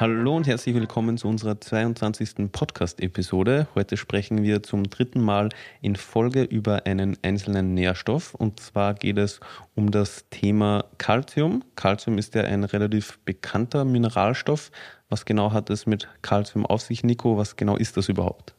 Hallo 0.00 0.36
und 0.36 0.46
herzlich 0.46 0.76
willkommen 0.76 1.18
zu 1.18 1.26
unserer 1.26 1.60
22. 1.60 2.52
Podcast-Episode. 2.52 3.66
Heute 3.74 3.96
sprechen 3.96 4.44
wir 4.44 4.62
zum 4.62 4.84
dritten 4.84 5.20
Mal 5.20 5.48
in 5.80 5.96
Folge 5.96 6.44
über 6.44 6.86
einen 6.86 7.16
einzelnen 7.22 7.74
Nährstoff. 7.74 8.32
Und 8.32 8.60
zwar 8.60 8.94
geht 8.94 9.18
es 9.18 9.40
um 9.74 9.90
das 9.90 10.26
Thema 10.30 10.84
Calcium. 10.98 11.64
Calcium 11.74 12.16
ist 12.16 12.36
ja 12.36 12.42
ein 12.42 12.62
relativ 12.62 13.18
bekannter 13.24 13.84
Mineralstoff. 13.84 14.70
Was 15.08 15.24
genau 15.24 15.52
hat 15.52 15.68
es 15.68 15.84
mit 15.84 16.06
Calcium 16.22 16.64
auf 16.64 16.82
sich, 16.82 17.02
Nico? 17.02 17.36
Was 17.36 17.56
genau 17.56 17.76
ist 17.76 17.96
das 17.96 18.08
überhaupt? 18.08 18.54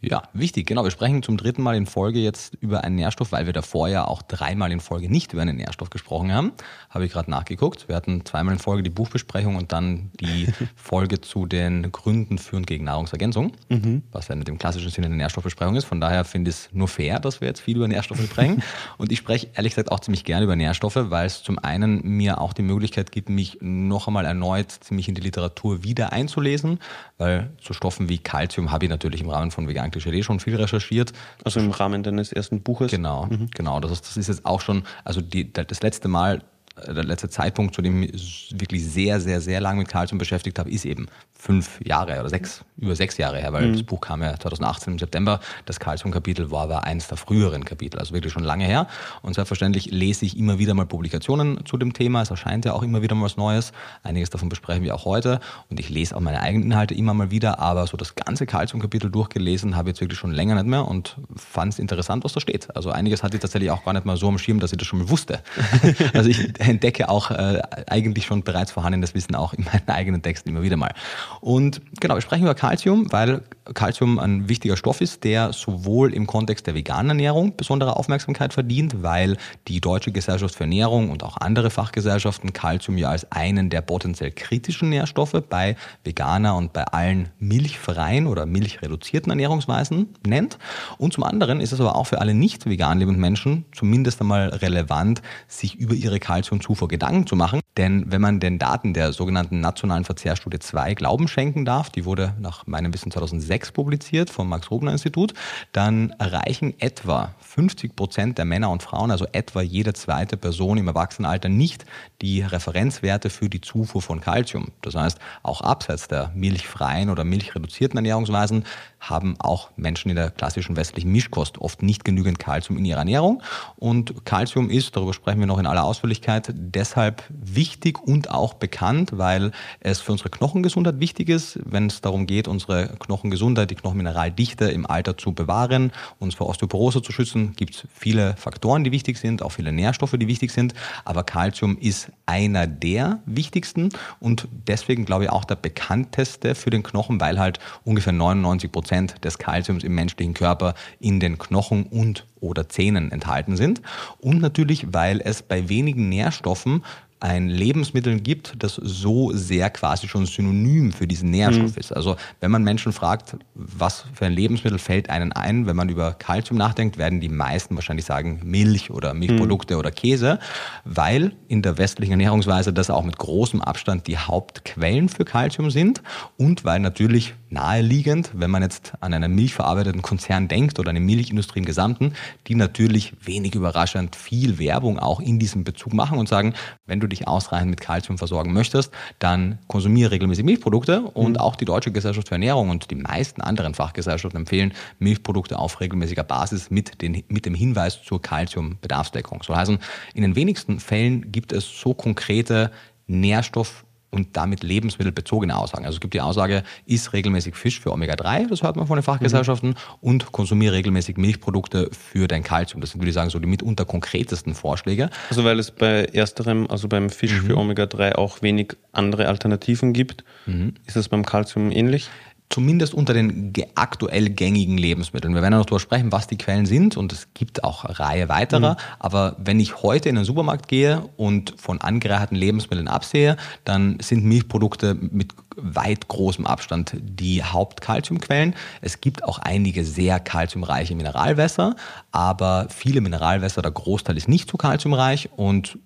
Ja, 0.00 0.22
wichtig, 0.32 0.66
genau. 0.68 0.84
Wir 0.84 0.92
sprechen 0.92 1.24
zum 1.24 1.36
dritten 1.36 1.60
Mal 1.60 1.74
in 1.74 1.86
Folge 1.86 2.20
jetzt 2.20 2.54
über 2.60 2.84
einen 2.84 2.94
Nährstoff, 2.94 3.32
weil 3.32 3.46
wir 3.46 3.52
davor 3.52 3.88
ja 3.88 4.06
auch 4.06 4.22
dreimal 4.22 4.70
in 4.70 4.78
Folge 4.78 5.10
nicht 5.10 5.32
über 5.32 5.42
einen 5.42 5.56
Nährstoff 5.56 5.90
gesprochen 5.90 6.32
haben. 6.32 6.52
Habe 6.88 7.04
ich 7.04 7.12
gerade 7.12 7.28
nachgeguckt. 7.28 7.88
Wir 7.88 7.96
hatten 7.96 8.24
zweimal 8.24 8.54
in 8.54 8.60
Folge 8.60 8.84
die 8.84 8.90
Buchbesprechung 8.90 9.56
und 9.56 9.72
dann 9.72 10.12
die 10.20 10.46
Folge 10.76 11.20
zu 11.20 11.46
den 11.46 11.90
Gründen 11.90 12.38
für 12.38 12.54
und 12.54 12.68
gegen 12.68 12.84
Nahrungsergänzung, 12.84 13.52
mhm. 13.68 14.04
was 14.12 14.28
ja 14.28 14.34
in 14.34 14.44
dem 14.44 14.58
klassischen 14.58 14.90
Sinne 14.90 15.06
eine 15.06 15.16
Nährstoffbesprechung 15.16 15.74
ist. 15.74 15.84
Von 15.84 16.00
daher 16.00 16.24
finde 16.24 16.50
ich 16.50 16.56
es 16.56 16.68
nur 16.72 16.86
fair, 16.86 17.18
dass 17.18 17.40
wir 17.40 17.48
jetzt 17.48 17.60
viel 17.60 17.76
über 17.76 17.88
Nährstoffe 17.88 18.22
sprechen. 18.22 18.62
und 18.98 19.10
ich 19.10 19.18
spreche 19.18 19.48
ehrlich 19.54 19.72
gesagt 19.72 19.90
auch 19.90 19.98
ziemlich 19.98 20.22
gerne 20.22 20.44
über 20.44 20.54
Nährstoffe, 20.54 21.10
weil 21.10 21.26
es 21.26 21.42
zum 21.42 21.58
einen 21.58 22.02
mir 22.04 22.40
auch 22.40 22.52
die 22.52 22.62
Möglichkeit 22.62 23.10
gibt, 23.10 23.30
mich 23.30 23.58
noch 23.60 24.06
einmal 24.06 24.26
erneut 24.26 24.70
ziemlich 24.70 25.08
in 25.08 25.16
die 25.16 25.22
Literatur 25.22 25.82
wieder 25.82 26.12
einzulesen, 26.12 26.78
weil 27.16 27.50
zu 27.60 27.72
Stoffen 27.72 28.08
wie 28.08 28.18
Calcium 28.18 28.70
habe 28.70 28.84
ich 28.84 28.90
natürlich 28.90 29.22
im 29.22 29.30
Rahmen 29.30 29.50
von 29.50 29.66
vegan 29.66 29.87
Klischee 29.90 30.22
schon 30.22 30.40
viel 30.40 30.56
recherchiert. 30.56 31.12
Also 31.44 31.60
im 31.60 31.70
Rahmen 31.70 32.02
deines 32.02 32.32
ersten 32.32 32.62
Buches? 32.62 32.90
Genau, 32.90 33.26
mhm. 33.26 33.48
genau. 33.54 33.80
Das 33.80 33.90
ist, 33.92 34.06
das 34.06 34.16
ist 34.16 34.28
jetzt 34.28 34.44
auch 34.44 34.60
schon, 34.60 34.84
also 35.04 35.20
die, 35.20 35.52
das 35.52 35.82
letzte 35.82 36.08
Mal, 36.08 36.42
äh, 36.76 36.94
der 36.94 37.04
letzte 37.04 37.28
Zeitpunkt, 37.28 37.74
zu 37.74 37.82
dem 37.82 38.02
ich 38.02 38.54
wirklich 38.56 38.86
sehr, 38.86 39.20
sehr, 39.20 39.40
sehr 39.40 39.60
lange 39.60 39.80
mit 39.80 39.88
Calcium 39.88 40.18
beschäftigt 40.18 40.58
habe, 40.58 40.70
ist 40.70 40.84
eben 40.84 41.06
fünf 41.48 41.80
Jahre 41.82 42.20
oder 42.20 42.28
sechs, 42.28 42.62
über 42.76 42.94
sechs 42.94 43.16
Jahre 43.16 43.38
her, 43.38 43.54
weil 43.54 43.68
mhm. 43.68 43.72
das 43.72 43.82
Buch 43.82 44.02
kam 44.02 44.20
ja 44.20 44.38
2018 44.38 44.92
im 44.92 44.98
September. 44.98 45.40
Das 45.64 45.80
Calcium-Kapitel 45.80 46.50
war 46.50 46.64
aber 46.64 46.84
eins 46.84 47.08
der 47.08 47.16
früheren 47.16 47.64
Kapitel, 47.64 47.98
also 47.98 48.12
wirklich 48.12 48.34
schon 48.34 48.44
lange 48.44 48.66
her. 48.66 48.86
Und 49.22 49.32
selbstverständlich 49.32 49.90
lese 49.90 50.26
ich 50.26 50.36
immer 50.36 50.58
wieder 50.58 50.74
mal 50.74 50.84
Publikationen 50.84 51.64
zu 51.64 51.78
dem 51.78 51.94
Thema. 51.94 52.20
Es 52.20 52.28
erscheint 52.28 52.66
ja 52.66 52.74
auch 52.74 52.82
immer 52.82 53.00
wieder 53.00 53.14
mal 53.14 53.24
was 53.24 53.38
Neues. 53.38 53.72
Einiges 54.02 54.28
davon 54.28 54.50
besprechen 54.50 54.82
wir 54.82 54.94
auch 54.94 55.06
heute. 55.06 55.40
Und 55.70 55.80
ich 55.80 55.88
lese 55.88 56.14
auch 56.14 56.20
meine 56.20 56.42
eigenen 56.42 56.66
Inhalte 56.66 56.92
immer 56.92 57.14
mal 57.14 57.30
wieder. 57.30 57.60
Aber 57.60 57.86
so 57.86 57.96
das 57.96 58.14
ganze 58.14 58.44
Calcium-Kapitel 58.44 59.10
durchgelesen 59.10 59.74
habe 59.74 59.88
ich 59.88 59.94
jetzt 59.94 60.02
wirklich 60.02 60.18
schon 60.18 60.32
länger 60.32 60.56
nicht 60.56 60.66
mehr 60.66 60.86
und 60.86 61.16
fand 61.34 61.72
es 61.72 61.78
interessant, 61.78 62.24
was 62.24 62.34
da 62.34 62.40
steht. 62.40 62.76
Also 62.76 62.90
einiges 62.90 63.22
hatte 63.22 63.38
ich 63.38 63.40
tatsächlich 63.40 63.70
auch 63.70 63.86
gar 63.86 63.94
nicht 63.94 64.04
mal 64.04 64.18
so 64.18 64.28
am 64.28 64.36
Schirm, 64.36 64.60
dass 64.60 64.72
ich 64.72 64.78
das 64.78 64.86
schon 64.86 64.98
mal 64.98 65.08
wusste. 65.08 65.40
also 66.12 66.28
ich 66.28 66.60
entdecke 66.60 67.08
auch 67.08 67.30
äh, 67.30 67.62
eigentlich 67.86 68.26
schon 68.26 68.42
bereits 68.42 68.70
vorhandenes 68.70 69.14
Wissen 69.14 69.34
auch 69.34 69.54
in 69.54 69.64
meinen 69.64 69.88
eigenen 69.88 70.20
Texten 70.20 70.50
immer 70.50 70.60
wieder 70.60 70.76
mal. 70.76 70.92
Und 71.40 71.80
genau, 72.00 72.14
wir 72.14 72.20
sprechen 72.20 72.44
über 72.44 72.54
Calcium, 72.54 73.10
weil 73.12 73.42
Calcium 73.74 74.18
ein 74.18 74.48
wichtiger 74.48 74.76
Stoff 74.76 75.00
ist, 75.00 75.24
der 75.24 75.52
sowohl 75.52 76.14
im 76.14 76.26
Kontext 76.26 76.66
der 76.66 76.74
veganen 76.74 77.10
Ernährung 77.10 77.56
besondere 77.56 77.96
Aufmerksamkeit 77.96 78.52
verdient, 78.52 79.02
weil 79.02 79.36
die 79.68 79.80
Deutsche 79.80 80.12
Gesellschaft 80.12 80.54
für 80.54 80.64
Ernährung 80.64 81.10
und 81.10 81.22
auch 81.22 81.36
andere 81.36 81.70
Fachgesellschaften 81.70 82.52
Calcium 82.52 82.98
ja 82.98 83.10
als 83.10 83.30
einen 83.30 83.70
der 83.70 83.82
potenziell 83.82 84.30
kritischen 84.30 84.88
Nährstoffe 84.88 85.42
bei 85.48 85.76
veganer 86.04 86.56
und 86.56 86.72
bei 86.72 86.84
allen 86.84 87.28
milchfreien 87.38 88.26
oder 88.26 88.46
milchreduzierten 88.46 89.30
Ernährungsweisen 89.30 90.14
nennt. 90.26 90.58
Und 90.98 91.12
zum 91.12 91.24
anderen 91.24 91.60
ist 91.60 91.72
es 91.72 91.80
aber 91.80 91.96
auch 91.96 92.06
für 92.06 92.20
alle 92.20 92.34
nicht 92.34 92.66
vegan 92.66 92.98
lebenden 92.98 93.20
Menschen 93.20 93.64
zumindest 93.72 94.20
einmal 94.20 94.48
relevant, 94.48 95.22
sich 95.46 95.76
über 95.76 95.94
ihre 95.94 96.18
Calciumzufuhr 96.18 96.88
Gedanken 96.88 97.26
zu 97.26 97.36
machen. 97.36 97.60
Denn 97.76 98.10
wenn 98.10 98.20
man 98.20 98.40
den 98.40 98.58
Daten 98.58 98.92
der 98.92 99.12
sogenannten 99.12 99.60
nationalen 99.60 100.04
Verzehrstudie 100.04 100.58
2 100.58 100.94
Glauben 100.94 101.27
schenken 101.28 101.64
darf, 101.64 101.90
die 101.90 102.04
wurde 102.04 102.34
nach 102.40 102.66
meinem 102.66 102.92
Wissen 102.92 103.10
2006 103.10 103.72
publiziert 103.72 104.30
vom 104.30 104.48
Max-Rubner-Institut, 104.48 105.34
dann 105.72 106.10
erreichen 106.18 106.74
etwa 106.78 107.34
50 107.40 107.94
Prozent 107.94 108.38
der 108.38 108.44
Männer 108.44 108.70
und 108.70 108.82
Frauen, 108.82 109.10
also 109.10 109.26
etwa 109.32 109.60
jede 109.60 109.92
zweite 109.92 110.36
Person 110.36 110.78
im 110.78 110.88
Erwachsenenalter, 110.88 111.48
nicht 111.48 111.84
die 112.22 112.42
Referenzwerte 112.42 113.30
für 113.30 113.48
die 113.48 113.60
Zufuhr 113.60 114.02
von 114.02 114.20
Kalzium. 114.20 114.68
Das 114.82 114.94
heißt, 114.94 115.18
auch 115.42 115.60
abseits 115.60 116.08
der 116.08 116.30
milchfreien 116.34 117.10
oder 117.10 117.24
milchreduzierten 117.24 117.98
Ernährungsweisen 117.98 118.64
haben 119.00 119.36
auch 119.38 119.70
Menschen 119.76 120.10
in 120.10 120.16
der 120.16 120.30
klassischen 120.30 120.76
westlichen 120.76 121.10
Mischkost 121.12 121.58
oft 121.58 121.82
nicht 121.82 122.04
genügend 122.04 122.38
Kalzium 122.38 122.78
in 122.78 122.84
ihrer 122.84 123.00
Ernährung. 123.00 123.42
Und 123.76 124.24
Kalzium 124.24 124.70
ist, 124.70 124.96
darüber 124.96 125.14
sprechen 125.14 125.40
wir 125.40 125.46
noch 125.46 125.58
in 125.58 125.66
aller 125.66 125.84
Ausführlichkeit, 125.84 126.52
deshalb 126.54 127.24
wichtig 127.28 128.00
und 128.00 128.30
auch 128.30 128.54
bekannt, 128.54 129.10
weil 129.18 129.52
es 129.80 130.00
für 130.00 130.12
unsere 130.12 130.30
Knochengesundheit 130.30 131.00
wichtig 131.00 131.17
ist, 131.26 131.58
wenn 131.64 131.86
es 131.86 132.00
darum 132.00 132.26
geht, 132.26 132.48
unsere 132.48 132.96
Knochengesundheit, 132.98 133.70
die 133.70 133.74
Knochenmineraldichte 133.74 134.66
im 134.66 134.86
Alter 134.86 135.16
zu 135.16 135.32
bewahren, 135.32 135.92
uns 136.18 136.34
vor 136.34 136.48
Osteoporose 136.48 137.02
zu 137.02 137.12
schützen, 137.12 137.54
gibt 137.56 137.74
es 137.74 137.88
viele 137.94 138.36
Faktoren, 138.36 138.84
die 138.84 138.92
wichtig 138.92 139.18
sind, 139.18 139.42
auch 139.42 139.52
viele 139.52 139.72
Nährstoffe, 139.72 140.16
die 140.18 140.28
wichtig 140.28 140.50
sind. 140.50 140.74
Aber 141.04 141.24
Kalzium 141.24 141.78
ist 141.78 142.12
einer 142.26 142.66
der 142.66 143.20
wichtigsten 143.26 143.88
und 144.20 144.48
deswegen 144.66 145.04
glaube 145.04 145.24
ich 145.24 145.30
auch 145.30 145.44
der 145.44 145.56
bekannteste 145.56 146.54
für 146.54 146.70
den 146.70 146.82
Knochen, 146.82 147.20
weil 147.20 147.38
halt 147.38 147.58
ungefähr 147.84 148.12
99 148.12 148.70
Prozent 148.70 148.88
Prozent 148.88 149.24
des 149.24 149.38
Kalziums 149.38 149.84
im 149.84 149.94
menschlichen 149.94 150.34
Körper 150.34 150.74
in 150.98 151.20
den 151.20 151.38
Knochen 151.38 151.84
und 151.84 152.26
oder 152.40 152.68
Zähnen 152.68 153.12
enthalten 153.12 153.56
sind. 153.56 153.82
Und 154.18 154.40
natürlich, 154.40 154.92
weil 154.92 155.20
es 155.20 155.42
bei 155.42 155.68
wenigen 155.68 156.08
Nährstoffen 156.08 156.84
ein 157.20 157.48
Lebensmittel 157.48 158.20
gibt, 158.20 158.54
das 158.62 158.74
so 158.74 159.32
sehr 159.32 159.70
quasi 159.70 160.08
schon 160.08 160.26
synonym 160.26 160.92
für 160.92 161.06
diesen 161.06 161.30
Nährstoff 161.30 161.72
mhm. 161.72 161.80
ist. 161.80 161.92
Also 161.92 162.16
wenn 162.40 162.50
man 162.50 162.62
Menschen 162.62 162.92
fragt, 162.92 163.36
was 163.54 164.04
für 164.14 164.26
ein 164.26 164.32
Lebensmittel 164.32 164.78
fällt 164.78 165.10
einen 165.10 165.32
ein, 165.32 165.66
wenn 165.66 165.76
man 165.76 165.88
über 165.88 166.12
Kalzium 166.12 166.58
nachdenkt, 166.58 166.98
werden 166.98 167.20
die 167.20 167.28
meisten 167.28 167.74
wahrscheinlich 167.74 168.06
sagen 168.06 168.40
Milch 168.44 168.90
oder 168.90 169.14
Milchprodukte 169.14 169.74
mhm. 169.74 169.80
oder 169.80 169.90
Käse, 169.90 170.38
weil 170.84 171.32
in 171.48 171.62
der 171.62 171.78
westlichen 171.78 172.12
Ernährungsweise 172.12 172.72
das 172.72 172.90
auch 172.90 173.04
mit 173.04 173.18
großem 173.18 173.60
Abstand 173.60 174.06
die 174.06 174.18
Hauptquellen 174.18 175.08
für 175.08 175.24
Kalzium 175.24 175.70
sind 175.70 176.02
und 176.36 176.64
weil 176.64 176.80
natürlich 176.80 177.34
naheliegend, 177.50 178.30
wenn 178.34 178.50
man 178.50 178.62
jetzt 178.62 178.92
an 179.00 179.14
einen 179.14 179.34
milchverarbeiteten 179.34 180.02
Konzern 180.02 180.48
denkt 180.48 180.78
oder 180.78 180.90
eine 180.90 181.00
Milchindustrie 181.00 181.60
im 181.60 181.64
Gesamten, 181.64 182.12
die 182.46 182.54
natürlich 182.54 183.14
wenig 183.24 183.54
überraschend 183.54 184.16
viel 184.16 184.58
Werbung 184.58 184.98
auch 184.98 185.20
in 185.20 185.38
diesem 185.38 185.64
Bezug 185.64 185.94
machen 185.94 186.18
und 186.18 186.28
sagen, 186.28 186.54
wenn 186.86 187.00
du 187.00 187.07
dich 187.08 187.28
ausreichend 187.28 187.70
mit 187.70 187.80
Kalzium 187.80 188.18
versorgen 188.18 188.52
möchtest, 188.52 188.92
dann 189.18 189.58
konsumiere 189.66 190.10
regelmäßig 190.10 190.44
Milchprodukte 190.44 191.02
und 191.02 191.32
mhm. 191.32 191.36
auch 191.38 191.56
die 191.56 191.64
Deutsche 191.64 191.92
Gesellschaft 191.92 192.28
für 192.28 192.34
Ernährung 192.34 192.70
und 192.70 192.90
die 192.90 192.96
meisten 192.96 193.40
anderen 193.40 193.74
Fachgesellschaften 193.74 194.40
empfehlen 194.40 194.72
Milchprodukte 194.98 195.58
auf 195.58 195.80
regelmäßiger 195.80 196.24
Basis 196.24 196.70
mit, 196.70 197.02
den, 197.02 197.22
mit 197.28 197.46
dem 197.46 197.54
Hinweis 197.54 198.02
zur 198.02 198.22
Kalziumbedarfsdeckung. 198.22 199.42
Soll 199.42 199.56
heißen, 199.56 199.78
in 200.14 200.22
den 200.22 200.36
wenigsten 200.36 200.80
Fällen 200.80 201.32
gibt 201.32 201.52
es 201.52 201.80
so 201.80 201.94
konkrete 201.94 202.70
Nährstoff- 203.08 203.84
und 204.10 204.36
damit 204.36 204.62
lebensmittelbezogene 204.62 205.56
Aussagen. 205.56 205.84
Also 205.84 205.96
es 205.96 206.00
gibt 206.00 206.14
die 206.14 206.20
Aussage, 206.20 206.62
iss 206.86 207.12
regelmäßig 207.12 207.54
Fisch 207.54 207.80
für 207.80 207.92
Omega-3, 207.92 208.48
das 208.48 208.62
hört 208.62 208.76
man 208.76 208.86
von 208.86 208.96
den 208.96 209.02
Fachgesellschaften, 209.02 209.70
mhm. 209.70 209.74
und 210.00 210.32
konsumiere 210.32 210.74
regelmäßig 210.74 211.16
Milchprodukte 211.16 211.90
für 211.92 212.26
dein 212.28 212.42
Kalzium. 212.42 212.80
Das 212.80 212.90
sind, 212.90 213.00
würde 213.00 213.10
ich 213.10 213.14
sagen, 213.14 213.30
so 213.30 213.38
die 213.38 213.46
mitunter 213.46 213.84
konkretesten 213.84 214.54
Vorschläge. 214.54 215.10
Also 215.28 215.44
weil 215.44 215.58
es 215.58 215.70
bei 215.70 216.04
ersterem, 216.06 216.66
also 216.70 216.88
beim 216.88 217.10
Fisch 217.10 217.42
mhm. 217.42 217.46
für 217.46 217.56
Omega-3 217.56 218.14
auch 218.14 218.42
wenig 218.42 218.76
andere 218.92 219.28
Alternativen 219.28 219.92
gibt, 219.92 220.24
mhm. 220.46 220.74
ist 220.86 220.96
es 220.96 221.08
beim 221.08 221.24
Kalzium 221.24 221.70
ähnlich? 221.70 222.08
Zumindest 222.50 222.94
unter 222.94 223.12
den 223.12 223.52
aktuell 223.74 224.30
gängigen 224.30 224.78
Lebensmitteln. 224.78 225.34
Wir 225.34 225.42
werden 225.42 225.52
ja 225.52 225.58
noch 225.58 225.66
darüber 225.66 225.80
sprechen, 225.80 226.12
was 226.12 226.26
die 226.26 226.38
Quellen 226.38 226.66
sind 226.66 226.96
und 226.96 227.12
es 227.12 227.28
gibt 227.34 227.62
auch 227.62 227.84
eine 227.84 227.98
Reihe 227.98 228.28
weiterer. 228.28 228.72
Mhm. 228.72 228.76
Aber 228.98 229.36
wenn 229.38 229.60
ich 229.60 229.82
heute 229.82 230.08
in 230.08 230.14
den 230.14 230.24
Supermarkt 230.24 230.68
gehe 230.68 231.02
und 231.16 231.54
von 231.58 231.80
angereicherten 231.80 232.36
Lebensmitteln 232.36 232.88
absehe, 232.88 233.36
dann 233.64 233.98
sind 234.00 234.24
Milchprodukte 234.24 234.94
mit 234.94 235.34
weit 235.56 236.08
großem 236.08 236.46
Abstand 236.46 236.96
die 237.00 237.42
Hauptkalziumquellen. 237.42 238.54
Es 238.80 239.00
gibt 239.00 239.24
auch 239.24 239.38
einige 239.38 239.84
sehr 239.84 240.20
kalziumreiche 240.20 240.94
Mineralwässer, 240.94 241.76
aber 242.12 242.68
viele 242.70 243.00
Mineralwässer, 243.00 243.60
der 243.60 243.72
Großteil 243.72 244.16
ist 244.16 244.28
nicht 244.28 244.50
so 244.50 244.56
kalziumreich 244.56 245.28
und 245.36 245.78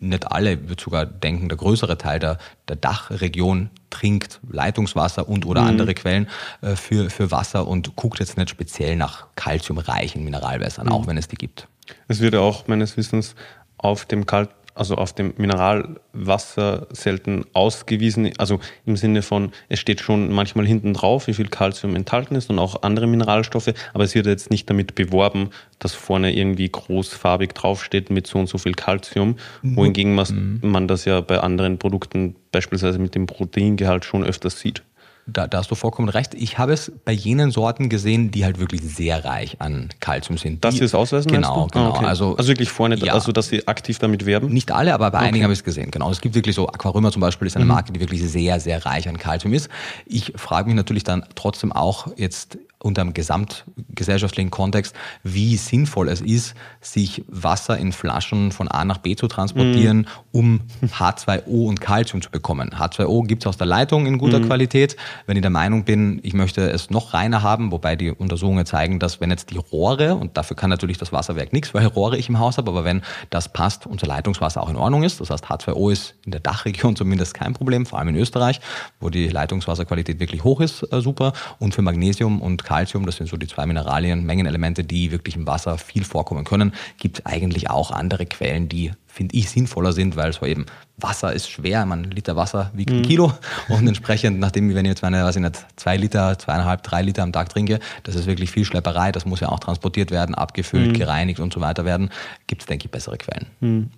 nicht 0.00 0.30
alle, 0.30 0.54
ich 0.54 0.68
würde 0.68 0.82
sogar 0.82 1.06
denken, 1.06 1.48
der 1.48 1.58
größere 1.58 1.98
Teil 1.98 2.18
der, 2.18 2.38
der 2.68 2.76
Dachregion 2.76 3.70
trinkt 3.90 4.40
Leitungswasser 4.50 5.28
und 5.28 5.46
oder 5.46 5.62
mhm. 5.62 5.68
andere 5.68 5.94
Quellen 5.94 6.28
äh, 6.62 6.76
für, 6.76 7.10
für 7.10 7.30
Wasser 7.30 7.66
und 7.66 7.96
guckt 7.96 8.20
jetzt 8.20 8.36
nicht 8.36 8.50
speziell 8.50 8.96
nach 8.96 9.26
kalziumreichen 9.36 10.24
Mineralwässern, 10.24 10.86
mhm. 10.86 10.92
auch 10.92 11.06
wenn 11.06 11.16
es 11.16 11.28
die 11.28 11.36
gibt. 11.36 11.68
Es 12.08 12.20
wird 12.20 12.34
auch 12.34 12.66
meines 12.68 12.96
Wissens 12.96 13.34
auf 13.78 14.04
dem 14.04 14.26
Kal 14.26 14.48
also 14.80 14.94
auf 14.94 15.12
dem 15.12 15.34
Mineralwasser 15.36 16.86
selten 16.90 17.44
ausgewiesen, 17.52 18.32
also 18.38 18.60
im 18.86 18.96
Sinne 18.96 19.20
von, 19.20 19.52
es 19.68 19.78
steht 19.78 20.00
schon 20.00 20.32
manchmal 20.32 20.66
hinten 20.66 20.94
drauf, 20.94 21.26
wie 21.26 21.34
viel 21.34 21.48
Kalzium 21.48 21.94
enthalten 21.96 22.34
ist 22.34 22.48
und 22.48 22.58
auch 22.58 22.82
andere 22.82 23.06
Mineralstoffe, 23.06 23.74
aber 23.92 24.04
es 24.04 24.14
wird 24.14 24.24
jetzt 24.24 24.50
nicht 24.50 24.70
damit 24.70 24.94
beworben, 24.94 25.50
dass 25.80 25.92
vorne 25.92 26.34
irgendwie 26.34 26.70
großfarbig 26.70 27.50
draufsteht 27.50 28.08
mit 28.08 28.26
so 28.26 28.38
und 28.38 28.48
so 28.48 28.56
viel 28.56 28.72
Kalzium, 28.72 29.36
wohingegen 29.62 30.14
man, 30.14 30.60
man 30.62 30.88
das 30.88 31.04
ja 31.04 31.20
bei 31.20 31.38
anderen 31.40 31.78
Produkten, 31.78 32.36
beispielsweise 32.50 32.98
mit 32.98 33.14
dem 33.14 33.26
Proteingehalt, 33.26 34.06
schon 34.06 34.24
öfters 34.24 34.60
sieht 34.60 34.82
da, 35.26 35.46
da 35.46 35.58
hast 35.58 35.70
du 35.70 35.74
vollkommen 35.74 36.08
recht. 36.08 36.34
Ich 36.34 36.58
habe 36.58 36.72
es 36.72 36.92
bei 37.04 37.12
jenen 37.12 37.50
Sorten 37.50 37.88
gesehen, 37.88 38.30
die 38.30 38.44
halt 38.44 38.58
wirklich 38.58 38.80
sehr 38.82 39.24
reich 39.24 39.60
an 39.60 39.88
Kalzium 40.00 40.38
sind. 40.38 40.64
Dass 40.64 40.76
sie 40.76 40.84
es 40.84 40.94
ausweisen? 40.94 41.30
Genau, 41.30 41.68
genau. 41.72 41.86
Ah, 41.86 41.88
okay. 41.90 42.06
also, 42.06 42.36
also 42.36 42.48
wirklich 42.48 42.70
vorne, 42.70 42.96
ja, 42.96 43.12
also 43.12 43.32
dass 43.32 43.48
sie 43.48 43.66
aktiv 43.68 43.98
damit 43.98 44.26
werben? 44.26 44.48
Nicht 44.48 44.72
alle, 44.72 44.94
aber 44.94 45.10
bei 45.10 45.18
okay. 45.18 45.28
einigen 45.28 45.44
habe 45.44 45.52
ich 45.52 45.60
es 45.60 45.64
gesehen. 45.64 45.90
Genau. 45.90 46.10
Es 46.10 46.20
gibt 46.20 46.34
wirklich 46.34 46.54
so, 46.54 46.68
Aquarima 46.68 47.10
zum 47.10 47.20
Beispiel 47.20 47.46
ist 47.46 47.56
eine 47.56 47.64
mhm. 47.64 47.72
Marke, 47.72 47.92
die 47.92 48.00
wirklich 48.00 48.22
sehr, 48.22 48.60
sehr 48.60 48.84
reich 48.84 49.08
an 49.08 49.18
Kalzium 49.18 49.52
ist. 49.52 49.68
Ich 50.06 50.32
frage 50.36 50.66
mich 50.66 50.76
natürlich 50.76 51.04
dann 51.04 51.24
trotzdem 51.34 51.72
auch 51.72 52.08
jetzt 52.16 52.58
unter 52.82 53.02
einem 53.02 53.12
gesamtgesellschaftlichen 53.12 54.50
Kontext, 54.50 54.94
wie 55.22 55.56
sinnvoll 55.56 56.08
es 56.08 56.20
ist, 56.20 56.54
sich 56.80 57.24
Wasser 57.28 57.76
in 57.78 57.92
Flaschen 57.92 58.52
von 58.52 58.68
A 58.68 58.84
nach 58.84 58.98
B 58.98 59.16
zu 59.16 59.28
transportieren, 59.28 60.00
mm. 60.32 60.36
um 60.36 60.60
H2O 60.82 61.68
und 61.68 61.80
Calcium 61.80 62.22
zu 62.22 62.30
bekommen. 62.30 62.70
H2O 62.70 63.26
gibt 63.26 63.42
es 63.42 63.46
aus 63.46 63.58
der 63.58 63.66
Leitung 63.66 64.06
in 64.06 64.16
guter 64.16 64.40
mm. 64.40 64.46
Qualität. 64.46 64.96
Wenn 65.26 65.36
ich 65.36 65.42
der 65.42 65.50
Meinung 65.50 65.84
bin, 65.84 66.20
ich 66.22 66.32
möchte 66.32 66.70
es 66.70 66.88
noch 66.90 67.12
reiner 67.12 67.42
haben, 67.42 67.70
wobei 67.70 67.96
die 67.96 68.10
Untersuchungen 68.10 68.64
zeigen, 68.64 68.98
dass 68.98 69.20
wenn 69.20 69.30
jetzt 69.30 69.50
die 69.50 69.58
Rohre, 69.58 70.14
und 70.14 70.38
dafür 70.38 70.56
kann 70.56 70.70
natürlich 70.70 70.96
das 70.96 71.12
Wasserwerk 71.12 71.52
nichts, 71.52 71.74
weil 71.74 71.86
Rohre 71.86 72.16
ich 72.16 72.30
im 72.30 72.38
Haus 72.38 72.56
habe, 72.56 72.70
aber 72.70 72.84
wenn 72.84 73.02
das 73.28 73.52
passt, 73.52 73.86
unser 73.86 74.06
Leitungswasser 74.06 74.62
auch 74.62 74.70
in 74.70 74.76
Ordnung 74.76 75.02
ist, 75.02 75.20
das 75.20 75.28
heißt 75.28 75.44
H2O 75.44 75.92
ist 75.92 76.14
in 76.24 76.30
der 76.30 76.40
Dachregion 76.40 76.96
zumindest 77.00 77.34
kein 77.34 77.52
Problem, 77.52 77.84
vor 77.84 77.98
allem 77.98 78.08
in 78.08 78.16
Österreich, 78.16 78.60
wo 79.00 79.10
die 79.10 79.28
Leitungswasserqualität 79.28 80.18
wirklich 80.18 80.44
hoch 80.44 80.60
ist, 80.60 80.82
äh, 80.92 81.02
super. 81.02 81.34
Und 81.58 81.74
für 81.74 81.82
Magnesium 81.82 82.40
und 82.40 82.64
Calcium, 82.70 83.04
das 83.04 83.16
sind 83.16 83.28
so 83.28 83.36
die 83.36 83.48
zwei 83.48 83.66
Mineralien, 83.66 84.24
Mengenelemente, 84.24 84.84
die 84.84 85.10
wirklich 85.10 85.34
im 85.34 85.44
Wasser 85.44 85.76
viel 85.76 86.04
vorkommen 86.04 86.44
können, 86.44 86.72
gibt 86.98 87.18
es 87.18 87.26
eigentlich 87.26 87.68
auch 87.68 87.90
andere 87.90 88.26
Quellen, 88.26 88.68
die 88.68 88.92
finde 89.08 89.34
ich 89.34 89.50
sinnvoller 89.50 89.90
sind, 89.90 90.14
weil 90.14 90.32
so 90.32 90.46
eben 90.46 90.66
Wasser 90.96 91.32
ist 91.32 91.50
schwer, 91.50 91.84
man 91.84 92.04
Liter 92.04 92.36
Wasser 92.36 92.70
wiegt 92.72 92.92
ein 92.92 92.98
mhm. 92.98 93.02
Kilo 93.02 93.32
und 93.68 93.88
entsprechend, 93.88 94.38
nachdem 94.38 94.72
wenn 94.72 94.84
ich 94.84 94.90
jetzt 94.90 95.02
meine, 95.02 95.24
weiß 95.24 95.34
ich 95.34 95.42
nicht, 95.42 95.66
zwei 95.74 95.96
Liter, 95.96 96.38
zweieinhalb, 96.38 96.84
drei 96.84 97.02
Liter 97.02 97.24
am 97.24 97.32
Tag 97.32 97.48
trinke, 97.48 97.80
das 98.04 98.14
ist 98.14 98.26
wirklich 98.26 98.52
viel 98.52 98.64
Schlepperei, 98.64 99.10
das 99.10 99.26
muss 99.26 99.40
ja 99.40 99.48
auch 99.48 99.58
transportiert 99.58 100.12
werden, 100.12 100.36
abgefüllt, 100.36 100.92
mhm. 100.92 100.94
gereinigt 100.94 101.40
und 101.40 101.52
so 101.52 101.60
weiter 101.60 101.84
werden, 101.84 102.10
gibt 102.46 102.62
es, 102.62 102.66
denke 102.66 102.84
ich, 102.84 102.92
bessere 102.92 103.18
Quellen. 103.18 103.46
Mhm. 103.58 103.90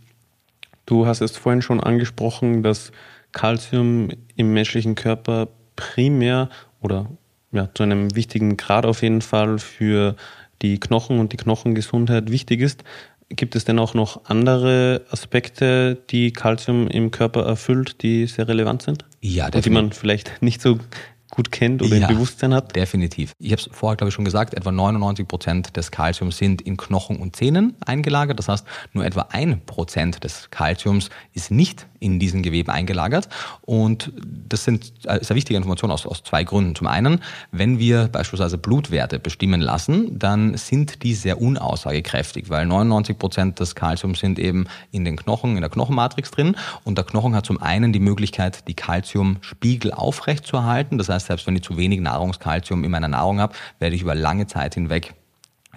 Du 0.87 1.05
hast 1.05 1.21
es 1.21 1.37
vorhin 1.37 1.61
schon 1.61 1.83
angesprochen, 1.83 2.63
dass 2.63 2.91
Kalzium 3.33 4.09
im 4.35 4.55
menschlichen 4.55 4.95
Körper 4.95 5.49
primär 5.77 6.49
oder 6.81 7.11
ja, 7.53 7.69
zu 7.75 7.83
einem 7.83 8.15
wichtigen 8.15 8.57
Grad 8.57 8.87
auf 8.87 9.03
jeden 9.03 9.21
Fall 9.21 9.59
für 9.59 10.17
die 10.63 10.81
Knochen 10.81 11.19
und 11.19 11.33
die 11.33 11.37
Knochengesundheit 11.37 12.31
wichtig 12.31 12.61
ist. 12.61 12.85
Gibt 13.29 13.57
es 13.57 13.65
denn 13.65 13.79
auch 13.79 13.95
noch 13.95 14.27
andere 14.27 15.03
Aspekte, 15.11 15.99
die 16.11 16.33
Kalzium 16.33 16.89
im 16.89 17.11
Körper 17.11 17.45
erfüllt, 17.47 18.03
die 18.03 18.27
sehr 18.27 18.47
relevant 18.49 18.83
sind? 18.83 19.05
Ja, 19.21 19.47
definitiv. 19.47 19.57
Und 19.57 19.65
die 19.65 19.71
man 19.71 19.93
vielleicht 19.93 20.43
nicht 20.43 20.61
so 20.61 20.79
gut 21.31 21.51
kennt 21.51 21.83
oder 21.83 21.97
ja, 21.97 22.09
im 22.09 22.15
Bewusstsein 22.15 22.55
hat? 22.55 22.77
Definitiv. 22.77 23.33
Ich 23.39 23.53
habe 23.53 23.61
es 23.61 23.69
vorher, 23.73 23.97
glaube 23.97 24.11
ich, 24.11 24.15
schon 24.15 24.27
gesagt, 24.27 24.55
etwa 24.55 24.71
99 24.71 25.27
Prozent 25.27 25.77
des 25.77 25.91
Kalziums 25.91 26.37
sind 26.37 26.63
in 26.63 26.77
Knochen 26.77 27.17
und 27.17 27.35
Zähnen 27.35 27.75
eingelagert. 27.85 28.39
Das 28.39 28.49
heißt, 28.49 28.67
nur 28.93 29.05
etwa 29.05 29.29
ein 29.31 29.63
Prozent 29.65 30.23
des 30.25 30.51
Kalziums 30.51 31.09
ist 31.33 31.51
nicht 31.51 31.87
in 32.03 32.19
diesen 32.19 32.43
Geweben 32.43 32.71
eingelagert. 32.71 33.29
Und 33.63 34.13
das 34.49 34.65
sind 34.65 34.93
äh, 35.07 35.21
ist 35.21 35.31
eine 35.31 35.37
wichtige 35.37 35.57
Information 35.57 35.91
aus, 35.91 36.07
aus 36.07 36.23
zwei 36.23 36.45
Gründen. 36.45 36.75
Zum 36.75 36.87
einen, 36.87 37.21
wenn 37.51 37.79
wir 37.79 38.09
beispielsweise 38.09 38.59
Blutwerte 38.59 39.19
bestimmen 39.19 39.61
lassen, 39.61 40.19
dann 40.19 40.57
sind 40.57 41.03
die 41.03 41.15
sehr 41.15 41.41
unaussagekräftig, 41.41 42.51
weil 42.51 42.67
99 42.67 43.19
Prozent 43.19 43.61
des 43.61 43.75
Kalziums 43.75 44.21
sind 44.21 44.39
eben 44.39 44.67
in 44.91 45.05
den 45.05 45.17
Knochen, 45.17 45.55
in 45.57 45.61
der 45.61 45.71
Knochenmatrix 45.71 46.31
drin. 46.31 46.57
Und 46.85 46.99
der 46.99 47.05
Knochen 47.05 47.35
hat 47.35 47.47
zum 47.47 47.61
einen 47.61 47.93
die 47.93 48.01
Möglichkeit, 48.01 48.69
die 48.69 48.75
Kalziumspiegel 48.75 49.93
aufrechtzuerhalten. 49.93 50.99
Das 50.99 51.09
heißt, 51.09 51.27
selbst 51.27 51.47
wenn 51.47 51.57
ich 51.57 51.63
zu 51.63 51.77
wenig 51.77 52.01
Nahrungskalzium 52.01 52.85
in 52.85 52.91
meiner 52.91 53.09
Nahrung 53.09 53.41
habe, 53.41 53.55
werde 53.79 53.97
ich 53.97 54.03
über 54.03 54.15
lange 54.15 54.47
Zeit 54.47 54.75
hinweg 54.75 55.15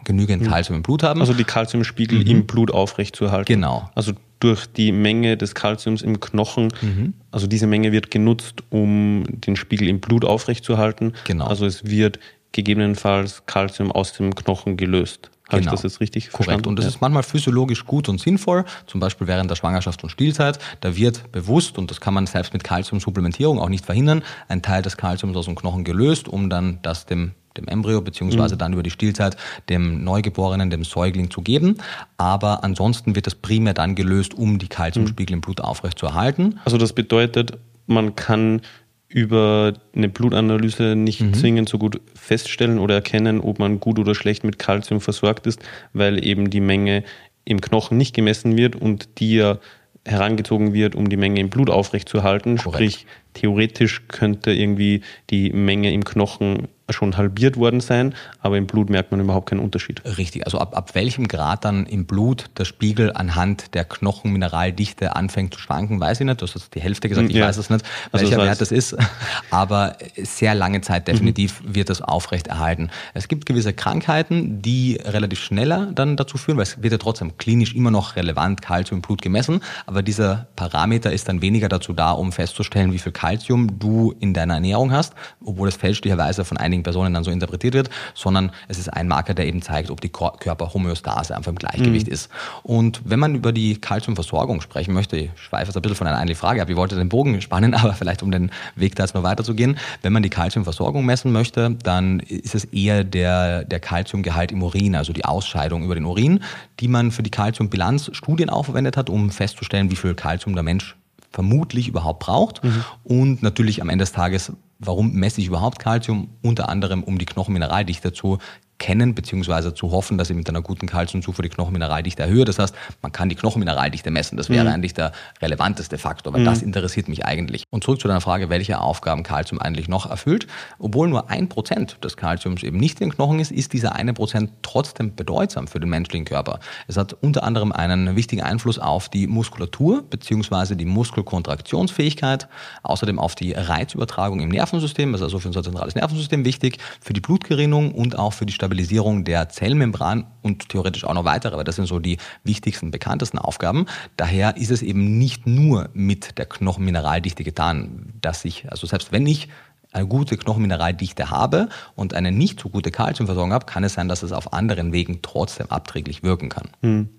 genügend 0.05 0.43
mhm. 0.43 0.47
Kalzium 0.47 0.77
im 0.77 0.83
Blut 0.83 1.03
haben. 1.03 1.19
Also 1.19 1.33
die 1.33 1.43
Kalziumspiegel 1.43 2.19
mhm. 2.19 2.27
im 2.27 2.45
Blut 2.45 2.71
aufrechtzuerhalten. 2.71 3.53
Genau. 3.53 3.89
Also 3.95 4.13
durch 4.39 4.65
die 4.67 4.91
Menge 4.91 5.37
des 5.37 5.55
Kalziums 5.55 6.01
im 6.01 6.19
Knochen, 6.19 6.73
mhm. 6.81 7.13
also 7.31 7.47
diese 7.47 7.67
Menge 7.67 7.91
wird 7.91 8.11
genutzt, 8.11 8.63
um 8.69 9.23
den 9.27 9.55
Spiegel 9.55 9.87
im 9.87 9.99
Blut 9.99 10.25
aufrechtzuerhalten. 10.25 11.13
Genau. 11.25 11.47
Also 11.47 11.65
es 11.65 11.85
wird 11.85 12.19
gegebenenfalls 12.51 13.45
Kalzium 13.45 13.91
aus 13.91 14.13
dem 14.13 14.33
Knochen 14.33 14.77
gelöst. 14.77 15.29
Habe 15.47 15.59
genau. 15.59 15.73
ich 15.73 15.81
das 15.81 15.83
jetzt 15.83 16.01
richtig 16.01 16.31
Korrekt. 16.31 16.45
verstanden? 16.45 16.69
Und 16.69 16.75
das 16.77 16.85
ja. 16.85 16.89
ist 16.89 17.01
manchmal 17.01 17.23
physiologisch 17.23 17.85
gut 17.85 18.09
und 18.09 18.19
sinnvoll, 18.19 18.65
zum 18.87 18.99
Beispiel 18.99 19.27
während 19.27 19.51
der 19.51 19.55
Schwangerschaft 19.55 20.03
und 20.03 20.09
Stillzeit. 20.09 20.57
Da 20.81 20.95
wird 20.95 21.31
bewusst, 21.31 21.77
und 21.77 21.91
das 21.91 22.01
kann 22.01 22.13
man 22.13 22.25
selbst 22.25 22.53
mit 22.53 22.63
Kalziumsupplementierung 22.63 23.59
auch 23.59 23.69
nicht 23.69 23.85
verhindern, 23.85 24.23
ein 24.47 24.61
Teil 24.61 24.81
des 24.81 24.97
Kalziums 24.97 25.37
aus 25.37 25.45
dem 25.45 25.55
Knochen 25.55 25.83
gelöst, 25.83 26.27
um 26.27 26.49
dann 26.49 26.79
das 26.81 27.05
dem 27.05 27.31
dem 27.57 27.67
Embryo 27.67 28.01
beziehungsweise 28.01 28.55
mhm. 28.55 28.59
dann 28.59 28.73
über 28.73 28.83
die 28.83 28.91
Stillzeit 28.91 29.37
dem 29.69 30.03
Neugeborenen, 30.03 30.69
dem 30.69 30.83
Säugling 30.83 31.29
zu 31.29 31.41
geben. 31.41 31.77
Aber 32.17 32.63
ansonsten 32.63 33.15
wird 33.15 33.27
das 33.27 33.35
primär 33.35 33.73
dann 33.73 33.95
gelöst, 33.95 34.33
um 34.33 34.59
die 34.59 34.67
Kalziumspiegel 34.67 35.35
mhm. 35.35 35.37
im 35.37 35.41
Blut 35.41 35.61
aufrechtzuerhalten. 35.61 36.59
Also 36.65 36.77
das 36.77 36.93
bedeutet, 36.93 37.57
man 37.87 38.15
kann 38.15 38.61
über 39.07 39.73
eine 39.95 40.09
Blutanalyse 40.09 40.95
nicht 40.95 41.21
mhm. 41.21 41.33
zwingend 41.33 41.69
so 41.69 41.77
gut 41.77 42.01
feststellen 42.15 42.79
oder 42.79 42.95
erkennen, 42.95 43.39
ob 43.39 43.59
man 43.59 43.79
gut 43.79 43.99
oder 43.99 44.15
schlecht 44.15 44.43
mit 44.43 44.59
Kalzium 44.59 44.99
versorgt 44.99 45.47
ist, 45.47 45.61
weil 45.93 46.25
eben 46.25 46.49
die 46.49 46.59
Menge 46.59 47.03
im 47.45 47.61
Knochen 47.61 47.97
nicht 47.97 48.15
gemessen 48.15 48.57
wird 48.57 48.75
und 48.75 49.19
die 49.19 49.35
ja 49.35 49.59
herangezogen 50.03 50.73
wird, 50.73 50.95
um 50.95 51.09
die 51.09 51.17
Menge 51.17 51.39
im 51.39 51.49
Blut 51.49 51.69
aufrechtzuerhalten. 51.69 52.57
Sprich, 52.57 53.05
theoretisch 53.33 54.03
könnte 54.07 54.51
irgendwie 54.51 55.01
die 55.29 55.51
Menge 55.51 55.91
im 55.93 56.03
Knochen 56.03 56.67
schon 56.89 57.17
halbiert 57.17 57.57
worden 57.57 57.79
sein, 57.79 58.13
aber 58.39 58.57
im 58.57 58.67
Blut 58.67 58.89
merkt 58.89 59.11
man 59.11 59.19
überhaupt 59.19 59.49
keinen 59.49 59.59
Unterschied. 59.59 60.01
Richtig, 60.17 60.45
also 60.45 60.59
ab, 60.59 60.77
ab 60.77 60.93
welchem 60.93 61.27
Grad 61.27 61.65
dann 61.65 61.85
im 61.85 62.05
Blut 62.05 62.45
der 62.57 62.65
Spiegel 62.65 63.11
anhand 63.13 63.73
der 63.73 63.85
Knochenmineraldichte 63.85 65.15
anfängt 65.15 65.53
zu 65.53 65.59
schwanken, 65.59 65.99
weiß 65.99 66.19
ich 66.19 66.25
nicht. 66.25 66.41
Du 66.41 66.45
hast 66.45 66.75
die 66.75 66.81
Hälfte 66.81 67.09
gesagt, 67.09 67.29
ich 67.29 67.35
ja. 67.35 67.47
weiß 67.47 67.57
es 67.57 67.69
nicht, 67.69 67.83
also 68.11 68.25
welcher 68.25 68.37
das 68.37 68.49
heißt, 68.49 68.61
Wert 68.61 68.61
das 68.61 68.71
ist. 68.71 68.97
Aber 69.49 69.97
sehr 70.17 70.53
lange 70.53 70.81
Zeit 70.81 71.07
definitiv 71.07 71.63
mhm. 71.63 71.75
wird 71.75 71.89
das 71.89 72.01
aufrecht 72.01 72.47
erhalten. 72.47 72.89
Es 73.13 73.27
gibt 73.27 73.45
gewisse 73.45 73.73
Krankheiten, 73.73 74.61
die 74.61 74.99
relativ 75.03 75.39
schneller 75.39 75.91
dann 75.93 76.17
dazu 76.17 76.37
führen, 76.37 76.57
weil 76.57 76.63
es 76.63 76.81
wird 76.83 76.91
ja 76.91 76.97
trotzdem 76.99 77.37
klinisch 77.37 77.73
immer 77.73 77.91
noch 77.91 78.15
relevant 78.15 78.61
Kalzium 78.61 78.99
im 78.99 79.01
Blut 79.01 79.21
gemessen, 79.21 79.61
aber 79.85 80.03
dieser 80.03 80.47
Parameter 80.55 81.11
ist 81.11 81.27
dann 81.27 81.41
weniger 81.41 81.67
dazu 81.67 81.93
da, 81.93 82.11
um 82.11 82.31
festzustellen, 82.31 82.93
wie 82.93 82.99
viel 82.99 83.11
Kalzium 83.11 83.79
du 83.79 84.13
in 84.19 84.33
deiner 84.33 84.55
Ernährung 84.55 84.91
hast, 84.91 85.13
obwohl 85.43 85.67
es 85.67 85.75
fälschlicherweise 85.75 86.45
von 86.45 86.57
einigen 86.57 86.74
einigen 86.75 86.83
Personen 86.83 87.13
dann 87.13 87.23
so 87.23 87.31
interpretiert 87.31 87.73
wird, 87.73 87.89
sondern 88.13 88.51
es 88.67 88.77
ist 88.77 88.89
ein 88.89 89.07
Marker, 89.07 89.33
der 89.33 89.47
eben 89.47 89.61
zeigt, 89.61 89.89
ob 89.89 90.01
die 90.01 90.09
Körperhomöostase 90.09 91.35
einfach 91.35 91.51
im 91.51 91.57
Gleichgewicht 91.57 92.07
mhm. 92.07 92.13
ist. 92.13 92.29
Und 92.63 93.01
wenn 93.05 93.19
man 93.19 93.35
über 93.35 93.51
die 93.51 93.75
Kalziumversorgung 93.79 94.61
sprechen 94.61 94.93
möchte, 94.93 95.17
ich 95.17 95.29
schweife 95.35 95.67
jetzt 95.67 95.75
ein 95.75 95.81
bisschen 95.81 95.95
von 95.95 96.07
einer 96.07 96.17
eigentlichen 96.17 96.39
Frage 96.39 96.61
ab, 96.61 96.69
ich 96.69 96.75
wollte 96.75 96.95
den 96.95 97.09
Bogen 97.09 97.41
spannen, 97.41 97.73
aber 97.73 97.93
vielleicht 97.93 98.21
um 98.21 98.31
den 98.31 98.51
Weg 98.75 98.95
da 98.95 99.03
jetzt 99.03 99.15
noch 99.15 99.23
weiterzugehen. 99.23 99.77
Wenn 100.01 100.13
man 100.13 100.23
die 100.23 100.29
Kalziumversorgung 100.29 101.05
messen 101.05 101.31
möchte, 101.31 101.71
dann 101.83 102.19
ist 102.19 102.55
es 102.55 102.65
eher 102.65 103.03
der, 103.03 103.63
der 103.63 103.79
Kalziumgehalt 103.79 104.51
im 104.51 104.61
Urin, 104.61 104.95
also 104.95 105.13
die 105.13 105.25
Ausscheidung 105.25 105.83
über 105.83 105.95
den 105.95 106.05
Urin, 106.05 106.41
die 106.79 106.87
man 106.87 107.11
für 107.11 107.23
die 107.23 107.31
Kalziumbilanz 107.31 108.11
Studien 108.13 108.49
auch 108.49 108.65
verwendet 108.65 108.97
hat, 108.97 109.09
um 109.09 109.31
festzustellen, 109.31 109.89
wie 109.91 109.95
viel 109.95 110.15
Kalzium 110.15 110.55
der 110.55 110.63
Mensch 110.63 110.95
vermutlich 111.31 111.89
überhaupt 111.89 112.19
braucht. 112.19 112.63
Mhm. 112.63 112.83
Und 113.03 113.43
natürlich 113.43 113.81
am 113.81 113.89
Ende 113.89 114.03
des 114.03 114.13
Tages, 114.13 114.53
warum 114.79 115.13
messe 115.13 115.41
ich 115.41 115.47
überhaupt 115.47 115.79
Kalzium? 115.79 116.29
Unter 116.41 116.69
anderem, 116.69 117.03
um 117.03 117.17
die 117.17 117.25
Knochenmineraldichte 117.25 118.13
zu 118.13 118.39
kennen, 118.77 119.15
beziehungsweise 119.15 119.73
zu 119.73 119.91
hoffen, 119.91 120.17
dass 120.17 120.29
ich 120.29 120.35
mit 120.35 120.49
einer 120.49 120.61
guten 120.61 120.87
Kalziumzufuhr 120.87 121.43
die 121.43 121.49
Knochenmineraldichte 121.49 122.23
erhöhe. 122.23 122.45
Das 122.45 122.59
heißt, 122.59 122.75
man 123.01 123.11
kann 123.11 123.29
die 123.29 123.35
Knochenmineraldichte 123.35 124.11
messen. 124.11 124.37
Das 124.37 124.49
wäre 124.49 124.65
mhm. 124.65 124.71
eigentlich 124.71 124.93
der 124.93 125.11
relevanteste 125.41 125.97
Faktor, 125.97 126.33
weil 126.33 126.41
mhm. 126.41 126.45
das 126.45 126.61
interessiert 126.61 127.07
mich 127.07 127.25
eigentlich. 127.25 127.63
Und 127.69 127.83
zurück 127.83 128.01
zu 128.01 128.07
deiner 128.07 128.21
Frage, 128.21 128.49
welche 128.49 128.79
Aufgaben 128.79 129.23
Kalzium 129.23 129.61
eigentlich 129.61 129.87
noch 129.87 130.09
erfüllt. 130.09 130.47
Obwohl 130.79 131.07
nur 131.07 131.29
ein 131.29 131.49
Prozent 131.49 132.03
des 132.03 132.17
Kalziums 132.17 132.63
eben 132.63 132.77
nicht 132.77 132.99
in 133.01 133.09
den 133.09 133.15
Knochen 133.15 133.39
ist, 133.39 133.51
ist 133.51 133.73
dieser 133.73 133.95
eine 133.95 134.13
Prozent 134.13 134.51
trotzdem 134.61 135.15
bedeutsam 135.15 135.67
für 135.67 135.79
den 135.79 135.89
menschlichen 135.89 136.25
Körper. 136.25 136.59
Es 136.87 136.97
hat 136.97 137.13
unter 137.13 137.43
anderem 137.43 137.71
einen 137.71 138.15
wichtigen 138.15 138.41
Einfluss 138.41 138.79
auf 138.79 139.09
die 139.09 139.27
Muskulatur, 139.27 140.03
beziehungsweise 140.09 140.75
die 140.75 140.85
Muskelkontraktionsfähigkeit, 140.85 142.47
außerdem 142.83 143.19
auf 143.19 143.35
die 143.35 143.53
Reizübertragung 143.53 144.39
im 144.39 144.49
Nervensystem, 144.49 145.11
das 145.11 145.21
ist 145.21 145.25
also 145.25 145.39
für 145.39 145.47
unser 145.47 145.63
zentrales 145.63 145.95
Nervensystem 145.95 146.45
wichtig, 146.45 146.77
für 147.01 147.13
die 147.13 147.21
Blutgerinnung 147.21 147.93
und 147.93 148.17
auch 148.17 148.33
für 148.33 148.45
die 148.45 148.53
Stabilisierung 148.65 149.23
der 149.25 149.47
Zellmembran 149.49 150.25
und 150.41 150.69
theoretisch 150.69 151.03
auch 151.03 151.13
noch 151.13 151.23
weitere, 151.23 151.53
aber 151.53 151.63
das 151.63 151.75
sind 151.75 151.85
so 151.85 151.99
die 151.99 152.17
wichtigsten, 152.43 152.89
bekanntesten 152.89 153.37
Aufgaben. 153.37 153.85
Daher 154.17 154.57
ist 154.57 154.71
es 154.71 154.81
eben 154.81 155.19
nicht 155.19 155.45
nur 155.45 155.89
mit 155.93 156.39
der 156.39 156.47
Knochenmineraldichte 156.47 157.43
getan, 157.43 158.13
dass 158.21 158.43
ich, 158.43 158.71
also 158.71 158.87
selbst 158.87 159.11
wenn 159.11 159.27
ich 159.27 159.49
eine 159.91 160.07
gute 160.07 160.35
Knochenmineraldichte 160.35 161.29
habe 161.29 161.69
und 161.93 162.15
eine 162.15 162.31
nicht 162.31 162.59
so 162.59 162.69
gute 162.69 162.89
Kalziumversorgung 162.89 163.53
habe, 163.53 163.67
kann 163.67 163.83
es 163.83 163.93
sein, 163.93 164.07
dass 164.07 164.23
es 164.23 164.31
auf 164.31 164.51
anderen 164.51 164.91
Wegen 164.91 165.21
trotzdem 165.21 165.67
abträglich 165.69 166.23
wirken 166.23 166.49
kann. 166.49 166.69
Hm. 166.81 167.09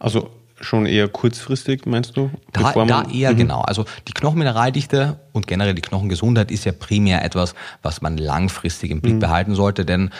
Also 0.00 0.30
schon 0.60 0.86
eher 0.86 1.08
kurzfristig, 1.08 1.86
meinst 1.86 2.16
du? 2.16 2.30
Da, 2.52 2.72
da 2.72 3.04
eher 3.10 3.32
mhm. 3.32 3.36
genau. 3.36 3.60
Also 3.60 3.84
die 4.08 4.12
Knochenmineraldichte 4.12 5.20
und 5.32 5.46
generell 5.46 5.74
die 5.74 5.82
Knochengesundheit 5.82 6.50
ist 6.50 6.64
ja 6.64 6.72
primär 6.72 7.24
etwas, 7.24 7.54
was 7.82 8.00
man 8.00 8.16
langfristig 8.16 8.90
im 8.90 9.00
Blick 9.00 9.14
mhm. 9.14 9.20
behalten 9.20 9.54
sollte, 9.54 9.84
denn 9.84 10.10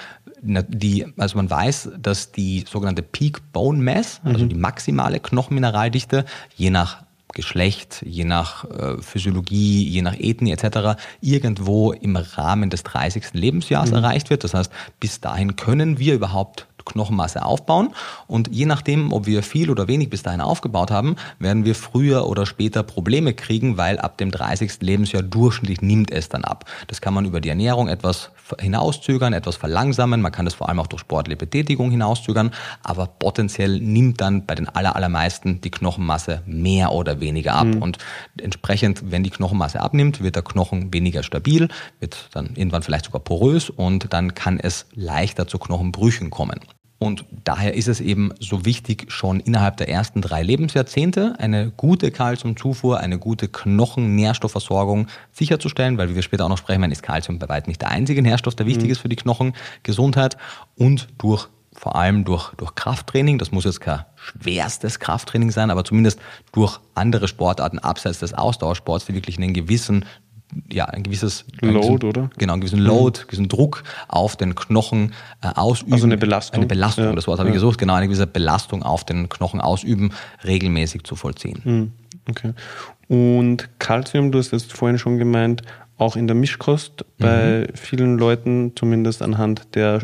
die, 0.47 1.07
also 1.17 1.37
man 1.37 1.51
weiß, 1.51 1.91
dass 1.99 2.33
die 2.33 2.65
sogenannte 2.69 3.03
Peak 3.03 3.53
Bone 3.53 3.83
Mass, 3.83 4.21
also 4.25 4.45
mhm. 4.45 4.49
die 4.51 4.55
maximale 4.55 5.21
Knochenmineraldichte, 5.21 6.25
je 6.57 6.71
nach 6.71 7.05
Geschlecht, 7.35 8.03
je 8.07 8.25
nach 8.25 8.65
äh, 8.65 8.97
Physiologie, 9.03 9.87
je 9.87 10.01
nach 10.01 10.15
Ethnie 10.19 10.53
etc. 10.53 10.99
irgendwo 11.21 11.93
im 11.93 12.17
Rahmen 12.17 12.71
des 12.71 12.83
30. 12.85 13.35
Lebensjahres 13.35 13.91
mhm. 13.91 13.97
erreicht 13.97 14.31
wird. 14.31 14.45
Das 14.45 14.55
heißt, 14.55 14.73
bis 15.01 15.21
dahin 15.21 15.57
können 15.57 15.99
wir 15.99 16.15
überhaupt 16.15 16.67
Knochenmasse 16.87 17.45
aufbauen. 17.45 17.93
Und 18.27 18.49
je 18.51 18.65
nachdem, 18.65 19.13
ob 19.13 19.27
wir 19.27 19.43
viel 19.43 19.71
oder 19.71 19.89
wenig 19.89 20.09
bis 20.09 20.23
dahin 20.23 20.41
aufgebaut 20.41 20.91
haben, 20.91 21.17
werden 21.39 21.65
wir 21.65 21.75
früher 21.75 22.27
oder 22.27 22.47
später 22.47 22.83
Probleme 22.83 23.35
kriegen, 23.35 23.77
weil 23.77 23.99
ab 23.99 24.17
dem 24.17 24.31
30. 24.31 24.81
Lebensjahr 24.81 25.23
durchschnittlich 25.23 25.83
nimmt 25.83 26.11
es 26.11 26.31
dann 26.31 26.45
ab. 26.45 26.65
Das 26.87 27.01
kann 27.01 27.13
man 27.13 27.27
über 27.27 27.41
die 27.41 27.51
Ernährung 27.51 27.89
etwas 27.89 28.31
hinauszögern, 28.59 29.33
etwas 29.33 29.57
verlangsamen. 29.57 30.21
Man 30.21 30.33
kann 30.33 30.45
das 30.45 30.55
vor 30.55 30.69
allem 30.69 30.79
auch 30.79 30.87
durch 30.87 31.01
sportliche 31.01 31.37
Betätigung 31.37 31.91
hinauszögern. 31.91 32.53
Aber 32.83 33.07
potenziell 33.07 33.81
nimmt 33.81 34.21
dann 34.21 34.47
bei 34.47 34.55
den 34.55 34.69
allermeisten 34.69 35.61
die 35.61 35.71
Knochenmasse 35.71 36.43
mehr 36.47 36.93
oder 36.93 37.21
weniger 37.21 37.55
ab. 37.55 37.67
Mhm. 37.67 37.83
Und 37.83 37.99
entsprechend, 38.41 39.11
wenn 39.11 39.23
die 39.23 39.31
Knochenmasse 39.31 39.81
abnimmt, 39.81 40.23
wird 40.23 40.37
der 40.37 40.43
Knochen 40.43 40.93
weniger 40.93 41.23
stabil, 41.23 41.69
wird 42.01 42.29
dann 42.33 42.55
irgendwann 42.55 42.83
vielleicht 42.83 43.07
sogar 43.07 43.21
porös 43.21 43.71
und 43.71 44.13
dann 44.13 44.35
kann 44.35 44.59
es 44.61 44.87
leichter 44.95 45.47
zu 45.47 45.59
Knochenbrüchen 45.59 46.31
kommen. 46.31 46.61
Und 46.99 47.25
daher 47.45 47.75
ist 47.75 47.89
es 47.89 48.01
eben 48.01 48.33
so 48.41 48.65
wichtig, 48.65 49.13
schon 49.13 49.41
innerhalb 49.41 49.77
der 49.77 49.89
ersten 49.89 50.23
drei 50.23 50.43
Lebensjahrzehnte 50.43 51.35
eine 51.39 51.71
gute 51.71 52.11
Kalziumzufuhr, 52.11 53.01
eine 53.01 53.19
gute 53.19 53.49
Knochennährstoffversorgung 53.49 55.09
sicherzustellen, 55.31 55.99
weil 55.99 56.09
wie 56.09 56.15
wir 56.15 56.23
später 56.23 56.47
auch 56.47 56.49
noch 56.49 56.59
sprechen 56.59 56.81
werden, 56.81 56.93
ist 56.93 57.03
Kalzium 57.03 57.39
bei 57.39 57.49
weitem 57.51 57.71
nicht 57.71 57.83
der 57.83 57.91
einzige 57.91 58.23
Nährstoff, 58.23 58.55
der 58.55 58.67
wichtig 58.67 58.87
mhm. 58.87 58.93
ist 58.93 59.01
für 59.01 59.11
die 59.11 59.17
Knochengesundheit 59.17 60.39
und 60.75 61.09
durch 61.19 61.49
vor 61.79 61.97
allem 61.97 62.25
durch, 62.25 62.55
durch 62.55 62.75
Krafttraining, 62.75 63.39
das 63.39 63.53
muss 63.53 63.65
jetzt 63.65 63.83
kein 63.83 64.05
schwerstes 64.15 64.99
Krafttraining 64.99 65.51
sein, 65.51 65.71
aber 65.71 65.85
zumindest 65.85 66.19
durch 66.53 66.81
andere 66.95 67.29
Sportarten 67.29 67.79
abseits 67.79 68.21
des 68.21 68.33
Ausdauersports, 68.33 69.05
die 69.05 69.15
wirklich 69.15 69.37
einen 69.37 69.53
gewissen 69.53 70.07
ja, 70.71 70.87
ein 70.87 71.03
gewisses 71.03 71.45
Load, 71.61 71.79
gewissen, 71.79 72.05
oder? 72.05 72.31
Genau, 72.39 72.53
einen 72.55 72.61
gewissen 72.61 72.79
Load, 72.79 73.21
einen 73.21 73.27
gewissen 73.29 73.49
Druck 73.49 73.83
auf 74.09 74.37
den 74.37 74.55
Knochen 74.55 75.13
äh, 75.43 75.49
ausüben. 75.49 75.93
Also 75.93 76.07
eine 76.07 76.17
Belastung. 76.17 76.61
Eine 76.61 76.67
Belastung, 76.67 77.05
ja. 77.05 77.13
das 77.13 77.27
Wort 77.27 77.39
habe 77.39 77.49
ja. 77.49 77.55
ich 77.55 77.61
gesucht, 77.61 77.79
genau, 77.79 77.95
eine 77.95 78.07
gewisse 78.07 78.27
Belastung 78.27 78.83
auf 78.83 79.05
den 79.05 79.29
Knochen 79.29 79.61
ausüben, 79.61 80.13
regelmäßig 80.45 81.05
zu 81.05 81.17
vollziehen. 81.17 81.61
Hm, 81.63 81.93
okay. 82.29 82.53
Und 83.09 83.69
Calcium, 83.79 84.33
du 84.33 84.39
hast 84.39 84.53
jetzt 84.53 84.73
vorhin 84.73 84.99
schon 84.99 85.19
gemeint, 85.19 85.63
auch 85.99 86.17
in 86.17 86.27
der 86.27 86.37
Mischkost 86.37 87.05
bei 87.19 87.67
mhm. 87.69 87.77
vielen 87.77 88.19
Leuten, 88.19 88.73
zumindest 88.77 89.23
anhand 89.23 89.75
der 89.75 90.03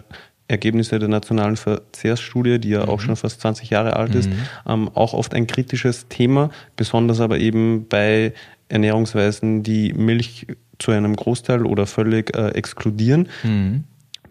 Ergebnisse 0.49 0.99
der 0.99 1.09
nationalen 1.09 1.57
Verzehrsstudie, 1.57 2.59
die 2.59 2.71
ja 2.71 2.85
mhm. 2.85 2.89
auch 2.89 3.01
schon 3.01 3.17
fast 3.17 3.41
20 3.41 3.71
Jahre 3.71 3.97
alt 3.97 4.15
ist, 4.15 4.29
mhm. 4.29 4.37
ähm, 4.67 4.91
auch 4.95 5.15
oft 5.15 5.35
ein 5.35 5.47
kritisches 5.47 6.09
Thema, 6.09 6.51
besonders 6.77 7.21
aber 7.21 7.39
eben 7.39 7.87
bei 7.89 8.33
Ernährungsweisen, 8.73 9.63
die 9.63 9.93
Milch 9.93 10.47
zu 10.79 10.91
einem 10.93 11.15
Großteil 11.15 11.67
oder 11.67 11.87
völlig 11.87 12.35
äh, 12.35 12.49
exkludieren. 12.49 13.29
Mhm. 13.43 13.85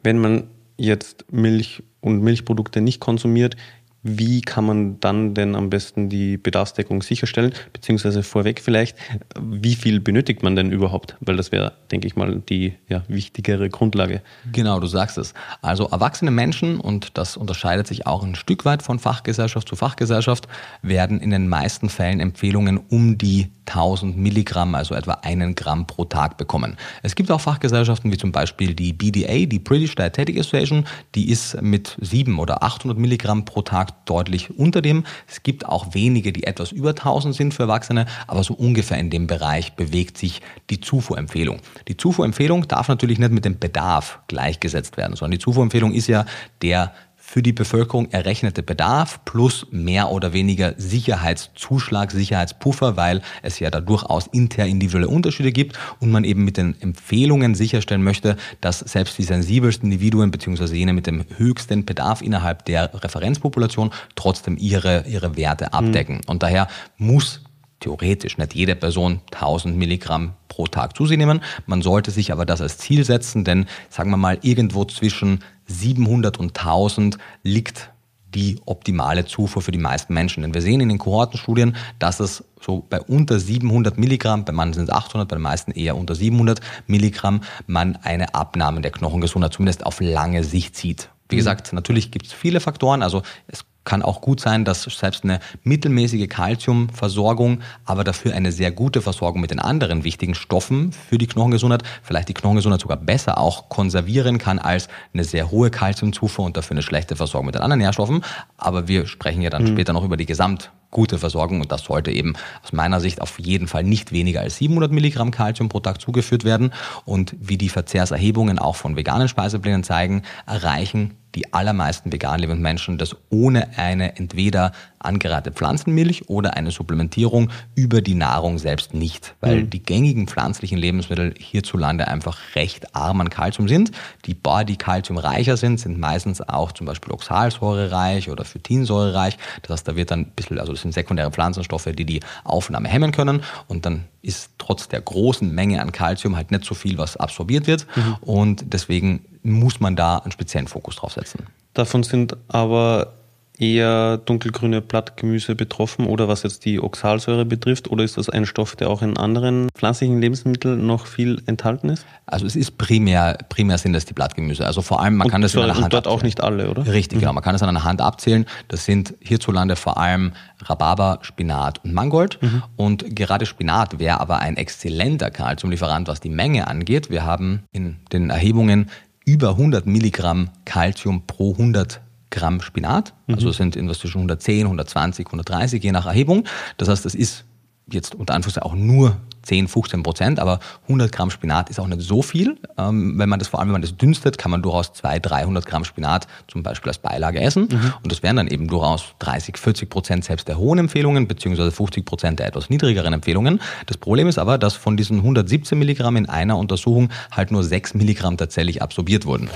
Wenn 0.04 0.18
man 0.18 0.46
jetzt 0.78 1.26
Milch 1.32 1.84
und 2.02 2.24
Milchprodukte 2.24 2.82
nicht 2.82 3.00
konsumiert, 3.00 3.56
wie 4.04 4.42
kann 4.42 4.66
man 4.66 5.00
dann 5.00 5.34
denn 5.34 5.56
am 5.56 5.70
besten 5.70 6.10
die 6.10 6.38
Bedarfsdeckung 6.38 7.02
sicherstellen? 7.02 7.54
Beziehungsweise 7.74 8.24
vorweg 8.24 8.60
vielleicht, 8.60 8.98
wie 9.40 9.76
viel 9.76 10.00
benötigt 10.00 10.42
man 10.44 10.56
denn 10.56 10.72
überhaupt? 10.72 11.16
Weil 11.20 11.38
das 11.38 11.52
wäre, 11.52 11.74
denke 11.92 12.08
ich 12.08 12.16
mal, 12.16 12.42
die 12.50 12.74
ja, 12.88 13.04
wichtigere 13.08 13.70
Grundlage. 13.70 14.22
Genau, 14.52 14.80
du 14.80 14.88
sagst 14.88 15.18
es. 15.18 15.34
Also 15.62 15.86
erwachsene 15.86 16.32
Menschen, 16.32 16.80
und 16.80 17.18
das 17.18 17.38
unterscheidet 17.38 17.88
sich 17.88 18.08
auch 18.08 18.24
ein 18.24 18.36
Stück 18.36 18.66
weit 18.66 18.82
von 18.82 18.98
Fachgesellschaft 18.98 19.68
zu 19.68 19.76
Fachgesellschaft, 19.76 20.48
werden 20.82 21.20
in 21.20 21.30
den 21.30 21.48
meisten 21.48 21.90
Fällen 21.90 22.20
Empfehlungen 22.20 22.80
um 22.90 23.18
die 23.18 23.50
1000 23.68 24.18
Milligramm, 24.18 24.76
also 24.76 24.96
etwa 24.96 25.14
einen 25.22 25.56
Gramm 25.56 25.88
pro 25.88 26.06
Tag 26.06 26.38
bekommen. 26.38 26.78
Es 27.04 27.16
gibt 27.16 27.32
auch 27.32 27.42
Fachgesellschaften 27.42 28.12
wie 28.12 28.18
zum 28.18 28.32
Beispiel 28.32 28.74
die 28.74 28.94
BDA, 28.94 29.46
die 29.46 29.60
British 29.60 29.96
Dietetic 29.96 30.40
Association, 30.40 30.86
die 31.16 31.30
ist 31.30 31.62
mit 31.62 31.96
700 32.02 32.42
oder 32.42 32.64
800 32.64 32.98
Milligramm 32.98 33.46
pro 33.46 33.62
Tag 33.62 33.91
deutlich 34.06 34.58
unter 34.58 34.82
dem. 34.82 35.06
Es 35.28 35.44
gibt 35.44 35.66
auch 35.66 35.94
wenige, 35.94 36.34
die 36.34 36.44
etwas 36.44 36.72
über 36.72 36.90
1000 36.90 37.36
sind 37.36 37.54
für 37.54 37.64
Erwachsene, 37.64 38.06
aber 38.28 38.44
so 38.44 38.54
ungefähr 38.54 38.98
in 38.98 39.10
dem 39.10 39.28
Bereich 39.28 39.74
bewegt 39.74 40.18
sich 40.18 40.42
die 40.70 40.80
Zufuhrempfehlung. 40.80 41.60
Die 41.88 41.98
Zufuhrempfehlung 41.98 42.68
darf 42.68 42.88
natürlich 42.88 43.20
nicht 43.20 43.32
mit 43.32 43.46
dem 43.46 43.60
Bedarf 43.60 44.20
gleichgesetzt 44.28 44.98
werden, 44.98 45.16
sondern 45.16 45.32
die 45.32 45.44
Zufuhrempfehlung 45.44 45.94
ist 45.94 46.08
ja 46.08 46.26
der 46.62 46.94
für 47.32 47.42
die 47.42 47.54
Bevölkerung 47.54 48.12
errechnete 48.12 48.62
Bedarf 48.62 49.24
plus 49.24 49.66
mehr 49.72 50.12
oder 50.12 50.34
weniger 50.34 50.74
Sicherheitszuschlag, 50.76 52.12
Sicherheitspuffer, 52.12 52.98
weil 52.98 53.22
es 53.42 53.60
ja 53.60 53.70
da 53.70 53.80
durchaus 53.80 54.28
interindividuelle 54.28 55.08
Unterschiede 55.08 55.54
gibt 55.54 55.80
und 56.02 56.12
man 56.12 56.26
eben 56.26 56.44
mit 56.44 56.58
den 56.58 56.76
Empfehlungen 56.82 57.56
sicherstellen 57.56 58.04
möchte, 58.04 58.36
dass 58.60 58.80
selbst 58.80 59.18
die 59.18 59.24
sensibelsten 59.24 59.90
Individuen 59.90 60.30
bzw. 60.30 60.76
jene 60.76 60.92
mit 60.92 61.08
dem 61.08 61.24
höchsten 61.38 61.86
Bedarf 61.86 62.22
innerhalb 62.22 62.66
der 62.66 62.94
Referenzpopulation 63.02 63.92
trotzdem 64.16 64.58
ihre, 64.58 65.06
ihre 65.08 65.38
Werte 65.38 65.72
abdecken. 65.72 66.16
Mhm. 66.16 66.28
Und 66.28 66.44
daher 66.44 66.68
muss 66.98 67.40
theoretisch 67.82 68.38
nicht 68.38 68.56
jede 68.56 68.76
Person 68.76 69.20
1000 69.34 69.76
Milligramm 69.76 70.34
pro 70.48 70.68
Tag 70.68 70.96
zu 70.96 71.06
sich 71.06 71.18
nehmen. 71.18 71.42
Man 71.66 71.82
sollte 71.82 72.12
sich 72.12 72.32
aber 72.32 72.46
das 72.46 72.62
als 72.62 72.78
Ziel 72.78 73.04
setzen, 73.04 73.44
denn 73.44 73.66
sagen 73.90 74.12
wir 74.12 74.18
mal, 74.18 74.40
irgendwo 74.42 74.86
zwischen 74.86 75.44
700 75.66 76.40
und 76.40 76.58
1000 76.58 77.18
liegt 77.44 77.92
die 78.34 78.62
optimale 78.66 79.26
Zufuhr 79.26 79.62
für 79.62 79.72
die 79.72 79.78
meisten 79.78 80.14
Menschen. 80.14 80.42
Denn 80.42 80.54
wir 80.54 80.62
sehen 80.62 80.80
in 80.80 80.90
den 80.90 80.98
Kohortenstudien, 80.98 81.76
dass 82.00 82.20
es 82.20 82.46
so 82.62 82.86
bei 82.90 83.02
unter 83.02 83.40
700 83.40 83.98
Milligramm, 83.98 84.46
bei 84.46 84.54
manchen 84.54 84.76
sind 84.76 84.90
es 84.90 84.96
800, 84.96 85.28
bei 85.28 85.36
den 85.36 85.42
meisten 85.42 85.72
eher 85.72 85.98
unter 85.98 86.16
700 86.16 86.62
Milligramm, 86.88 87.42
man 87.68 87.98
eine 87.98 88.34
Abnahme 88.34 88.82
der 88.82 88.92
Knochengesundheit 88.92 89.54
zumindest 89.54 89.86
auf 89.86 90.00
lange 90.00 90.44
Sicht 90.44 90.78
sieht. 90.78 91.10
Wie 91.28 91.36
mhm. 91.36 91.40
gesagt, 91.40 91.74
natürlich 91.74 92.12
gibt 92.12 92.28
es 92.28 92.34
viele 92.34 92.62
Faktoren. 92.62 93.04
Also 93.04 93.22
es 93.48 93.66
kann 93.84 94.04
auch 94.04 94.22
gut 94.22 94.40
sein, 94.40 94.66
dass 94.66 94.84
selbst 94.84 95.24
eine 95.24 95.40
mittelmäßige 95.64 96.28
Kalziumversorgung, 96.30 97.62
aber 97.86 98.04
dafür 98.04 98.34
eine 98.36 98.52
sehr 98.52 98.72
gute 98.72 99.02
Versorgung 99.02 99.42
mit 99.42 99.52
den 99.52 99.60
anderen 99.60 100.04
wichtigen 100.04 100.36
Stoffen 100.36 100.92
für 100.92 101.18
die 101.18 101.28
Knochengesundheit, 101.28 101.84
vielleicht 102.04 102.30
die 102.30 102.34
Knochengesundheit 102.34 102.82
sogar 102.82 102.98
besser 102.98 103.38
auch 103.38 103.70
konservieren 103.70 104.38
kann 104.38 104.60
als 104.60 104.88
eine 105.14 105.24
sehr 105.24 105.50
hohe 105.52 105.72
Kalziumzufuhr 105.72 106.46
und 106.46 106.58
dafür 106.58 106.76
eine 106.76 106.84
schlechte 106.84 107.16
Versorgung 107.16 107.48
mit 107.48 107.56
den 107.56 107.64
anderen 107.64 107.80
Nährstoffen. 107.80 108.24
Aber 108.58 108.88
wir 108.88 109.08
sprechen 109.08 109.42
ja 109.42 109.50
dann 109.50 109.64
mhm. 109.64 109.68
später 109.68 109.94
noch 109.94 110.04
über 110.04 110.18
die 110.18 110.26
Gesamt 110.26 110.72
gute 110.92 111.18
Versorgung 111.18 111.62
und 111.62 111.72
das 111.72 111.84
sollte 111.86 112.12
eben 112.12 112.34
aus 112.64 112.74
meiner 112.74 113.00
Sicht 113.00 113.22
auf 113.22 113.40
jeden 113.40 113.68
Fall 113.68 113.84
nicht 113.84 114.12
weniger 114.12 114.42
als 114.42 114.58
700 114.58 114.92
Milligramm 114.92 115.32
Kalzium 115.32 115.70
pro 115.70 115.80
Tag 115.80 116.02
zugeführt 116.02 116.44
werden 116.44 116.74
und 117.06 117.34
wie 117.40 117.58
die 117.58 117.70
Verzehrserhebungen 117.70 118.60
auch 118.60 118.76
von 118.76 118.98
veganen 118.98 119.30
Speiseplänen 119.30 119.84
zeigen, 119.84 120.24
erreichen 120.46 121.16
die 121.36 121.54
allermeisten 121.54 122.12
vegan 122.12 122.40
lebenden 122.40 122.62
Menschen 122.62 122.98
das 122.98 123.16
ohne 123.30 123.78
eine 123.78 124.18
entweder 124.18 124.72
angereihte 125.00 125.52
Pflanzenmilch 125.52 126.30
oder 126.30 126.56
eine 126.56 126.72
Supplementierung 126.72 127.50
über 127.76 128.02
die 128.02 128.14
Nahrung 128.14 128.58
selbst 128.58 128.94
nicht, 128.94 129.36
weil 129.42 129.64
mhm. 129.64 129.70
die 129.70 129.82
gängigen 129.82 130.28
pflanzlichen 130.28 130.78
Lebensmittel 130.78 131.34
hierzulande 131.38 132.08
einfach 132.08 132.38
recht 132.56 132.96
arm 132.96 133.22
an 133.22 133.30
Kalzium 133.30 133.68
sind. 133.68 133.92
Die 134.26 134.34
Bar, 134.34 134.66
die 134.66 134.78
kalziumreicher 134.78 135.58
sind, 135.58 135.80
sind 135.80 136.00
meistens 136.00 136.42
auch 136.42 136.72
zum 136.72 136.86
Beispiel 136.86 137.14
Oxalsäure 137.14 137.92
reich 137.92 138.30
oder 138.30 138.46
Phytinsäure 138.46 139.14
reich. 139.14 139.38
Das 139.64 139.72
heißt, 139.72 139.88
da 139.88 139.96
wird 139.96 140.12
dann 140.12 140.22
ein 140.22 140.32
bisschen, 140.36 140.60
also 140.60 140.74
das 140.74 140.82
sind 140.82 140.94
sekundäre 140.94 141.32
Pflanzenstoffe, 141.32 141.90
die 141.94 142.06
die 142.06 142.20
Aufnahme 142.44 142.88
hemmen 142.88 143.12
können 143.12 143.42
und 143.68 143.86
dann 143.86 144.06
ist 144.22 144.52
trotz 144.58 144.88
der 144.88 145.02
großen 145.02 145.54
Menge 145.54 145.82
an 145.82 145.92
Kalzium 145.92 146.36
halt 146.36 146.52
nicht 146.52 146.66
so 146.66 146.76
viel, 146.76 146.98
was 146.98 147.18
absorbiert 147.18 147.68
wird 147.68 147.88
mhm. 147.96 148.16
und 148.22 148.74
deswegen 148.74 149.26
muss 149.44 149.80
man 149.80 149.96
da 149.96 150.18
einen 150.18 150.32
speziellen 150.32 150.68
Fokus 150.68 150.96
drauf 150.98 151.14
setzen. 151.14 151.48
Davon 151.74 152.04
sind 152.04 152.38
aber 152.48 153.14
eher 153.62 154.18
dunkelgrüne 154.18 154.82
Blattgemüse 154.82 155.56
betroffen 155.56 156.08
oder 156.08 156.28
was 156.28 156.42
jetzt 156.44 156.66
die 156.66 156.82
Oxalsäure 156.82 157.46
betrifft? 157.46 157.90
Oder 157.92 158.04
ist 158.04 158.18
das 158.18 158.28
ein 158.28 158.46
Stoff, 158.46 158.76
der 158.76 158.90
auch 158.90 159.04
in 159.04 159.18
anderen 159.18 159.70
pflanzlichen 159.76 160.20
Lebensmitteln 160.20 160.86
noch 160.86 161.06
viel 161.06 161.42
enthalten 161.46 161.90
ist? 161.90 162.06
Also 162.26 162.48
es 162.48 162.56
ist 162.56 162.80
primär, 162.80 163.38
primär 163.50 163.78
sind 163.78 163.94
das 163.94 164.06
die 164.06 164.14
Blattgemüse. 164.14 164.66
Also 164.66 164.82
vor 164.82 165.02
allem, 165.02 165.16
man 165.16 165.26
und 165.26 165.32
kann 165.32 165.42
das 165.42 165.52
dort, 165.52 165.66
in 165.66 165.72
einer 165.72 165.82
Hand 165.82 165.94
dort 165.94 166.08
auch 166.08 166.14
abzählen. 166.14 166.28
nicht 166.28 166.42
alle, 166.42 166.70
oder? 166.70 166.92
Richtig, 166.92 167.20
genau. 167.20 167.34
Man 167.34 167.44
kann 167.44 167.54
das 167.54 167.62
an 167.62 167.70
einer 167.70 167.84
Hand 167.84 168.02
abzählen. 168.02 168.46
Das 168.68 168.86
sind 168.86 169.14
hierzulande 169.20 169.76
vor 169.76 169.98
allem 169.98 170.34
Rhabarber, 170.64 171.20
Spinat 171.22 171.84
und 171.86 171.94
Mangold. 171.94 172.40
Und 172.76 173.16
gerade 173.16 173.46
Spinat 173.46 174.00
wäre 174.00 174.20
aber 174.20 174.40
ein 174.40 174.58
exzellenter 174.58 175.30
Kalziumlieferant, 175.30 176.08
was 176.08 176.20
die 176.20 176.30
Menge 176.30 176.68
angeht. 176.68 177.12
Wir 177.12 177.26
haben 177.26 177.64
in 177.72 177.98
den 178.12 178.32
Erhebungen 178.32 178.90
über 179.24 179.50
100 179.50 179.86
Milligramm 179.86 180.50
Kalzium 180.66 181.28
pro 181.28 181.52
100 181.52 182.02
Gramm 182.32 182.62
Spinat. 182.62 183.14
Also 183.28 183.50
es 183.50 183.58
sind 183.58 183.76
irgendwas 183.76 184.00
zwischen 184.00 184.18
110, 184.18 184.66
120, 184.66 185.28
130, 185.28 185.84
je 185.84 185.92
nach 185.92 186.08
Erhebung. 186.08 186.46
Das 186.78 186.90
heißt, 186.90 187.06
das 187.06 187.14
ist 187.14 187.46
jetzt 187.94 188.16
unter 188.16 188.34
Anführungszeichen 188.34 188.70
auch 188.70 188.76
nur 188.76 189.18
10, 189.44 189.68
15 189.68 190.04
Prozent, 190.04 190.40
aber 190.40 190.60
100 190.84 191.12
Gramm 191.12 191.32
Spinat 191.32 191.70
ist 191.70 191.80
auch 191.80 191.88
nicht 191.88 192.02
so 192.02 192.22
viel. 192.22 192.58
Ähm, 192.78 193.18
wenn 193.18 193.30
man 193.30 193.40
das, 193.40 193.48
vor 193.48 193.60
allem 193.60 193.70
wenn 193.70 193.74
man 193.74 193.82
das 193.82 193.98
dünstet, 193.98 194.38
kann 194.38 194.52
man 194.52 194.62
durchaus 194.62 194.94
200, 194.94 195.32
300 195.32 195.66
Gramm 195.66 195.84
Spinat 195.84 196.28
zum 196.48 196.64
Beispiel 196.64 196.90
als 196.90 197.00
Beilage 197.00 197.40
essen. 197.40 197.64
Und 198.04 198.12
das 198.12 198.24
wären 198.24 198.36
dann 198.36 198.48
eben 198.48 198.68
durchaus 198.68 199.16
30, 199.20 199.58
40 199.58 199.90
Prozent 199.90 200.26
selbst 200.26 200.48
der 200.48 200.58
hohen 200.58 200.80
Empfehlungen, 200.80 201.28
beziehungsweise 201.28 201.72
50 201.72 202.06
Prozent 202.06 202.40
der 202.40 202.48
etwas 202.48 202.70
niedrigeren 202.70 203.14
Empfehlungen. 203.14 203.60
Das 203.88 203.98
Problem 203.98 204.28
ist 204.28 204.38
aber, 204.38 204.58
dass 204.58 204.76
von 204.76 204.98
diesen 204.98 205.18
117 205.18 205.78
Milligramm 205.78 206.18
in 206.18 206.30
einer 206.30 206.58
Untersuchung 206.58 207.10
halt 207.32 207.52
nur 207.52 207.64
6 207.64 207.96
Milligramm 207.96 208.38
tatsächlich 208.38 208.82
absorbiert 208.82 209.26
wurden. 209.26 209.50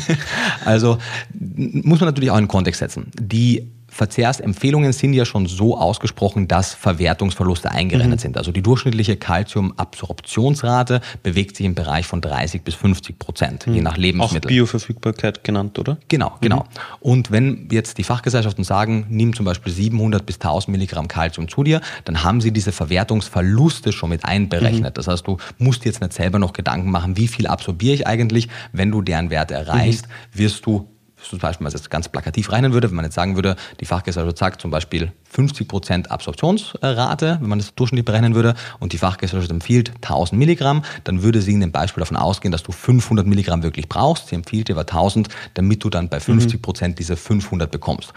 also 0.64 0.98
muss 1.38 2.00
man 2.00 2.08
natürlich 2.08 2.30
auch 2.30 2.36
in 2.36 2.44
den 2.44 2.48
Kontext 2.48 2.80
setzen. 2.80 3.10
Die 3.18 3.70
Verzehrsempfehlungen 3.90 4.92
sind 4.92 5.12
ja 5.12 5.24
schon 5.24 5.46
so 5.46 5.76
ausgesprochen, 5.76 6.48
dass 6.48 6.74
Verwertungsverluste 6.74 7.70
eingerechnet 7.70 8.20
sind. 8.20 8.36
Also 8.36 8.52
die 8.52 8.62
durchschnittliche 8.62 9.16
Calciumabsorptionsrate 9.16 11.00
bewegt 11.22 11.56
sich 11.56 11.66
im 11.66 11.74
Bereich 11.74 12.06
von 12.06 12.20
30 12.20 12.62
bis 12.62 12.74
50 12.76 13.18
Prozent, 13.18 13.66
je 13.66 13.80
nach 13.80 13.94
Auch 13.94 13.98
Lebensmittel. 13.98 14.48
Bioverfügbarkeit 14.48 15.44
genannt, 15.44 15.78
oder? 15.78 15.98
Genau, 16.08 16.32
genau. 16.40 16.64
Und 17.00 17.30
wenn 17.30 17.68
jetzt 17.70 17.98
die 17.98 18.04
Fachgesellschaften 18.04 18.64
sagen, 18.64 19.06
nimm 19.08 19.34
zum 19.34 19.44
Beispiel 19.44 19.72
700 19.72 20.24
bis 20.24 20.36
1000 20.36 20.72
Milligramm 20.72 21.08
Kalzium 21.08 21.48
zu 21.48 21.64
dir, 21.64 21.80
dann 22.04 22.22
haben 22.22 22.40
sie 22.40 22.52
diese 22.52 22.72
Verwertungsverluste 22.72 23.92
schon 23.92 24.10
mit 24.10 24.24
einberechnet. 24.24 24.96
Das 24.98 25.08
heißt, 25.08 25.26
du 25.26 25.38
musst 25.58 25.84
jetzt 25.84 26.00
nicht 26.00 26.12
selber 26.12 26.38
noch 26.38 26.52
Gedanken 26.52 26.90
machen, 26.90 27.16
wie 27.16 27.28
viel 27.28 27.46
absorbiere 27.46 27.94
ich 27.94 28.06
eigentlich. 28.06 28.48
Wenn 28.72 28.90
du 28.90 29.02
deren 29.02 29.30
Werte 29.30 29.54
erreichst, 29.54 30.06
wirst 30.32 30.64
du 30.66 30.88
zum 31.28 31.38
Beispiel, 31.38 31.60
wenn 31.60 31.64
man 31.64 31.74
es 31.74 31.80
jetzt 31.80 31.90
ganz 31.90 32.08
plakativ 32.08 32.50
rechnen 32.52 32.72
würde, 32.72 32.88
wenn 32.88 32.96
man 32.96 33.04
jetzt 33.04 33.14
sagen 33.14 33.34
würde, 33.34 33.56
die 33.80 33.84
Fachgesellschaft 33.84 34.38
sagt 34.38 34.60
zum 34.60 34.70
Beispiel 34.70 35.12
50% 35.34 36.08
Absorptionsrate, 36.08 37.38
wenn 37.40 37.48
man 37.48 37.58
das 37.58 37.74
durchschnittlich 37.74 38.04
berechnen 38.04 38.34
würde, 38.34 38.54
und 38.78 38.92
die 38.92 38.98
Fachgesellschaft 38.98 39.50
empfiehlt 39.50 39.92
1000 40.02 40.38
Milligramm, 40.38 40.82
dann 41.04 41.22
würde 41.22 41.40
sie 41.40 41.52
in 41.52 41.60
dem 41.60 41.72
Beispiel 41.72 42.00
davon 42.00 42.16
ausgehen, 42.16 42.52
dass 42.52 42.62
du 42.62 42.72
500 42.72 43.26
Milligramm 43.26 43.62
wirklich 43.62 43.88
brauchst. 43.88 44.28
Sie 44.28 44.34
empfiehlt 44.34 44.68
dir 44.68 44.74
aber 44.74 44.82
1000, 44.82 45.28
damit 45.54 45.84
du 45.84 45.90
dann 45.90 46.08
bei 46.08 46.18
50% 46.18 46.94
diese 46.94 47.16
500 47.16 47.70
bekommst. 47.70 48.12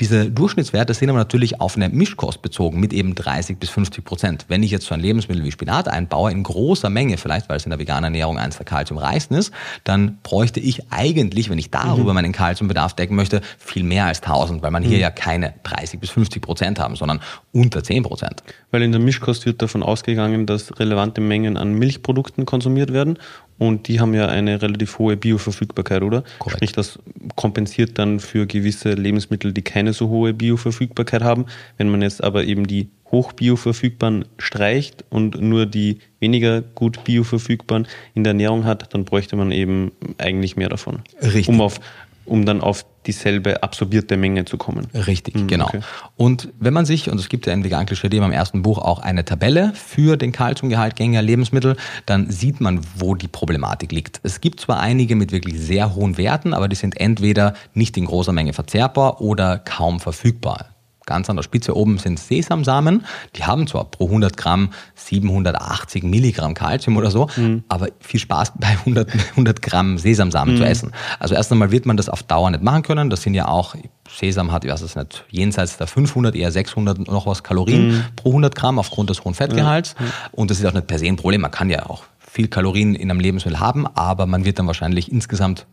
Diese 0.00 0.30
Durchschnittswerte 0.30 0.92
sind 0.94 1.08
aber 1.08 1.18
natürlich 1.18 1.60
auf 1.60 1.76
eine 1.76 1.88
Mischkost 1.88 2.42
bezogen 2.42 2.80
mit 2.80 2.92
eben 2.92 3.14
30 3.14 3.58
bis 3.58 3.70
50 3.70 4.04
Prozent. 4.04 4.44
Wenn 4.48 4.62
ich 4.62 4.70
jetzt 4.70 4.86
so 4.86 4.94
ein 4.94 5.00
Lebensmittel 5.00 5.44
wie 5.44 5.52
Spinat 5.52 5.88
einbaue, 5.88 6.30
in 6.32 6.42
großer 6.42 6.90
Menge, 6.90 7.16
vielleicht 7.16 7.48
weil 7.48 7.56
es 7.56 7.64
in 7.64 7.70
der 7.70 7.78
veganen 7.78 8.04
Ernährung 8.04 8.38
eins 8.38 8.56
der 8.56 8.66
kalziumreichsten 8.66 9.36
ist, 9.36 9.52
dann 9.84 10.18
bräuchte 10.22 10.60
ich 10.60 10.90
eigentlich, 10.90 11.48
wenn 11.50 11.58
ich 11.58 11.70
darüber 11.70 12.12
meinen 12.12 12.32
Kalziumbedarf 12.46 12.94
decken 12.94 13.16
möchte, 13.16 13.40
viel 13.58 13.82
mehr 13.82 14.06
als 14.06 14.22
1000, 14.22 14.62
weil 14.62 14.70
man 14.70 14.82
hier 14.82 14.98
ja 14.98 15.10
keine 15.10 15.54
30 15.64 16.00
bis 16.00 16.10
50 16.10 16.42
Prozent 16.42 16.78
haben, 16.78 16.96
sondern 16.96 17.20
unter 17.52 17.82
10 17.82 18.04
Prozent. 18.04 18.42
Weil 18.70 18.82
in 18.82 18.92
der 18.92 19.00
Mischkost 19.00 19.46
wird 19.46 19.62
davon 19.62 19.82
ausgegangen, 19.82 20.46
dass 20.46 20.78
relevante 20.78 21.20
Mengen 21.20 21.56
an 21.56 21.74
Milchprodukten 21.74 22.46
konsumiert 22.46 22.92
werden 22.92 23.18
und 23.58 23.88
die 23.88 24.00
haben 24.00 24.14
ja 24.14 24.26
eine 24.26 24.60
relativ 24.60 24.98
hohe 24.98 25.16
Bioverfügbarkeit, 25.16 26.02
oder? 26.02 26.22
Korrekt. 26.38 26.58
Sprich, 26.58 26.72
das 26.72 26.98
kompensiert 27.36 27.98
dann 27.98 28.20
für 28.20 28.46
gewisse 28.46 28.92
Lebensmittel, 28.92 29.52
die 29.52 29.62
keine 29.62 29.92
so 29.92 30.08
hohe 30.08 30.34
Bioverfügbarkeit 30.34 31.22
haben. 31.22 31.46
Wenn 31.78 31.88
man 31.88 32.02
jetzt 32.02 32.22
aber 32.22 32.44
eben 32.44 32.66
die 32.66 32.90
hochbioverfügbaren 33.12 34.24
streicht 34.38 35.04
und 35.10 35.40
nur 35.40 35.64
die 35.66 35.98
weniger 36.20 36.60
gut 36.60 37.04
bioverfügbaren 37.04 37.86
in 38.14 38.24
der 38.24 38.32
Ernährung 38.32 38.64
hat, 38.64 38.92
dann 38.92 39.04
bräuchte 39.04 39.36
man 39.36 39.52
eben 39.52 39.92
eigentlich 40.18 40.56
mehr 40.56 40.68
davon. 40.68 41.00
Richtig. 41.22 41.48
Um, 41.48 41.60
auf, 41.60 41.80
um 42.26 42.44
dann 42.44 42.60
auf 42.60 42.84
dieselbe 43.06 43.62
absorbierte 43.62 44.16
Menge 44.16 44.44
zu 44.44 44.56
kommen. 44.56 44.88
Richtig, 44.94 45.36
Mhm, 45.36 45.46
genau. 45.46 45.66
okay. 45.66 45.80
Und 46.16 46.52
wenn 46.58 46.74
man 46.74 46.84
sich, 46.84 47.10
und 47.10 47.18
es 47.18 47.28
gibt 47.28 47.46
ja 47.46 47.52
in 47.52 47.64
Vegan 47.64 47.86
Klischee 47.86 48.08
im 48.08 48.32
ersten 48.32 48.62
Buch 48.62 48.78
auch 48.78 48.98
eine 48.98 49.24
Tabelle 49.24 49.72
für 49.74 50.16
den 50.16 50.32
Kalziumgehalt 50.32 50.96
gängiger 50.96 51.22
Lebensmittel, 51.22 51.76
dann 52.04 52.30
sieht 52.30 52.60
man, 52.60 52.80
wo 52.96 53.14
die 53.14 53.28
Problematik 53.28 53.92
liegt. 53.92 54.20
Es 54.22 54.40
gibt 54.40 54.60
zwar 54.60 54.80
einige 54.80 55.16
mit 55.16 55.32
wirklich 55.32 55.58
sehr 55.60 55.94
hohen 55.94 56.18
Werten, 56.18 56.52
aber 56.52 56.68
die 56.68 56.76
sind 56.76 57.00
entweder 57.00 57.54
nicht 57.74 57.96
in 57.96 58.06
großer 58.06 58.32
Menge 58.32 58.52
verzehrbar 58.52 59.20
oder 59.20 59.58
kaum 59.58 60.00
verfügbar. 60.00 60.75
Ganz 61.06 61.30
an 61.30 61.36
der 61.36 61.44
Spitze 61.44 61.76
oben 61.76 61.98
sind 61.98 62.18
Sesamsamen. 62.18 63.04
Die 63.36 63.44
haben 63.44 63.66
zwar 63.68 63.84
pro 63.84 64.06
100 64.06 64.36
Gramm 64.36 64.70
780 64.96 66.02
Milligramm 66.02 66.54
Kalzium 66.54 66.96
oder 66.96 67.10
so, 67.12 67.28
aber 67.68 67.88
viel 68.00 68.18
Spaß 68.18 68.54
bei 68.58 68.68
100, 68.68 69.08
100 69.30 69.62
Gramm 69.62 69.98
Sesamsamen 69.98 70.56
zu 70.56 70.64
essen. 70.64 70.92
Also 71.20 71.36
erst 71.36 71.52
einmal 71.52 71.70
wird 71.70 71.86
man 71.86 71.96
das 71.96 72.08
auf 72.08 72.24
Dauer 72.24 72.50
nicht 72.50 72.62
machen 72.62 72.82
können. 72.82 73.08
Das 73.08 73.22
sind 73.22 73.34
ja 73.34 73.46
auch, 73.46 73.76
Sesam 74.08 74.50
hat, 74.50 74.64
ich 74.64 74.70
weiß 74.70 74.82
es 74.82 74.96
nicht, 74.96 75.24
jenseits 75.30 75.76
der 75.76 75.86
500, 75.86 76.34
eher 76.34 76.50
600 76.50 77.06
noch 77.06 77.26
was 77.26 77.42
Kalorien 77.44 78.04
pro 78.16 78.30
100 78.30 78.54
Gramm 78.56 78.78
aufgrund 78.78 79.08
des 79.08 79.24
hohen 79.24 79.34
Fettgehalts. 79.34 79.94
Und 80.32 80.50
das 80.50 80.58
ist 80.58 80.66
auch 80.66 80.72
nicht 80.72 80.88
per 80.88 80.98
se 80.98 81.06
ein 81.06 81.16
Problem. 81.16 81.40
Man 81.40 81.52
kann 81.52 81.70
ja 81.70 81.86
auch 81.86 82.02
viel 82.18 82.48
Kalorien 82.48 82.94
in 82.94 83.10
einem 83.10 83.20
Lebensmittel 83.20 83.60
haben, 83.60 83.86
aber 83.86 84.26
man 84.26 84.44
wird 84.44 84.58
dann 84.58 84.66
wahrscheinlich 84.66 85.10
insgesamt 85.10 85.66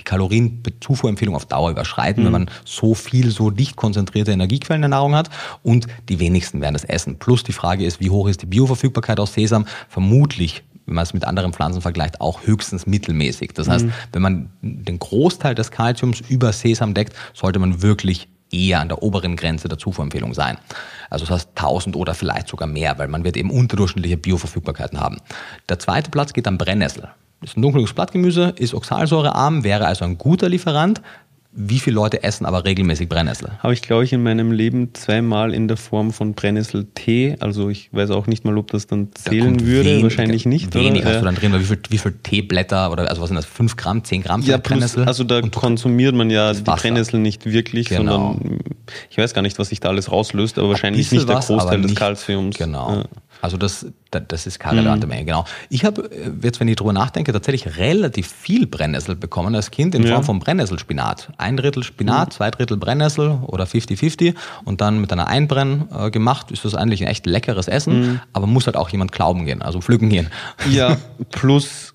die 0.00 0.04
Kalorienzufuhrempfehlung 0.04 1.34
auf 1.34 1.46
Dauer 1.46 1.70
überschreiten, 1.70 2.24
wenn 2.24 2.32
man 2.32 2.50
so 2.64 2.94
viel, 2.94 3.30
so 3.30 3.50
dicht 3.50 3.76
konzentrierte 3.76 4.32
Energiequellen 4.32 4.82
in 4.82 4.90
der 4.90 4.98
Nahrung 4.98 5.14
hat. 5.14 5.30
Und 5.62 5.86
die 6.08 6.20
wenigsten 6.20 6.60
werden 6.60 6.74
das 6.74 6.84
essen. 6.84 7.18
Plus 7.18 7.42
die 7.42 7.52
Frage 7.52 7.84
ist, 7.84 8.00
wie 8.00 8.10
hoch 8.10 8.28
ist 8.28 8.42
die 8.42 8.46
Bioverfügbarkeit 8.46 9.18
aus 9.20 9.32
Sesam? 9.32 9.66
Vermutlich 9.88 10.62
wenn 10.86 10.94
man 10.94 11.02
es 11.02 11.14
mit 11.14 11.24
anderen 11.24 11.52
Pflanzen 11.52 11.82
vergleicht, 11.82 12.20
auch 12.20 12.46
höchstens 12.46 12.86
mittelmäßig. 12.86 13.52
Das 13.54 13.68
heißt, 13.68 13.86
wenn 14.12 14.22
man 14.22 14.50
den 14.62 15.00
Großteil 15.00 15.56
des 15.56 15.72
Kalziums 15.72 16.20
über 16.28 16.52
Sesam 16.52 16.94
deckt, 16.94 17.12
sollte 17.34 17.58
man 17.58 17.82
wirklich 17.82 18.28
eher 18.52 18.80
an 18.80 18.88
der 18.88 19.02
oberen 19.02 19.36
Grenze 19.36 19.68
der 19.68 19.78
Zufuhrempfehlung 19.78 20.32
sein. 20.32 20.58
Also 21.10 21.24
das 21.24 21.34
heißt 21.34 21.50
1000 21.56 21.96
oder 21.96 22.14
vielleicht 22.14 22.48
sogar 22.48 22.68
mehr, 22.68 22.98
weil 22.98 23.08
man 23.08 23.24
wird 23.24 23.36
eben 23.36 23.50
unterdurchschnittliche 23.50 24.16
Bioverfügbarkeiten 24.16 25.00
haben. 25.00 25.18
Der 25.68 25.78
zweite 25.78 26.10
Platz 26.10 26.32
geht 26.32 26.46
am 26.46 26.58
Brennnessel. 26.58 27.08
Ist 27.46 27.56
ein 27.56 27.62
dunkles 27.62 27.92
Blattgemüse, 27.92 28.54
ist 28.56 28.74
oxalsäurearm, 28.74 29.62
wäre 29.62 29.86
also 29.86 30.04
ein 30.04 30.18
guter 30.18 30.48
Lieferant. 30.48 31.00
Wie 31.58 31.78
viele 31.80 31.94
Leute 31.96 32.22
essen 32.22 32.44
aber 32.44 32.64
regelmäßig 32.66 33.08
Brennnessel? 33.08 33.50
Habe 33.60 33.72
ich, 33.72 33.80
glaube 33.80 34.04
ich, 34.04 34.12
in 34.12 34.22
meinem 34.22 34.52
Leben 34.52 34.92
zweimal 34.92 35.54
in 35.54 35.68
der 35.68 35.78
Form 35.78 36.12
von 36.12 36.34
Brennnesseltee. 36.34 37.36
Also 37.40 37.70
ich 37.70 37.88
weiß 37.92 38.10
auch 38.10 38.26
nicht 38.26 38.44
mal, 38.44 38.56
ob 38.58 38.70
das 38.70 38.86
dann 38.86 39.08
Da 39.24 39.30
zählen 39.30 39.44
kommt 39.56 39.66
würde. 39.66 39.88
wenig- 39.90 40.02
Wahrscheinlich 40.02 40.44
nicht. 40.46 40.74
Wenig 40.74 41.02
oder? 41.02 41.10
hast 41.14 41.20
du 41.20 41.24
dann 41.24 41.34
drin, 41.34 41.52
weil 41.52 41.60
wie 41.60 41.64
viel, 41.64 41.78
wie 41.88 41.98
viel 41.98 42.12
Teeblätter 42.22 42.92
oder 42.92 43.08
also 43.08 43.22
was 43.22 43.28
sind 43.28 43.36
das, 43.36 43.46
5 43.46 43.76
Gramm, 43.76 44.04
10 44.04 44.22
Gramm 44.22 44.42
für 44.42 44.50
Ja, 44.50 44.58
plus, 44.58 44.68
Brennnessel? 44.68 45.04
also 45.04 45.24
da 45.24 45.40
konsumiert 45.40 46.14
man 46.14 46.28
ja 46.30 46.52
die. 46.52 46.60
Brennnessel 46.62 47.20
nicht 47.20 47.46
wirklich, 47.46 47.88
Genau. 47.88 48.34
sondern 48.34 48.58
ich 49.08 49.16
weiß 49.16 49.32
gar 49.32 49.42
nicht, 49.42 49.58
was 49.58 49.70
sich 49.70 49.80
da 49.80 49.88
alles 49.88 50.12
rauslöst, 50.12 50.58
aber 50.58 50.68
wahrscheinlich 50.70 51.10
nicht 51.10 51.28
der 51.28 51.36
was, 51.36 51.46
Großteil 51.46 51.68
aber 51.68 51.76
des 51.78 51.86
nicht- 51.92 51.98
Kalziums. 51.98 52.58
Genau. 52.58 52.90
Ja. 52.90 52.96
Mhm. 52.98 53.04
Also 53.42 53.58
das, 53.58 53.86
da- 54.10 54.18
das 54.20 54.46
ist 54.46 54.58
keine 54.58 54.80
relevante 54.80 55.06
Menge, 55.06 55.26
genau. 55.26 55.44
Ich 55.68 55.84
habe 55.84 56.10
äh, 56.10 56.30
jetzt, 56.42 56.58
wenn 56.58 56.68
ich 56.68 56.76
drüber 56.76 56.94
nachdenke, 56.94 57.32
tatsächlich 57.32 57.76
relativ 57.76 58.28
viel 58.28 58.66
Brennnessel 58.66 59.14
bekommen 59.14 59.54
als 59.54 59.70
Kind 59.70 59.94
in 59.94 60.02
Ja. 60.02 60.08
Mhm. 60.08 60.12
Form 60.14 60.24
von 60.24 60.38
Brennnesselspinat. 60.38 61.28
Ein 61.46 61.56
Drittel 61.56 61.82
Spinat, 61.84 62.32
zwei 62.32 62.50
Drittel 62.50 62.76
Brennnessel 62.76 63.38
oder 63.46 63.64
50-50 63.64 64.34
und 64.64 64.80
dann 64.80 65.00
mit 65.00 65.12
einer 65.12 65.28
Einbrenn 65.28 65.88
äh, 65.96 66.10
gemacht, 66.10 66.50
ist 66.50 66.64
das 66.64 66.74
eigentlich 66.74 67.02
ein 67.02 67.08
echt 67.08 67.24
leckeres 67.26 67.68
Essen, 67.68 68.00
Mhm. 68.00 68.20
aber 68.32 68.46
muss 68.46 68.66
halt 68.66 68.76
auch 68.76 68.88
jemand 68.88 69.12
glauben 69.12 69.44
gehen, 69.46 69.62
also 69.62 69.80
pflücken 69.80 70.08
gehen. 70.08 70.28
Ja, 70.70 70.96
plus, 71.30 71.94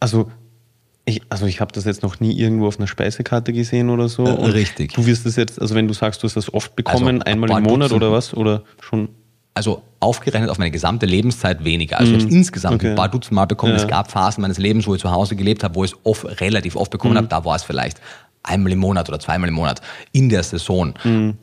also 0.00 0.30
ich, 1.04 1.20
also 1.28 1.44
ich 1.44 1.60
habe 1.60 1.70
das 1.72 1.84
jetzt 1.84 2.02
noch 2.02 2.20
nie 2.20 2.32
irgendwo 2.32 2.66
auf 2.66 2.78
einer 2.78 2.86
Speisekarte 2.86 3.52
gesehen 3.52 3.90
oder 3.90 4.08
so. 4.08 4.24
Äh, 4.24 4.46
richtig. 4.46 4.94
Du 4.94 5.04
wirst 5.04 5.26
es 5.26 5.36
jetzt, 5.36 5.60
also 5.60 5.74
wenn 5.74 5.86
du 5.86 5.92
sagst, 5.92 6.22
du 6.22 6.26
hast 6.26 6.34
das 6.36 6.52
oft 6.54 6.74
bekommen, 6.76 7.20
Also, 7.20 7.30
einmal 7.30 7.50
ein 7.52 7.58
im 7.58 7.64
Monat 7.64 7.90
Dutzend. 7.90 8.02
oder 8.02 8.12
was? 8.12 8.32
Oder 8.32 8.62
schon? 8.80 9.10
Also 9.56 9.82
aufgerechnet 10.00 10.50
auf 10.50 10.58
meine 10.58 10.70
gesamte 10.72 11.06
Lebenszeit 11.06 11.62
weniger. 11.62 11.98
Also 12.00 12.12
ich 12.12 12.18
habe 12.20 12.28
es 12.28 12.34
insgesamt 12.34 12.76
Okay. 12.76 12.88
ein 12.90 12.96
paar 12.96 13.08
Dutzend 13.08 13.32
Mal 13.34 13.44
bekommen. 13.44 13.72
Ja. 13.74 13.78
Es 13.82 13.86
gab 13.86 14.10
Phasen 14.10 14.40
meines 14.42 14.58
Lebens, 14.58 14.86
wo 14.86 14.94
ich 14.96 15.00
zu 15.00 15.10
Hause 15.12 15.36
gelebt 15.36 15.62
habe, 15.62 15.74
wo 15.76 15.84
ich 15.84 15.92
es 15.92 15.98
oft, 16.04 16.40
relativ 16.40 16.74
oft 16.74 16.90
bekommen 16.90 17.16
habe. 17.16 17.28
Da 17.28 17.44
war 17.44 17.54
es 17.54 17.62
vielleicht 17.62 18.00
einmal 18.44 18.72
im 18.72 18.78
Monat 18.78 19.08
oder 19.08 19.18
zweimal 19.18 19.48
im 19.48 19.54
Monat 19.56 19.80
in 20.12 20.28
der 20.28 20.44
Saison. 20.44 20.94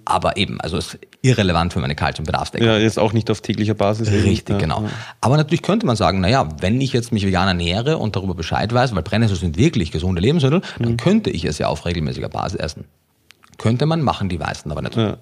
Aber 0.05 0.37
eben, 0.37 0.61
also 0.61 0.77
es 0.77 0.93
ist 0.93 0.99
irrelevant 1.21 1.73
für 1.73 1.79
meine 1.79 1.95
Kalziumbedarfsdeckung. 1.95 2.67
Ja, 2.67 2.77
jetzt 2.77 2.97
auch 2.97 3.13
nicht 3.13 3.29
auf 3.29 3.41
täglicher 3.41 3.73
Basis. 3.73 4.09
Richtig, 4.09 4.55
ja, 4.55 4.57
genau. 4.57 4.83
Ja. 4.83 4.89
Aber 5.19 5.37
natürlich 5.37 5.61
könnte 5.61 5.85
man 5.85 5.95
sagen, 5.95 6.19
naja, 6.19 6.47
wenn 6.59 6.79
ich 6.81 6.93
jetzt 6.93 7.11
mich 7.11 7.25
vegan 7.25 7.47
ernähre 7.47 7.97
und 7.97 8.15
darüber 8.15 8.33
Bescheid 8.33 8.73
weiß, 8.73 8.95
weil 8.95 9.03
Brennnesseln 9.03 9.39
sind 9.39 9.57
wirklich 9.57 9.91
gesunde 9.91 10.21
Lebensmittel, 10.21 10.61
dann 10.79 10.97
könnte 10.97 11.29
ich 11.29 11.45
es 11.45 11.57
ja 11.57 11.67
auf 11.67 11.85
regelmäßiger 11.85 12.29
Basis 12.29 12.59
essen. 12.59 12.85
Könnte 13.57 13.85
man 13.85 14.01
machen, 14.01 14.29
die 14.29 14.39
meisten 14.39 14.71
aber 14.71 14.81
nicht. 14.81 14.95
Ja. 14.95 15.17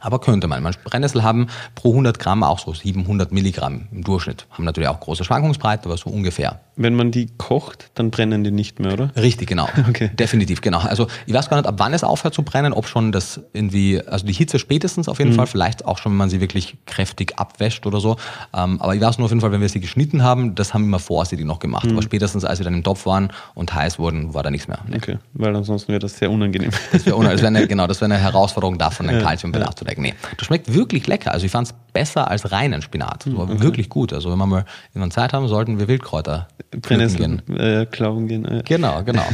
Aber 0.00 0.18
könnte 0.20 0.46
man. 0.46 0.62
Manche 0.62 0.78
Brennnessel 0.84 1.22
haben 1.22 1.46
pro 1.74 1.90
100 1.90 2.18
Gramm 2.18 2.42
auch 2.42 2.58
so 2.58 2.72
700 2.74 3.32
Milligramm 3.32 3.88
im 3.90 4.04
Durchschnitt. 4.04 4.46
Haben 4.50 4.64
natürlich 4.64 4.88
auch 4.88 5.00
große 5.00 5.24
Schwankungsbreite, 5.24 5.86
aber 5.86 5.96
so 5.96 6.10
ungefähr. 6.10 6.60
Wenn 6.76 6.94
man 6.94 7.10
die 7.10 7.28
kocht, 7.38 7.90
dann 7.94 8.10
brennen 8.10 8.44
die 8.44 8.50
nicht 8.50 8.78
mehr, 8.78 8.92
oder? 8.92 9.10
Richtig, 9.16 9.48
genau. 9.48 9.68
Okay. 9.88 10.10
Definitiv, 10.14 10.62
genau. 10.62 10.80
Also 10.80 11.06
ich 11.26 11.32
weiß 11.32 11.48
gar 11.48 11.56
nicht, 11.56 11.66
ab 11.66 11.76
wann 11.78 11.94
es 11.94 12.02
aufhört 12.02 12.34
zu 12.34 12.42
brennen, 12.42 12.72
ob 12.72 12.88
schon 12.88 13.12
das 13.12 13.40
irgendwie, 13.52 14.00
also 14.00 14.26
die 14.26 14.32
Hitze 14.32 14.58
spätestens 14.58 15.08
auf 15.08 15.20
jeden 15.20 15.32
Fall, 15.32 15.46
vielleicht 15.46 15.84
auch 15.84 15.98
schon, 15.98 16.12
wenn 16.12 16.16
man 16.16 16.28
sie 16.28 16.40
wirklich 16.40 16.76
kräftig 16.86 17.38
abwäscht 17.38 17.86
oder 17.86 18.00
so. 18.00 18.16
Ähm, 18.52 18.80
aber 18.80 18.94
ich 18.94 19.00
weiß 19.00 19.18
nur 19.18 19.26
auf 19.26 19.30
jeden 19.30 19.40
Fall, 19.40 19.52
wenn 19.52 19.60
wir 19.60 19.68
sie 19.68 19.80
geschnitten 19.80 20.22
haben, 20.22 20.54
das 20.54 20.74
haben 20.74 20.82
wir 20.82 20.88
immer 20.88 20.98
vorsichtig 20.98 21.46
noch 21.46 21.60
gemacht. 21.60 21.86
Aber 21.88 22.02
spätestens, 22.02 22.44
als 22.44 22.58
sie 22.58 22.64
dann 22.64 22.74
im 22.74 22.82
Topf 22.82 23.06
waren 23.06 23.30
und 23.54 23.72
heiß 23.72 23.98
wurden, 23.98 24.34
war 24.34 24.42
da 24.42 24.50
nichts 24.50 24.66
mehr. 24.66 24.80
Nee. 24.88 24.96
Okay, 24.96 25.18
weil 25.34 25.54
ansonsten 25.54 25.92
wäre 25.92 26.00
das 26.00 26.18
sehr 26.18 26.30
unangenehm. 26.30 26.70
Das 26.92 27.06
wäre 27.06 27.22
das 27.24 27.40
wär 27.40 27.48
eine, 27.48 27.66
genau, 27.66 27.86
das 27.86 28.00
wäre 28.00 28.12
eine 28.12 28.20
Herausforderung 28.20 28.76
davon, 28.76 29.06
den 29.06 29.22
Kalziumbedarf 29.22 29.76
zu 29.76 29.85
decken. 29.86 30.02
Nee, 30.02 30.14
das 30.36 30.46
schmeckt 30.46 30.72
wirklich 30.72 31.06
lecker. 31.06 31.32
Also 31.32 31.46
ich 31.46 31.52
fand 31.52 31.68
es 31.68 31.74
besser 31.92 32.30
als 32.30 32.52
reinen 32.52 32.82
Spinat. 32.82 33.26
Das 33.26 33.36
war 33.36 33.60
wirklich 33.60 33.88
gut. 33.88 34.12
Also 34.12 34.30
wenn 34.30 34.38
wir 34.38 34.46
mal 34.46 34.64
wir 34.92 35.10
Zeit 35.10 35.32
haben, 35.32 35.48
sollten 35.48 35.78
wir 35.78 35.88
Wildkräuter 35.88 36.48
gehen. 37.16 37.42
Äh, 37.56 37.86
klauen 37.86 38.28
gehen. 38.28 38.44
Äh. 38.44 38.62
Genau, 38.66 39.02
genau. 39.02 39.24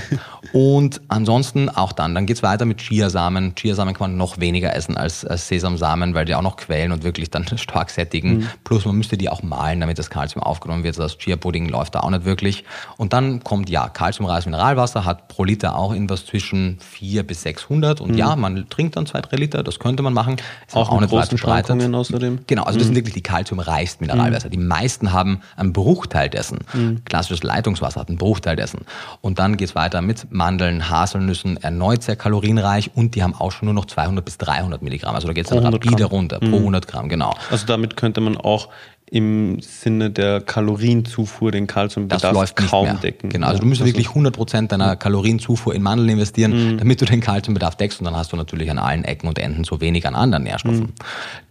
Und 0.52 1.00
ansonsten 1.08 1.68
auch 1.68 1.92
dann, 1.92 2.14
dann 2.14 2.26
geht's 2.26 2.42
weiter 2.42 2.64
mit 2.64 2.78
Chiasamen. 2.78 3.54
Chiasamen 3.54 3.94
kann 3.94 4.10
man 4.10 4.16
noch 4.16 4.38
weniger 4.38 4.74
essen 4.76 4.96
als, 4.96 5.24
als 5.24 5.48
Sesamsamen, 5.48 6.14
weil 6.14 6.24
die 6.24 6.34
auch 6.34 6.42
noch 6.42 6.56
quälen 6.56 6.92
und 6.92 7.02
wirklich 7.04 7.30
dann 7.30 7.46
stark 7.58 7.90
sättigen. 7.90 8.48
Plus 8.64 8.84
man 8.84 8.96
müsste 8.96 9.16
die 9.16 9.28
auch 9.28 9.42
mahlen, 9.42 9.80
damit 9.80 9.98
das 9.98 10.10
Kalzium 10.10 10.42
aufgenommen 10.42 10.84
wird. 10.84 10.98
Das 10.98 11.18
Chia-Pudding 11.18 11.68
läuft 11.68 11.94
da 11.94 12.00
auch 12.00 12.10
nicht 12.10 12.24
wirklich. 12.24 12.64
Und 12.96 13.12
dann 13.12 13.42
kommt 13.42 13.70
ja 13.70 13.88
Kalziumreis 13.88 14.46
Mineralwasser, 14.46 15.04
hat 15.04 15.28
pro 15.28 15.44
Liter 15.44 15.76
auch 15.76 15.92
irgendwas 15.92 16.26
zwischen 16.26 16.78
4 16.80 17.22
bis 17.24 17.42
600. 17.42 18.00
Und 18.00 18.16
ja, 18.16 18.36
man 18.36 18.68
trinkt 18.68 18.96
dann 18.96 19.06
zwei, 19.06 19.20
drei 19.20 19.36
Liter, 19.36 19.62
das 19.62 19.78
könnte 19.78 20.02
man 20.02 20.12
machen. 20.12 20.36
Ist 20.66 20.76
Auch, 20.76 21.00
mit 21.00 21.10
großen. 21.10 21.38
Schwankungen 21.38 21.94
außerdem. 21.94 22.40
Genau, 22.46 22.64
also 22.64 22.78
das 22.78 22.86
sind 22.86 22.96
wirklich 22.96 23.14
die 23.14 23.22
kalziumreichsten 23.22 24.06
Mineralwässer. 24.06 24.48
Die 24.48 24.56
meisten 24.58 25.12
haben 25.12 25.40
einen 25.56 25.72
Bruchteil 25.72 26.28
dessen. 26.28 26.58
Klassisches 27.04 27.42
Leitungswasser 27.42 28.00
hat 28.00 28.08
einen 28.08 28.18
Bruchteil 28.18 28.56
dessen. 28.56 28.80
Und 29.20 29.38
dann 29.38 29.56
geht's 29.56 29.74
weiter 29.74 30.00
mit 30.02 30.32
Mandeln, 30.32 30.88
Haselnüssen, 30.90 31.56
erneut 31.56 32.02
sehr 32.02 32.16
kalorienreich 32.16 32.90
und 32.94 33.14
die 33.14 33.22
haben 33.22 33.34
auch 33.34 33.52
schon 33.52 33.66
nur 33.66 33.74
noch 33.74 33.86
200 33.86 34.24
bis 34.24 34.38
300 34.38 34.82
Milligramm. 34.82 35.14
Also 35.14 35.26
da 35.26 35.32
geht's 35.32 35.50
dann 35.50 35.58
100 35.58 35.84
rapide 35.84 36.02
Gramm. 36.02 36.10
runter, 36.10 36.38
pro 36.40 36.56
100 36.56 36.88
Gramm, 36.88 37.08
genau. 37.08 37.34
Also 37.50 37.66
damit 37.66 37.96
könnte 37.96 38.20
man 38.20 38.36
auch 38.36 38.68
im 39.12 39.60
Sinne 39.60 40.10
der 40.10 40.40
Kalorienzufuhr 40.40 41.52
den 41.52 41.66
Kalziumbedarf 41.66 42.54
kaum 42.54 42.84
mehr. 42.86 42.94
decken. 42.94 43.28
Genau, 43.28 43.48
also 43.48 43.60
du 43.60 43.66
musst 43.66 43.84
wirklich 43.84 44.06
100% 44.06 44.68
deiner 44.68 44.96
Kalorienzufuhr 44.96 45.74
in 45.74 45.82
Mandeln 45.82 46.08
investieren, 46.08 46.78
damit 46.78 47.02
du 47.02 47.04
den 47.04 47.20
Kalziumbedarf 47.20 47.76
deckst 47.76 48.00
und 48.00 48.06
dann 48.06 48.16
hast 48.16 48.32
du 48.32 48.36
natürlich 48.36 48.70
an 48.70 48.78
allen 48.78 49.04
Ecken 49.04 49.28
und 49.28 49.38
Enden 49.38 49.64
so 49.64 49.82
wenig 49.82 50.06
an 50.06 50.14
anderen 50.14 50.44
Nährstoffen. 50.44 50.94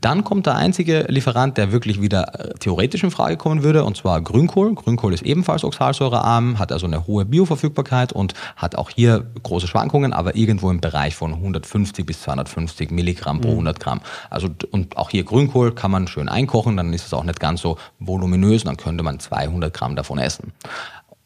Dann 0.01 0.23
kommt 0.23 0.47
der 0.47 0.55
einzige 0.55 1.05
Lieferant, 1.07 1.55
der 1.59 1.71
wirklich 1.71 2.01
wieder 2.01 2.33
äh, 2.39 2.53
theoretisch 2.57 3.03
in 3.03 3.11
Frage 3.11 3.37
kommen 3.37 3.61
würde 3.61 3.83
und 3.83 3.95
zwar 3.95 4.21
Grünkohl. 4.21 4.73
Grünkohl 4.73 5.13
ist 5.13 5.21
ebenfalls 5.21 5.63
oxalsäurearm, 5.63 6.57
hat 6.57 6.71
also 6.71 6.87
eine 6.87 7.05
hohe 7.05 7.25
Bioverfügbarkeit 7.25 8.11
und 8.11 8.33
hat 8.55 8.75
auch 8.75 8.89
hier 8.89 9.23
große 9.43 9.67
Schwankungen, 9.67 10.13
aber 10.13 10.35
irgendwo 10.35 10.71
im 10.71 10.81
Bereich 10.81 11.13
von 11.13 11.35
150 11.35 12.07
bis 12.07 12.21
250 12.21 12.89
Milligramm 12.89 13.39
pro 13.39 13.51
100 13.51 13.79
Gramm. 13.79 14.01
Also 14.31 14.49
und 14.71 14.97
auch 14.97 15.11
hier 15.11 15.23
Grünkohl 15.23 15.75
kann 15.75 15.91
man 15.91 16.07
schön 16.07 16.27
einkochen, 16.27 16.75
dann 16.75 16.91
ist 16.91 17.05
es 17.05 17.13
auch 17.13 17.23
nicht 17.23 17.39
ganz 17.39 17.50
so 17.57 17.77
voluminös, 17.99 18.63
dann 18.63 18.77
könnte 18.77 19.03
man 19.03 19.19
200 19.19 19.73
Gramm 19.73 19.95
davon 19.95 20.19
essen 20.19 20.53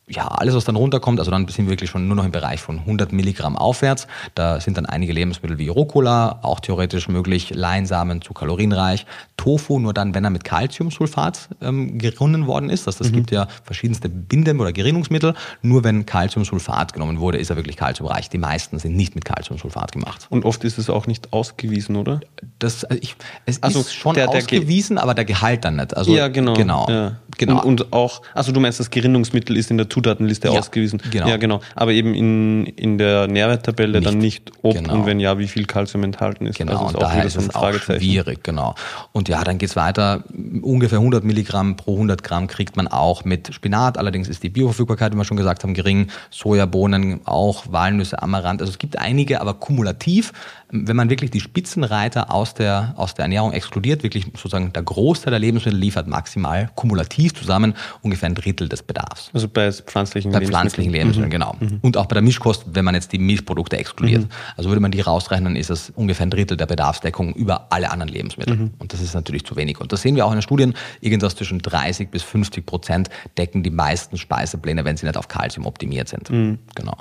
ja, 0.08 0.28
alles, 0.28 0.54
was 0.54 0.66
dann 0.66 0.76
runterkommt, 0.76 1.18
also 1.20 1.32
dann 1.32 1.48
sind 1.48 1.66
wir 1.66 1.72
wirklich 1.72 1.90
schon 1.90 2.08
nur 2.08 2.16
noch 2.16 2.26
im 2.26 2.32
Bereich 2.32 2.62
von 2.62 2.80
100 2.80 3.12
Milligramm 3.12 3.56
aufwärts. 3.58 4.06
Da 4.36 4.60
sind 4.60 4.78
dann 4.78 4.86
einige 4.86 5.14
Lebensmittel 5.14 5.58
wie 5.58 5.68
Rucola, 5.68 6.40
auch 6.44 6.60
theoretisch 6.60 7.08
möglich, 7.08 7.50
Leinsamen 7.56 8.22
zu 8.22 8.34
kalorienreich, 8.34 9.06
Tofu 9.38 9.80
nur 9.80 9.94
dann, 9.94 10.14
wenn 10.14 10.24
er 10.24 10.30
mit 10.30 10.44
Calciumsulfat 10.44 11.50
ähm, 11.62 11.98
gerunnen 11.98 12.46
worden 12.48 12.70
ist. 12.70 12.86
Das, 12.88 12.98
das 12.98 13.12
gibt 13.12 13.32
ja 13.32 13.48
verschiedenste 13.64 14.08
Binde- 14.10 14.56
oder 14.56 14.72
Gerinnungsmittel. 14.74 15.34
Nur 15.62 15.84
wenn 15.84 16.06
Calciumsulfat 16.06 16.94
genommen 16.94 17.20
wurde, 17.20 17.38
ist 17.40 17.50
er 17.50 17.56
wirklich 17.56 17.78
calciumreich. 17.78 18.30
Die 18.30 18.38
meisten 18.38 18.78
sind 18.80 18.96
nicht 18.96 19.16
mit 19.16 19.26
Calciumsulfat 19.26 19.92
gemacht. 19.92 20.28
Und 20.30 20.46
oft 20.46 20.64
ist 20.64 20.78
es 20.78 20.90
auch 20.90 21.08
nicht 21.08 21.34
ausgewiesen, 21.34 21.96
oder? 21.96 22.20
Das, 22.60 22.84
also 22.86 23.02
ich, 23.02 23.16
es 23.46 23.62
Also 23.64 23.80
ist 23.80 23.94
schon 23.94 24.14
der- 24.16 24.28
der 24.28 24.42
Ge- 24.44 24.60
ausgewiesen, 24.60 24.98
aber 24.98 25.14
der 25.16 25.26
Gehalt 25.26 25.66
dann 25.66 25.78
nicht. 25.78 25.96
Also, 25.98 26.16
ja, 26.16 26.28
genau. 26.28 26.54
Genau. 26.54 26.88
Ja. 26.90 27.18
genau. 27.38 27.62
Und, 27.64 27.82
und 27.82 27.94
auch, 27.94 28.22
also 28.34 28.52
du 28.52 28.60
meinst, 28.60 28.80
das 28.80 28.90
Gerinnungsmittel 28.92 29.58
ist 29.58 29.72
in 29.72 29.78
der 29.78 29.90
Zutatenliste 29.96 30.50
Ja, 30.50 30.60
ausgewiesen. 30.60 31.02
genau. 31.10 31.28
Ja, 31.30 31.38
genau. 31.38 31.62
Aber 31.74 31.94
eben 31.94 32.14
in, 32.14 32.66
in 32.66 32.98
der 32.98 33.28
Nährwerttabelle 33.28 34.02
dann 34.02 34.18
nicht, 34.18 34.52
ob 34.62 34.76
Genau. 34.76 34.94
und 34.94 35.06
wenn 35.06 35.22
ja, 35.22 35.40
wie 35.40 35.48
viel 35.48 35.66
Kalzium 35.66 36.04
enthalten 36.04 36.46
ist. 36.48 36.58
Genau, 36.58 36.74
Also 36.74 36.98
und 36.98 37.02
daher 37.02 37.24
ist 37.24 37.38
es 37.38 37.56
auch 37.56 37.72
schwierig, 37.74 38.44
genau. 38.44 38.76
Und 39.14 39.30
ja, 39.30 39.42
dann 39.46 39.58
geht's 39.58 39.78
weiter. 39.78 40.26
Ungefähr 40.62 40.98
100 41.00 41.24
Milligramm 41.24 41.78
pro 41.78 41.94
100 41.94 42.24
Gramm 42.24 42.48
kriegt 42.48 42.76
man 42.76 42.90
auch 42.90 43.24
mit 43.24 43.54
Spinat. 43.54 43.98
Allerdings 43.98 44.28
ist 44.28 44.44
die 44.44 44.50
Bioverfügbarkeit, 44.50 45.14
wie 45.14 45.18
wir 45.18 45.24
schon 45.24 45.38
gesagt 45.38 45.64
haben, 45.64 45.74
gering. 45.74 46.08
Sojabohnen 46.30 47.22
auch, 47.26 47.64
Walnüsse, 47.72 48.22
Amaranth. 48.22 48.62
Also 48.62 48.72
es 48.74 48.80
gibt 48.80 49.00
einige, 49.00 49.40
aber 49.40 49.54
kumulativ, 49.54 50.34
wenn 50.70 50.96
man 50.96 51.10
wirklich 51.10 51.32
die 51.32 51.40
Spitzenreiter 51.40 52.34
aus 52.34 52.54
der, 52.54 52.94
aus 52.98 53.14
der 53.14 53.24
Ernährung 53.24 53.54
exkludiert, 53.54 54.04
wirklich 54.04 54.26
sozusagen 54.26 54.74
der 54.74 54.84
Großteil 54.84 55.32
der 55.32 55.40
Lebensmittel 55.40 55.80
liefert 55.80 56.08
maximal 56.08 56.70
kumulativ 56.76 57.34
zusammen 57.34 57.76
ungefähr 58.02 58.28
ein 58.30 58.36
Drittel 58.36 58.68
des 58.68 58.84
Bedarfs. 58.84 59.30
Also 59.34 59.48
bei 59.48 59.72
pflanzlichen 59.72 60.32
Bei 60.32 60.40
Lebensmitteln. 60.40 60.50
pflanzlichen 60.50 60.92
Lebensmitteln, 60.92 61.30
genau. 61.30 61.56
Und 61.82 61.98
auch 61.98 62.06
bei 62.08 62.14
der 62.16 62.24
Mischkost, 62.24 62.66
wenn 62.74 62.86
man 62.86 62.96
jetzt 62.96 63.12
die 63.12 63.20
Milchprodukte 63.20 63.78
exkludiert. 63.78 64.28
Also 64.58 64.70
würde 64.70 64.82
man 64.82 64.92
die 64.92 65.02
rausrechnen, 65.02 65.56
ist 65.56 65.70
es 65.70 65.92
ungefähr 65.92 66.26
ein 66.26 66.32
Drittel 66.32 66.58
der 66.58 66.66
Bedarfsdeckung 66.66 67.34
über 67.34 67.68
alle 67.72 67.92
anderen 67.92 68.12
Lebensmittel. 68.12 68.72
Und 68.80 68.94
das 68.94 69.02
ist 69.02 69.14
natürlich 69.14 69.46
zu 69.46 69.56
wenig. 69.56 69.80
Und 69.80 69.92
das 69.92 70.02
sehen 70.02 70.16
wir 70.16 70.26
auch 70.26 70.32
in 70.32 70.38
den 70.38 70.42
Studien. 70.42 70.74
Irgendwas 71.02 71.36
zwischen 71.36 71.60
30 71.60 72.10
bis 72.10 72.24
50 72.24 72.66
Prozent 72.66 73.10
decken 73.38 73.64
die 73.64 73.70
meisten 73.70 74.18
Speisepläne, 74.18 74.86
wenn 74.86 74.98
sie 74.98 75.06
nicht 75.06 75.18
auf 75.18 75.28
Kalzium 75.28 75.66
optimiert 75.66 76.10
sind. 76.10 76.30
Genau. 76.30 76.98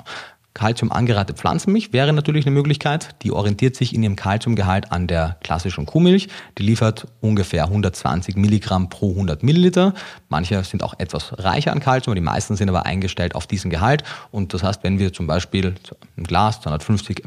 Kalzium 0.55 0.91
angereicherte 0.91 1.33
Pflanzenmilch 1.33 1.91
wäre 1.91 2.13
natürlich 2.13 2.45
eine 2.45 2.55
Möglichkeit. 2.55 3.09
Die 3.21 3.31
orientiert 3.31 3.75
sich 3.75 3.93
in 3.93 4.01
ihrem 4.01 4.15
Kalziumgehalt 4.15 4.91
an 4.91 5.05
der 5.05 5.37
klassischen 5.43 5.85
Kuhmilch. 5.85 6.29
Die 6.57 6.63
liefert 6.63 7.07
ungefähr 7.19 7.65
120 7.65 8.37
Milligramm 8.37 8.89
pro 8.89 9.11
100 9.11 9.43
Milliliter. 9.43 9.93
Manche 10.29 10.63
sind 10.63 10.81
auch 10.81 10.95
etwas 10.97 11.37
reicher 11.37 11.73
an 11.73 11.81
aber 12.07 12.15
die 12.15 12.21
meisten 12.21 12.55
sind 12.55 12.69
aber 12.69 12.85
eingestellt 12.85 13.35
auf 13.35 13.47
diesen 13.47 13.69
Gehalt. 13.69 14.03
Und 14.31 14.53
das 14.53 14.63
heißt, 14.63 14.81
wenn 14.83 14.97
wir 14.97 15.11
zum 15.11 15.27
Beispiel 15.27 15.75
ein 16.17 16.23
Glas 16.23 16.61
250 16.61 17.25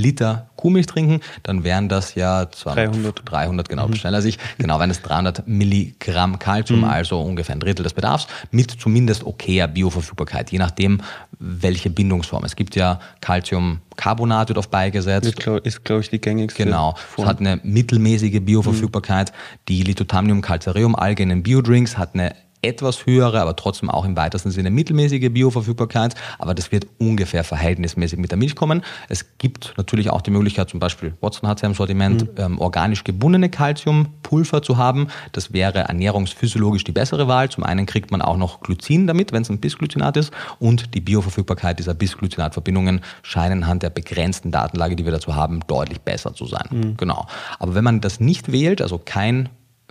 Milliliter 0.00 0.50
Kuhmilch 0.56 0.86
trinken, 0.86 1.20
dann 1.42 1.64
wären 1.64 1.88
das 1.88 2.14
ja 2.14 2.50
200, 2.50 3.22
300. 3.24 3.30
300 3.30 3.68
genau, 3.68 3.92
schneller 3.92 4.22
sich. 4.22 4.38
Genau, 4.58 4.78
wären 4.78 4.90
es 4.90 5.02
300 5.02 5.46
Milligramm 5.46 6.38
Kalzium, 6.38 6.84
also 6.84 7.20
ungefähr 7.20 7.54
ein 7.54 7.60
Drittel 7.60 7.82
des 7.82 7.94
Bedarfs, 7.94 8.26
mit 8.50 8.70
zumindest 8.70 9.24
okayer 9.24 9.68
Bioverfügbarkeit, 9.68 10.52
je 10.52 10.58
nachdem, 10.58 11.00
welche 11.38 11.90
Bindungsform. 11.90 12.44
Es 12.44 12.56
gibt 12.56 12.76
ja 12.76 13.00
Calciumcarbonat 13.20 14.48
wird 14.48 14.58
oft 14.58 14.70
beigesetzt. 14.70 15.28
Ist, 15.28 15.36
glaube 15.36 15.62
ich, 15.64 15.82
glaub 15.82 16.00
ich, 16.00 16.10
die 16.10 16.20
gängigste. 16.20 16.64
Genau. 16.64 16.94
Es 16.96 17.14
Form. 17.14 17.28
hat 17.28 17.40
eine 17.40 17.60
mittelmäßige 17.62 18.40
Bioverfügbarkeit. 18.40 19.32
Die 19.68 19.82
Lithotamnium 19.82 20.42
calcareum 20.42 20.94
Alge 20.94 21.22
in 21.22 21.30
den 21.30 21.42
Biodrinks 21.42 21.96
hat 21.96 22.14
eine 22.14 22.34
etwas 22.62 23.06
höhere, 23.06 23.40
aber 23.40 23.56
trotzdem 23.56 23.88
auch 23.88 24.04
im 24.04 24.16
weitesten 24.16 24.50
Sinne 24.50 24.70
mittelmäßige 24.70 25.30
Bioverfügbarkeit, 25.30 26.14
aber 26.38 26.54
das 26.54 26.72
wird 26.72 26.86
ungefähr 26.98 27.44
verhältnismäßig 27.44 28.18
mit 28.18 28.30
der 28.30 28.38
Milch 28.38 28.56
kommen. 28.56 28.82
Es 29.08 29.38
gibt 29.38 29.74
natürlich 29.76 30.10
auch 30.10 30.20
die 30.20 30.30
Möglichkeit, 30.30 30.68
zum 30.68 30.80
Beispiel 30.80 31.14
Watson 31.20 31.48
hat 31.48 31.62
ja 31.62 31.68
im 31.68 31.74
Sortiment, 31.74 32.26
ähm, 32.36 32.58
organisch 32.58 33.04
gebundene 33.04 33.48
Calciumpulver 33.48 34.62
zu 34.62 34.76
haben. 34.76 35.08
Das 35.32 35.52
wäre 35.52 35.80
ernährungsphysiologisch 35.80 36.84
die 36.84 36.92
bessere 36.92 37.28
Wahl. 37.28 37.48
Zum 37.48 37.64
einen 37.64 37.86
kriegt 37.86 38.10
man 38.10 38.20
auch 38.20 38.36
noch 38.36 38.60
Glycin 38.60 39.06
damit, 39.06 39.32
wenn 39.32 39.42
es 39.42 39.50
ein 39.50 39.60
Bisglycinat 39.60 40.16
ist 40.16 40.32
und 40.58 40.94
die 40.94 41.00
Bioverfügbarkeit 41.00 41.78
dieser 41.78 41.94
Bisglycinat-Verbindungen 41.94 43.00
scheinen 43.22 43.60
anhand 43.60 43.82
der 43.82 43.90
begrenzten 43.90 44.50
Datenlage, 44.50 44.96
die 44.96 45.04
wir 45.04 45.12
dazu 45.12 45.34
haben, 45.36 45.60
deutlich 45.66 46.00
besser 46.00 46.34
zu 46.34 46.46
sein. 46.46 46.94
Genau. 46.96 47.26
Aber 47.58 47.74
wenn 47.74 47.84
man 47.84 48.00
das 48.00 48.20
nicht 48.20 48.52
wählt, 48.52 48.80
also 48.80 48.98
kein 48.98 49.48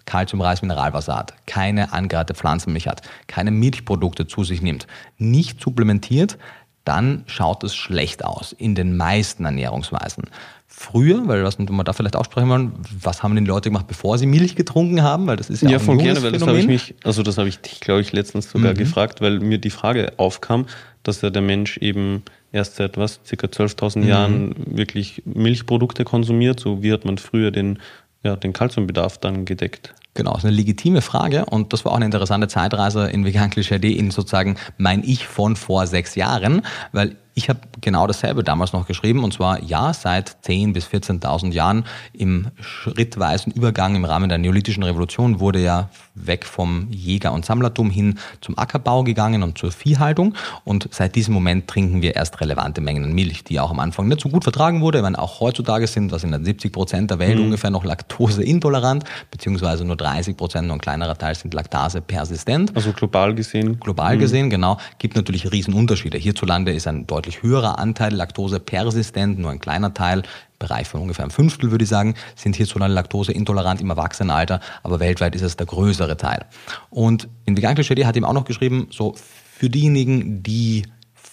Kalziumreich 0.10 0.62
Mineralwasser 0.62 1.16
hat, 1.16 1.34
keine 1.46 1.94
angereihte 1.94 2.34
Pflanzenmilch 2.34 2.88
hat, 2.88 3.04
keine 3.28 3.52
Milchprodukte 3.52 4.28
zu 4.28 4.44
sich 4.44 4.62
nimmt, 4.62 4.88
nicht 5.18 5.62
supplementiert, 5.62 6.38
dann 6.84 7.24
schaut 7.28 7.64
es 7.64 7.76
schlecht 7.76 8.26
aus 8.26 8.52
in 8.52 8.74
den 8.74 8.98
meisten 8.98 9.46
Ernährungsweisen. 9.46 10.24
Früher, 10.66 11.28
weil 11.28 11.44
was 11.44 11.60
wir 11.60 11.84
da 11.84 11.94
vielleicht 11.94 12.16
auch 12.16 12.26
sprechen 12.26 12.50
wollen, 12.50 12.72
was 13.02 13.22
haben 13.22 13.36
denn 13.36 13.46
die 13.46 13.50
Leute 13.50 13.70
gemacht, 13.70 13.86
bevor 13.88 14.18
sie 14.18 14.26
Milch 14.26 14.56
getrunken 14.56 15.04
haben? 15.04 15.28
Weil 15.28 15.36
das 15.36 15.50
ist 15.52 15.62
ja, 15.62 15.70
Ja, 15.70 15.78
auch 15.78 15.82
ein 15.82 15.86
voll 15.86 15.96
junges 15.98 16.14
gerne, 16.14 16.24
weil 16.24 16.32
das 16.32 16.48
habe 16.48 16.58
ich 16.58 16.68
mich, 16.68 16.96
also 17.04 17.22
das 17.22 17.38
habe 17.38 17.50
ich 17.50 17.60
dich, 17.60 17.80
glaube 17.80 18.02
ich, 18.02 18.12
letztens 18.12 18.50
sogar 18.50 18.74
gefragt, 18.74 19.22
weil 19.22 19.40
mir 19.40 19.60
die 19.60 19.70
Frage 19.70 20.14
aufkam, 20.18 20.66
dass 21.04 21.22
ja 21.22 21.30
der 21.30 21.42
Mensch 21.42 21.78
eben 21.78 22.24
erst 22.52 22.78
seit 22.78 22.98
was, 22.98 23.20
circa 23.26 23.48
12.000 23.48 24.06
Jahren 24.06 24.56
wirklich 24.66 25.22
Milchprodukte 25.26 26.04
konsumiert, 26.04 26.60
so 26.60 26.82
wie 26.82 26.92
hat 26.92 27.06
man 27.06 27.18
früher 27.20 27.52
den, 27.52 27.80
ja, 28.24 28.36
den 28.36 28.54
Kalziumbedarf 28.54 29.18
dann 29.18 29.46
gedeckt. 29.46 29.94
Genau, 30.14 30.36
ist 30.36 30.44
eine 30.44 30.56
legitime 30.56 31.02
Frage 31.02 31.46
und 31.46 31.72
das 31.72 31.86
war 31.86 31.94
auch 31.94 31.98
eine 31.98 32.06
interessante 32.06 32.48
Zeitreise 32.48 33.08
in 33.08 33.26
Vegan 33.26 33.50
Klischee 33.52 33.78
in 33.78 34.12
sozusagen 34.12 34.58
mein 34.78 35.04
Ich 35.04 35.28
von 35.28 35.56
vor 35.56 35.88
sechs 35.88 36.16
Jahren, 36.16 36.64
weil 36.92 37.16
Ich 37.40 37.48
habe 37.48 37.62
genau 37.80 38.06
dasselbe 38.06 38.44
damals 38.44 38.74
noch 38.74 38.86
geschrieben 38.86 39.24
und 39.24 39.34
zwar 39.34 39.64
ja, 39.64 39.94
seit 39.94 40.30
10.000 40.46 40.74
bis 40.74 40.88
14.000 40.88 41.54
Jahren 41.54 41.86
im 42.12 42.50
schrittweisen 42.60 43.54
Übergang 43.54 43.96
im 43.96 44.04
Rahmen 44.04 44.28
der 44.28 44.38
Neolithischen 44.38 44.84
Revolution 44.84 45.40
wurde 45.40 45.60
ja 45.60 45.88
weg 46.16 46.44
vom 46.44 46.90
Jäger- 46.92 47.32
und 47.32 47.46
Sammlertum 47.46 47.90
hin 47.92 48.20
zum 48.42 48.58
Ackerbau 48.58 49.06
gegangen 49.06 49.42
und 49.42 49.58
zur 49.58 49.72
Viehhaltung 49.72 50.36
und 50.66 50.90
seit 50.92 51.16
diesem 51.16 51.34
Moment 51.34 51.70
trinken 51.70 52.02
wir 52.02 52.18
erst 52.18 52.42
relevante 52.42 52.82
Mengen 52.82 53.06
an 53.06 53.14
Milch, 53.14 53.46
die 53.46 53.58
auch 53.62 53.72
am 53.72 53.80
Anfang 53.80 54.10
nicht 54.10 54.20
so 54.20 54.28
gut 54.28 54.44
vertragen 54.44 54.82
wurde, 54.82 55.02
wenn 55.02 55.16
auch 55.16 55.40
heutzutage 55.40 55.88
sind, 55.88 56.12
was 56.12 56.26
in 56.26 56.34
den 56.34 56.44
70 56.44 56.74
Prozent 56.74 57.10
der 57.10 57.20
Welt 57.20 57.38
mhm. 57.38 57.46
ungefähr 57.46 57.70
noch 57.70 57.86
laktoseintolerant, 57.86 59.06
beziehungsweise 59.32 59.86
nur 59.86 59.96
30 59.96 60.36
Prozent, 60.36 60.68
nur 60.68 60.76
ein 60.76 60.82
kleinerer 60.82 61.18
Teil 61.18 61.36
sind 61.36 61.54
laktasepersistent. 61.54 62.76
Also 62.76 62.92
global 62.92 63.34
gesehen? 63.34 63.80
Global 63.80 64.18
mhm. 64.18 64.20
gesehen, 64.20 64.50
genau. 64.50 64.78
Gibt 64.98 65.16
natürlich 65.16 65.50
Riesenunterschiede. 65.50 66.18
Hierzulande 66.18 66.74
ist 66.74 66.86
ein 66.86 67.08
deutlich 67.08 67.29
höherer 67.38 67.80
Anteil 67.80 68.14
laktosepersistent, 68.14 69.40
nur 69.40 69.52
ein 69.52 69.60
kleiner 69.60 69.94
Teil 69.94 70.24
Bereich 70.60 70.90
von 70.90 71.02
ungefähr 71.02 71.24
einem 71.24 71.32
Fünftel, 71.32 71.72
würde 71.72 71.84
ich 71.84 71.90
sagen, 71.90 72.16
sind 72.36 72.56
hierzulande 72.56 72.94
laktoseintolerant 72.94 73.80
im 73.80 73.90
Erwachsenenalter, 73.90 74.60
aber 74.84 75.00
weltweit 75.00 75.34
ist 75.34 75.42
es 75.42 75.56
der 75.56 75.66
größere 75.66 76.18
Teil. 76.18 76.46
Und 76.90 77.30
in 77.46 77.56
Vegan 77.56 77.76
Klischee 77.76 78.06
hat 78.06 78.18
ihm 78.18 78.26
auch 78.26 78.34
noch 78.34 78.44
geschrieben, 78.44 78.88
so 78.92 79.16
für 79.16 79.70
diejenigen, 79.70 80.44
die 80.44 80.84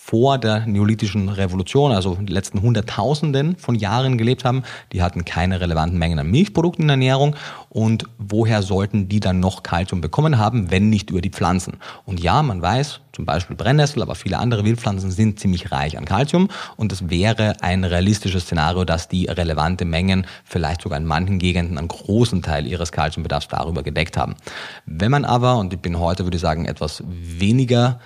vor 0.06 0.38
der 0.38 0.66
neolithischen 0.66 1.28
Revolution, 1.28 1.90
also 1.90 2.14
die 2.14 2.32
letzten 2.32 2.62
Hunderttausenden 2.62 3.56
von 3.56 3.74
Jahren 3.74 4.18
gelebt 4.18 4.44
haben, 4.44 4.62
die 4.92 5.02
hatten 5.02 5.24
keine 5.24 5.60
relevanten 5.60 5.98
Mengen 5.98 6.20
an 6.20 6.30
Milchprodukten 6.30 6.84
in 6.84 6.88
der 6.88 6.94
Ernährung. 6.94 7.34
Und 7.70 8.04
woher 8.16 8.62
sollten 8.62 9.08
die 9.08 9.18
dann 9.18 9.40
noch 9.40 9.64
Kalzium 9.64 10.00
bekommen 10.00 10.38
haben, 10.38 10.70
wenn 10.70 10.90
nicht 10.90 11.10
über 11.10 11.20
die 11.20 11.30
Pflanzen? 11.30 11.78
Und 12.04 12.20
ja, 12.20 12.40
man 12.44 12.62
weiß, 12.62 13.00
zum 13.12 13.24
Beispiel 13.24 13.56
Brennnessel, 13.56 14.00
aber 14.00 14.14
viele 14.14 14.38
andere 14.38 14.64
Wildpflanzen 14.64 15.10
sind 15.10 15.40
ziemlich 15.40 15.72
reich 15.72 15.98
an 15.98 16.04
Kalzium. 16.04 16.50
Und 16.76 16.92
es 16.92 17.10
wäre 17.10 17.54
ein 17.60 17.82
realistisches 17.82 18.44
Szenario, 18.44 18.84
dass 18.84 19.08
die 19.08 19.26
relevante 19.26 19.84
Mengen 19.84 20.24
vielleicht 20.44 20.82
sogar 20.82 20.98
in 20.98 21.04
manchen 21.04 21.40
Gegenden 21.40 21.78
einen 21.78 21.88
großen 21.88 22.42
Teil 22.42 22.68
ihres 22.68 22.92
Kalziumbedarfs 22.92 23.48
darüber 23.48 23.82
gedeckt 23.82 24.16
haben. 24.16 24.36
Wenn 24.84 25.10
man 25.10 25.24
aber, 25.24 25.58
und 25.58 25.72
ich 25.72 25.80
bin 25.80 25.98
heute, 25.98 26.24
würde 26.24 26.36
ich 26.36 26.42
sagen, 26.42 26.64
etwas 26.64 27.02
weniger 27.08 27.98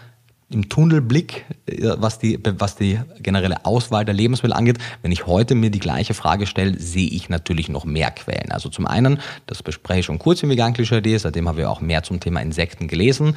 im 0.53 0.69
Tunnelblick, 0.69 1.45
äh, 1.67 1.91
was 1.97 2.19
die, 2.19 2.39
was 2.59 2.77
die 2.77 3.01
generelle 3.21 3.65
Auswahl 3.65 4.05
der 4.05 4.15
Lebensmittel 4.15 4.57
angeht. 4.57 4.79
Wenn 5.03 5.13
ich 5.13 5.27
heute 5.27 5.55
mir 5.55 5.71
die 5.71 5.79
gleiche 5.79 6.15
Frage 6.15 6.47
stelle, 6.47 6.79
sehe 6.79 7.09
ich 7.09 7.29
natürlich 7.29 7.69
noch 7.69 7.85
mehr 7.85 8.11
Quellen. 8.11 8.51
Also 8.51 8.69
zum 8.69 8.87
einen, 8.87 9.21
das 9.47 9.63
bespreche 9.63 10.01
ich 10.01 10.07
schon 10.07 10.19
kurz 10.19 10.43
im 10.43 10.51
Vegan-Klischee, 10.51 11.17
seitdem 11.17 11.49
haben 11.49 11.57
wir 11.57 11.71
auch 11.71 11.81
mehr 11.81 12.03
zum 12.03 12.21
Thema 12.21 12.41
Insekten 12.41 12.89
gelesen. 12.89 13.37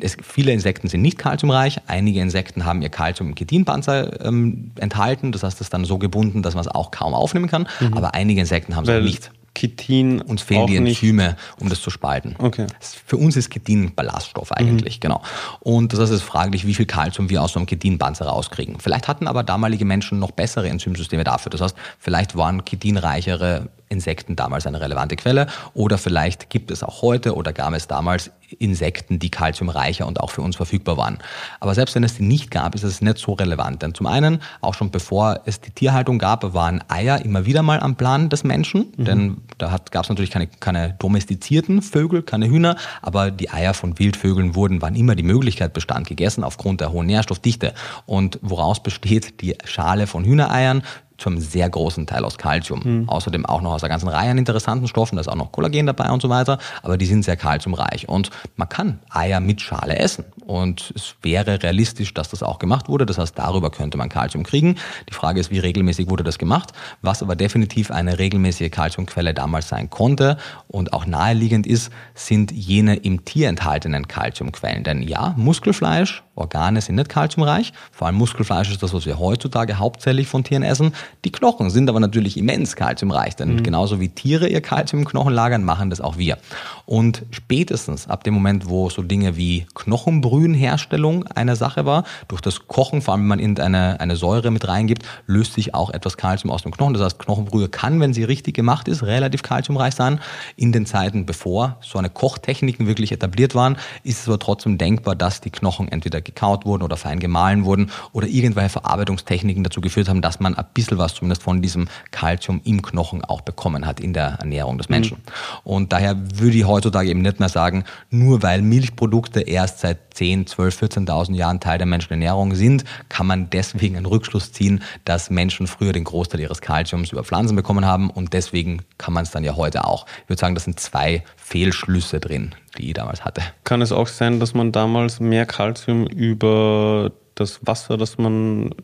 Es, 0.00 0.16
viele 0.22 0.52
Insekten 0.52 0.88
sind 0.88 1.02
nicht 1.02 1.18
kalziumreich. 1.18 1.80
Einige 1.86 2.20
Insekten 2.20 2.64
haben 2.64 2.82
ihr 2.82 2.90
Kalzium 2.90 3.30
im 3.30 3.34
Chitinpanzer 3.34 4.24
ähm, 4.24 4.70
enthalten. 4.78 5.32
Das 5.32 5.42
heißt, 5.42 5.56
es 5.56 5.66
ist 5.66 5.74
dann 5.74 5.84
so 5.84 5.98
gebunden, 5.98 6.42
dass 6.42 6.54
man 6.54 6.62
es 6.62 6.68
auch 6.68 6.90
kaum 6.90 7.14
aufnehmen 7.14 7.48
kann. 7.48 7.66
Mhm. 7.80 7.94
Aber 7.94 8.14
einige 8.14 8.40
Insekten 8.40 8.76
haben 8.76 8.88
es 8.88 9.02
nicht. 9.02 9.30
Chitin. 9.54 10.20
Uns 10.20 10.42
fehlen 10.42 10.66
die 10.66 10.76
Enzyme, 10.76 11.36
um 11.60 11.68
das 11.68 11.80
zu 11.80 11.90
spalten. 11.90 12.34
Okay. 12.38 12.66
Für 13.06 13.16
uns 13.16 13.36
ist 13.36 13.50
Chitin 13.50 13.94
Ballaststoff 13.94 14.52
eigentlich, 14.52 14.96
mhm. 14.96 15.00
genau. 15.00 15.22
Und 15.60 15.92
das 15.92 16.00
heißt, 16.00 16.12
es 16.12 16.20
ist 16.20 16.26
fraglich, 16.26 16.66
wie 16.66 16.74
viel 16.74 16.86
Kalzium 16.86 17.30
wir 17.30 17.42
aus 17.42 17.52
so 17.52 17.60
einem 17.60 17.66
Chitinpanzer 17.66 18.26
rauskriegen. 18.26 18.80
Vielleicht 18.80 19.08
hatten 19.08 19.28
aber 19.28 19.42
damalige 19.42 19.84
Menschen 19.84 20.18
noch 20.18 20.32
bessere 20.32 20.68
Enzymsysteme 20.68 21.24
dafür. 21.24 21.50
Das 21.50 21.60
heißt, 21.60 21.76
vielleicht 21.98 22.36
waren 22.36 22.62
chitinreichere 22.64 23.68
Insekten 23.94 24.36
damals 24.36 24.66
eine 24.66 24.80
relevante 24.80 25.16
Quelle 25.16 25.46
oder 25.72 25.96
vielleicht 25.96 26.50
gibt 26.50 26.70
es 26.70 26.82
auch 26.82 27.00
heute 27.00 27.34
oder 27.34 27.52
gab 27.52 27.72
es 27.72 27.86
damals 27.86 28.30
Insekten, 28.58 29.18
die 29.18 29.30
kalziumreicher 29.30 30.06
und 30.06 30.20
auch 30.20 30.30
für 30.30 30.42
uns 30.42 30.56
verfügbar 30.56 30.96
waren. 30.96 31.18
Aber 31.60 31.74
selbst 31.74 31.94
wenn 31.94 32.04
es 32.04 32.16
die 32.16 32.22
nicht 32.22 32.50
gab, 32.50 32.74
ist 32.74 32.82
es 32.82 33.00
nicht 33.00 33.18
so 33.18 33.32
relevant. 33.32 33.82
Denn 33.82 33.94
zum 33.94 34.06
einen, 34.06 34.40
auch 34.60 34.74
schon 34.74 34.90
bevor 34.90 35.40
es 35.46 35.60
die 35.60 35.70
Tierhaltung 35.70 36.18
gab, 36.18 36.54
waren 36.54 36.82
Eier 36.88 37.24
immer 37.24 37.46
wieder 37.46 37.62
mal 37.62 37.80
am 37.80 37.96
Plan 37.96 38.28
des 38.28 38.44
Menschen. 38.44 38.92
Mhm. 38.96 39.04
Denn 39.04 39.36
da 39.58 39.76
gab 39.90 40.04
es 40.04 40.08
natürlich 40.08 40.30
keine, 40.30 40.46
keine 40.46 40.94
domestizierten 40.98 41.82
Vögel, 41.82 42.22
keine 42.22 42.48
Hühner, 42.48 42.76
aber 43.02 43.30
die 43.30 43.50
Eier 43.50 43.74
von 43.74 43.98
Wildvögeln 43.98 44.54
wurden, 44.54 44.82
wann 44.82 44.94
immer 44.94 45.14
die 45.14 45.22
Möglichkeit 45.22 45.72
bestand, 45.72 46.06
gegessen 46.06 46.44
aufgrund 46.44 46.80
der 46.80 46.92
hohen 46.92 47.06
Nährstoffdichte. 47.06 47.74
Und 48.06 48.38
woraus 48.42 48.82
besteht 48.82 49.40
die 49.40 49.56
Schale 49.64 50.06
von 50.06 50.24
Hühnereiern? 50.24 50.82
Zu 51.24 51.30
einem 51.30 51.40
sehr 51.40 51.68
großen 51.70 52.06
Teil 52.06 52.24
aus 52.24 52.36
Kalzium. 52.36 52.80
Mhm. 52.84 53.08
Außerdem 53.08 53.46
auch 53.46 53.62
noch 53.62 53.72
aus 53.72 53.82
einer 53.82 53.88
ganzen 53.88 54.08
Reihe 54.08 54.30
an 54.30 54.36
interessanten 54.36 54.86
Stoffen, 54.86 55.16
da 55.16 55.22
ist 55.22 55.28
auch 55.28 55.34
noch 55.36 55.52
Kollagen 55.52 55.86
dabei 55.86 56.10
und 56.10 56.20
so 56.20 56.28
weiter, 56.28 56.58
aber 56.82 56.98
die 56.98 57.06
sind 57.06 57.24
sehr 57.24 57.36
kalziumreich. 57.36 58.08
Und 58.08 58.30
man 58.56 58.68
kann 58.68 58.98
Eier 59.08 59.40
mit 59.40 59.62
Schale 59.62 59.98
essen. 59.98 60.26
Und 60.46 60.92
es 60.94 61.14
wäre 61.22 61.62
realistisch, 61.62 62.12
dass 62.12 62.28
das 62.28 62.42
auch 62.42 62.58
gemacht 62.58 62.88
wurde. 62.88 63.06
Das 63.06 63.16
heißt, 63.16 63.38
darüber 63.38 63.70
könnte 63.70 63.96
man 63.96 64.10
Kalzium 64.10 64.44
kriegen. 64.44 64.76
Die 65.08 65.14
Frage 65.14 65.40
ist, 65.40 65.50
wie 65.50 65.58
regelmäßig 65.58 66.10
wurde 66.10 66.24
das 66.24 66.38
gemacht? 66.38 66.72
Was 67.00 67.22
aber 67.22 67.36
definitiv 67.36 67.90
eine 67.90 68.18
regelmäßige 68.18 68.70
Kalziumquelle 68.70 69.32
damals 69.32 69.70
sein 69.70 69.88
konnte 69.88 70.36
und 70.68 70.92
auch 70.92 71.06
naheliegend 71.06 71.66
ist, 71.66 71.90
sind 72.14 72.52
jene 72.52 72.96
im 72.96 73.24
Tier 73.24 73.48
enthaltenen 73.48 74.08
Kalziumquellen. 74.08 74.84
Denn 74.84 75.02
ja, 75.02 75.32
Muskelfleisch, 75.38 76.22
Organe 76.34 76.80
sind 76.80 76.96
nicht 76.96 77.08
kalziumreich. 77.08 77.72
Vor 77.92 78.08
allem 78.08 78.16
Muskelfleisch 78.16 78.70
ist 78.70 78.82
das, 78.82 78.92
was 78.92 79.06
wir 79.06 79.18
heutzutage 79.18 79.78
hauptsächlich 79.78 80.26
von 80.26 80.44
Tieren 80.44 80.62
essen. 80.62 80.92
Die 81.24 81.32
Knochen 81.32 81.70
sind 81.70 81.88
aber 81.88 82.00
natürlich 82.00 82.36
immens 82.36 82.76
kalziumreich, 82.76 83.36
denn 83.36 83.56
mhm. 83.56 83.62
genauso 83.62 84.00
wie 84.00 84.08
Tiere 84.08 84.48
ihr 84.48 84.60
Kalzium 84.60 85.02
im 85.02 85.08
Knochen 85.08 85.32
lagern, 85.32 85.64
machen 85.64 85.90
das 85.90 86.00
auch 86.00 86.18
wir. 86.18 86.38
Und 86.86 87.24
spätestens 87.30 88.08
ab 88.08 88.24
dem 88.24 88.34
Moment, 88.34 88.68
wo 88.68 88.90
so 88.90 89.02
Dinge 89.02 89.36
wie 89.36 89.66
Knochenbrühenherstellung 89.74 91.26
eine 91.28 91.56
Sache 91.56 91.86
war, 91.86 92.04
durch 92.28 92.40
das 92.40 92.66
Kochen, 92.66 93.00
vor 93.02 93.14
allem 93.14 93.22
wenn 93.22 93.28
man 93.28 93.38
irgendeine 93.38 94.00
eine 94.00 94.16
Säure 94.16 94.50
mit 94.50 94.68
reingibt, 94.68 95.04
löst 95.26 95.54
sich 95.54 95.74
auch 95.74 95.90
etwas 95.90 96.16
Kalzium 96.16 96.50
aus 96.50 96.62
dem 96.62 96.72
Knochen. 96.72 96.94
Das 96.94 97.02
heißt, 97.02 97.18
Knochenbrühe 97.18 97.68
kann, 97.68 98.00
wenn 98.00 98.12
sie 98.12 98.24
richtig 98.24 98.54
gemacht 98.54 98.88
ist, 98.88 99.02
relativ 99.02 99.42
kalziumreich 99.42 99.94
sein. 99.94 100.20
In 100.56 100.72
den 100.72 100.86
Zeiten, 100.86 101.26
bevor 101.26 101.78
so 101.80 101.98
eine 101.98 102.10
Kochtechniken 102.10 102.86
wirklich 102.86 103.12
etabliert 103.12 103.54
waren, 103.54 103.76
ist 104.02 104.20
es 104.20 104.28
aber 104.28 104.38
trotzdem 104.38 104.78
denkbar, 104.78 105.16
dass 105.16 105.40
die 105.40 105.50
Knochen 105.50 105.88
entweder 105.88 106.20
gekaut 106.20 106.66
wurden 106.66 106.82
oder 106.82 106.96
fein 106.96 107.20
gemahlen 107.20 107.64
wurden 107.64 107.90
oder 108.12 108.26
irgendwelche 108.26 108.70
Verarbeitungstechniken 108.70 109.64
dazu 109.64 109.80
geführt 109.80 110.08
haben, 110.08 110.22
dass 110.22 110.40
man 110.40 110.54
ein 110.54 110.64
bisschen 110.74 110.93
was 110.98 111.14
zumindest 111.14 111.42
von 111.42 111.62
diesem 111.62 111.88
Kalzium 112.10 112.60
im 112.64 112.82
Knochen 112.82 113.24
auch 113.24 113.40
bekommen 113.40 113.86
hat 113.86 114.00
in 114.00 114.12
der 114.12 114.36
Ernährung 114.40 114.78
des 114.78 114.88
Menschen. 114.88 115.18
Mhm. 115.18 115.32
Und 115.64 115.92
daher 115.92 116.16
würde 116.38 116.56
ich 116.56 116.66
heutzutage 116.66 117.08
eben 117.08 117.22
nicht 117.22 117.40
mehr 117.40 117.48
sagen, 117.48 117.84
nur 118.10 118.42
weil 118.42 118.62
Milchprodukte 118.62 119.40
erst 119.40 119.80
seit 119.80 120.14
10, 120.14 120.46
12, 120.46 120.82
14.000 120.82 121.34
Jahren 121.34 121.60
Teil 121.60 121.78
der 121.78 121.86
menschlichen 121.86 122.22
Ernährung 122.22 122.54
sind, 122.54 122.84
kann 123.08 123.26
man 123.26 123.50
deswegen 123.50 123.96
einen 123.96 124.06
Rückschluss 124.06 124.52
ziehen, 124.52 124.82
dass 125.04 125.30
Menschen 125.30 125.66
früher 125.66 125.92
den 125.92 126.04
Großteil 126.04 126.40
ihres 126.40 126.60
Kalziums 126.60 127.12
über 127.12 127.24
Pflanzen 127.24 127.56
bekommen 127.56 127.84
haben 127.84 128.10
und 128.10 128.32
deswegen 128.32 128.82
kann 128.98 129.14
man 129.14 129.24
es 129.24 129.30
dann 129.30 129.44
ja 129.44 129.56
heute 129.56 129.84
auch. 129.84 130.06
Ich 130.22 130.28
würde 130.28 130.40
sagen, 130.40 130.54
das 130.54 130.64
sind 130.64 130.78
zwei 130.78 131.24
Fehlschlüsse 131.36 132.20
drin, 132.20 132.54
die 132.78 132.88
ich 132.88 132.94
damals 132.94 133.24
hatte. 133.24 133.42
Kann 133.64 133.82
es 133.82 133.92
auch 133.92 134.08
sein, 134.08 134.40
dass 134.40 134.54
man 134.54 134.72
damals 134.72 135.20
mehr 135.20 135.46
Kalzium 135.46 136.06
über 136.06 137.12
das 137.34 137.60
Wasser, 137.66 137.96
das 137.96 138.18
man 138.18 138.74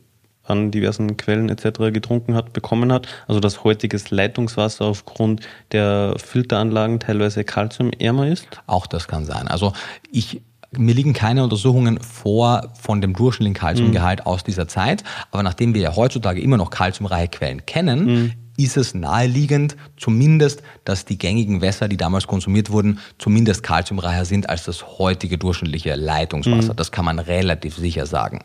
an 0.45 0.71
diversen 0.71 1.17
Quellen 1.17 1.49
etc. 1.49 1.93
getrunken 1.93 2.35
hat, 2.35 2.53
bekommen 2.53 2.93
hat. 2.93 3.07
Also 3.27 3.41
dass 3.41 3.65
heutiges 3.65 4.11
Leitungswasser 4.11 4.85
aufgrund 4.85 5.43
der 5.73 6.15
Filteranlagen 6.19 7.01
teilweise 7.01 7.45
kalziumärmer 7.45 8.29
ist? 8.29 8.49
Auch 8.67 8.87
das 8.87 9.09
kann 9.09 9.25
sein. 9.25 9.49
Also 9.49 9.73
ich 10.11 10.43
mir 10.73 10.95
liegen 10.95 11.15
keine 11.15 11.43
Untersuchungen 11.43 11.99
vor 12.01 12.73
von 12.81 13.01
dem 13.01 13.15
durchschnittlichen 13.15 13.55
Kalziumgehalt 13.55 14.21
mhm. 14.21 14.27
aus 14.27 14.45
dieser 14.45 14.69
Zeit, 14.69 15.03
aber 15.33 15.43
nachdem 15.43 15.75
wir 15.75 15.81
ja 15.81 15.97
heutzutage 15.97 16.41
immer 16.41 16.59
noch 16.59 16.71
kalziumreiche 16.71 17.27
Quellen 17.29 17.67
kennen, 17.67 18.05
mhm 18.05 18.33
ist 18.63 18.77
es 18.77 18.95
naheliegend, 18.95 19.77
zumindest, 19.97 20.63
dass 20.85 21.05
die 21.05 21.19
gängigen 21.19 21.61
Wässer, 21.61 21.89
die 21.89 21.97
damals 21.97 22.27
konsumiert 22.27 22.71
wurden, 22.71 22.99
zumindest 23.19 23.63
kalziumreicher 23.63 24.25
sind 24.25 24.49
als 24.49 24.65
das 24.65 24.99
heutige 24.99 25.39
durchschnittliche 25.39 25.95
Leitungswasser. 25.95 26.73
Mhm. 26.73 26.77
Das 26.77 26.93
kann 26.93 27.05
man 27.05 27.19
relativ 27.19 27.77
sicher 27.77 28.07
sagen. 28.07 28.41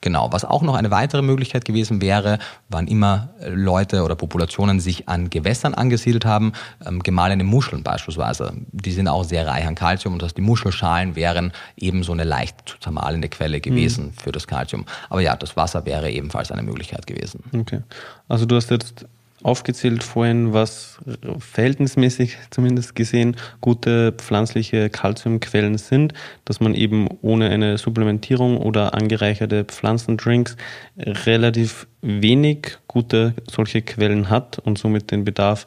Genau, 0.00 0.32
was 0.32 0.44
auch 0.44 0.62
noch 0.62 0.74
eine 0.74 0.90
weitere 0.90 1.22
Möglichkeit 1.22 1.64
gewesen 1.64 2.00
wäre, 2.00 2.38
wann 2.68 2.86
immer 2.88 3.30
Leute 3.46 4.02
oder 4.02 4.16
Populationen 4.16 4.80
sich 4.80 5.08
an 5.08 5.30
Gewässern 5.30 5.74
angesiedelt 5.74 6.24
haben, 6.24 6.52
ähm, 6.84 7.02
gemahlene 7.02 7.44
Muscheln 7.44 7.82
beispielsweise. 7.82 8.52
Die 8.72 8.92
sind 8.92 9.08
auch 9.08 9.24
sehr 9.24 9.46
reich 9.46 9.66
an 9.66 9.74
Kalzium 9.74 10.14
und 10.14 10.22
dass 10.22 10.34
die 10.34 10.40
Muschelschalen 10.40 11.16
wären 11.16 11.52
eben 11.76 12.02
so 12.02 12.12
eine 12.12 12.24
leicht 12.24 12.56
zu 12.66 12.78
zermahlende 12.78 13.28
Quelle 13.28 13.60
gewesen 13.60 14.06
mhm. 14.06 14.12
für 14.14 14.32
das 14.32 14.46
Kalzium. 14.46 14.86
Aber 15.08 15.20
ja, 15.20 15.36
das 15.36 15.56
Wasser 15.56 15.84
wäre 15.86 16.10
ebenfalls 16.10 16.50
eine 16.50 16.62
Möglichkeit 16.62 17.06
gewesen. 17.06 17.44
Okay. 17.54 17.82
Also 18.28 18.46
du 18.46 18.56
hast 18.56 18.70
jetzt 18.70 19.06
aufgezählt 19.42 20.02
vorhin, 20.02 20.52
was 20.52 20.98
verhältnismäßig 21.38 22.36
zumindest 22.50 22.94
gesehen 22.94 23.36
gute 23.60 24.12
pflanzliche 24.12 24.90
Kalziumquellen 24.90 25.78
sind, 25.78 26.12
dass 26.44 26.60
man 26.60 26.74
eben 26.74 27.08
ohne 27.22 27.50
eine 27.50 27.78
Supplementierung 27.78 28.58
oder 28.58 28.94
angereicherte 28.94 29.64
Pflanzendrinks 29.64 30.56
relativ 30.98 31.86
wenig 32.02 32.78
gute 32.86 33.34
solche 33.50 33.82
Quellen 33.82 34.30
hat 34.30 34.58
und 34.58 34.78
somit 34.78 35.10
den 35.10 35.24
Bedarf 35.24 35.66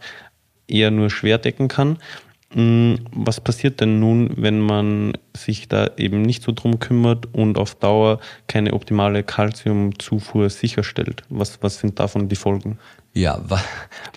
eher 0.68 0.92
nur 0.92 1.10
schwer 1.10 1.38
decken 1.38 1.68
kann. 1.68 1.98
Hm, 2.54 3.00
was 3.12 3.42
passiert 3.42 3.82
denn 3.82 4.00
nun, 4.00 4.30
wenn 4.38 4.60
man 4.60 5.14
sich 5.36 5.68
da 5.68 5.90
eben 5.98 6.22
nicht 6.22 6.44
so 6.44 6.52
drum 6.52 6.80
kümmert 6.80 7.28
und 7.34 7.58
auf 7.58 7.74
Dauer 7.76 8.20
keine 8.48 8.74
optimale 8.74 9.24
Kalziumzufuhr 9.24 10.50
sicherstellt. 10.52 11.24
Was, 11.30 11.64
was 11.64 11.80
sind 11.80 12.00
davon 12.00 12.30
die 12.30 12.36
Folgen? 12.36 12.78
Ja, 13.14 13.40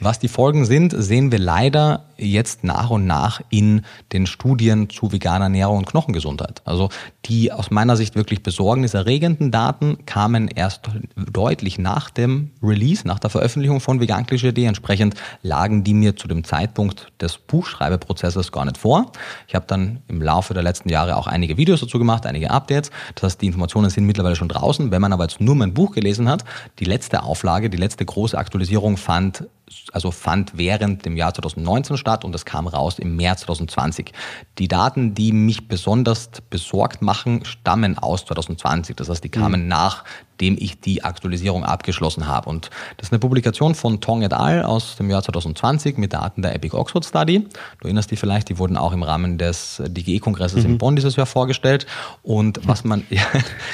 was 0.00 0.18
die 0.18 0.28
Folgen 0.28 0.64
sind, 0.64 0.94
sehen 0.96 1.30
wir 1.30 1.38
leider 1.38 2.06
jetzt 2.18 2.64
nach 2.64 2.90
und 2.90 3.06
nach 3.06 3.40
in 3.50 3.82
den 4.12 4.26
Studien 4.26 4.88
zu 4.90 5.12
veganer 5.12 5.46
Ernährung 5.46 5.78
und 5.78 5.86
Knochengesundheit. 5.86 6.62
Also 6.64 6.90
die 7.24 7.52
aus 7.52 7.70
meiner 7.70 7.96
Sicht 7.96 8.14
wirklich 8.14 8.42
besorgniserregenden 8.42 9.50
Daten 9.50 9.98
kamen 10.06 10.48
erst 10.48 10.88
deutlich 11.16 11.78
nach 11.78 12.10
dem 12.10 12.50
Release, 12.62 13.06
nach 13.06 13.18
der 13.18 13.30
Veröffentlichung 13.30 13.80
von 13.80 14.00
Vegan 14.00 14.26
Klischee. 14.26 14.46
Entsprechend 14.64 15.14
lagen 15.42 15.84
die 15.84 15.94
mir 15.94 16.16
zu 16.16 16.28
dem 16.28 16.44
Zeitpunkt 16.44 17.12
des 17.20 17.38
Buchschreibeprozesses 17.38 18.52
gar 18.52 18.64
nicht 18.64 18.78
vor. 18.78 19.12
Ich 19.48 19.54
habe 19.54 19.66
dann 19.66 20.02
im 20.08 20.22
Laufe 20.22 20.54
der 20.54 20.62
letzten 20.62 20.88
Jahre 20.88 21.16
auch 21.16 21.26
einige 21.26 21.56
Videos 21.56 21.80
dazu 21.80 21.98
gemacht, 21.98 22.26
einige 22.26 22.50
Updates. 22.50 22.90
Das 23.14 23.24
heißt, 23.24 23.42
die 23.42 23.46
Informationen 23.46 23.90
sind 23.90 24.06
mittlerweile 24.06 24.36
schon 24.36 24.48
draußen. 24.48 24.90
Wenn 24.90 25.02
man 25.02 25.12
aber 25.12 25.24
jetzt 25.24 25.40
nur 25.40 25.54
mein 25.54 25.74
Buch 25.74 25.92
gelesen 25.92 26.28
hat, 26.28 26.44
die 26.78 26.84
letzte 26.84 27.22
Auflage, 27.22 27.70
die 27.70 27.76
letzte 27.76 28.04
große 28.04 28.38
Aktualisierung 28.38 28.96
fand, 28.96 29.44
also 29.92 30.10
fand 30.10 30.56
während 30.56 31.04
dem 31.04 31.16
Jahr 31.16 31.34
2019 31.34 31.96
statt 31.96 32.24
und 32.24 32.32
das 32.32 32.44
kam 32.44 32.68
raus 32.68 32.98
im 32.98 33.16
März 33.16 33.40
2020. 33.40 34.12
Die 34.58 34.68
Daten, 34.68 35.14
die 35.14 35.32
mich 35.32 35.66
besonders 35.68 36.30
besorgt 36.48 37.02
machen, 37.02 37.44
stammen 37.44 37.98
aus 37.98 38.24
2020. 38.26 38.94
Das 38.96 39.08
heißt, 39.08 39.24
die 39.24 39.28
kamen 39.28 39.62
mhm. 39.62 39.68
nach 39.68 40.04
dem 40.40 40.56
ich 40.58 40.80
die 40.80 41.04
Aktualisierung 41.04 41.64
abgeschlossen 41.64 42.26
habe. 42.26 42.48
Und 42.48 42.70
das 42.96 43.08
ist 43.08 43.12
eine 43.12 43.18
Publikation 43.18 43.74
von 43.74 44.00
Tong 44.00 44.22
et 44.22 44.32
al. 44.32 44.62
aus 44.62 44.96
dem 44.96 45.10
Jahr 45.10 45.22
2020 45.22 45.98
mit 45.98 46.12
Daten 46.12 46.42
der 46.42 46.54
Epic 46.54 46.76
Oxford 46.76 47.04
Study. 47.04 47.40
Du 47.80 47.84
erinnerst 47.84 48.10
dich 48.10 48.18
vielleicht, 48.18 48.48
die 48.48 48.58
wurden 48.58 48.76
auch 48.76 48.92
im 48.92 49.02
Rahmen 49.02 49.38
des 49.38 49.82
DGE-Kongresses 49.86 50.64
mhm. 50.64 50.72
in 50.72 50.78
Bonn 50.78 50.96
dieses 50.96 51.16
Jahr 51.16 51.26
vorgestellt. 51.26 51.86
Und 52.22 52.60
was 52.66 52.84
man, 52.84 53.04
ja, 53.10 53.22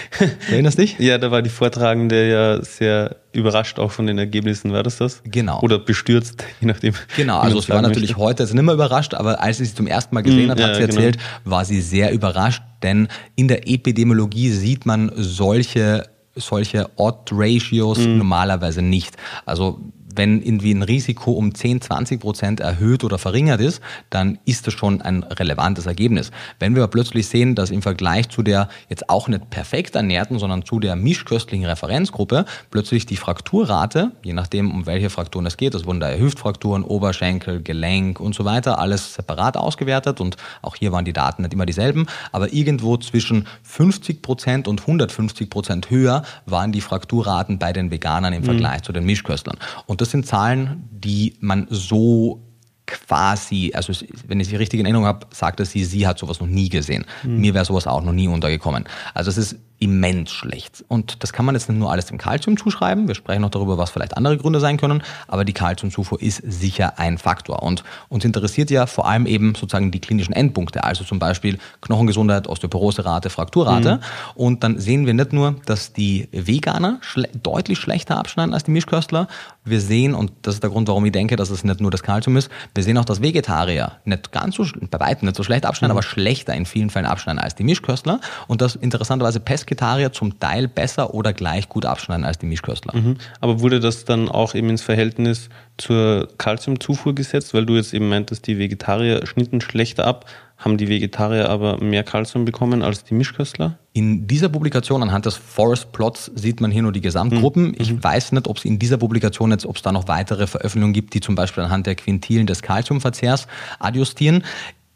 erinnerst 0.51 0.79
dich? 0.79 0.99
Ja, 0.99 1.19
da 1.19 1.31
war 1.31 1.43
die 1.43 1.51
Vortragende 1.51 2.31
ja 2.31 2.63
sehr 2.63 3.17
überrascht 3.33 3.79
auch 3.79 3.91
von 3.91 4.07
den 4.07 4.19
Ergebnissen, 4.19 4.73
war 4.73 4.83
das 4.83 4.99
das? 4.99 5.23
Genau. 5.25 5.61
Oder 5.61 5.79
bestürzt, 5.79 6.45
je 6.61 6.67
nachdem. 6.67 6.95
Genau, 7.17 7.39
also 7.39 7.61
sie 7.61 7.69
war 7.71 7.83
natürlich 7.83 8.11
möchte. 8.11 8.23
heute 8.23 8.43
jetzt 8.43 8.55
nicht 8.55 8.63
mehr 8.63 8.75
überrascht, 8.75 9.15
aber 9.15 9.41
als 9.41 9.59
sie 9.59 9.65
es 9.65 9.75
zum 9.75 9.87
ersten 9.87 10.15
Mal 10.15 10.23
gesehen 10.23 10.47
mhm, 10.47 10.51
hat, 10.51 10.61
hat 10.61 10.69
ja, 10.69 10.75
sie 10.75 10.81
genau. 10.83 10.95
erzählt, 10.95 11.19
genau. 11.19 11.57
war 11.57 11.65
sie 11.65 11.81
sehr 11.81 12.13
überrascht, 12.13 12.63
denn 12.83 13.09
in 13.37 13.49
der 13.49 13.69
Epidemiologie 13.69 14.51
sieht 14.51 14.87
man 14.87 15.11
solche 15.17 16.05
solche 16.35 16.91
Odd-Ratios 16.97 17.99
mhm. 17.99 18.19
normalerweise 18.19 18.83
nicht. 18.83 19.17
Also 19.45 19.81
wenn 20.15 20.43
irgendwie 20.43 20.73
ein 20.73 20.83
Risiko 20.83 21.33
um 21.33 21.55
10, 21.55 21.81
20 21.81 22.21
Prozent 22.21 22.61
erhöht 22.61 23.05
oder 23.05 23.19
verringert 23.19 23.61
ist, 23.61 23.81
dann 24.11 24.39
ist 24.45 24.67
das 24.67 24.75
schon 24.75 25.01
ein 25.01 25.23
relevantes 25.23 25.87
Ergebnis. 25.87 26.31
Wenn 26.59 26.75
wir 26.75 26.83
aber 26.83 26.91
plötzlich 26.91 27.27
sehen, 27.29 27.55
dass 27.55 27.71
im 27.71 27.83
Vergleich 27.83 28.29
zu 28.29 28.43
der 28.43 28.69
jetzt 28.89 29.09
auch 29.09 29.29
nicht 29.29 29.51
perfekt 29.51 29.95
ernährten, 29.95 30.39
sondern 30.39 30.65
zu 30.65 30.81
der 30.81 30.97
mischköstlichen 30.97 31.67
Referenzgruppe 31.67 32.45
plötzlich 32.71 33.07
die 33.07 33.17
Frakturrate, 33.17 34.13
je 34.23 34.33
nachdem 34.33 34.71
um 34.71 34.87
welche 34.87 35.11
Frakturen 35.11 35.47
es 35.47 35.57
geht, 35.57 35.75
das 35.75 35.87
wurden 35.87 36.01
da 36.01 36.11
Hüftfrakturen, 36.11 36.85
Oberschenkel, 36.85 37.63
Gelenk 37.63 38.21
und 38.21 38.35
so 38.35 38.45
weiter, 38.45 38.79
alles 38.79 39.15
separat 39.15 39.57
ausgewertet 39.57 40.21
und 40.21 40.37
auch 40.61 40.77
hier 40.77 40.93
waren 40.93 41.05
die 41.05 41.13
Daten 41.13 41.43
nicht 41.43 41.55
immer 41.55 41.67
dieselben, 41.67 42.07
aber 42.33 42.53
irgendwo 42.53 42.97
zwischen 42.97 43.47
50 43.63 44.23
Prozent 44.23 44.69
und 44.69 44.83
150 44.83 45.49
Prozent 45.49 45.91
höher 45.91 46.23
waren 46.47 46.73
die 46.73 46.81
Frakturraten 46.81 47.59
bei 47.59 47.73
den 47.73 47.91
Veganern 47.91 48.33
im 48.33 48.43
mhm. 48.43 48.47
Vergleich 48.47 48.81
mhm. 48.81 48.85
zu 48.85 48.93
den 48.93 49.05
Mischköstlern. 49.05 49.57
Und 49.87 50.02
das 50.03 50.11
sind 50.11 50.27
Zahlen, 50.27 50.89
die 50.91 51.37
man 51.41 51.67
so 51.71 52.43
quasi, 52.87 53.73
also 53.75 53.93
wenn 54.27 54.41
ich 54.41 54.49
sie 54.49 54.57
richtig 54.57 54.81
in 54.81 54.87
Erinnerung 54.87 55.07
habe, 55.07 55.27
sagte 55.31 55.65
sie, 55.65 55.85
sie 55.85 56.07
hat 56.07 56.19
sowas 56.19 56.41
noch 56.41 56.47
nie 56.47 56.69
gesehen. 56.69 57.07
Mhm. 57.23 57.39
Mir 57.39 57.55
wäre 57.55 57.65
sowas 57.65 57.87
auch 57.87 58.03
noch 58.03 58.13
nie 58.13 58.29
untergekommen. 58.29 58.85
Also 59.15 59.31
es 59.31 59.39
ist 59.39 59.57
immens 59.83 60.31
schlecht. 60.31 60.85
Und 60.87 61.25
das 61.25 61.33
kann 61.33 61.45
man 61.45 61.57
jetzt 61.57 61.69
nicht 61.69 61.79
nur 61.79 61.91
alles 61.91 62.07
dem 62.07 62.17
Kalzium 62.17 62.57
zuschreiben. 62.57 63.09
Wir 63.09 63.17
sprechen 63.17 63.43
noch 63.43 63.51
darüber, 63.51 63.79
was 63.79 63.91
vielleicht 63.91 64.17
andere 64.17 64.39
Gründe 64.39 64.61
sein 64.61 64.77
können. 64.77 65.03
Aber 65.27 65.45
die 65.45 65.53
Kalziumzufuhr 65.53 66.23
ist 66.23 66.41
sicher 66.47 67.01
ein 67.01 67.19
Faktor. 67.19 67.65
Und 67.65 67.83
uns 68.09 68.25
interessiert 68.25 68.71
ja 68.71 68.87
vor 68.87 69.09
allem 69.09 69.27
eben 69.27 69.57
sozusagen 69.57 69.91
die 69.91 69.99
klinischen 69.99 70.35
Endpunkte. 70.35 70.85
Also 70.85 71.03
zum 71.03 71.19
Beispiel 71.19 71.59
Knochengesundheit, 71.81 72.47
Osteoporoserate, 72.47 73.29
Frakturrate. 73.29 73.97
Mhm. 73.97 74.01
Und 74.37 74.63
dann 74.63 74.79
sehen 74.79 75.05
wir 75.05 75.15
nicht 75.15 75.33
nur, 75.33 75.57
dass 75.67 75.93
die 75.93 76.29
Veganer 76.31 76.99
schle 77.01 77.29
deutlich 77.43 77.79
schlechter 77.79 78.19
abschneiden 78.19 78.55
als 78.55 78.63
die 78.63 78.71
Mischköstler. 78.71 79.27
Wir 79.65 79.81
sehen, 79.81 80.15
und 80.15 80.31
das 80.43 80.55
ist 80.55 80.63
der 80.63 80.71
Grund, 80.71 80.87
warum 80.87 81.05
ich 81.07 81.13
denke, 81.13 81.35
dass 81.35 81.51
es 81.51 81.65
nicht 81.65 81.81
nur 81.81 81.91
das 81.91 82.05
Kalzium 82.05 82.37
ist, 82.37 82.51
wir 82.73 82.85
sehen 82.85 82.99
auch, 82.99 83.05
dass 83.05 83.21
Vegetarier 83.21 83.93
nicht 84.05 84.31
ganz 84.31 84.55
so, 84.55 84.65
bei 84.91 85.01
weitem 85.01 85.27
nicht 85.27 85.37
so 85.37 85.43
schlecht 85.43 85.67
abschneiden, 85.67 85.93
mhm. 85.93 85.99
aber 85.99 86.05
schlechter 86.05 86.55
in 86.55 86.67
vielen 86.67 86.91
Fällen 86.91 87.07
abschneiden 87.07 87.41
als 87.41 87.57
die 87.57 87.65
Mischköstler. 87.65 88.21
Und 88.47 88.61
das 88.61 88.77
interessanterweise 88.77 89.41
Pesca 89.41 89.72
Pesketarier 89.73 90.13
zum 90.13 90.39
Teil 90.39 90.69
besser 90.69 91.15
oder 91.15 91.33
gleich 91.33 91.69
gut 91.69 91.87
abschneiden 91.87 92.25
als 92.25 92.39
die 92.39 92.47
Mischköstler. 92.47 92.95
Mhm. 92.95 93.17
Aber 93.41 93.61
wurde 93.61 93.81
das 93.81 94.05
dann 94.05 94.29
auch 94.29 94.55
eben 94.55 94.69
ins 94.69 94.83
Verhältnis 94.83 95.49
zur 95.79 96.29
Kalziumzufuhr 96.37 97.15
gesetzt, 97.15 97.55
weil 97.55 97.65
du 97.65 97.77
jetzt 97.77 97.95
eben 97.95 98.09
meintest, 98.09 98.47
die 98.47 98.59
Vegetarier 98.59 99.27
schnitten 99.27 99.61
schlechter 99.61 100.07
ab, 100.07 100.27
haben 100.59 100.77
die 100.77 100.89
Vegetarier 100.89 101.49
aber 101.49 101.83
mehr 101.83 102.05
Kalzium 102.05 102.45
bekommen 102.45 102.83
als 102.83 103.03
die 103.05 103.15
Mischköstler? 103.15 103.79
In 103.95 104.27
dieser 104.27 104.49
Publikation 104.49 105.03
anhand 105.03 105.27
des 105.27 105.37
Forest 105.37 105.91
Plots 105.93 106.31
sieht 106.35 106.61
man 106.61 106.71
hier 106.71 106.83
nur 106.83 106.93
die 106.93 107.01
Gesamtgruppen. 107.01 107.69
Mhm. 107.69 107.75
Ich 107.79 107.93
mhm. 107.93 108.05
weiß 108.05 108.33
nicht, 108.33 108.47
ob 108.47 108.59
es 108.59 108.65
in 108.65 108.79
dieser 108.79 108.99
Publikation 108.99 109.51
jetzt, 109.51 109.67
ob 109.67 109.77
es 109.77 109.83
da 109.83 109.91
noch 109.91 110.07
weitere 110.07 110.47
Veröffentlichungen 110.47 110.93
gibt, 110.93 111.15
die 111.15 111.21
zum 111.21 111.35
Beispiel 111.35 111.65
anhand 111.65 111.87
der 111.87 111.95
Quintilen 111.95 112.47
des 112.47 112.63
Kalziumverzehrs 112.63 113.49
adjustieren 113.81 114.45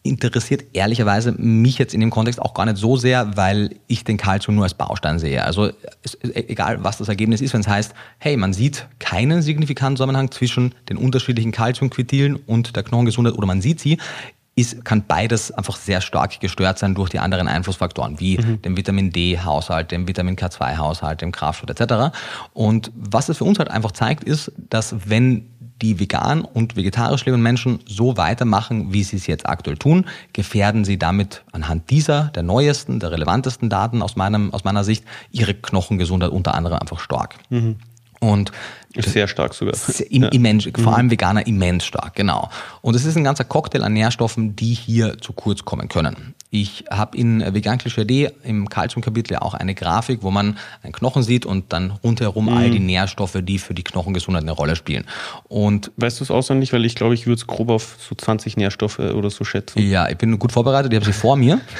interessiert 0.09 0.65
ehrlicherweise 0.73 1.33
mich 1.33 1.79
jetzt 1.79 1.95
in 1.95 2.01
dem 2.01 2.11
Kontext 2.11 2.41
auch 2.41 2.55
gar 2.55 2.67
nicht 2.67 2.77
so 2.77 2.97
sehr, 2.97 3.37
weil 3.37 3.77
ich 3.87 4.05
den 4.05 4.17
Kalzium 4.17 4.57
nur 4.57 4.65
als 4.65 4.75
Baustein 4.75 5.19
sehe. 5.19 5.45
Also 5.45 5.71
egal, 6.23 6.83
was 6.83 6.99
das 6.99 7.09
Ergebnis 7.09 7.41
ist, 7.41 7.53
wenn 7.55 7.61
es 7.61 7.69
heißt, 7.69 7.95
hey, 8.19 8.37
man 8.37 8.53
sieht 8.53 8.87
keinen 8.99 9.43
signifikanten 9.43 9.97
Zusammenhang 9.97 10.31
zwischen 10.31 10.75
den 10.89 10.97
unterschiedlichen 10.97 11.53
Kalziumquintilen 11.53 12.37
und 12.37 12.77
der 12.77 12.83
Knochengesundheit 12.83 13.35
oder 13.35 13.47
man 13.47 13.61
sieht 13.61 13.81
sie, 13.81 13.99
ist, 14.57 14.87
kann 14.87 15.05
beides 15.07 15.53
einfach 15.53 15.77
sehr 15.77 16.01
stark 16.01 16.41
gestört 16.41 16.79
sein 16.79 16.95
durch 16.95 17.11
die 17.11 17.19
anderen 17.19 17.47
Einflussfaktoren, 17.47 18.19
wie 18.19 18.39
mhm. 18.39 18.63
dem 18.63 18.77
Vitamin 18.77 19.11
D-Haushalt, 19.11 19.91
dem 19.91 20.09
Vitamin 20.09 20.35
K2-Haushalt, 20.35 21.21
dem 21.21 21.31
Kraftstoff 21.31 21.69
etc. 21.69 22.17
Und 22.55 22.91
was 22.97 23.29
es 23.29 23.37
für 23.37 23.45
uns 23.45 23.59
halt 23.59 23.71
einfach 23.71 23.93
zeigt, 23.93 24.25
ist, 24.25 24.51
dass 24.71 24.97
wenn 25.05 25.47
die 25.83 26.01
vegan 26.01 26.43
und 26.43 26.77
vegetarisch 26.77 27.25
lebenden 27.25 27.43
Menschen 27.43 27.81
so 27.87 28.17
weitermachen, 28.17 28.93
wie 28.93 29.03
sie 29.03 29.17
es 29.17 29.27
jetzt 29.27 29.47
aktuell 29.47 29.77
tun, 29.77 30.07
gefährden 30.33 30.85
sie 30.85 30.99
damit 30.99 31.45
anhand 31.53 31.91
dieser, 31.91 32.31
der 32.35 32.43
neuesten, 32.43 33.01
der 33.01 33.13
relevantesten 33.13 33.69
Daten 33.69 34.03
aus, 34.03 34.17
meinem, 34.17 34.53
aus 34.55 34.65
meiner 34.65 34.85
Sicht, 34.85 35.05
ihre 35.31 35.55
Knochengesundheit 35.55 36.31
unter 36.31 36.55
anderem 36.55 36.79
einfach 36.79 37.01
stark. 37.01 37.37
Mhm. 37.51 37.77
Und 38.19 38.51
sehr 38.95 39.29
stark 39.29 39.53
sogar. 39.53 39.75
Im, 40.09 40.23
ja. 40.23 40.29
immens, 40.31 40.65
vor 40.65 40.81
mhm. 40.81 40.89
allem 40.89 41.11
Veganer 41.11 41.47
immens 41.47 41.85
stark, 41.85 42.15
genau. 42.15 42.49
Und 42.81 42.95
es 42.97 43.05
ist 43.05 43.17
ein 43.17 43.25
ganzer 43.25 43.45
Cocktail 43.45 43.83
an 43.83 43.93
Nährstoffen, 43.93 44.57
die 44.57 44.73
hier 44.73 45.19
zu 45.19 45.35
kurz 45.35 45.65
kommen 45.65 45.89
können. 45.89 46.35
Ich 46.63 46.85
habe 46.91 47.19
in 47.19 47.45
Vegan 47.53 47.77
Klischee 47.77 48.31
im 48.43 48.69
Kalziumkapitel 48.71 49.35
ja 49.35 49.43
auch 49.43 49.53
eine 49.53 49.75
Grafik, 49.75 50.23
wo 50.23 50.31
man 50.31 50.57
einen 50.83 50.95
Knochen 50.95 51.23
sieht 51.23 51.45
und 51.45 51.73
dann 51.73 51.91
rundherum 51.91 52.47
mhm. 52.47 52.57
all 52.57 52.71
die 52.71 52.79
Nährstoffe, 52.79 53.39
die 53.43 53.59
für 53.59 53.75
die 53.75 53.85
Knochengesundheit 53.85 54.43
eine 54.43 54.53
Rolle 54.53 54.75
spielen. 54.75 55.05
Und 55.49 55.93
weißt 55.97 56.21
du 56.21 56.25
es 56.25 56.31
auswendig, 56.31 56.73
weil 56.73 56.87
ich 56.87 56.95
glaube, 56.95 57.13
ich 57.13 57.27
würde 57.27 57.39
es 57.39 57.47
grob 57.47 57.69
auf 57.69 57.99
so 58.01 58.15
20 58.15 58.57
Nährstoffe 58.57 58.99
oder 58.99 59.29
so 59.29 59.45
schätzen. 59.45 59.81
Ja, 59.81 60.09
ich 60.09 60.17
bin 60.17 60.39
gut 60.39 60.51
vorbereitet, 60.51 60.93
ich 60.93 60.97
habe 60.97 61.05
sie 61.05 61.13
vor 61.13 61.37
mir. 61.37 61.61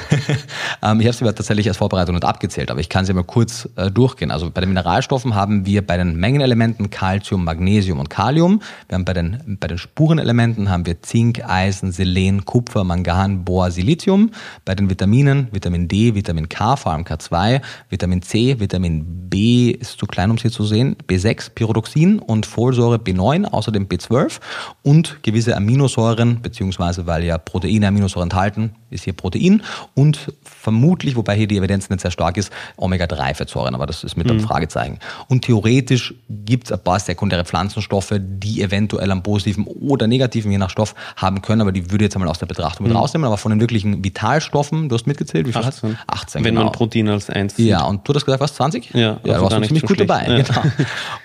Ähm, 0.83 0.99
ich 0.99 1.07
habe 1.07 1.15
sie 1.15 1.23
aber 1.23 1.33
tatsächlich 1.33 1.67
als 1.67 1.77
Vorbereitung 1.77 2.13
nicht 2.13 2.25
abgezählt, 2.25 2.69
aber 2.69 2.79
ich 2.79 2.89
kann 2.89 3.03
sie 3.03 3.13
mal 3.13 3.23
kurz 3.23 3.67
äh, 3.77 3.89
durchgehen. 3.89 4.29
Also 4.29 4.51
bei 4.51 4.61
den 4.61 4.69
Mineralstoffen 4.69 5.33
haben 5.33 5.65
wir 5.65 5.85
bei 5.85 5.97
den 5.97 6.15
Mengenelementen 6.17 6.91
Calcium, 6.91 7.43
Magnesium 7.43 7.99
und 7.99 8.09
Kalium. 8.09 8.61
Wir 8.87 8.95
haben 8.95 9.05
bei 9.05 9.13
den, 9.13 9.57
bei 9.59 9.67
den 9.67 9.79
Spurenelementen 9.79 10.69
haben 10.69 10.85
wir 10.85 11.01
Zink, 11.01 11.43
Eisen, 11.43 11.91
Selen, 11.91 12.45
Kupfer, 12.45 12.83
Mangan, 12.83 13.43
Bohr, 13.43 13.71
Silizium. 13.71 14.31
Bei 14.67 14.75
den 14.75 14.89
Vitaminen, 14.89 15.47
Vitamin 15.53 15.87
D, 15.87 16.13
Vitamin 16.13 16.49
K, 16.49 16.75
vor 16.75 16.91
allem 16.91 17.03
K2, 17.03 17.61
Vitamin 17.89 18.21
C, 18.21 18.59
Vitamin 18.59 19.29
B 19.29 19.71
ist 19.71 19.97
zu 19.97 20.05
klein, 20.05 20.29
um 20.29 20.35
es 20.35 20.41
hier 20.41 20.51
zu 20.51 20.65
sehen, 20.65 20.97
B6, 21.07 21.51
Pyridoxin 21.55 22.19
und 22.19 22.45
Folsäure 22.45 22.97
B9, 22.97 23.45
außerdem 23.45 23.85
B12 23.87 24.41
und 24.83 25.23
gewisse 25.23 25.55
Aminosäuren, 25.55 26.41
beziehungsweise 26.41 27.07
weil 27.07 27.23
ja 27.23 27.37
Proteine 27.37 27.87
Aminosäuren 27.87 28.25
enthalten, 28.25 28.75
ist 28.89 29.03
hier 29.03 29.13
Protein 29.13 29.63
und 29.95 30.33
vermutlich, 30.43 31.15
wobei 31.15 31.35
hier 31.35 31.47
die 31.47 31.57
Evidenz 31.57 31.89
nicht 31.89 32.01
sehr 32.01 32.11
stark 32.11 32.37
ist, 32.37 32.51
Omega-3-Fettsäuren, 32.77 33.73
aber 33.73 33.85
das 33.85 34.03
ist 34.03 34.17
mit 34.17 34.29
einem 34.29 34.39
mhm. 34.39 34.45
Fragezeichen. 34.45 34.99
Und 35.27 35.45
theoretisch 35.45 36.13
gibt 36.29 36.67
es 36.67 36.71
ein 36.71 36.83
paar 36.83 36.99
sekundäre 36.99 37.45
Pflanzenstoffe, 37.45 38.13
die 38.19 38.61
eventuell 38.61 39.11
einen 39.11 39.23
positiven 39.23 39.65
oder 39.65 40.07
negativen, 40.07 40.51
je 40.51 40.57
nach 40.57 40.69
Stoff, 40.69 40.95
haben 41.15 41.41
können, 41.41 41.61
aber 41.61 41.71
die 41.71 41.91
würde 41.91 42.05
ich 42.05 42.07
jetzt 42.07 42.15
einmal 42.15 42.29
aus 42.29 42.39
der 42.39 42.45
Betrachtung 42.45 42.85
mit 42.85 42.93
mhm. 42.93 42.99
rausnehmen, 42.99 43.25
aber 43.25 43.37
von 43.37 43.51
den 43.51 43.59
wirklichen 43.59 44.03
Vitalstoffen 44.03 44.67
Stoffen, 44.67 44.89
du 44.89 44.95
hast 44.95 45.07
mitgezählt, 45.07 45.47
wie 45.47 45.53
viel 45.53 45.61
18. 45.61 45.97
Hast? 46.07 46.21
18, 46.25 46.43
Wenn 46.43 46.55
genau. 46.55 46.65
man 46.65 46.73
Protein 46.73 47.09
als 47.09 47.29
eins 47.29 47.55
sieht. 47.55 47.67
Ja, 47.67 47.83
und 47.83 48.07
du 48.07 48.13
hast 48.13 48.25
gesagt, 48.25 48.41
was, 48.41 48.55
20? 48.55 48.93
Ja, 48.93 48.99
ja 48.99 49.11
also 49.11 49.33
du 49.33 49.41
warst 49.41 49.65
ziemlich 49.67 49.83
gut 49.83 49.97
schlecht. 49.97 50.09
dabei. 50.09 50.27
Ja. 50.27 50.41
Genau. 50.41 50.61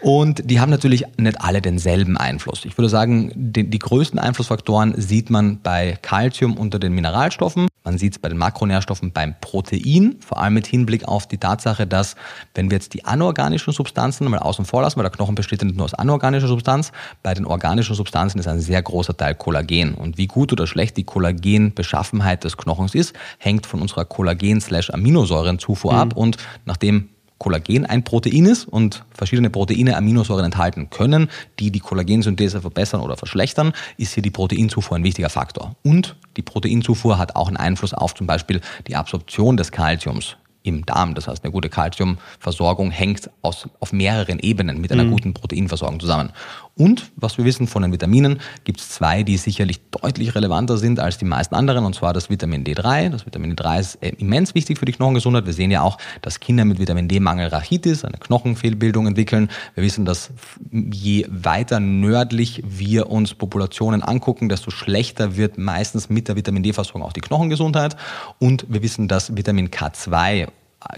Und 0.00 0.50
die 0.50 0.60
haben 0.60 0.70
natürlich 0.70 1.04
nicht 1.16 1.40
alle 1.40 1.60
denselben 1.60 2.16
Einfluss. 2.16 2.64
Ich 2.64 2.76
würde 2.76 2.88
sagen, 2.88 3.32
die, 3.34 3.68
die 3.68 3.78
größten 3.78 4.18
Einflussfaktoren 4.18 5.00
sieht 5.00 5.30
man 5.30 5.60
bei 5.62 5.98
Calcium 6.02 6.56
unter 6.56 6.78
den 6.78 6.92
Mineralstoffen. 6.92 7.61
Man 7.84 7.98
sieht 7.98 8.12
es 8.12 8.18
bei 8.18 8.28
den 8.28 8.38
Makronährstoffen 8.38 9.12
beim 9.12 9.34
Protein, 9.40 10.16
vor 10.20 10.38
allem 10.38 10.54
mit 10.54 10.66
Hinblick 10.66 11.06
auf 11.06 11.26
die 11.26 11.38
Tatsache, 11.38 11.86
dass 11.86 12.16
wenn 12.54 12.70
wir 12.70 12.76
jetzt 12.76 12.94
die 12.94 13.04
anorganischen 13.04 13.72
Substanzen 13.72 14.30
mal 14.30 14.38
außen 14.38 14.64
vor 14.64 14.82
lassen, 14.82 14.96
weil 14.96 15.04
der 15.04 15.10
Knochen 15.10 15.34
besteht 15.34 15.62
nicht 15.62 15.76
nur 15.76 15.84
aus 15.84 15.94
anorganischer 15.94 16.48
Substanz, 16.48 16.92
bei 17.22 17.34
den 17.34 17.44
organischen 17.44 17.94
Substanzen 17.94 18.38
ist 18.38 18.46
ein 18.48 18.60
sehr 18.60 18.82
großer 18.82 19.16
Teil 19.16 19.34
Kollagen. 19.34 19.94
Und 19.94 20.18
wie 20.18 20.26
gut 20.26 20.52
oder 20.52 20.66
schlecht 20.66 20.96
die 20.96 21.04
Kollagenbeschaffenheit 21.04 22.44
des 22.44 22.56
Knochens 22.56 22.94
ist, 22.94 23.14
hängt 23.38 23.66
von 23.66 23.80
unserer 23.80 24.04
Kollagen-Aminosäurenzufuhr 24.04 25.92
mhm. 25.92 25.98
ab. 25.98 26.16
Und 26.16 26.36
nachdem 26.64 27.08
Kollagen 27.42 27.86
ein 27.86 28.04
Protein 28.04 28.46
ist 28.46 28.68
und 28.68 29.04
verschiedene 29.10 29.50
Proteine 29.50 29.96
Aminosäuren 29.96 30.44
enthalten 30.44 30.90
können, 30.90 31.28
die 31.58 31.72
die 31.72 31.80
Kollagensynthese 31.80 32.60
verbessern 32.60 33.00
oder 33.00 33.16
verschlechtern, 33.16 33.72
ist 33.96 34.14
hier 34.14 34.22
die 34.22 34.30
Proteinzufuhr 34.30 34.96
ein 34.96 35.02
wichtiger 35.02 35.28
Faktor. 35.28 35.74
Und 35.82 36.14
die 36.36 36.42
Proteinzufuhr 36.42 37.18
hat 37.18 37.34
auch 37.34 37.48
einen 37.48 37.56
Einfluss 37.56 37.94
auf 37.94 38.14
zum 38.14 38.28
Beispiel 38.28 38.60
die 38.86 38.94
Absorption 38.94 39.56
des 39.56 39.72
Kalziums 39.72 40.36
im 40.62 40.86
Darm. 40.86 41.14
Das 41.16 41.26
heißt, 41.26 41.42
eine 41.42 41.50
gute 41.50 41.68
Kalziumversorgung 41.68 42.92
hängt 42.92 43.28
aus, 43.42 43.68
auf 43.80 43.92
mehreren 43.92 44.38
Ebenen 44.38 44.80
mit 44.80 44.92
einer 44.92 45.02
mhm. 45.02 45.10
guten 45.10 45.34
Proteinversorgung 45.34 45.98
zusammen. 45.98 46.30
Und 46.74 47.12
was 47.16 47.36
wir 47.36 47.44
wissen 47.44 47.66
von 47.66 47.82
den 47.82 47.92
Vitaminen, 47.92 48.40
gibt 48.64 48.80
es 48.80 48.88
zwei, 48.88 49.22
die 49.22 49.36
sicherlich 49.36 49.80
deutlich 49.90 50.34
relevanter 50.34 50.78
sind 50.78 51.00
als 51.00 51.18
die 51.18 51.26
meisten 51.26 51.54
anderen, 51.54 51.84
und 51.84 51.94
zwar 51.94 52.14
das 52.14 52.30
Vitamin 52.30 52.64
D3. 52.64 53.10
Das 53.10 53.26
Vitamin 53.26 53.54
D3 53.54 53.80
ist 53.80 53.94
äh, 53.96 54.08
immens 54.18 54.54
wichtig 54.54 54.78
für 54.78 54.86
die 54.86 54.92
Knochengesundheit. 54.92 55.44
Wir 55.44 55.52
sehen 55.52 55.70
ja 55.70 55.82
auch, 55.82 55.98
dass 56.22 56.40
Kinder 56.40 56.64
mit 56.64 56.78
Vitamin 56.78 57.08
D-Mangel 57.08 57.48
Rachitis, 57.48 58.04
eine 58.06 58.16
Knochenfehlbildung 58.16 59.06
entwickeln. 59.06 59.50
Wir 59.74 59.84
wissen, 59.84 60.06
dass 60.06 60.30
je 60.70 61.26
weiter 61.28 61.78
nördlich 61.78 62.62
wir 62.66 63.10
uns 63.10 63.34
Populationen 63.34 64.02
angucken, 64.02 64.48
desto 64.48 64.70
schlechter 64.70 65.36
wird 65.36 65.58
meistens 65.58 66.08
mit 66.08 66.28
der 66.28 66.36
Vitamin 66.36 66.62
D-Versorgung 66.62 67.02
auch 67.02 67.12
die 67.12 67.20
Knochengesundheit. 67.20 67.96
Und 68.38 68.64
wir 68.70 68.82
wissen, 68.82 69.08
dass 69.08 69.36
Vitamin 69.36 69.68
K2 69.68 70.48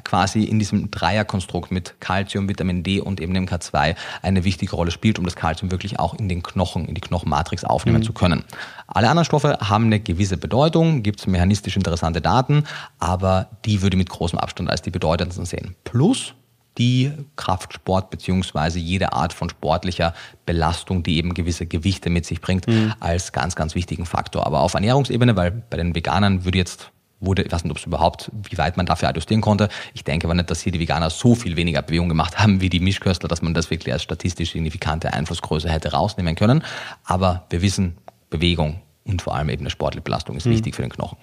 quasi 0.05 0.45
in 0.45 0.59
diesem 0.59 0.91
Dreierkonstrukt 0.91 1.71
mit 1.71 2.01
Calcium, 2.01 2.49
Vitamin 2.49 2.83
D 2.83 3.01
und 3.01 3.21
eben 3.21 3.35
dem 3.35 3.47
K2 3.47 3.95
eine 4.23 4.45
wichtige 4.45 4.75
Rolle 4.75 4.91
spielt, 4.91 5.19
um 5.19 5.25
das 5.25 5.37
Calcium 5.37 5.71
wirklich 5.71 5.99
auch 5.99 6.15
in 6.15 6.29
den 6.29 6.43
Knochen, 6.43 6.87
in 6.87 6.95
die 6.95 7.01
Knochenmatrix 7.01 7.65
aufnehmen 7.65 7.99
mhm. 7.99 8.05
zu 8.05 8.13
können. 8.13 8.45
Alle 8.87 9.09
anderen 9.09 9.25
Stoffe 9.25 9.59
haben 9.61 9.87
eine 9.87 10.01
gewisse 10.01 10.37
Bedeutung, 10.37 11.03
gibt 11.03 11.21
es 11.21 11.27
mechanistisch 11.27 11.77
interessante 11.77 12.21
Daten, 12.21 12.65
aber 12.99 13.49
die 13.65 13.83
würde 13.83 13.97
ich 13.97 13.99
mit 13.99 14.11
großem 14.11 14.39
Abstand 14.39 14.71
als 14.71 14.83
die 14.83 14.91
bedeutendsten 14.91 15.47
sehen. 15.47 15.75
Plus 15.85 16.35
die 16.79 17.13
Kraftsport 17.37 18.11
beziehungsweise 18.11 18.79
jede 18.79 19.13
Art 19.13 19.33
von 19.33 19.49
sportlicher 19.49 20.15
Belastung, 20.45 21.03
die 21.03 21.17
eben 21.17 21.35
gewisse 21.35 21.67
Gewichte 21.67 22.11
mit 22.11 22.27
sich 22.27 22.41
bringt, 22.41 22.67
mhm. 22.67 22.95
als 23.01 23.33
ganz, 23.33 23.55
ganz 23.55 23.75
wichtigen 23.75 24.07
Faktor. 24.07 24.47
Aber 24.47 24.61
auf 24.61 24.75
Ernährungsebene, 24.75 25.37
weil 25.37 25.51
bei 25.53 25.77
den 25.77 25.95
Veganern 25.95 26.45
würde 26.45 26.59
jetzt 26.59 26.91
wurde, 27.27 27.43
ich 27.43 27.53
weiß 27.53 27.65
nicht, 27.65 27.71
ob 27.71 27.79
es 27.79 27.85
überhaupt, 27.85 28.31
wie 28.49 28.59
weit 28.59 28.77
man 28.77 28.87
dafür 28.87 29.09
adjustieren 29.09 29.41
konnte. 29.41 29.69
Ich 29.95 30.05
denke 30.05 30.27
aber 30.27 30.35
nicht, 30.35 30.51
dass 30.51 30.61
hier 30.61 30.73
die 30.73 30.81
Veganer 30.81 31.11
so 31.11 31.35
viel 31.35 31.57
weniger 31.57 31.83
Bewegung 31.83 32.09
gemacht 32.09 32.39
haben 32.39 32.61
wie 32.61 32.69
die 32.69 32.81
Mischköstler, 32.81 33.29
dass 33.29 33.43
man 33.43 33.55
das 33.55 33.71
wirklich 33.71 33.93
als 33.93 34.03
statistisch 34.03 34.53
signifikante 34.53 35.13
Einflussgröße 35.13 35.69
hätte 35.69 35.93
rausnehmen 35.93 36.35
können. 36.35 36.63
Aber 37.05 37.45
wir 37.51 37.63
wissen, 37.63 37.97
Bewegung 38.31 38.81
und 39.05 39.23
vor 39.23 39.35
allem 39.35 39.49
eben 39.49 39.63
eine 39.63 39.71
sportliche 39.71 40.03
Belastung 40.03 40.37
ist 40.37 40.45
hm. 40.45 40.53
wichtig 40.53 40.75
für 40.75 40.83
den 40.83 40.91
Knochen. 40.91 41.19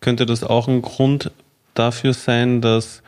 Könnte 0.00 0.26
das 0.26 0.42
auch 0.44 0.68
ein 0.68 0.82
Grund 0.82 1.30
dafür 1.74 2.14
sein, 2.14 2.60
dass 2.60 3.02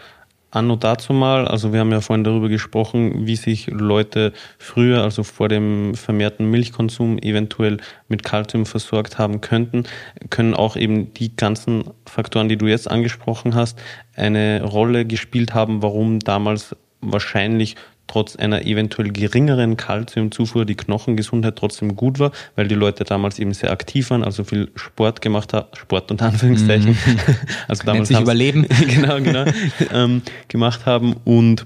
anno 0.51 0.77
dazu 0.77 1.13
mal, 1.13 1.47
also 1.47 1.73
wir 1.73 1.81
haben 1.81 1.93
ja 1.93 2.01
vorhin 2.01 2.25
darüber 2.25 2.49
gesprochen, 2.49 3.27
wie 3.27 3.37
sich 3.37 3.67
Leute 3.67 4.33
früher, 4.59 5.03
also 5.03 5.23
vor 5.23 5.49
dem 5.49 5.95
vermehrten 5.95 6.51
Milchkonsum, 6.51 7.19
eventuell 7.19 7.79
mit 8.09 8.25
Kalzium 8.25 8.65
versorgt 8.65 9.19
haben 9.19 9.41
könnten, 9.41 9.85
können 10.31 10.55
auch 10.55 10.77
eben 10.77 11.13
die 11.15 11.35
ganzen 11.37 11.85
Faktoren, 12.07 12.49
die 12.49 12.57
du 12.57 12.67
jetzt 12.67 12.91
angesprochen 12.91 13.55
hast, 13.55 13.79
eine 14.15 14.63
Rolle 14.63 15.05
gespielt 15.05 15.55
haben, 15.55 15.83
warum 15.83 16.21
damals 16.21 16.75
wahrscheinlich 17.01 17.77
trotz 18.09 18.35
einer 18.35 18.67
eventuell 18.67 19.11
geringeren 19.11 19.77
Kalziumzufuhr 19.77 20.65
die 20.65 20.75
Knochengesundheit 20.75 21.55
trotzdem 21.57 21.95
gut 21.95 22.19
war, 22.19 22.33
weil 22.57 22.67
die 22.67 22.75
Leute 22.75 23.05
damals 23.05 23.39
eben 23.39 23.55
sehr 23.55 23.71
aktiv 23.71 24.11
waren, 24.11 24.25
also 24.25 24.43
viel 24.43 24.71
Sport 24.75 25.21
gemacht 25.21 25.53
haben, 25.53 25.69
Sport 25.77 26.11
unter 26.11 26.27
Anführungszeichen, 26.27 26.91
mhm. 26.91 27.19
also 27.69 27.85
damals 27.85 28.09
sich 28.09 28.19
überleben, 28.19 28.67
genau, 28.89 29.21
genau, 29.21 29.45
ähm, 29.93 30.23
gemacht 30.49 30.87
haben 30.87 31.15
und 31.25 31.65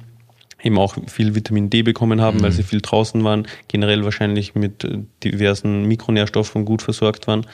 eben 0.62 0.78
auch 0.78 0.96
viel 1.08 1.34
Vitamin 1.34 1.70
D 1.70 1.82
bekommen 1.82 2.20
haben, 2.20 2.38
mhm. 2.38 2.42
weil 2.42 2.52
sie 2.52 2.62
viel 2.62 2.80
draußen 2.80 3.22
waren, 3.24 3.46
generell 3.68 4.04
wahrscheinlich 4.04 4.54
mit 4.54 4.86
diversen 5.24 5.86
Mikronährstoffen 5.86 6.64
gut 6.64 6.82
versorgt 6.82 7.26
waren. 7.26 7.46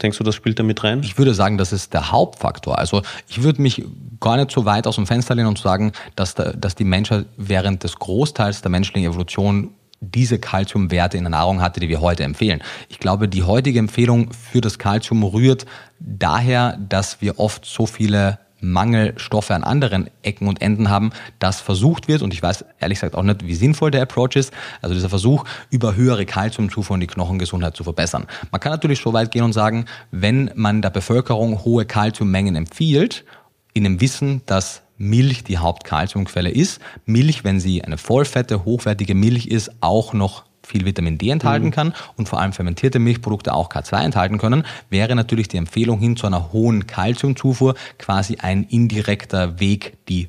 Denkst 0.00 0.18
du, 0.18 0.24
das 0.24 0.34
spielt 0.34 0.58
da 0.58 0.62
mit 0.62 0.82
rein? 0.84 1.00
Ich 1.02 1.18
würde 1.18 1.34
sagen, 1.34 1.58
das 1.58 1.72
ist 1.72 1.94
der 1.94 2.10
Hauptfaktor. 2.10 2.78
Also 2.78 3.02
ich 3.28 3.42
würde 3.42 3.62
mich 3.62 3.84
gar 4.20 4.36
nicht 4.36 4.50
so 4.50 4.64
weit 4.64 4.86
aus 4.86 4.96
dem 4.96 5.06
Fenster 5.06 5.34
lehnen 5.34 5.48
und 5.48 5.58
sagen, 5.58 5.92
dass, 6.16 6.34
da, 6.34 6.52
dass 6.52 6.74
die 6.74 6.84
Menschheit 6.84 7.26
während 7.36 7.84
des 7.84 7.96
Großteils 7.96 8.62
der 8.62 8.70
menschlichen 8.70 9.08
Evolution 9.08 9.70
diese 10.00 10.38
Kalziumwerte 10.38 11.16
in 11.16 11.24
der 11.24 11.30
Nahrung 11.30 11.62
hatte, 11.62 11.80
die 11.80 11.88
wir 11.88 12.00
heute 12.00 12.24
empfehlen. 12.24 12.62
Ich 12.88 12.98
glaube, 12.98 13.28
die 13.28 13.42
heutige 13.42 13.78
Empfehlung 13.78 14.32
für 14.32 14.60
das 14.60 14.78
Kalzium 14.78 15.22
rührt 15.22 15.66
daher, 15.98 16.76
dass 16.76 17.20
wir 17.20 17.38
oft 17.38 17.64
so 17.64 17.86
viele 17.86 18.38
Mangelstoffe 18.64 19.50
an 19.50 19.64
anderen 19.64 20.10
Ecken 20.22 20.48
und 20.48 20.62
Enden 20.62 20.88
haben, 20.88 21.10
das 21.38 21.60
versucht 21.60 22.08
wird, 22.08 22.22
und 22.22 22.32
ich 22.32 22.42
weiß 22.42 22.64
ehrlich 22.80 23.00
gesagt 23.00 23.14
auch 23.14 23.22
nicht, 23.22 23.46
wie 23.46 23.54
sinnvoll 23.54 23.90
der 23.90 24.02
Approach 24.02 24.36
ist, 24.36 24.52
also 24.80 24.94
dieser 24.94 25.08
Versuch, 25.08 25.44
über 25.70 25.96
höhere 25.96 26.26
Kalziumzufuhr 26.26 26.94
und 26.94 27.00
die 27.00 27.06
Knochengesundheit 27.06 27.76
zu 27.76 27.84
verbessern. 27.84 28.26
Man 28.50 28.60
kann 28.60 28.72
natürlich 28.72 29.00
so 29.00 29.12
weit 29.12 29.30
gehen 29.30 29.44
und 29.44 29.52
sagen, 29.52 29.84
wenn 30.10 30.50
man 30.54 30.82
der 30.82 30.90
Bevölkerung 30.90 31.64
hohe 31.64 31.84
Kalziummengen 31.84 32.56
empfiehlt, 32.56 33.24
in 33.72 33.84
dem 33.84 34.00
Wissen, 34.00 34.42
dass 34.46 34.82
Milch 34.96 35.44
die 35.44 35.58
Hauptkalziumquelle 35.58 36.50
ist, 36.50 36.80
Milch, 37.04 37.44
wenn 37.44 37.60
sie 37.60 37.82
eine 37.82 37.98
vollfette, 37.98 38.64
hochwertige 38.64 39.14
Milch 39.14 39.46
ist, 39.46 39.70
auch 39.80 40.12
noch 40.12 40.44
viel 40.64 40.84
Vitamin 40.84 41.18
D 41.18 41.30
enthalten 41.30 41.66
mhm. 41.66 41.72
kann 41.72 41.94
und 42.16 42.28
vor 42.28 42.40
allem 42.40 42.52
fermentierte 42.52 42.98
Milchprodukte 42.98 43.52
auch 43.52 43.70
K2 43.70 44.04
enthalten 44.04 44.38
können, 44.38 44.64
wäre 44.90 45.14
natürlich 45.14 45.48
die 45.48 45.56
Empfehlung 45.56 45.98
hin 45.98 46.16
zu 46.16 46.26
einer 46.26 46.52
hohen 46.52 46.86
Kalziumzufuhr 46.86 47.74
quasi 47.98 48.38
ein 48.40 48.64
indirekter 48.64 49.60
Weg, 49.60 49.96
die 50.08 50.28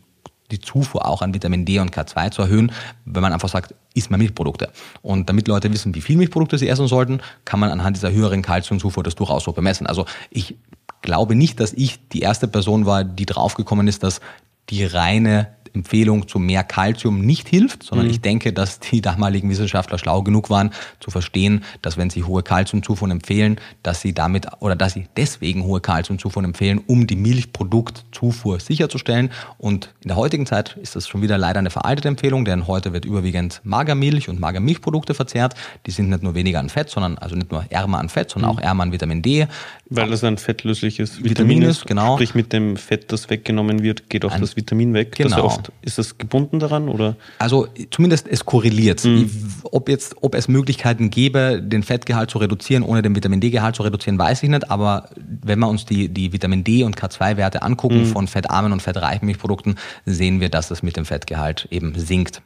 die 0.52 0.60
Zufuhr 0.60 1.08
auch 1.08 1.22
an 1.22 1.34
Vitamin 1.34 1.66
D 1.66 1.80
und 1.80 1.96
K2 1.96 2.32
zu 2.32 2.44
erhöhen, 2.44 2.72
wenn 3.06 3.24
man 3.24 3.34
einfach 3.34 3.50
sagt, 3.50 3.74
isst 3.96 4.12
mal 4.12 4.18
Milchprodukte. 4.18 4.70
Und 5.02 5.28
damit 5.28 5.48
Leute 5.48 5.72
wissen, 5.72 5.96
wie 5.96 6.02
viel 6.02 6.18
Milchprodukte 6.18 6.58
sie 6.58 6.68
essen 6.68 6.88
sollten, 6.88 7.22
kann 7.46 7.60
man 7.60 7.72
anhand 7.72 7.96
dieser 7.96 8.12
höheren 8.12 8.42
Kalziumzufuhr 8.42 9.04
das 9.04 9.16
durchaus 9.16 9.44
so 9.44 9.54
bemessen. 9.54 9.88
Also 9.88 10.06
ich 10.30 10.56
glaube 11.02 11.36
nicht, 11.36 11.60
dass 11.60 11.74
ich 11.74 12.08
die 12.10 12.20
erste 12.20 12.48
Person 12.48 12.86
war, 12.86 13.04
die 13.04 13.26
draufgekommen 13.26 13.88
ist, 13.88 14.04
dass 14.04 14.22
die 14.70 14.86
reine 14.86 15.48
Empfehlung 15.76 16.28
zu 16.28 16.40
mehr 16.40 16.64
Kalzium 16.64 17.22
nicht 17.22 17.48
hilft, 17.48 17.84
sondern 17.84 18.08
mhm. 18.08 18.14
ich 18.14 18.22
denke, 18.22 18.54
dass 18.54 18.80
die 18.80 19.02
damaligen 19.02 19.50
Wissenschaftler 19.50 19.98
schlau 19.98 20.24
genug 20.24 20.50
waren, 20.50 20.72
zu 21.00 21.12
verstehen, 21.12 21.64
dass 21.82 21.98
wenn 21.98 22.10
sie 22.10 22.24
hohe 22.24 22.44
Kalziumzufuhren 22.44 23.12
empfehlen, 23.12 23.60
dass 23.84 24.02
sie 24.02 24.14
damit 24.14 24.48
oder 24.60 24.76
dass 24.76 24.94
sie 24.94 25.08
deswegen 25.18 25.64
hohe 25.64 25.82
Kalziumzufuhren 25.82 26.46
empfehlen, 26.46 26.82
um 26.88 27.08
die 27.08 27.16
Milchproduktzufuhr 27.16 28.60
sicherzustellen. 28.60 29.32
Und 29.58 29.94
in 30.02 30.10
der 30.10 30.18
heutigen 30.18 30.46
Zeit 30.46 30.78
ist 30.82 30.96
das 30.96 31.08
schon 31.08 31.22
wieder 31.22 31.38
leider 31.38 31.60
eine 31.60 31.70
veraltete 31.70 32.08
Empfehlung, 32.08 32.46
denn 32.46 32.68
heute 32.68 32.94
wird 32.94 33.06
überwiegend 33.06 33.62
Magermilch 33.64 34.30
und 34.30 34.40
Magermilchprodukte 34.40 35.14
verzehrt. 35.14 35.56
Die 35.86 35.92
sind 35.92 36.10
nicht 36.10 36.24
nur 36.24 36.36
weniger 36.36 36.60
an 36.60 36.70
Fett, 36.70 36.90
sondern 36.90 37.18
also 37.18 37.36
nicht 37.36 37.52
nur 37.52 37.66
ärmer 37.70 38.00
an 38.00 38.10
Fett, 38.10 38.30
sondern 38.30 38.52
mhm. 38.52 38.58
auch 38.58 38.62
ärmer 38.62 38.84
an 38.84 38.92
Vitamin 38.92 39.22
D. 39.22 39.48
Weil 39.90 40.10
das 40.10 40.24
ein 40.24 40.38
fettlösliches 40.38 41.24
Vitamin, 41.24 41.30
Vitamin 41.30 41.62
ist, 41.64 41.86
genau. 41.86 42.16
Sprich 42.16 42.36
mit 42.36 42.54
dem 42.54 42.78
Fett, 42.78 43.12
das 43.12 43.30
weggenommen 43.30 43.84
wird, 43.84 44.10
geht 44.10 44.26
auch 44.26 44.32
ein, 44.32 44.42
das 44.42 44.56
Vitamin 44.56 44.94
weg. 44.94 45.16
Genau. 45.16 45.30
Das 45.30 45.40
oft 45.40 45.65
ist 45.82 45.98
das 45.98 46.18
gebunden 46.18 46.60
daran 46.60 46.90
oder? 46.90 47.16
Also 47.40 47.68
zumindest 47.92 48.28
es 48.28 48.46
korreliert. 48.46 49.04
Mhm. 49.04 49.30
Ob 49.64 49.90
jetzt, 49.90 50.16
ob 50.22 50.36
es 50.36 50.48
Möglichkeiten 50.48 51.10
gäbe, 51.10 51.62
den 51.62 51.84
Fettgehalt 51.84 52.30
zu 52.30 52.38
reduzieren, 52.38 52.84
ohne 52.84 53.02
den 53.02 53.16
Vitamin 53.16 53.42
D-Gehalt 53.42 53.76
zu 53.76 53.84
reduzieren, 53.84 54.18
weiß 54.18 54.44
ich 54.44 54.50
nicht. 54.50 54.70
Aber 54.70 55.10
wenn 55.18 55.60
wir 55.60 55.68
uns 55.68 55.86
die, 55.86 56.10
die 56.10 56.34
Vitamin 56.34 56.64
D 56.64 56.84
und 56.84 56.98
K2-Werte 56.98 57.62
angucken 57.62 58.02
mhm. 58.02 58.06
von 58.08 58.28
fettarmen 58.28 58.72
und 58.72 58.82
fettreichen 58.82 59.26
Milchprodukten, 59.26 59.76
sehen 60.06 60.40
wir, 60.40 60.50
dass 60.50 60.68
das 60.68 60.84
mit 60.84 60.98
dem 60.98 61.06
Fettgehalt 61.06 61.68
eben 61.72 61.94
sinkt. 61.96 62.42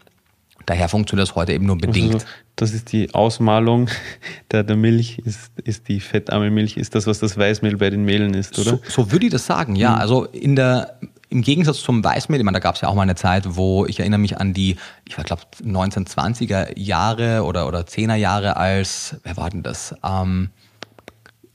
Daher 0.69 0.87
funktioniert 0.87 1.27
das 1.27 1.35
heute 1.35 1.53
eben 1.53 1.65
nur 1.65 1.79
bedingt. 1.79 2.13
Also, 2.13 2.27
das 2.55 2.73
ist 2.73 2.91
die 2.91 3.11
Ausmalung 3.15 3.89
der, 4.51 4.63
der 4.63 4.75
Milch, 4.75 5.17
ist, 5.25 5.51
ist 5.63 5.87
die 5.87 5.99
fettarme 5.99 6.51
Milch, 6.51 6.77
ist 6.77 6.93
das, 6.93 7.07
was 7.07 7.19
das 7.19 7.37
Weißmehl 7.37 7.77
bei 7.77 7.89
den 7.89 8.03
Mehlen 8.03 8.35
ist, 8.35 8.59
oder? 8.59 8.71
So, 8.71 8.81
so 8.87 9.11
würde 9.11 9.25
ich 9.25 9.31
das 9.31 9.47
sagen, 9.47 9.75
ja. 9.75 9.91
Mhm. 9.91 10.01
Also 10.01 10.25
in 10.25 10.55
der 10.55 10.99
im 11.29 11.41
Gegensatz 11.41 11.81
zum 11.81 12.03
Weißmehl, 12.03 12.39
ich 12.39 12.45
meine, 12.45 12.55
da 12.55 12.59
gab 12.59 12.75
es 12.75 12.81
ja 12.81 12.89
auch 12.89 12.95
mal 12.95 13.03
eine 13.03 13.15
Zeit, 13.15 13.55
wo 13.55 13.85
ich 13.85 13.99
erinnere 13.99 14.19
mich 14.19 14.37
an 14.37 14.53
die, 14.53 14.77
ich 15.07 15.15
glaube 15.15 15.43
1920er 15.63 16.77
Jahre 16.77 17.43
oder, 17.43 17.67
oder 17.67 17.81
10er 17.81 18.15
Jahre 18.15 18.57
als, 18.57 19.15
wer 19.23 19.37
war 19.37 19.49
denn 19.49 19.63
das? 19.63 19.95
Ähm, 20.03 20.49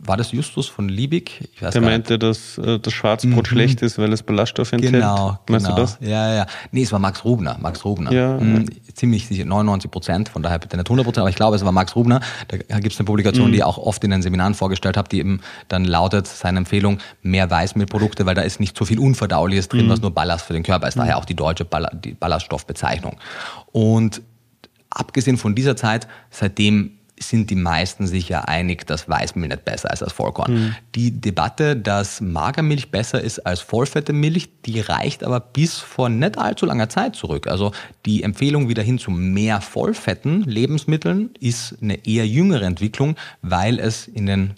war 0.07 0.17
das 0.17 0.33
Justus 0.33 0.69
von 0.69 0.89
Liebig? 0.89 1.49
Ich 1.55 1.63
weiß 1.63 1.73
Der 1.73 1.83
meinte, 1.83 2.19
dass 2.19 2.59
äh, 2.59 2.79
das 2.79 2.93
Schwarzbrot 2.93 3.33
mhm. 3.33 3.47
schlecht 3.47 3.83
ist, 3.83 3.99
weil 3.99 4.13
es 4.13 4.23
Ballaststoffe 4.23 4.73
enthält. 4.73 4.93
Genau, 4.93 5.39
Meinst 5.49 5.67
genau. 5.67 5.77
du 5.77 5.83
das? 5.83 5.99
Ja, 6.01 6.35
ja. 6.35 6.47
Nee, 6.73 6.83
es 6.83 6.93
war 6.93 6.99
Max 6.99 7.25
Rubner. 7.25 7.57
Max 7.61 7.85
Rubner. 7.85 8.13
Ja. 8.13 8.39
Mhm, 8.39 8.67
ziemlich 8.93 9.27
sicher, 9.27 9.45
99 9.45 9.91
Prozent, 9.91 10.29
von 10.29 10.43
daher 10.43 10.59
bitte 10.59 10.77
nicht 10.77 10.87
100 10.87 11.05
Prozent, 11.05 11.23
aber 11.23 11.31
ich 11.31 11.37
glaube, 11.37 11.57
es 11.57 11.65
war 11.65 11.73
Max 11.73 11.97
Rubner. 11.97 12.21
Da 12.49 12.57
gibt 12.79 12.93
es 12.93 12.99
eine 12.99 13.07
Publikation, 13.07 13.49
mhm. 13.49 13.53
die 13.53 13.59
ich 13.59 13.65
auch 13.65 13.79
oft 13.79 14.05
in 14.05 14.11
den 14.11 14.23
Seminaren 14.23 14.55
vorgestellt 14.55 14.97
habe, 14.97 15.09
die 15.09 15.19
eben 15.19 15.41
dann 15.69 15.85
lautet, 15.85 16.27
seine 16.27 16.59
Empfehlung, 16.59 16.99
mehr 17.23 17.51
Weißmehlprodukte, 17.51 18.27
weil 18.27 18.35
da 18.35 18.43
ist 18.43 18.61
nicht 18.61 18.77
so 18.77 18.85
viel 18.85 18.99
Unverdauliches 18.99 19.69
drin, 19.69 19.87
mhm. 19.87 19.91
was 19.91 20.01
nur 20.01 20.11
Ballast 20.11 20.47
für 20.47 20.53
den 20.53 20.63
Körper 20.63 20.89
ist. 20.89 20.99
Daher 20.99 21.19
auch 21.19 21.25
die 21.25 21.35
deutsche 21.35 21.65
Ball 21.65 21.89
die 22.05 22.13
Ballaststoffbezeichnung. 22.13 23.17
Und 23.73 24.23
abgesehen 24.91 25.37
von 25.37 25.55
dieser 25.55 25.77
Zeit, 25.77 26.07
seitdem 26.31 26.93
sind 27.29 27.51
die 27.51 27.57
meisten 27.57 28.07
sich 28.07 28.29
ja 28.29 28.43
einig, 28.43 28.87
dass 28.87 29.09
Weißmehl 29.09 29.49
nicht 29.49 29.65
besser 29.65 29.93
ist 29.93 30.03
als 30.03 30.13
Vollkorn. 30.13 30.53
Mhm. 30.53 30.77
Die 30.95 31.21
Debatte, 31.21 31.77
dass 31.77 32.21
Magermilch 32.21 32.91
besser 32.91 33.21
ist 33.21 33.41
als 33.41 33.61
vollfette 33.61 34.13
Milch, 34.13 34.49
die 34.65 34.81
reicht 34.81 35.25
aber 35.25 35.41
bis 35.41 35.79
vor 35.79 36.09
nicht 36.09 36.39
allzu 36.39 36.67
langer 36.67 36.89
Zeit 36.89 37.17
zurück. 37.17 37.47
Also 37.47 37.73
die 38.07 38.23
Empfehlung 38.23 38.69
wieder 38.69 38.83
hin 38.83 38.99
zu 38.99 39.11
mehr 39.11 39.61
vollfetten 39.61 40.43
Lebensmitteln 40.43 41.31
ist 41.41 41.77
eine 41.81 42.07
eher 42.07 42.27
jüngere 42.27 42.65
Entwicklung, 42.65 43.17
weil 43.43 43.79
es 43.79 44.07
in 44.07 44.27
den 44.27 44.55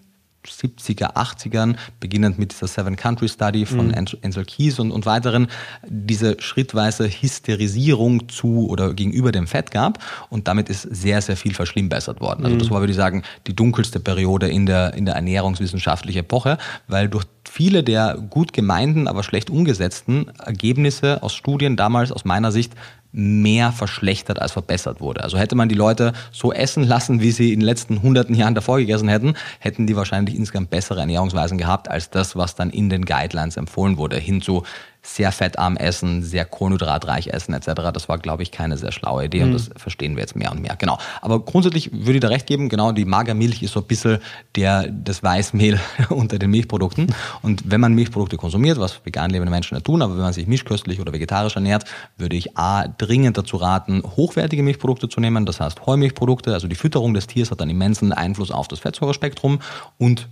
70er, 0.48 1.14
80ern, 1.14 1.76
beginnend 2.00 2.38
mit 2.38 2.52
dieser 2.52 2.66
Seven 2.66 2.96
Country 2.96 3.28
Study 3.28 3.66
von 3.66 3.88
mhm. 3.88 4.06
Ansel 4.22 4.44
Keys 4.44 4.78
und, 4.78 4.90
und 4.90 5.06
weiteren, 5.06 5.48
diese 5.88 6.36
schrittweise 6.40 7.08
Hysterisierung 7.08 8.28
zu 8.28 8.68
oder 8.68 8.94
gegenüber 8.94 9.32
dem 9.32 9.46
Fett 9.46 9.70
gab 9.70 9.98
und 10.30 10.48
damit 10.48 10.68
ist 10.68 10.82
sehr, 10.82 11.20
sehr 11.22 11.36
viel 11.36 11.54
verschlimmbessert 11.54 12.20
worden. 12.20 12.44
Also 12.44 12.54
mhm. 12.56 12.58
das 12.60 12.70
war, 12.70 12.80
würde 12.80 12.92
ich 12.92 12.96
sagen, 12.96 13.22
die 13.46 13.54
dunkelste 13.54 14.00
Periode 14.00 14.48
in 14.48 14.66
der, 14.66 14.94
in 14.94 15.04
der 15.04 15.14
ernährungswissenschaftlichen 15.14 16.20
Epoche, 16.20 16.58
weil 16.88 17.08
durch 17.08 17.24
viele 17.48 17.82
der 17.82 18.18
gut 18.30 18.52
gemeinten, 18.52 19.08
aber 19.08 19.22
schlecht 19.22 19.50
umgesetzten 19.50 20.28
Ergebnisse 20.38 21.22
aus 21.22 21.34
Studien 21.34 21.76
damals 21.76 22.12
aus 22.12 22.24
meiner 22.24 22.52
Sicht 22.52 22.72
mehr 23.18 23.72
verschlechtert 23.72 24.42
als 24.42 24.52
verbessert 24.52 25.00
wurde. 25.00 25.22
Also 25.22 25.38
hätte 25.38 25.56
man 25.56 25.70
die 25.70 25.74
Leute 25.74 26.12
so 26.32 26.52
essen 26.52 26.84
lassen, 26.84 27.22
wie 27.22 27.30
sie 27.30 27.54
in 27.54 27.60
den 27.60 27.66
letzten 27.66 28.02
hunderten 28.02 28.34
Jahren 28.34 28.54
davor 28.54 28.76
gegessen 28.76 29.08
hätten, 29.08 29.34
hätten 29.58 29.86
die 29.86 29.96
wahrscheinlich 29.96 30.36
insgesamt 30.36 30.68
bessere 30.68 31.00
Ernährungsweisen 31.00 31.56
gehabt 31.56 31.88
als 31.90 32.10
das, 32.10 32.36
was 32.36 32.56
dann 32.56 32.68
in 32.68 32.90
den 32.90 33.06
Guidelines 33.06 33.56
empfohlen 33.56 33.96
wurde, 33.96 34.18
hin 34.18 34.42
zu 34.42 34.64
sehr 35.06 35.32
fettarm 35.32 35.76
essen, 35.76 36.22
sehr 36.22 36.44
kohlenhydratreich 36.44 37.28
essen 37.28 37.54
etc. 37.54 37.90
Das 37.92 38.08
war, 38.08 38.18
glaube 38.18 38.42
ich, 38.42 38.50
keine 38.50 38.76
sehr 38.76 38.92
schlaue 38.92 39.26
Idee 39.26 39.40
mhm. 39.40 39.44
und 39.46 39.52
das 39.52 39.70
verstehen 39.76 40.16
wir 40.16 40.22
jetzt 40.22 40.36
mehr 40.36 40.50
und 40.50 40.60
mehr. 40.60 40.76
Genau. 40.76 40.98
Aber 41.22 41.40
grundsätzlich 41.40 41.92
würde 41.92 42.14
ich 42.14 42.20
da 42.20 42.28
recht 42.28 42.46
geben, 42.46 42.68
genau, 42.68 42.92
die 42.92 43.04
Magermilch 43.04 43.62
ist 43.62 43.72
so 43.72 43.80
ein 43.80 43.86
bisschen 43.86 44.18
der, 44.56 44.88
das 44.88 45.22
Weißmehl 45.22 45.78
unter 46.10 46.38
den 46.38 46.50
Milchprodukten. 46.50 47.14
Und 47.42 47.70
wenn 47.70 47.80
man 47.80 47.94
Milchprodukte 47.94 48.36
konsumiert, 48.36 48.78
was 48.78 49.00
vegan 49.04 49.30
lebende 49.30 49.50
Menschen 49.50 49.74
nicht 49.74 49.86
tun, 49.86 50.02
aber 50.02 50.14
wenn 50.14 50.22
man 50.22 50.32
sich 50.32 50.46
mischköstlich 50.46 51.00
oder 51.00 51.12
vegetarisch 51.12 51.54
ernährt, 51.54 51.84
würde 52.16 52.36
ich 52.36 52.56
A, 52.56 52.88
dringend 52.88 53.38
dazu 53.38 53.56
raten, 53.56 54.02
hochwertige 54.04 54.62
Milchprodukte 54.62 55.08
zu 55.08 55.20
nehmen. 55.20 55.46
Das 55.46 55.60
heißt 55.60 55.86
Heumilchprodukte, 55.86 56.52
also 56.52 56.66
die 56.66 56.76
Fütterung 56.76 57.14
des 57.14 57.26
Tiers 57.26 57.50
hat 57.50 57.62
einen 57.62 57.70
immensen 57.70 58.12
Einfluss 58.12 58.50
auf 58.50 58.68
das 58.68 58.80
Fettsäurespektrum 58.80 59.60
und 59.98 60.28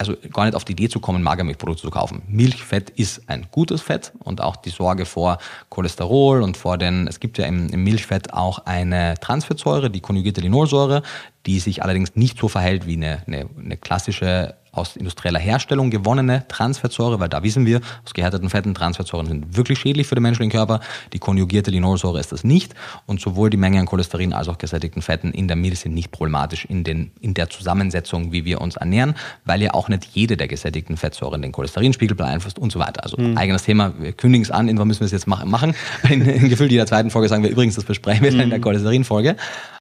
also 0.00 0.16
gar 0.32 0.46
nicht 0.46 0.54
auf 0.54 0.64
die 0.64 0.72
Idee 0.72 0.88
zu 0.88 0.98
kommen, 0.98 1.22
Magermilchprodukte 1.22 1.82
zu 1.82 1.90
kaufen. 1.90 2.22
Milchfett 2.26 2.88
ist 2.88 3.28
ein 3.28 3.48
gutes 3.50 3.82
Fett 3.82 4.12
und 4.20 4.40
auch 4.40 4.56
die 4.56 4.70
Sorge 4.70 5.04
vor 5.04 5.36
Cholesterol 5.68 6.42
und 6.42 6.56
vor 6.56 6.78
den, 6.78 7.06
es 7.06 7.20
gibt 7.20 7.36
ja 7.36 7.44
im, 7.44 7.68
im 7.68 7.84
Milchfett 7.84 8.32
auch 8.32 8.60
eine 8.64 9.16
Transfettsäure, 9.20 9.90
die 9.90 10.00
konjugierte 10.00 10.40
Linolsäure, 10.40 11.02
die 11.44 11.60
sich 11.60 11.82
allerdings 11.82 12.16
nicht 12.16 12.38
so 12.38 12.48
verhält 12.48 12.86
wie 12.86 12.94
eine, 12.94 13.22
eine, 13.26 13.50
eine 13.58 13.76
klassische 13.76 14.54
aus 14.72 14.96
industrieller 14.96 15.40
Herstellung 15.40 15.90
gewonnene 15.90 16.46
Transfettsäure, 16.48 17.20
weil 17.20 17.28
da 17.28 17.42
wissen 17.42 17.66
wir, 17.66 17.80
aus 18.04 18.14
gehärteten 18.14 18.50
Fetten, 18.50 18.74
Transfettsäuren 18.74 19.26
sind 19.26 19.56
wirklich 19.56 19.78
schädlich 19.78 20.06
für 20.06 20.14
den 20.14 20.22
menschlichen 20.22 20.50
Körper. 20.50 20.80
Die 21.12 21.18
konjugierte 21.18 21.70
Linolsäure 21.70 22.20
ist 22.20 22.32
das 22.32 22.44
nicht. 22.44 22.74
Und 23.06 23.20
sowohl 23.20 23.50
die 23.50 23.56
Menge 23.56 23.80
an 23.80 23.86
Cholesterin 23.86 24.32
als 24.32 24.48
auch 24.48 24.58
gesättigten 24.58 25.02
Fetten 25.02 25.32
in 25.32 25.48
der 25.48 25.56
Milch 25.56 25.80
sind 25.80 25.94
nicht 25.94 26.10
problematisch 26.10 26.64
in, 26.64 26.84
den, 26.84 27.10
in 27.20 27.34
der 27.34 27.50
Zusammensetzung, 27.50 28.32
wie 28.32 28.44
wir 28.44 28.60
uns 28.60 28.76
ernähren, 28.76 29.14
weil 29.44 29.62
ja 29.62 29.74
auch 29.74 29.88
nicht 29.88 30.04
jede 30.12 30.36
der 30.36 30.48
gesättigten 30.48 30.96
Fettsäuren 30.96 31.42
den 31.42 31.52
Cholesterinspiegel 31.52 32.16
beeinflusst 32.16 32.58
und 32.58 32.70
so 32.72 32.78
weiter. 32.78 33.02
Also 33.02 33.16
mhm. 33.16 33.36
eigenes 33.36 33.64
Thema, 33.64 33.92
wir 33.98 34.12
kündigen 34.12 34.42
es 34.42 34.50
an, 34.50 34.68
irgendwann 34.68 34.88
müssen 34.88 35.00
wir 35.00 35.06
es 35.06 35.12
jetzt 35.12 35.26
machen. 35.26 35.74
In, 36.08 36.22
in 36.22 36.48
Gefühl 36.48 36.70
jeder 36.70 36.86
zweiten 36.86 37.10
Folge 37.10 37.28
sagen 37.28 37.42
wir 37.42 37.50
übrigens, 37.50 37.74
das 37.74 37.84
besprechen 37.84 38.24
wir 38.24 38.32
mhm. 38.32 38.40
in 38.40 38.50
der 38.50 38.60
Cholesterinfolge. 38.60 39.36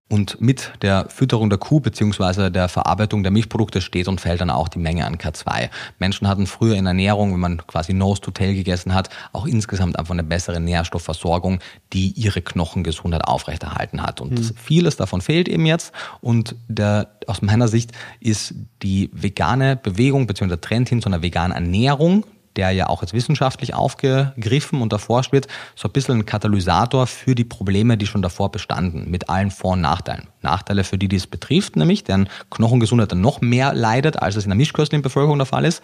Und 0.09 0.41
mit 0.41 0.73
der 0.81 1.07
Fütterung 1.09 1.51
der 1.51 1.59
Kuh 1.59 1.79
beziehungsweise 1.79 2.49
der 2.49 2.67
Verarbeitung 2.67 3.21
der 3.21 3.31
Milchprodukte 3.31 3.79
steht 3.79 4.07
und 4.07 4.19
fällt 4.19 4.41
dann 4.41 4.49
auch 4.49 4.67
die 4.67 4.79
Menge 4.79 5.05
an 5.05 5.17
K2. 5.17 5.69
Menschen 5.99 6.27
hatten 6.27 6.47
früher 6.47 6.75
in 6.75 6.87
Ernährung, 6.87 7.31
wenn 7.31 7.39
man 7.39 7.67
quasi 7.67 7.93
Nose 7.93 8.19
to 8.19 8.31
Tail 8.31 8.55
gegessen 8.55 8.95
hat, 8.95 9.09
auch 9.33 9.45
insgesamt 9.45 9.99
einfach 9.99 10.13
eine 10.13 10.23
bessere 10.23 10.59
Nährstoffversorgung, 10.59 11.59
die 11.93 12.09
ihre 12.13 12.41
Knochengesundheit 12.41 13.25
aufrechterhalten 13.25 14.01
hat. 14.01 14.19
Und 14.19 14.31
mhm. 14.31 14.55
vieles 14.55 14.97
davon 14.97 15.21
fehlt 15.21 15.47
eben 15.47 15.67
jetzt. 15.67 15.93
Und 16.21 16.55
der, 16.67 17.19
aus 17.27 17.43
meiner 17.43 17.67
Sicht 17.67 17.91
ist 18.19 18.55
die 18.81 19.11
vegane 19.13 19.75
Bewegung 19.75 20.25
beziehungsweise 20.25 20.57
der 20.57 20.67
Trend 20.67 20.89
hin 20.89 21.03
zu 21.03 21.09
einer 21.09 21.21
veganen 21.21 21.53
Ernährung, 21.53 22.25
der 22.59 22.71
ja 22.71 22.89
auch 22.89 23.01
jetzt 23.01 23.13
wissenschaftlich 23.13 23.73
aufgegriffen 23.73 24.81
und 24.81 24.91
erforscht 24.91 25.31
wird, 25.31 25.47
so 25.75 25.87
ein 25.87 25.93
bisschen 25.93 26.17
ein 26.17 26.25
Katalysator 26.25 27.07
für 27.07 27.33
die 27.33 27.45
Probleme, 27.45 27.95
die 27.95 28.05
schon 28.05 28.21
davor 28.21 28.51
bestanden, 28.51 29.09
mit 29.09 29.29
allen 29.29 29.49
Vor- 29.49 29.73
und 29.73 29.81
Nachteilen. 29.81 30.27
Nachteile 30.41 30.83
für 30.83 30.97
die, 30.97 31.07
die 31.07 31.15
es 31.15 31.25
betrifft, 31.25 31.77
nämlich 31.77 32.03
deren 32.03 32.27
Knochengesundheit 32.49 33.13
dann 33.13 33.21
noch 33.21 33.39
mehr 33.39 33.73
leidet, 33.73 34.21
als 34.21 34.35
es 34.35 34.43
in 34.43 34.49
der 34.49 34.57
mischköstlichen 34.57 35.01
Bevölkerung 35.01 35.37
der 35.37 35.45
Fall 35.45 35.63
ist. 35.63 35.81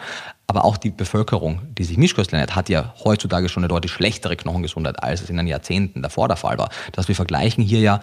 Aber 0.47 0.65
auch 0.65 0.76
die 0.76 0.89
Bevölkerung, 0.89 1.61
die 1.78 1.86
sich 1.86 1.97
mischköstlich 1.97 2.34
ernährt, 2.34 2.57
hat 2.57 2.67
ja 2.67 2.93
heutzutage 3.05 3.47
schon 3.47 3.63
eine 3.63 3.69
deutlich 3.69 3.93
schlechtere 3.93 4.36
Knochengesundheit, 4.36 5.01
als 5.01 5.21
es 5.21 5.30
in 5.30 5.38
den 5.38 5.47
Jahrzehnten 5.47 6.01
davor 6.01 6.28
der 6.28 6.36
Fall 6.36 6.57
war. 6.57 6.69
Das 6.91 7.07
wir 7.07 7.15
vergleichen 7.15 7.63
hier 7.63 7.80
ja 7.80 8.01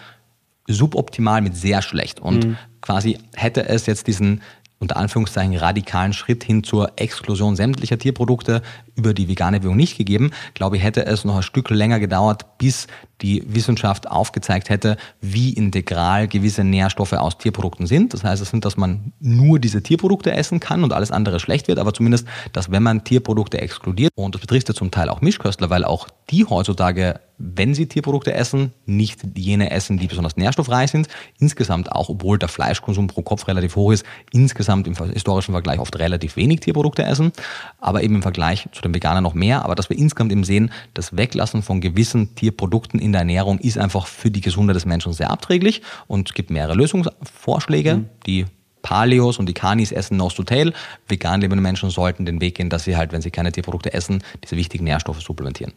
suboptimal 0.67 1.43
mit 1.43 1.57
sehr 1.57 1.83
schlecht. 1.83 2.21
Und 2.21 2.47
mhm. 2.47 2.57
quasi 2.81 3.19
hätte 3.35 3.69
es 3.69 3.85
jetzt 3.85 4.07
diesen 4.07 4.41
unter 4.83 4.97
Anführungszeichen 4.97 5.57
radikalen 5.57 6.13
Schritt 6.13 6.43
hin 6.43 6.65
zur 6.65 6.91
Exklusion 6.97 7.55
sämtlicher 7.55 7.99
Tierprodukte 7.99 8.63
über 8.97 9.15
die 9.15 9.29
vegane 9.29 9.61
Bewegung 9.61 9.77
nicht 9.77 9.97
gegeben, 9.97 10.33
glaube 10.55 10.77
ich, 10.77 10.83
hätte 10.83 11.07
es 11.07 11.25
noch 11.25 11.37
ein 11.37 11.43
Stück 11.45 11.71
länger 11.71 12.01
gedauert, 12.01 12.59
bis 12.59 12.89
die 13.23 13.45
Wissenschaft 13.47 14.11
aufgezeigt 14.11 14.71
hätte, 14.71 14.97
wie 15.21 15.53
integral 15.53 16.27
gewisse 16.27 16.65
Nährstoffe 16.65 17.13
aus 17.13 17.39
Tierprodukten 17.39 17.87
sind. 17.87 18.13
Das 18.13 18.25
heißt, 18.25 18.43
es 18.43 18.51
sind, 18.51 18.65
dass 18.65 18.77
man 18.77 19.13
nur 19.21 19.61
diese 19.61 19.85
Tierprodukte 19.85 20.33
essen 20.33 20.59
kann 20.59 20.83
und 20.83 20.93
alles 20.93 21.13
andere 21.13 21.39
schlecht 21.39 21.69
wird, 21.69 21.79
aber 21.79 21.95
zumindest, 21.95 22.27
dass 22.53 22.73
wenn 22.73 22.83
man 22.83 23.05
Tierprodukte 23.05 23.61
exkludiert, 23.61 24.11
und 24.17 24.35
das 24.35 24.41
betrifft 24.41 24.69
ja 24.69 24.75
zum 24.75 24.91
Teil 24.91 25.09
auch 25.09 25.21
Mischköstler, 25.21 25.71
weil 25.71 25.85
auch 25.85 26.09
die 26.31 26.45
heutzutage 26.45 27.21
wenn 27.43 27.75
sie 27.75 27.87
Tierprodukte 27.87 28.33
essen, 28.33 28.73
nicht 28.87 29.21
jene 29.37 29.71
essen, 29.71 29.99
die 29.99 30.07
besonders 30.07 30.37
nährstoffreich 30.37 30.91
sind. 30.91 31.09
Insgesamt 31.39 31.91
auch, 31.91 32.09
obwohl 32.09 32.39
der 32.39 32.49
Fleischkonsum 32.49 33.09
pro 33.09 33.23
Kopf 33.23 33.49
relativ 33.49 33.75
hoch 33.75 33.93
ist, 33.93 34.07
insgesamt 34.31 34.87
im 34.87 34.97
historischen 35.13 35.53
Vergleich 35.53 35.81
oft 35.81 35.99
relativ 35.99 36.37
wenig 36.37 36.61
Tierprodukte 36.61 37.03
essen, 37.03 37.33
aber 37.81 38.03
eben 38.03 38.15
im 38.17 38.23
Vergleich 38.23 38.69
zu 38.73 38.81
den 38.81 38.95
Veganern 38.95 39.25
noch 39.25 39.35
mehr. 39.35 39.65
Aber 39.65 39.75
dass 39.75 39.91
wir 39.91 39.99
insgesamt 39.99 40.31
eben 40.31 40.45
sehen, 40.45 40.71
das 40.95 41.17
Weglassen 41.17 41.63
von 41.63 41.81
gewissen 41.81 42.35
Tierprodukten 42.37 43.01
in 43.01 43.13
der 43.13 43.23
Ernährung 43.23 43.59
ist 43.59 43.79
einfach 43.79 44.07
für 44.07 44.31
die 44.31 44.41
Gesundheit 44.41 44.77
des 44.77 44.87
Menschen 44.87 45.13
sehr 45.13 45.31
abträglich 45.31 45.83
und 46.07 46.29
es 46.29 46.35
gibt 46.35 46.51
mehrere 46.51 46.75
Lösungsvorschläge, 46.75 47.97
mhm. 47.97 48.09
die 48.27 48.47
Paleos 48.83 49.39
und 49.39 49.49
die 49.49 49.55
Canis 49.55 49.93
essen 49.93 50.17
Nose 50.17 50.37
to 50.37 50.43
Tail. 50.43 50.73
Vegan 51.09 51.41
lebende 51.41 51.63
Menschen 51.63 51.91
sollten 51.91 52.27
den 52.27 52.41
Weg 52.41 52.57
gehen, 52.57 52.69
dass 52.69 52.85
sie 52.85 52.97
halt, 52.97 53.13
wenn 53.13 53.23
sie 53.23 53.31
keine 53.31 53.53
Tierprodukte 53.53 53.95
essen, 53.95 54.23
diese 54.43 54.57
wichtigen 54.57 54.85
Nährstoffe 54.85 55.23
supplementieren. 55.23 55.73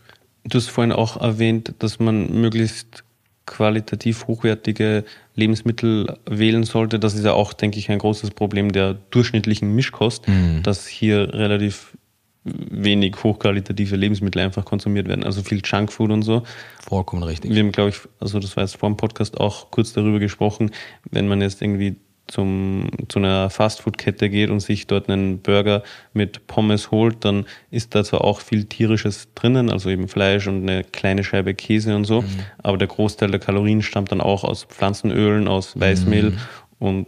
Du 0.46 0.58
hast 0.58 0.70
vorhin 0.70 0.92
auch 0.92 1.20
erwähnt, 1.20 1.74
dass 1.80 2.00
man 2.00 2.32
möglichst 2.40 3.04
qualitativ 3.46 4.28
hochwertige 4.28 5.04
Lebensmittel 5.36 6.18
wählen 6.26 6.64
sollte. 6.64 7.00
Das 7.00 7.14
ist 7.14 7.26
ja 7.26 7.34
auch, 7.34 7.54
denke 7.54 7.78
ich, 7.78 7.92
ein 7.92 8.00
großes 8.00 8.32
Problem 8.32 8.72
der 8.72 8.96
durchschnittlichen 9.12 9.74
Mischkost, 9.74 10.28
mhm. 10.28 10.64
dass 10.64 10.88
hier 10.88 11.34
relativ 11.34 11.96
wenig 12.44 13.16
hochqualitative 13.24 13.96
Lebensmittel 13.96 14.42
einfach 14.42 14.66
konsumiert 14.66 15.08
werden. 15.08 15.24
Also 15.24 15.42
viel 15.42 15.62
Junkfood 15.64 16.12
und 16.12 16.22
so. 16.22 16.44
Vollkommen 16.88 17.24
richtig. 17.24 17.52
Wir 17.52 17.64
haben, 17.64 17.72
glaube 17.72 17.90
ich, 17.90 17.98
also 18.20 18.40
das 18.40 18.56
war 18.56 18.64
jetzt 18.64 18.78
vor 18.78 18.90
dem 18.90 18.98
Podcast 18.98 19.40
auch 19.40 19.72
kurz 19.72 19.94
darüber 19.94 20.20
gesprochen, 20.20 20.72
wenn 21.10 21.28
man 21.28 21.42
jetzt 21.42 21.62
irgendwie 21.62 21.96
zum, 22.28 22.90
zu 23.08 23.20
einer 23.20 23.50
Fastfood-Kette 23.50 24.30
geht 24.30 24.50
und 24.50 24.60
sich 24.60 24.88
dort 24.88 25.10
einen 25.10 25.40
Burger 25.40 25.84
mit 26.14 26.48
Pommes 26.48 26.92
holt, 26.92 27.24
dann 27.24 27.46
ist 27.70 27.94
da 27.94 28.04
zwar 28.04 28.24
auch 28.24 28.40
viel 28.40 28.66
tierisches 28.66 29.30
drinnen, 29.36 29.70
also 29.70 29.90
eben 29.90 30.08
Fleisch 30.08 30.48
und 30.48 30.64
eine 30.64 30.84
kleine 30.84 31.24
Scheibe 31.24 31.54
Käse 31.54 31.96
und 31.96 32.06
so, 32.06 32.22
mhm. 32.22 32.28
aber 32.64 32.78
der 32.78 32.88
Großteil 32.88 33.30
der 33.30 33.40
Kalorien 33.40 33.82
stammt 33.82 34.12
dann 34.12 34.22
auch 34.22 34.44
aus 34.44 34.64
Pflanzenölen, 34.64 35.48
aus 35.48 35.80
Weißmehl 35.80 36.32
mhm. 36.32 36.38
und 36.80 37.08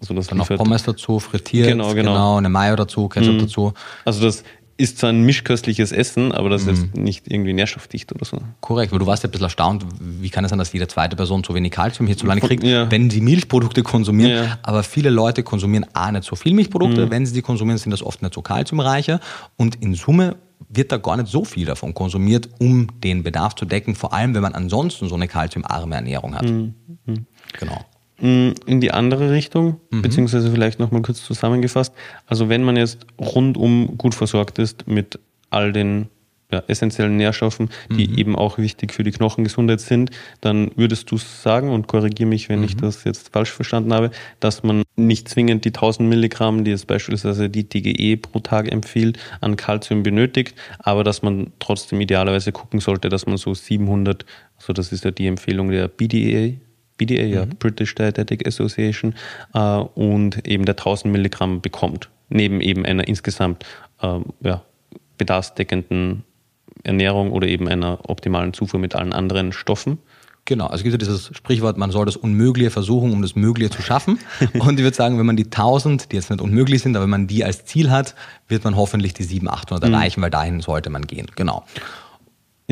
also 0.00 0.14
das 0.14 0.26
dann 0.26 0.38
noch 0.38 0.48
Pommes 0.48 0.82
dazu, 0.82 1.20
frittiert, 1.20 1.68
genau, 1.68 1.94
genau. 1.94 2.12
genau, 2.12 2.36
eine 2.36 2.48
Mayo 2.48 2.74
dazu, 2.74 3.08
Ketchup 3.08 3.34
mhm. 3.34 3.38
dazu. 3.38 3.72
Also 4.04 4.24
das 4.24 4.42
ist 4.76 4.98
zwar 4.98 5.10
ein 5.10 5.22
mischköstliches 5.22 5.92
Essen, 5.92 6.32
aber 6.32 6.48
das 6.48 6.66
ist 6.66 6.96
nicht 6.96 7.30
irgendwie 7.30 7.52
nährstoffdicht 7.52 8.12
oder 8.12 8.24
so. 8.24 8.38
Korrekt, 8.60 8.90
weil 8.92 8.98
du 8.98 9.06
warst 9.06 9.22
ja 9.22 9.28
ein 9.28 9.30
bisschen 9.30 9.44
erstaunt, 9.44 9.84
wie 10.00 10.30
kann 10.30 10.44
es 10.44 10.50
sein, 10.50 10.58
dass 10.58 10.72
jede 10.72 10.88
zweite 10.88 11.14
Person 11.14 11.44
so 11.44 11.54
wenig 11.54 11.70
Kalzium 11.72 12.06
hierzulande 12.06 12.40
Von- 12.40 12.48
kriegt, 12.48 12.64
ja. 12.64 12.90
wenn 12.90 13.10
sie 13.10 13.20
Milchprodukte 13.20 13.82
konsumieren. 13.82 14.44
Ja. 14.44 14.58
Aber 14.62 14.82
viele 14.82 15.10
Leute 15.10 15.42
konsumieren 15.42 15.86
A, 15.92 16.10
nicht 16.10 16.24
so 16.24 16.36
viel 16.36 16.54
Milchprodukte, 16.54 17.10
wenn 17.10 17.26
sie 17.26 17.34
die 17.34 17.42
konsumieren, 17.42 17.78
sind 17.78 17.90
das 17.90 18.02
oft 18.02 18.22
nicht 18.22 18.34
so 18.34 18.42
kalziumreiche 18.42 19.20
und 19.56 19.76
in 19.76 19.94
Summe 19.94 20.36
wird 20.68 20.90
da 20.92 20.96
gar 20.96 21.16
nicht 21.16 21.28
so 21.28 21.44
viel 21.44 21.66
davon 21.66 21.92
konsumiert, 21.92 22.48
um 22.58 22.88
den 23.02 23.22
Bedarf 23.22 23.54
zu 23.54 23.64
decken, 23.64 23.94
vor 23.94 24.12
allem 24.12 24.34
wenn 24.34 24.42
man 24.42 24.54
ansonsten 24.54 25.08
so 25.08 25.14
eine 25.14 25.28
kalziumarme 25.28 25.94
Ernährung 25.96 26.34
hat. 26.34 26.46
Genau. 26.46 27.84
Mm, 28.22 28.52
In 28.66 28.80
die 28.80 28.92
andere 28.92 29.32
Richtung, 29.32 29.80
beziehungsweise 29.90 30.50
vielleicht 30.50 30.78
nochmal 30.78 31.02
kurz 31.02 31.24
zusammengefasst. 31.24 31.92
Also 32.26 32.48
wenn 32.48 32.62
man 32.62 32.76
jetzt 32.76 33.04
rundum 33.20 33.98
gut 33.98 34.14
versorgt 34.14 34.58
ist 34.60 34.86
mit 34.86 35.18
all 35.50 35.72
den 35.72 36.06
ja, 36.52 36.62
essentiellen 36.68 37.16
Nährstoffen, 37.16 37.70
die 37.90 38.20
eben 38.20 38.36
auch 38.36 38.58
wichtig 38.58 38.92
für 38.92 39.02
die 39.02 39.10
Knochengesundheit 39.10 39.80
sind, 39.80 40.10
dann 40.40 40.70
würdest 40.76 41.10
du 41.10 41.16
sagen, 41.16 41.70
und 41.70 41.88
korrigiere 41.88 42.28
mich, 42.28 42.48
wenn 42.48 42.62
ich 42.62 42.76
das 42.76 43.04
jetzt 43.04 43.32
falsch 43.32 43.50
verstanden 43.50 43.92
habe, 43.92 44.10
dass 44.38 44.62
man 44.62 44.82
nicht 44.94 45.28
zwingend 45.28 45.64
die 45.64 45.70
1000 45.70 46.08
Milligramm, 46.08 46.62
die 46.62 46.70
es 46.70 46.84
beispielsweise 46.84 47.48
die 47.48 47.68
DGE 47.68 48.18
pro 48.18 48.38
Tag 48.40 48.70
empfiehlt, 48.70 49.18
an 49.40 49.56
Kalzium 49.56 50.02
benötigt, 50.02 50.54
aber 50.78 51.02
dass 51.02 51.22
man 51.22 51.52
trotzdem 51.58 52.00
idealerweise 52.00 52.52
gucken 52.52 52.80
sollte, 52.80 53.08
dass 53.08 53.26
man 53.26 53.38
so 53.38 53.54
700, 53.54 54.26
also 54.58 54.74
das 54.74 54.92
ist 54.92 55.04
ja 55.04 55.10
die 55.10 55.26
Empfehlung 55.26 55.70
der 55.70 55.88
BDA, 55.88 56.54
BDA, 57.06 57.22
ja, 57.24 57.46
British 57.58 57.94
Dietetic 57.94 58.46
Association, 58.46 59.14
äh, 59.54 59.58
und 59.58 60.46
eben 60.46 60.64
der 60.64 60.76
1000 60.76 61.12
Milligramm 61.12 61.60
bekommt, 61.60 62.08
neben 62.28 62.60
eben 62.60 62.84
einer 62.84 63.06
insgesamt 63.06 63.64
ähm, 64.02 64.26
ja, 64.40 64.62
bedarfsdeckenden 65.18 66.24
Ernährung 66.84 67.32
oder 67.32 67.46
eben 67.46 67.68
einer 67.68 67.98
optimalen 68.08 68.52
Zufuhr 68.52 68.80
mit 68.80 68.94
allen 68.94 69.12
anderen 69.12 69.52
Stoffen. 69.52 69.98
Genau, 70.44 70.64
also 70.66 70.78
es 70.78 70.82
gibt 70.82 70.92
ja 70.94 70.98
dieses 70.98 71.30
Sprichwort, 71.36 71.78
man 71.78 71.92
soll 71.92 72.04
das 72.04 72.16
Unmögliche 72.16 72.70
versuchen, 72.70 73.12
um 73.12 73.22
das 73.22 73.36
Mögliche 73.36 73.70
zu 73.70 73.80
schaffen. 73.80 74.18
Und 74.58 74.76
ich 74.78 74.84
würde 74.84 74.96
sagen, 74.96 75.16
wenn 75.18 75.26
man 75.26 75.36
die 75.36 75.44
1000, 75.44 76.10
die 76.10 76.16
jetzt 76.16 76.30
nicht 76.30 76.42
unmöglich 76.42 76.82
sind, 76.82 76.96
aber 76.96 77.04
wenn 77.04 77.10
man 77.10 77.26
die 77.28 77.44
als 77.44 77.64
Ziel 77.64 77.92
hat, 77.92 78.16
wird 78.48 78.64
man 78.64 78.74
hoffentlich 78.74 79.14
die 79.14 79.22
700, 79.22 79.62
800 79.62 79.88
Mhm. 79.88 79.94
erreichen, 79.94 80.22
weil 80.22 80.30
dahin 80.30 80.60
sollte 80.60 80.90
man 80.90 81.06
gehen. 81.06 81.26
Genau. 81.36 81.64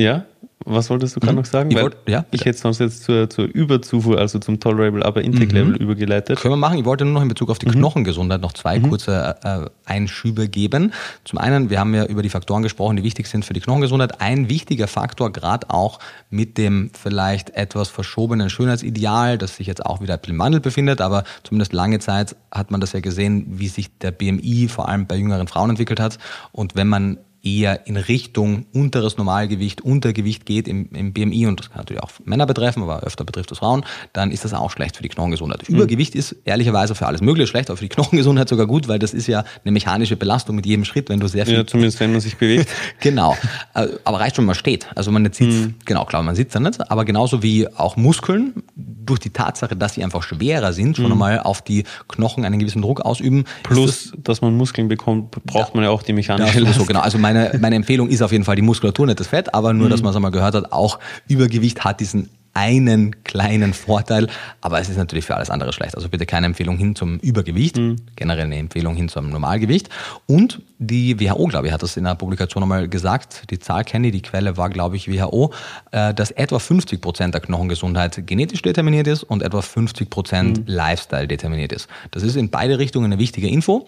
Ja, 0.00 0.24
was 0.66 0.90
wolltest 0.90 1.16
du 1.16 1.20
gerade 1.20 1.36
noch 1.36 1.46
sagen? 1.46 1.70
Ich 1.70 1.76
wollt- 1.80 1.96
ja, 2.06 2.24
ich 2.32 2.44
hätte 2.44 2.58
sonst 2.58 2.80
jetzt 2.80 3.02
zur, 3.04 3.30
zur 3.30 3.46
Überzufuhr, 3.46 4.18
also 4.18 4.38
zum 4.38 4.60
Tolerable 4.60 5.02
Upper 5.06 5.22
Intake 5.22 5.52
Level 5.54 5.74
übergeleitet. 5.76 6.38
Können 6.38 6.52
wir 6.52 6.56
machen. 6.58 6.78
Ich 6.78 6.84
wollte 6.84 7.04
nur 7.06 7.14
noch 7.14 7.22
in 7.22 7.28
Bezug 7.28 7.48
auf 7.50 7.56
Mhm. 7.62 7.70
die 7.70 7.78
Knochengesundheit 7.78 8.40
noch 8.42 8.52
zwei 8.52 8.78
kurze 8.78 9.36
äh, 9.42 9.66
Einschübe 9.86 10.48
geben. 10.48 10.92
Zum 11.24 11.38
einen, 11.38 11.70
wir 11.70 11.80
haben 11.80 11.94
ja 11.94 12.04
über 12.04 12.22
die 12.22 12.28
Faktoren 12.28 12.62
gesprochen, 12.62 12.96
die 12.98 13.02
wichtig 13.02 13.26
sind 13.26 13.44
für 13.44 13.54
die 13.54 13.60
Knochengesundheit. 13.60 14.20
Ein 14.20 14.48
wichtiger 14.50 14.86
Faktor, 14.86 15.32
gerade 15.32 15.70
auch 15.70 15.98
mit 16.28 16.58
dem 16.58 16.90
vielleicht 16.92 17.50
etwas 17.56 17.88
verschobenen 17.88 18.50
Schönheitsideal, 18.50 19.38
das 19.38 19.56
sich 19.56 19.66
jetzt 19.66 19.84
auch 19.84 20.00
wieder 20.02 20.20
im 20.28 20.38
Wandel 20.38 20.60
befindet, 20.60 21.00
aber 21.00 21.24
zumindest 21.42 21.72
lange 21.72 21.98
Zeit 22.00 22.36
hat 22.52 22.70
man 22.70 22.80
das 22.82 22.92
ja 22.92 23.00
gesehen, 23.00 23.46
wie 23.48 23.68
sich 23.68 23.96
der 23.98 24.10
BMI 24.10 24.68
vor 24.68 24.88
allem 24.88 25.06
bei 25.06 25.16
jüngeren 25.16 25.48
Frauen 25.48 25.70
entwickelt 25.70 26.00
hat. 26.00 26.18
Und 26.52 26.76
wenn 26.76 26.86
man 26.86 27.16
eher 27.42 27.86
in 27.86 27.96
Richtung 27.96 28.66
unteres 28.72 29.16
Normalgewicht, 29.16 29.80
Untergewicht 29.80 30.44
geht 30.46 30.68
im, 30.68 30.88
im 30.92 31.12
BMI, 31.12 31.46
und 31.46 31.58
das 31.60 31.70
kann 31.70 31.78
natürlich 31.78 32.02
auch 32.02 32.10
Männer 32.24 32.46
betreffen, 32.46 32.82
aber 32.82 33.00
öfter 33.00 33.24
betrifft 33.24 33.50
es 33.52 33.58
Frauen, 33.58 33.84
dann 34.12 34.30
ist 34.30 34.44
das 34.44 34.52
auch 34.54 34.70
schlecht 34.70 34.96
für 34.96 35.02
die 35.02 35.08
Knochengesundheit. 35.08 35.68
Übergewicht 35.68 36.14
ist 36.14 36.36
ehrlicherweise 36.44 36.94
für 36.94 37.06
alles 37.06 37.20
Mögliche 37.20 37.46
schlecht, 37.46 37.70
aber 37.70 37.76
für 37.76 37.84
die 37.84 37.88
Knochengesundheit 37.88 38.48
sogar 38.48 38.66
gut, 38.66 38.88
weil 38.88 38.98
das 38.98 39.14
ist 39.14 39.26
ja 39.26 39.44
eine 39.64 39.72
mechanische 39.72 40.16
Belastung 40.16 40.56
mit 40.56 40.66
jedem 40.66 40.84
Schritt, 40.84 41.08
wenn 41.08 41.20
du 41.20 41.28
sehr 41.28 41.46
viel 41.46 41.54
Ja, 41.56 41.66
zumindest 41.66 42.00
wenn 42.00 42.12
man 42.12 42.20
sich 42.20 42.36
bewegt. 42.36 42.68
Genau. 43.00 43.36
Äh, 43.74 43.88
Aber 44.04 44.20
reicht 44.20 44.36
schon, 44.36 44.42
wenn 44.44 44.48
man 44.48 44.54
steht. 44.54 44.86
Also 44.94 45.10
man 45.10 45.24
sitzt, 45.32 45.70
genau, 45.84 46.04
klar, 46.04 46.22
man 46.22 46.34
sitzt 46.34 46.54
da 46.54 46.60
nicht, 46.60 46.90
aber 46.90 47.04
genauso 47.04 47.42
wie 47.42 47.66
auch 47.68 47.96
Muskeln, 47.96 48.62
durch 48.76 49.20
die 49.20 49.30
Tatsache, 49.30 49.74
dass 49.76 49.94
sie 49.94 50.04
einfach 50.04 50.22
schwerer 50.22 50.72
sind, 50.72 50.96
schon 50.96 51.10
einmal 51.10 51.40
auf 51.40 51.62
die 51.62 51.84
Knochen 52.08 52.44
einen 52.44 52.58
gewissen 52.58 52.82
Druck 52.82 53.00
ausüben. 53.00 53.40
ist 53.40 53.46
das- 53.46 53.62
Plus, 53.62 54.12
dass 54.18 54.40
man 54.40 54.56
Muskeln 54.56 54.88
bekommt, 54.88 55.30
braucht 55.44 55.74
man 55.74 55.84
ja 55.84 55.90
auch 55.90 56.02
die 56.02 56.10
ja, 56.12 56.16
mechanische 56.16 56.60
Last. 56.60 56.86
genau. 56.86 57.00
Also 57.00 57.18
meine, 57.32 57.58
meine 57.60 57.76
Empfehlung 57.76 58.08
ist 58.08 58.22
auf 58.22 58.32
jeden 58.32 58.44
Fall 58.44 58.56
die 58.56 58.62
Muskulatur, 58.62 59.06
nicht 59.06 59.20
das 59.20 59.28
Fett, 59.28 59.54
aber 59.54 59.72
nur, 59.72 59.88
dass 59.88 60.02
man 60.02 60.10
es 60.10 60.16
einmal 60.16 60.30
gehört 60.30 60.54
hat, 60.54 60.72
auch 60.72 60.98
Übergewicht 61.28 61.84
hat 61.84 62.00
diesen 62.00 62.28
einen 62.52 63.22
kleinen 63.22 63.74
Vorteil, 63.74 64.26
aber 64.60 64.80
es 64.80 64.88
ist 64.88 64.96
natürlich 64.96 65.24
für 65.24 65.36
alles 65.36 65.50
andere 65.50 65.72
schlecht. 65.72 65.94
Also 65.94 66.08
bitte 66.08 66.26
keine 66.26 66.46
Empfehlung 66.46 66.78
hin 66.78 66.96
zum 66.96 67.18
Übergewicht, 67.20 67.80
generell 68.16 68.46
eine 68.46 68.56
Empfehlung 68.56 68.96
hin 68.96 69.08
zum 69.08 69.30
Normalgewicht. 69.30 69.88
Und 70.26 70.60
die 70.78 71.20
WHO, 71.20 71.46
glaube 71.46 71.68
ich, 71.68 71.72
hat 71.72 71.82
das 71.82 71.96
in 71.96 72.06
einer 72.06 72.16
Publikation 72.16 72.62
einmal 72.62 72.88
gesagt, 72.88 73.50
die 73.50 73.60
Zahl 73.60 73.84
kenne 73.84 74.08
ich, 74.08 74.12
die 74.14 74.22
Quelle 74.22 74.56
war, 74.56 74.68
glaube 74.68 74.96
ich, 74.96 75.08
WHO, 75.08 75.52
äh, 75.92 76.12
dass 76.12 76.32
etwa 76.32 76.58
50 76.58 77.00
Prozent 77.00 77.34
der 77.34 77.40
Knochengesundheit 77.40 78.26
genetisch 78.26 78.62
determiniert 78.62 79.06
ist 79.06 79.22
und 79.22 79.42
etwa 79.42 79.62
50 79.62 80.10
Prozent 80.10 80.62
Lifestyle 80.66 81.28
determiniert 81.28 81.72
ist. 81.72 81.88
Das 82.10 82.24
ist 82.24 82.34
in 82.34 82.50
beide 82.50 82.78
Richtungen 82.78 83.12
eine 83.12 83.20
wichtige 83.20 83.48
Info. 83.48 83.86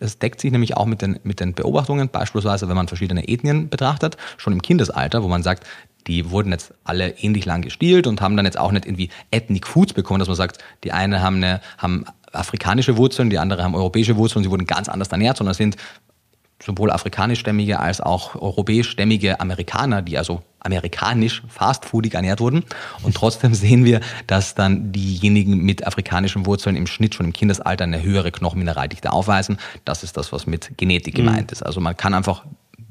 Es 0.00 0.18
deckt 0.18 0.40
sich 0.40 0.50
nämlich 0.50 0.76
auch 0.76 0.86
mit 0.86 1.02
den, 1.02 1.18
mit 1.22 1.40
den 1.40 1.54
Beobachtungen, 1.54 2.08
beispielsweise 2.08 2.68
wenn 2.68 2.76
man 2.76 2.88
verschiedene 2.88 3.28
Ethnien 3.28 3.68
betrachtet, 3.68 4.16
schon 4.36 4.52
im 4.52 4.62
Kindesalter, 4.62 5.22
wo 5.22 5.28
man 5.28 5.42
sagt, 5.42 5.66
die 6.06 6.30
wurden 6.30 6.52
jetzt 6.52 6.74
alle 6.84 7.10
ähnlich 7.18 7.46
lang 7.46 7.62
gestielt 7.62 8.06
und 8.06 8.20
haben 8.20 8.36
dann 8.36 8.44
jetzt 8.44 8.58
auch 8.58 8.72
nicht 8.72 8.86
irgendwie 8.86 9.08
Ethnic 9.30 9.66
Foods 9.66 9.94
bekommen, 9.94 10.18
dass 10.18 10.28
man 10.28 10.36
sagt, 10.36 10.58
die 10.84 10.92
eine 10.92 11.22
haben, 11.22 11.36
eine, 11.36 11.60
haben 11.78 12.04
afrikanische 12.32 12.96
Wurzeln, 12.96 13.30
die 13.30 13.38
andere 13.38 13.62
haben 13.62 13.74
europäische 13.74 14.16
Wurzeln, 14.16 14.42
sie 14.44 14.50
wurden 14.50 14.66
ganz 14.66 14.88
anders 14.88 15.08
ernährt, 15.08 15.36
sondern 15.36 15.54
sind 15.54 15.76
sowohl 16.62 16.90
afrikanischstämmige 16.90 17.80
als 17.80 18.00
auch 18.00 18.34
europäischstämmige 18.34 19.40
Amerikaner, 19.40 20.02
die 20.02 20.18
also 20.18 20.42
amerikanisch 20.64 21.42
fastfoodig 21.48 22.14
ernährt 22.14 22.40
wurden. 22.40 22.64
Und 23.02 23.14
trotzdem 23.14 23.54
sehen 23.54 23.84
wir, 23.84 24.00
dass 24.26 24.54
dann 24.54 24.92
diejenigen 24.92 25.58
mit 25.58 25.86
afrikanischen 25.86 26.46
Wurzeln 26.46 26.76
im 26.76 26.86
Schnitt 26.86 27.14
schon 27.14 27.26
im 27.26 27.32
Kindesalter 27.32 27.84
eine 27.84 28.02
höhere 28.02 28.32
Knochenmineraldichte 28.32 29.12
aufweisen. 29.12 29.58
Das 29.84 30.02
ist 30.02 30.16
das, 30.16 30.32
was 30.32 30.46
mit 30.46 30.76
Genetik 30.76 31.14
gemeint 31.14 31.52
ist. 31.52 31.62
Also 31.62 31.80
man 31.80 31.96
kann 31.96 32.14
einfach 32.14 32.44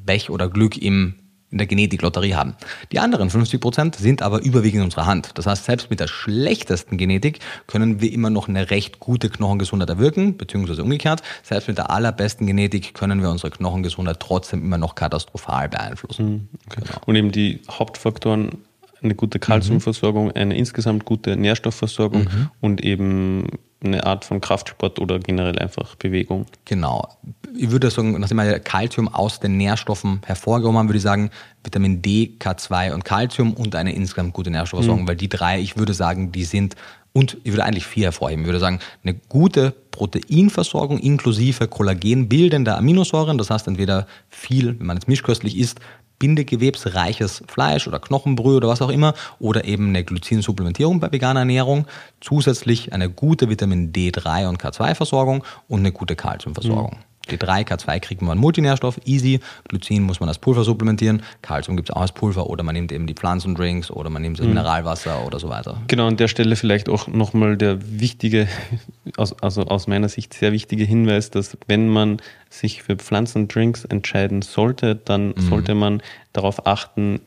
Pech 0.05 0.29
oder 0.29 0.49
Glück 0.49 0.77
im 0.77 1.15
in 1.53 1.59
der 1.59 1.67
Genetiklotterie 1.67 2.33
haben. 2.33 2.55
Die 2.91 2.99
anderen 2.99 3.29
50 3.29 3.61
Prozent 3.61 3.95
sind 3.95 4.21
aber 4.21 4.41
überwiegend 4.41 4.79
in 4.79 4.85
unserer 4.85 5.05
Hand. 5.05 5.31
Das 5.35 5.45
heißt, 5.45 5.65
selbst 5.65 5.89
mit 5.89 5.99
der 5.99 6.07
schlechtesten 6.07 6.97
Genetik 6.97 7.39
können 7.67 8.01
wir 8.01 8.11
immer 8.11 8.29
noch 8.29 8.49
eine 8.49 8.71
recht 8.71 8.99
gute 8.99 9.29
Knochengesundheit 9.29 9.89
erwirken, 9.89 10.35
beziehungsweise 10.35 10.83
umgekehrt. 10.83 11.21
Selbst 11.43 11.67
mit 11.67 11.77
der 11.77 11.91
allerbesten 11.91 12.47
Genetik 12.47 12.95
können 12.95 13.21
wir 13.21 13.29
unsere 13.29 13.51
Knochengesundheit 13.51 14.19
trotzdem 14.19 14.63
immer 14.63 14.79
noch 14.79 14.95
katastrophal 14.95 15.69
beeinflussen. 15.69 16.49
Genau. 16.69 17.01
Und 17.05 17.15
eben 17.15 17.31
die 17.31 17.61
Hauptfaktoren, 17.69 18.57
eine 19.03 19.15
gute 19.15 19.37
Kalziumversorgung, 19.37 20.31
eine 20.31 20.57
insgesamt 20.57 21.05
gute 21.05 21.35
Nährstoffversorgung 21.35 22.27
und 22.61 22.81
eben 22.81 23.47
eine 23.83 24.05
Art 24.05 24.25
von 24.25 24.41
Kraftsport 24.41 24.99
oder 24.99 25.19
generell 25.19 25.59
einfach 25.59 25.95
Bewegung. 25.95 26.45
Genau. 26.65 27.07
Ich 27.55 27.71
würde 27.71 27.89
sagen, 27.89 28.19
nachdem 28.19 28.37
wir 28.37 28.59
Kalzium 28.59 29.07
aus 29.07 29.39
den 29.39 29.57
Nährstoffen 29.57 30.21
hervorgehoben 30.25 30.77
haben, 30.77 30.87
würde 30.87 30.97
ich 30.97 31.03
sagen, 31.03 31.29
Vitamin 31.63 32.01
D, 32.01 32.33
K2 32.39 32.93
und 32.93 33.05
Kalzium 33.05 33.53
und 33.53 33.75
eine 33.75 33.93
insgesamt 33.93 34.33
gute 34.33 34.51
Nährstoffversorgung, 34.51 35.07
weil 35.07 35.15
die 35.15 35.29
drei, 35.29 35.59
ich 35.59 35.77
würde 35.77 35.93
sagen, 35.93 36.31
die 36.31 36.43
sind, 36.43 36.75
und 37.13 37.37
ich 37.43 37.51
würde 37.51 37.63
eigentlich 37.63 37.85
vier 37.85 38.05
hervorheben. 38.05 38.43
Ich 38.43 38.47
würde 38.47 38.59
sagen, 38.59 38.79
eine 39.03 39.13
gute 39.13 39.71
Proteinversorgung 39.91 40.97
inklusive 40.97 41.67
kollagenbildender 41.67 42.77
Aminosäuren, 42.77 43.37
das 43.37 43.51
heißt 43.51 43.67
entweder 43.67 44.07
viel, 44.29 44.79
wenn 44.79 44.87
man 44.87 44.97
jetzt 44.97 45.07
mischköstlich 45.07 45.57
isst, 45.57 45.79
bindegewebsreiches 46.19 47.43
Fleisch 47.47 47.87
oder 47.87 47.99
Knochenbrühe 47.99 48.57
oder 48.57 48.67
was 48.67 48.81
auch 48.81 48.89
immer 48.89 49.13
oder 49.39 49.65
eben 49.65 49.89
eine 49.89 50.03
Glycinsupplementierung 50.03 50.99
bei 50.99 51.11
veganer 51.11 51.41
Ernährung, 51.41 51.85
zusätzlich 52.21 52.93
eine 52.93 53.09
gute 53.09 53.49
Vitamin 53.49 53.91
D3 53.91 54.47
und 54.47 54.61
K2-Versorgung 54.61 55.43
und 55.67 55.79
eine 55.79 55.91
gute 55.91 56.15
Kalziumversorgung. 56.15 56.97
D3, 57.29 57.65
K2 57.65 57.99
kriegt 57.99 58.21
man 58.21 58.37
Multinährstoff, 58.37 58.99
easy. 59.05 59.39
Glycin 59.69 60.03
muss 60.03 60.19
man 60.19 60.27
als 60.27 60.39
Pulver 60.39 60.63
supplementieren. 60.63 61.23
Kalzium 61.41 61.77
gibt 61.77 61.89
es 61.89 61.95
auch 61.95 62.01
als 62.01 62.11
Pulver 62.11 62.49
oder 62.49 62.63
man 62.63 62.75
nimmt 62.75 62.91
eben 62.91 63.07
die 63.07 63.13
Pflanzendrinks 63.13 63.91
oder 63.91 64.09
man 64.09 64.21
nimmt 64.21 64.39
das 64.39 64.45
Mineralwasser 64.45 65.25
oder 65.25 65.39
so 65.39 65.49
weiter. 65.49 65.81
Genau, 65.87 66.07
an 66.07 66.17
der 66.17 66.27
Stelle 66.27 66.55
vielleicht 66.55 66.89
auch 66.89 67.07
nochmal 67.07 67.55
der 67.55 67.79
wichtige, 67.99 68.47
also 69.17 69.35
aus 69.63 69.87
meiner 69.87 70.09
Sicht 70.09 70.33
sehr 70.33 70.51
wichtige 70.51 70.83
Hinweis, 70.83 71.31
dass 71.31 71.57
wenn 71.67 71.87
man 71.87 72.17
sich 72.49 72.83
für 72.83 72.97
Pflanzendrinks 72.97 73.85
entscheiden 73.85 74.41
sollte, 74.41 74.95
dann 74.95 75.33
sollte 75.37 75.75
man 75.75 76.03
darauf 76.33 76.67
achten, 76.67 77.21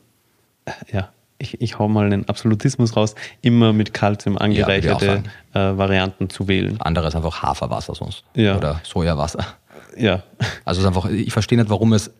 äh, 0.65 0.71
ja, 0.91 1.09
ich, 1.39 1.61
ich 1.61 1.79
hau 1.79 1.87
mal 1.87 2.05
einen 2.05 2.27
Absolutismus 2.27 2.95
raus, 2.95 3.15
immer 3.41 3.73
mit 3.73 3.93
Kalzium 3.93 4.37
angereicherte 4.37 5.23
äh, 5.53 5.59
Varianten 5.59 6.29
zu 6.29 6.47
wählen. 6.47 6.79
Andere 6.81 7.07
ist 7.07 7.15
einfach 7.15 7.43
Haferwasser 7.43 7.95
sonst. 7.95 8.23
Ja. 8.33 8.57
Oder 8.57 8.81
Sojawasser. 8.83 9.45
Ja, 9.97 10.23
Also 10.65 10.81
ist 10.81 10.87
einfach, 10.87 11.09
ich 11.09 11.31
verstehe 11.31 11.57
nicht, 11.57 11.69
warum 11.69 11.93
es 11.93 12.11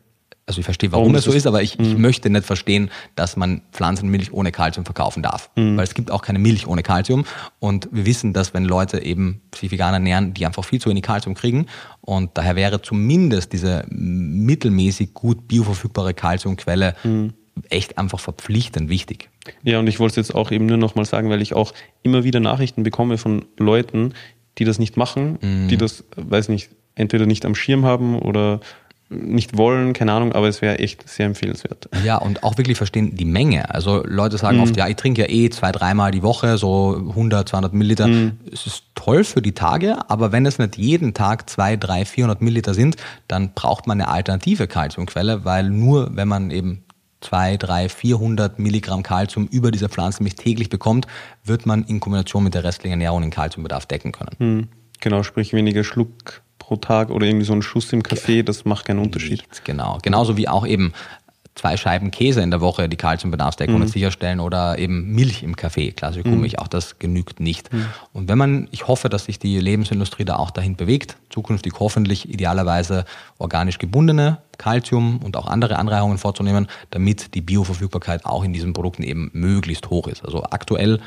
also 0.47 0.59
ich 0.59 0.65
verstehe, 0.65 0.93
warum, 0.93 1.07
warum 1.07 1.15
es 1.15 1.25
so 1.25 1.33
ist, 1.33 1.45
aber 1.45 1.61
ich, 1.61 1.77
ich 1.77 1.95
mhm. 1.95 2.01
möchte 2.01 2.29
nicht 2.29 2.45
verstehen, 2.45 2.89
dass 3.15 3.35
man 3.35 3.61
Pflanzenmilch 3.73 4.31
ohne 4.31 4.53
Kalzium 4.53 4.85
verkaufen 4.85 5.21
darf. 5.21 5.51
Mhm. 5.57 5.75
Weil 5.75 5.83
es 5.83 5.93
gibt 5.93 6.09
auch 6.09 6.21
keine 6.21 6.39
Milch 6.39 6.67
ohne 6.67 6.83
Kalzium. 6.83 7.25
Und 7.59 7.89
wir 7.91 8.05
wissen, 8.05 8.31
dass 8.31 8.53
wenn 8.53 8.63
Leute 8.63 9.03
eben 9.03 9.41
sich 9.53 9.71
vegan 9.71 9.93
ernähren, 9.93 10.33
die 10.33 10.45
einfach 10.45 10.63
viel 10.63 10.79
zu 10.79 10.89
wenig 10.89 11.03
Kalzium 11.03 11.35
kriegen. 11.35 11.65
Und 11.99 12.31
daher 12.35 12.55
wäre 12.55 12.81
zumindest 12.81 13.51
diese 13.51 13.85
mittelmäßig 13.89 15.13
gut 15.13 15.49
bioverfügbare 15.49 16.13
Kalziumquelle 16.13 16.95
mhm. 17.03 17.33
echt 17.69 17.97
einfach 17.97 18.21
verpflichtend 18.21 18.87
wichtig. 18.89 19.29
Ja, 19.63 19.79
und 19.79 19.87
ich 19.87 19.99
wollte 19.99 20.21
es 20.21 20.27
jetzt 20.27 20.35
auch 20.35 20.51
eben 20.51 20.65
nur 20.65 20.77
nochmal 20.77 21.05
sagen, 21.05 21.29
weil 21.29 21.41
ich 21.41 21.55
auch 21.55 21.73
immer 22.03 22.23
wieder 22.23 22.39
Nachrichten 22.39 22.83
bekomme 22.83 23.17
von 23.17 23.45
Leuten, 23.57 24.13
die 24.57 24.65
das 24.65 24.79
nicht 24.79 24.97
machen, 24.97 25.37
mhm. 25.41 25.67
die 25.67 25.77
das, 25.77 26.03
weiß 26.15 26.49
nicht, 26.49 26.69
entweder 26.95 27.25
nicht 27.25 27.45
am 27.45 27.55
Schirm 27.55 27.85
haben 27.85 28.19
oder 28.19 28.59
nicht 29.09 29.57
wollen, 29.57 29.93
keine 29.93 30.11
Ahnung, 30.11 30.33
aber 30.33 30.49
es 30.49 30.61
wäre 30.61 30.79
echt 30.79 31.07
sehr 31.07 31.27
empfehlenswert. 31.27 31.87
Ja, 32.03 32.17
und 32.17 32.43
auch 32.43 32.57
wirklich 32.57 32.75
verstehen 32.75 33.15
die 33.15 33.25
Menge. 33.25 33.73
Also 33.73 34.03
Leute 34.05 34.37
sagen 34.37 34.57
mhm. 34.57 34.63
oft, 34.63 34.77
ja, 34.77 34.87
ich 34.87 34.97
trinke 34.97 35.21
ja 35.21 35.29
eh 35.29 35.49
zwei, 35.49 35.71
dreimal 35.71 36.11
die 36.11 36.23
Woche, 36.23 36.57
so 36.57 36.97
100, 37.09 37.47
200 37.47 37.73
Milliliter. 37.73 38.07
Mhm. 38.07 38.33
Es 38.51 38.67
ist 38.67 38.83
toll 38.95 39.23
für 39.23 39.41
die 39.41 39.53
Tage, 39.53 40.09
aber 40.09 40.33
wenn 40.33 40.45
es 40.45 40.59
nicht 40.59 40.77
jeden 40.77 41.13
Tag 41.13 41.49
zwei, 41.49 41.77
drei, 41.77 42.03
400 42.03 42.41
Milliliter 42.41 42.73
sind, 42.73 42.97
dann 43.29 43.53
braucht 43.53 43.87
man 43.87 44.01
eine 44.01 44.09
alternative 44.09 44.67
Kalziumquelle, 44.67 45.45
weil 45.45 45.69
nur 45.69 46.09
wenn 46.13 46.27
man 46.27 46.51
eben 46.51 46.83
zwei, 47.21 47.57
drei, 47.57 47.89
400 47.89 48.59
Milligramm 48.59 49.03
Kalzium 49.03 49.47
über 49.47 49.71
diese 49.71 49.89
Pflanzenmilch 49.89 50.35
täglich 50.35 50.69
bekommt, 50.69 51.07
wird 51.43 51.65
man 51.65 51.83
in 51.85 51.99
Kombination 51.99 52.43
mit 52.43 52.53
der 52.53 52.63
restlichen 52.63 52.93
Ernährung 52.93 53.21
den 53.21 53.31
Kalziumbedarf 53.31 53.85
decken 53.85 54.11
können. 54.11 54.35
Mhm. 54.39 54.67
Genau, 54.99 55.23
sprich 55.23 55.53
weniger 55.53 55.83
Schluck 55.83 56.41
pro 56.57 56.75
Tag 56.75 57.09
oder 57.11 57.25
irgendwie 57.25 57.45
so 57.45 57.53
ein 57.53 57.61
Schuss 57.61 57.93
im 57.93 58.03
Kaffee, 58.03 58.43
das 58.43 58.65
macht 58.65 58.85
keinen 58.85 58.99
Unterschied. 58.99 59.41
Nichts, 59.41 59.63
genau. 59.63 59.99
Genauso 60.01 60.37
wie 60.37 60.47
auch 60.47 60.65
eben 60.65 60.93
zwei 61.57 61.75
Scheiben 61.75 62.11
Käse 62.11 62.41
in 62.41 62.51
der 62.51 62.61
Woche 62.61 62.87
die 62.87 62.97
Kalziumbedarfsdeckung 62.97 63.79
mhm. 63.79 63.87
sicherstellen 63.87 64.39
oder 64.39 64.77
eben 64.77 65.11
Milch 65.13 65.43
im 65.43 65.55
Kaffee, 65.55 65.91
klassisch 65.91 66.23
Kuhmilch, 66.23 66.53
mhm. 66.53 66.59
auch 66.59 66.67
das 66.67 66.99
genügt 66.99 67.39
nicht. 67.39 67.73
Mhm. 67.73 67.87
Und 68.13 68.29
wenn 68.29 68.37
man, 68.37 68.67
ich 68.71 68.87
hoffe, 68.87 69.09
dass 69.09 69.25
sich 69.25 69.39
die 69.39 69.59
Lebensindustrie 69.59 70.25
da 70.25 70.37
auch 70.37 70.51
dahin 70.51 70.75
bewegt, 70.75 71.17
zukünftig 71.29 71.73
hoffentlich 71.79 72.29
idealerweise 72.29 73.05
organisch 73.39 73.79
gebundene 73.79 74.37
Kalzium 74.57 75.19
und 75.23 75.35
auch 75.37 75.47
andere 75.47 75.77
Anreicherungen 75.77 76.17
vorzunehmen, 76.17 76.67
damit 76.91 77.33
die 77.35 77.41
Bioverfügbarkeit 77.41 78.25
auch 78.25 78.43
in 78.43 78.53
diesen 78.53 78.73
Produkten 78.73 79.03
eben 79.03 79.29
möglichst 79.33 79.89
hoch 79.89 80.07
ist. 80.07 80.23
Also 80.23 80.43
aktuell 80.43 80.99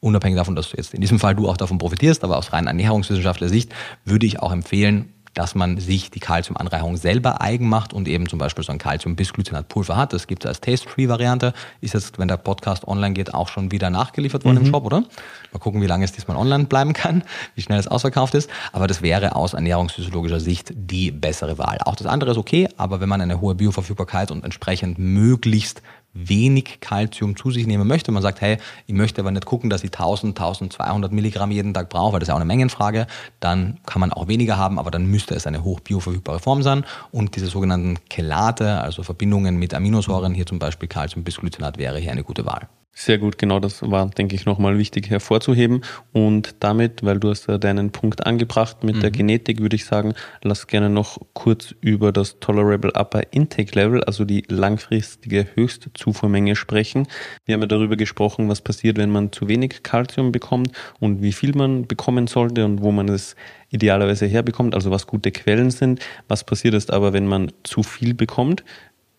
unabhängig 0.00 0.38
davon, 0.38 0.54
dass 0.54 0.72
jetzt 0.72 0.94
in 0.94 1.00
diesem 1.00 1.18
Fall 1.18 1.34
du 1.34 1.48
auch 1.48 1.56
davon 1.56 1.78
profitierst, 1.78 2.22
aber 2.22 2.36
aus 2.36 2.52
rein 2.52 2.66
ernährungswissenschaftlicher 2.66 3.50
Sicht 3.50 3.74
würde 4.04 4.26
ich 4.26 4.40
auch 4.40 4.52
empfehlen, 4.52 5.12
dass 5.38 5.54
man 5.54 5.78
sich 5.78 6.10
die 6.10 6.18
Kalziumanreicherung 6.18 6.96
selber 6.96 7.40
eigen 7.40 7.68
macht 7.68 7.92
und 7.92 8.08
eben 8.08 8.28
zum 8.28 8.40
Beispiel 8.40 8.64
so 8.64 8.72
ein 8.72 8.78
Calcium-Bisglycinat-Pulver 8.78 9.96
hat. 9.96 10.12
Das 10.12 10.26
gibt 10.26 10.44
es 10.44 10.48
als 10.48 10.60
Taste-Free-Variante. 10.60 11.52
Ist 11.80 11.94
jetzt, 11.94 12.18
wenn 12.18 12.26
der 12.26 12.38
Podcast 12.38 12.88
online 12.88 13.14
geht, 13.14 13.32
auch 13.34 13.46
schon 13.46 13.70
wieder 13.70 13.88
nachgeliefert 13.88 14.44
worden 14.44 14.58
mhm. 14.58 14.66
im 14.66 14.72
Shop, 14.72 14.84
oder? 14.84 15.04
Mal 15.52 15.60
gucken, 15.60 15.80
wie 15.80 15.86
lange 15.86 16.04
es 16.04 16.10
diesmal 16.10 16.36
online 16.36 16.64
bleiben 16.64 16.92
kann, 16.92 17.22
wie 17.54 17.62
schnell 17.62 17.78
es 17.78 17.86
ausverkauft 17.86 18.34
ist. 18.34 18.50
Aber 18.72 18.88
das 18.88 19.00
wäre 19.00 19.36
aus 19.36 19.54
ernährungsphysiologischer 19.54 20.40
Sicht 20.40 20.72
die 20.74 21.12
bessere 21.12 21.56
Wahl. 21.56 21.78
Auch 21.84 21.94
das 21.94 22.08
andere 22.08 22.32
ist 22.32 22.36
okay, 22.36 22.68
aber 22.76 22.98
wenn 23.00 23.08
man 23.08 23.20
eine 23.20 23.40
hohe 23.40 23.54
Bioverfügbarkeit 23.54 24.32
und 24.32 24.42
entsprechend 24.42 24.98
möglichst 24.98 25.82
wenig 26.26 26.80
Kalzium 26.80 27.36
zu 27.36 27.50
sich 27.50 27.66
nehmen 27.66 27.86
möchte. 27.86 28.12
Man 28.12 28.22
sagt, 28.22 28.40
hey, 28.40 28.58
ich 28.86 28.94
möchte 28.94 29.20
aber 29.20 29.30
nicht 29.30 29.46
gucken, 29.46 29.70
dass 29.70 29.84
ich 29.84 29.92
1000, 29.92 30.38
1200 30.38 31.12
Milligramm 31.12 31.50
jeden 31.50 31.74
Tag 31.74 31.88
brauche, 31.88 32.12
weil 32.12 32.20
das 32.20 32.26
ist 32.26 32.28
ja 32.28 32.34
auch 32.34 32.40
eine 32.40 32.46
Mengenfrage. 32.46 33.06
Dann 33.40 33.78
kann 33.86 34.00
man 34.00 34.12
auch 34.12 34.28
weniger 34.28 34.56
haben, 34.56 34.78
aber 34.78 34.90
dann 34.90 35.06
müsste 35.06 35.34
es 35.34 35.46
eine 35.46 35.64
hoch 35.64 35.80
bioverfügbare 35.80 36.40
Form 36.40 36.62
sein. 36.62 36.84
Und 37.12 37.36
diese 37.36 37.46
sogenannten 37.46 37.98
Chelate, 38.10 38.80
also 38.80 39.02
Verbindungen 39.02 39.56
mit 39.56 39.74
Aminosäuren, 39.74 40.34
hier 40.34 40.46
zum 40.46 40.58
Beispiel 40.58 40.88
Calcium 40.88 41.24
Bisglycinat, 41.24 41.78
wäre 41.78 41.98
hier 41.98 42.12
eine 42.12 42.24
gute 42.24 42.46
Wahl. 42.46 42.68
Sehr 43.00 43.18
gut, 43.18 43.38
genau 43.38 43.60
das 43.60 43.80
war, 43.88 44.10
denke 44.10 44.34
ich, 44.34 44.44
nochmal 44.44 44.76
wichtig 44.76 45.08
hervorzuheben. 45.08 45.82
Und 46.12 46.56
damit, 46.58 47.04
weil 47.04 47.20
du 47.20 47.30
hast 47.30 47.46
ja 47.46 47.56
deinen 47.56 47.92
Punkt 47.92 48.26
angebracht 48.26 48.82
mit 48.82 48.96
mhm. 48.96 49.00
der 49.00 49.12
Genetik, 49.12 49.60
würde 49.60 49.76
ich 49.76 49.84
sagen, 49.84 50.14
lass 50.42 50.66
gerne 50.66 50.90
noch 50.90 51.16
kurz 51.32 51.76
über 51.80 52.10
das 52.10 52.40
Tolerable 52.40 52.90
Upper 52.94 53.22
Intake 53.30 53.72
Level, 53.76 54.02
also 54.02 54.24
die 54.24 54.42
langfristige 54.48 55.46
Höchstzufuhrmenge 55.54 56.56
sprechen. 56.56 57.06
Wir 57.44 57.54
haben 57.54 57.60
ja 57.60 57.68
darüber 57.68 57.94
gesprochen, 57.94 58.48
was 58.48 58.62
passiert, 58.62 58.98
wenn 58.98 59.10
man 59.10 59.30
zu 59.30 59.46
wenig 59.46 59.84
Kalzium 59.84 60.32
bekommt 60.32 60.72
und 60.98 61.22
wie 61.22 61.32
viel 61.32 61.54
man 61.54 61.86
bekommen 61.86 62.26
sollte 62.26 62.64
und 62.64 62.82
wo 62.82 62.90
man 62.90 63.08
es 63.08 63.36
idealerweise 63.70 64.26
herbekommt, 64.26 64.74
also 64.74 64.90
was 64.90 65.06
gute 65.06 65.30
Quellen 65.30 65.70
sind. 65.70 66.00
Was 66.26 66.42
passiert 66.42 66.74
ist 66.74 66.92
aber, 66.92 67.12
wenn 67.12 67.26
man 67.26 67.52
zu 67.62 67.82
viel 67.82 68.14
bekommt? 68.14 68.64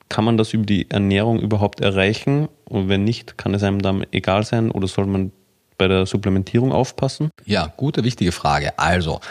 Kann 0.09 0.25
man 0.25 0.37
das 0.37 0.53
über 0.53 0.65
die 0.65 0.89
Ernährung 0.89 1.39
überhaupt 1.39 1.81
erreichen? 1.81 2.49
Und 2.65 2.89
wenn 2.89 3.03
nicht, 3.03 3.37
kann 3.37 3.53
es 3.53 3.63
einem 3.63 3.81
dann 3.81 4.05
egal 4.11 4.43
sein 4.43 4.71
oder 4.71 4.87
soll 4.87 5.05
man 5.05 5.31
bei 5.77 5.87
der 5.87 6.05
Supplementierung 6.05 6.71
aufpassen? 6.71 7.29
Ja, 7.45 7.71
gute, 7.77 8.03
wichtige 8.03 8.31
Frage. 8.31 8.77
Also, 8.77 9.21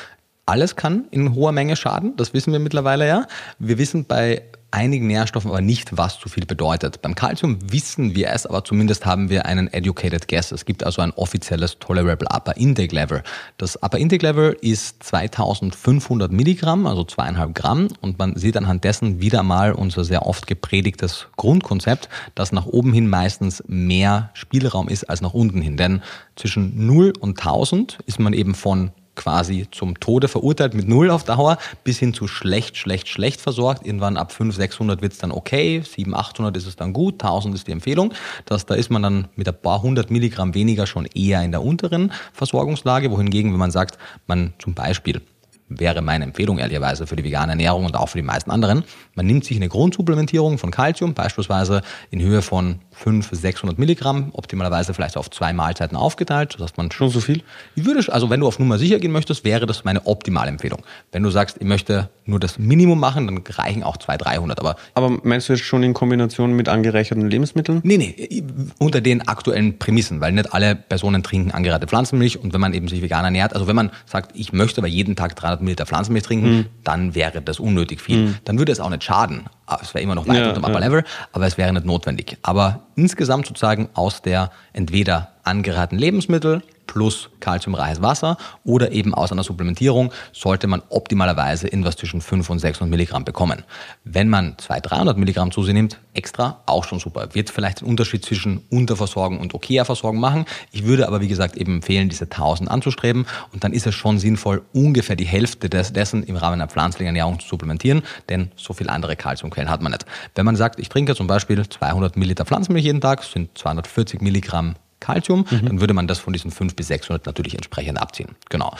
alles 0.47 0.77
kann 0.77 1.07
in 1.11 1.35
hoher 1.35 1.53
Menge 1.53 1.77
schaden, 1.77 2.17
das 2.17 2.33
wissen 2.33 2.53
wir 2.53 2.59
mittlerweile 2.59 3.07
ja. 3.07 3.27
Wir 3.59 3.77
wissen 3.77 4.07
bei 4.07 4.43
einigen 4.71 5.07
Nährstoffen 5.07 5.51
aber 5.51 5.61
nicht, 5.61 5.97
was 5.97 6.19
zu 6.19 6.29
viel 6.29 6.45
bedeutet. 6.45 7.01
Beim 7.01 7.15
Calcium 7.15 7.59
wissen 7.73 8.15
wir 8.15 8.31
es, 8.31 8.47
aber 8.47 8.65
zumindest 8.65 9.07
haben 9.07 9.31
wir 9.31 9.47
einen 9.47 9.73
educated 9.73 10.29
guess. 10.29 10.53
Es 10.53 10.67
gibt 10.67 10.85
also 10.85 11.01
ein 11.01 11.13
offizielles 11.13 11.79
Tolerable 11.79 12.29
Upper 12.31 12.57
Intake 12.57 12.95
Level. 12.95 13.23
Das 13.57 13.77
Upper 13.83 13.99
Intake 13.99 14.25
Level 14.25 14.57
ist 14.61 15.03
2500 15.03 16.31
Milligramm, 16.31 16.87
also 16.87 17.05
zweieinhalb 17.05 17.55
Gramm 17.55 17.89
und 18.01 18.19
man 18.19 18.37
sieht 18.37 18.57
anhand 18.57 18.85
dessen 18.85 19.21
wieder 19.21 19.43
mal 19.43 19.73
unser 19.73 20.05
sehr 20.05 20.27
oft 20.27 20.47
gepredigtes 20.47 21.29
Grundkonzept, 21.37 22.09
dass 22.35 22.53
nach 22.53 22.67
oben 22.67 22.93
hin 22.93 23.09
meistens 23.09 23.65
mehr 23.67 24.31
Spielraum 24.35 24.89
ist 24.89 25.05
als 25.05 25.23
nach 25.23 25.35
unten 25.35 25.63
hin. 25.63 25.77
Denn 25.77 26.03
zwischen 26.37 26.87
0 26.87 27.15
und 27.19 27.39
1000 27.39 27.99
ist 28.07 28.21
man 28.21 28.33
eben 28.33 28.55
von 28.55 28.93
quasi 29.19 29.67
zum 29.71 30.01
Tode 30.01 30.29
verurteilt 30.29 30.73
mit 30.73 30.89
Null 30.89 31.11
auf 31.11 31.25
Dauer 31.25 31.59
bis 31.85 31.99
hin 31.99 32.15
zu 32.15 32.27
schlecht, 32.27 32.79
schlecht, 32.79 33.09
schlecht 33.09 33.43
versorgt. 33.43 33.85
Irgendwann 33.85 34.17
ab 34.17 34.33
500, 34.33 34.57
600 34.57 35.03
wird 35.03 35.13
es 35.13 35.19
dann 35.19 35.33
okay, 35.33 35.83
700, 35.83 36.19
800 36.21 36.57
ist 36.57 36.67
es 36.67 36.77
dann 36.77 36.95
gut, 36.95 37.15
1000 37.15 37.55
ist 37.55 37.67
die 37.67 37.73
Empfehlung. 37.73 38.15
Das, 38.47 38.65
da 38.65 38.75
ist 38.75 38.91
man 38.91 39.03
dann 39.03 39.29
mit 39.37 39.47
ein 39.47 39.61
paar 39.61 39.83
hundert 39.83 40.11
Milligramm 40.11 40.55
weniger 40.55 40.87
schon 40.87 41.05
eher 41.05 41.43
in 41.43 41.51
der 41.51 41.63
unteren 41.63 42.13
Versorgungslage, 42.33 43.11
wohingegen, 43.11 43.53
wenn 43.53 43.59
man 43.59 43.71
sagt, 43.71 43.99
man 44.27 44.55
zum 44.59 44.75
Beispiel 44.75 45.21
wäre 45.69 46.03
meine 46.03 46.25
Empfehlung 46.25 46.59
ehrlicherweise 46.59 47.07
für 47.07 47.17
die 47.17 47.25
vegane 47.25 47.53
Ernährung 47.53 47.85
und 47.85 47.97
auch 47.97 48.09
für 48.09 48.19
die 48.19 48.23
meisten 48.23 48.51
anderen. 48.51 48.85
Man 49.15 49.27
nimmt 49.27 49.45
sich 49.45 49.57
eine 49.57 49.69
Grundsupplementierung 49.69 50.59
von 50.59 50.71
Kalzium, 50.71 51.15
beispielsweise 51.15 51.83
in 52.11 52.21
Höhe 52.21 52.43
von 52.43 52.81
500, 52.93 53.41
600 53.41 53.79
Milligramm, 53.79 54.31
optimalerweise 54.33 54.95
vielleicht 54.95 55.17
auf 55.17 55.31
zwei 55.31 55.53
Mahlzeiten 55.53 55.97
aufgeteilt. 55.97 56.55
Das 56.55 56.63
heißt, 56.63 56.79
man 56.79 56.91
schon 56.91 57.11
so 57.11 57.21
viel. 57.21 57.43
Ich 57.75 57.85
würde, 57.85 58.13
also 58.13 58.31
wenn 58.31 58.41
du 58.41 58.47
auf 58.47 58.59
Nummer 58.59 58.79
sicher 58.79 58.99
gehen 58.99 59.13
möchtest, 59.13 59.45
wäre 59.45 59.67
das 59.67 59.85
meine 59.85 60.07
optimale 60.07 60.49
Empfehlung. 60.49 60.83
Wenn 61.13 61.23
du 61.23 61.31
sagst, 61.31 61.57
ich 61.61 61.67
möchte 61.67 62.09
nur 62.25 62.41
das 62.41 62.59
Minimum 62.59 62.99
machen, 62.99 63.27
dann 63.27 63.43
reichen 63.49 63.83
auch 63.83 63.97
200, 63.97 64.27
300. 64.27 64.61
Aber, 64.61 64.77
aber 64.95 65.19
meinst 65.23 65.49
du 65.49 65.53
jetzt 65.53 65.65
schon 65.65 65.83
in 65.83 65.95
Kombination 65.95 66.53
mit 66.53 66.69
angereicherten 66.69 67.29
Lebensmitteln? 67.29 67.81
Nee, 67.85 67.99
nee, 67.99 68.43
unter 68.79 69.01
den 69.01 69.27
aktuellen 69.29 69.79
Prämissen, 69.79 70.21
weil 70.21 70.33
nicht 70.33 70.53
alle 70.53 70.75
Personen 70.75 71.23
trinken 71.23 71.53
angereicherte 71.53 71.87
Pflanzenmilch 71.87 72.39
und 72.39 72.53
wenn 72.53 72.61
man 72.61 72.75
eben 72.75 72.89
sich 72.89 73.03
vegan 73.03 73.25
ernährt, 73.25 73.55
also 73.55 73.67
wenn 73.67 73.77
man 73.77 73.91
sagt, 74.07 74.33
ich 74.35 74.53
möchte 74.53 74.81
aber 74.81 74.89
jeden 74.89 75.17
Tag 75.17 75.37
300 75.37 75.58
Milliliter 75.61 75.87
Pflanzenmilch 75.87 76.25
trinken, 76.25 76.51
mhm. 76.51 76.67
dann 76.85 77.15
wäre 77.15 77.41
das 77.43 77.61
unnötig 77.61 78.01
viel. 78.01 78.19
Mhm. 78.19 78.37
Dann 78.45 78.59
würde 78.59 78.73
es 78.73 78.81
auch 78.81 78.91
nicht 78.91 79.05
schaden. 79.05 79.47
Es 79.83 79.95
wäre 79.95 80.03
immer 80.03 80.15
noch 80.15 80.27
weit 80.27 80.37
ja, 80.37 80.49
unter 80.49 80.61
dem 80.61 80.65
Upper 80.65 80.81
ja. 80.81 80.87
Level, 80.87 81.05
aber 81.33 81.47
es 81.47 81.59
wäre 81.59 81.73
nicht 81.73 81.87
notwendig. 81.87 82.39
Aber 82.43 82.87
insgesamt 82.97 83.47
sozusagen 83.47 83.89
aus 83.95 84.23
der 84.23 84.51
entweder 84.73 85.33
angeraten 85.43 85.99
Lebensmittel 85.99 86.63
plus 86.89 87.31
kalziumreiches 87.39 88.03
Wasser 88.03 88.37
oder 88.65 88.91
eben 88.91 89.15
aus 89.15 89.31
einer 89.31 89.45
Supplementierung 89.45 90.13
sollte 90.33 90.67
man 90.67 90.83
optimalerweise 90.89 91.69
irgendwas 91.69 91.95
zwischen 91.95 92.21
5 92.21 92.51
und 92.51 92.59
600 92.59 92.91
Milligramm 92.91 93.25
bekommen. 93.25 93.63
Wenn 94.03 94.29
man 94.29 94.59
200, 94.59 94.91
300 94.91 95.19
Milligramm 95.19 95.53
zu 95.53 95.63
sich 95.63 95.75
nimmt, 95.75 96.01
extra, 96.15 96.63
auch 96.67 96.85
schon 96.85 96.99
super. 96.99 97.29
Wird 97.35 97.51
vielleicht 97.51 97.83
einen 97.83 97.91
Unterschied 97.91 98.25
zwischen 98.25 98.63
Unterversorgung 98.71 99.39
und 99.39 99.55
okayer 99.55 99.85
Versorgung 99.85 100.19
machen. 100.19 100.47
Ich 100.73 100.85
würde 100.85 101.07
aber, 101.07 101.21
wie 101.21 101.29
gesagt, 101.29 101.57
eben 101.57 101.77
empfehlen, 101.77 102.09
diese 102.09 102.25
1000 102.25 102.69
anzustreben 102.69 103.27
und 103.53 103.63
dann 103.63 103.73
ist 103.73 103.87
es 103.87 103.95
schon 103.95 104.19
sinnvoll, 104.19 104.63
ungefähr 104.73 105.15
die 105.15 105.27
Hälfte 105.27 105.69
des, 105.69 105.93
dessen 105.93 106.25
im 106.25 106.37
Rahmen 106.37 106.55
einer 106.55 106.69
pflanzlichen 106.69 107.07
Ernährung 107.07 107.39
zu 107.39 107.47
supplementieren, 107.47 108.03
denn 108.29 108.51
so 108.57 108.73
viele 108.73 108.91
andere 108.91 109.15
Kalziumquellen 109.15 109.71
hat 109.71 109.83
man 109.83 109.93
nicht. 109.93 110.07
Wenn 110.35 110.47
man 110.47 110.57
sagt, 110.57 110.81
ich 110.81 110.89
trinke 110.89 111.15
zum 111.15 111.27
Beispiel 111.27 111.69
200 111.69 112.17
Milliliter 112.17 112.45
Pflanzenmilch 112.45 112.87
jeden 112.87 113.01
Tag, 113.01 113.23
sind 113.23 113.57
240 113.57 114.21
Milligramm 114.23 114.75
Calcium, 115.01 115.45
mhm. 115.51 115.67
dann 115.67 115.81
würde 115.81 115.95
man 115.95 116.07
das 116.07 116.19
von 116.19 116.33
diesen 116.33 116.51
5 116.51 116.75
bis 116.75 116.89
600 116.89 117.27
natürlich 117.27 117.55
entsprechend 117.55 118.01
abziehen. 118.01 118.37
Genau. 118.49 118.73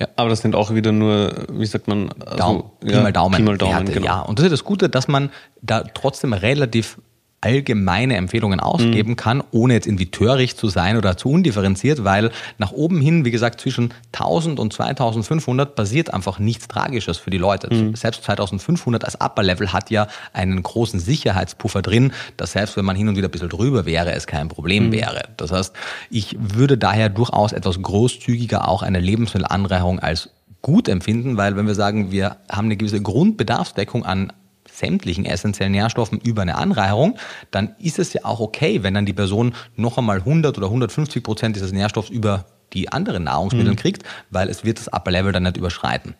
Ja, 0.00 0.08
aber 0.16 0.28
das 0.28 0.40
sind 0.40 0.56
auch 0.56 0.74
wieder 0.74 0.90
nur, 0.90 1.46
wie 1.50 1.66
sagt 1.66 1.86
man, 1.86 2.10
also, 2.20 2.36
Daumen, 2.36 2.64
Pi 2.80 2.96
mal 2.96 3.12
Daumen. 3.12 3.36
Pi 3.36 3.42
mal 3.42 3.56
Daumen 3.56 3.86
Werte, 3.86 3.92
genau. 3.92 4.06
Ja, 4.06 4.20
und 4.22 4.38
das 4.38 4.46
ist 4.46 4.52
das 4.52 4.64
Gute, 4.64 4.88
dass 4.88 5.06
man 5.06 5.30
da 5.62 5.82
trotzdem 5.82 6.32
relativ 6.32 6.98
allgemeine 7.44 8.16
Empfehlungen 8.16 8.58
ausgeben 8.58 9.10
mhm. 9.10 9.16
kann, 9.16 9.42
ohne 9.50 9.74
jetzt 9.74 9.86
irgendwie 9.86 10.10
töricht 10.10 10.56
zu 10.56 10.68
sein 10.68 10.96
oder 10.96 11.18
zu 11.18 11.28
undifferenziert, 11.28 12.02
weil 12.02 12.30
nach 12.56 12.72
oben 12.72 13.02
hin, 13.02 13.26
wie 13.26 13.30
gesagt, 13.30 13.60
zwischen 13.60 13.92
1000 14.12 14.58
und 14.58 14.72
2500 14.72 15.74
passiert 15.74 16.12
einfach 16.14 16.38
nichts 16.38 16.68
Tragisches 16.68 17.18
für 17.18 17.28
die 17.28 17.38
Leute. 17.38 17.72
Mhm. 17.72 17.94
Selbst 17.94 18.24
2500 18.24 19.04
als 19.04 19.20
Upper 19.20 19.42
Level 19.42 19.74
hat 19.74 19.90
ja 19.90 20.06
einen 20.32 20.62
großen 20.62 20.98
Sicherheitspuffer 20.98 21.82
drin, 21.82 22.12
dass 22.38 22.52
selbst 22.52 22.78
wenn 22.78 22.86
man 22.86 22.96
hin 22.96 23.08
und 23.08 23.16
wieder 23.16 23.28
ein 23.28 23.30
bisschen 23.30 23.50
drüber 23.50 23.84
wäre, 23.84 24.12
es 24.12 24.26
kein 24.26 24.48
Problem 24.48 24.86
mhm. 24.86 24.92
wäre. 24.92 25.24
Das 25.36 25.52
heißt, 25.52 25.74
ich 26.08 26.36
würde 26.38 26.78
daher 26.78 27.10
durchaus 27.10 27.52
etwas 27.52 27.80
großzügiger 27.80 28.68
auch 28.68 28.82
eine 28.82 29.00
Lebensmittelanreicherung 29.00 29.98
als 29.98 30.30
gut 30.62 30.88
empfinden, 30.88 31.36
weil 31.36 31.56
wenn 31.56 31.66
wir 31.66 31.74
sagen, 31.74 32.10
wir 32.10 32.38
haben 32.50 32.68
eine 32.68 32.78
gewisse 32.78 33.02
Grundbedarfsdeckung 33.02 34.06
an 34.06 34.32
sämtlichen 34.74 35.24
essentiellen 35.24 35.72
Nährstoffen 35.72 36.20
über 36.20 36.42
eine 36.42 36.56
Anreicherung, 36.56 37.16
dann 37.50 37.74
ist 37.78 37.98
es 37.98 38.12
ja 38.12 38.24
auch 38.24 38.40
okay, 38.40 38.82
wenn 38.82 38.94
dann 38.94 39.06
die 39.06 39.12
Person 39.12 39.54
noch 39.76 39.98
einmal 39.98 40.18
100 40.18 40.58
oder 40.58 40.66
150 40.66 41.22
Prozent 41.22 41.56
dieses 41.56 41.72
Nährstoffs 41.72 42.10
über 42.10 42.46
die 42.72 42.90
anderen 42.90 43.24
Nahrungsmittel 43.24 43.72
mhm. 43.72 43.76
kriegt, 43.76 44.02
weil 44.30 44.48
es 44.48 44.64
wird 44.64 44.78
das 44.78 44.88
Upper 44.88 45.10
Level 45.10 45.32
dann 45.32 45.44
nicht 45.44 45.56
überschreiten. 45.56 46.14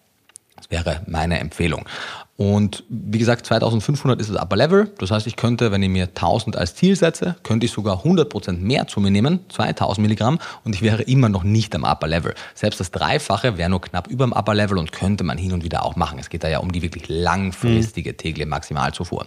Das 0.56 0.70
wäre 0.70 1.02
meine 1.06 1.40
Empfehlung. 1.40 1.84
Und 2.36 2.82
wie 2.88 3.18
gesagt, 3.18 3.46
2500 3.46 4.20
ist 4.20 4.28
das 4.28 4.42
Upper 4.42 4.56
Level. 4.56 4.92
Das 4.98 5.12
heißt, 5.12 5.28
ich 5.28 5.36
könnte, 5.36 5.70
wenn 5.70 5.84
ich 5.84 5.88
mir 5.88 6.08
1000 6.08 6.56
als 6.56 6.74
Ziel 6.74 6.96
setze, 6.96 7.36
könnte 7.44 7.66
ich 7.66 7.72
sogar 7.72 8.04
100% 8.04 8.58
mehr 8.58 8.88
zu 8.88 8.98
mir 8.98 9.12
nehmen, 9.12 9.40
2000 9.50 10.02
Milligramm, 10.02 10.40
und 10.64 10.74
ich 10.74 10.82
wäre 10.82 11.02
immer 11.02 11.28
noch 11.28 11.44
nicht 11.44 11.76
am 11.76 11.84
Upper 11.84 12.08
Level. 12.08 12.34
Selbst 12.54 12.80
das 12.80 12.90
Dreifache 12.90 13.56
wäre 13.56 13.70
nur 13.70 13.80
knapp 13.80 14.08
über 14.08 14.26
dem 14.26 14.32
Upper 14.32 14.54
Level 14.54 14.78
und 14.78 14.90
könnte 14.90 15.22
man 15.22 15.38
hin 15.38 15.52
und 15.52 15.62
wieder 15.62 15.84
auch 15.84 15.94
machen. 15.94 16.18
Es 16.18 16.28
geht 16.28 16.42
da 16.42 16.48
ja 16.48 16.58
um 16.58 16.72
die 16.72 16.82
wirklich 16.82 17.04
langfristige 17.08 18.10
mhm. 18.10 18.16
tägliche 18.16 18.48
Maximalzufuhr. 18.48 19.26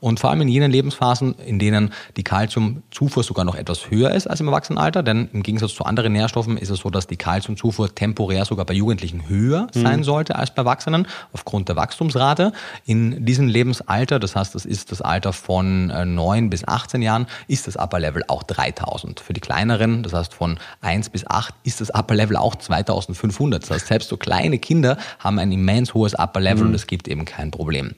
Und 0.00 0.18
vor 0.18 0.30
allem 0.30 0.40
in 0.40 0.48
jenen 0.48 0.72
Lebensphasen, 0.72 1.36
in 1.46 1.60
denen 1.60 1.92
die 2.16 2.24
Kalziumzufuhr 2.24 3.22
sogar 3.22 3.44
noch 3.44 3.54
etwas 3.54 3.88
höher 3.88 4.10
ist 4.10 4.26
als 4.26 4.40
im 4.40 4.48
Erwachsenenalter, 4.48 5.04
denn 5.04 5.28
im 5.32 5.44
Gegensatz 5.44 5.74
zu 5.74 5.84
anderen 5.84 6.12
Nährstoffen 6.12 6.56
ist 6.56 6.70
es 6.70 6.80
so, 6.80 6.90
dass 6.90 7.06
die 7.06 7.16
Kalziumzufuhr 7.16 7.94
temporär 7.94 8.44
sogar 8.44 8.64
bei 8.64 8.74
Jugendlichen 8.74 9.28
höher 9.28 9.68
mhm. 9.72 9.80
sein 9.80 10.02
sollte 10.02 10.34
als 10.34 10.52
bei 10.52 10.62
Erwachsenen 10.62 11.06
aufgrund 11.32 11.68
der 11.68 11.76
Wachstumsrate 11.76 12.47
in 12.84 13.24
diesem 13.24 13.48
Lebensalter, 13.48 14.18
das 14.18 14.36
heißt, 14.36 14.54
das 14.54 14.64
ist 14.64 14.92
das 14.92 15.02
Alter 15.02 15.32
von 15.32 15.86
9 15.86 16.44
äh, 16.44 16.48
bis 16.48 16.66
18 16.66 17.02
Jahren, 17.02 17.26
ist 17.46 17.66
das 17.66 17.76
Upper 17.76 17.98
Level 17.98 18.22
auch 18.28 18.42
3000. 18.42 19.20
Für 19.20 19.32
die 19.32 19.40
kleineren, 19.40 20.02
das 20.02 20.12
heißt 20.12 20.34
von 20.34 20.58
1 20.80 21.10
bis 21.10 21.26
8, 21.26 21.54
ist 21.64 21.80
das 21.80 21.90
Upper 21.90 22.14
Level 22.14 22.36
auch 22.36 22.56
2500. 22.56 23.62
Das 23.62 23.70
heißt, 23.70 23.86
selbst 23.86 24.08
so 24.08 24.16
kleine 24.16 24.58
Kinder 24.58 24.96
haben 25.18 25.38
ein 25.38 25.52
immens 25.52 25.94
hohes 25.94 26.14
Upper 26.14 26.40
Level 26.40 26.64
mhm. 26.64 26.70
und 26.70 26.74
es 26.74 26.86
gibt 26.86 27.08
eben 27.08 27.24
kein 27.24 27.50
Problem. 27.50 27.94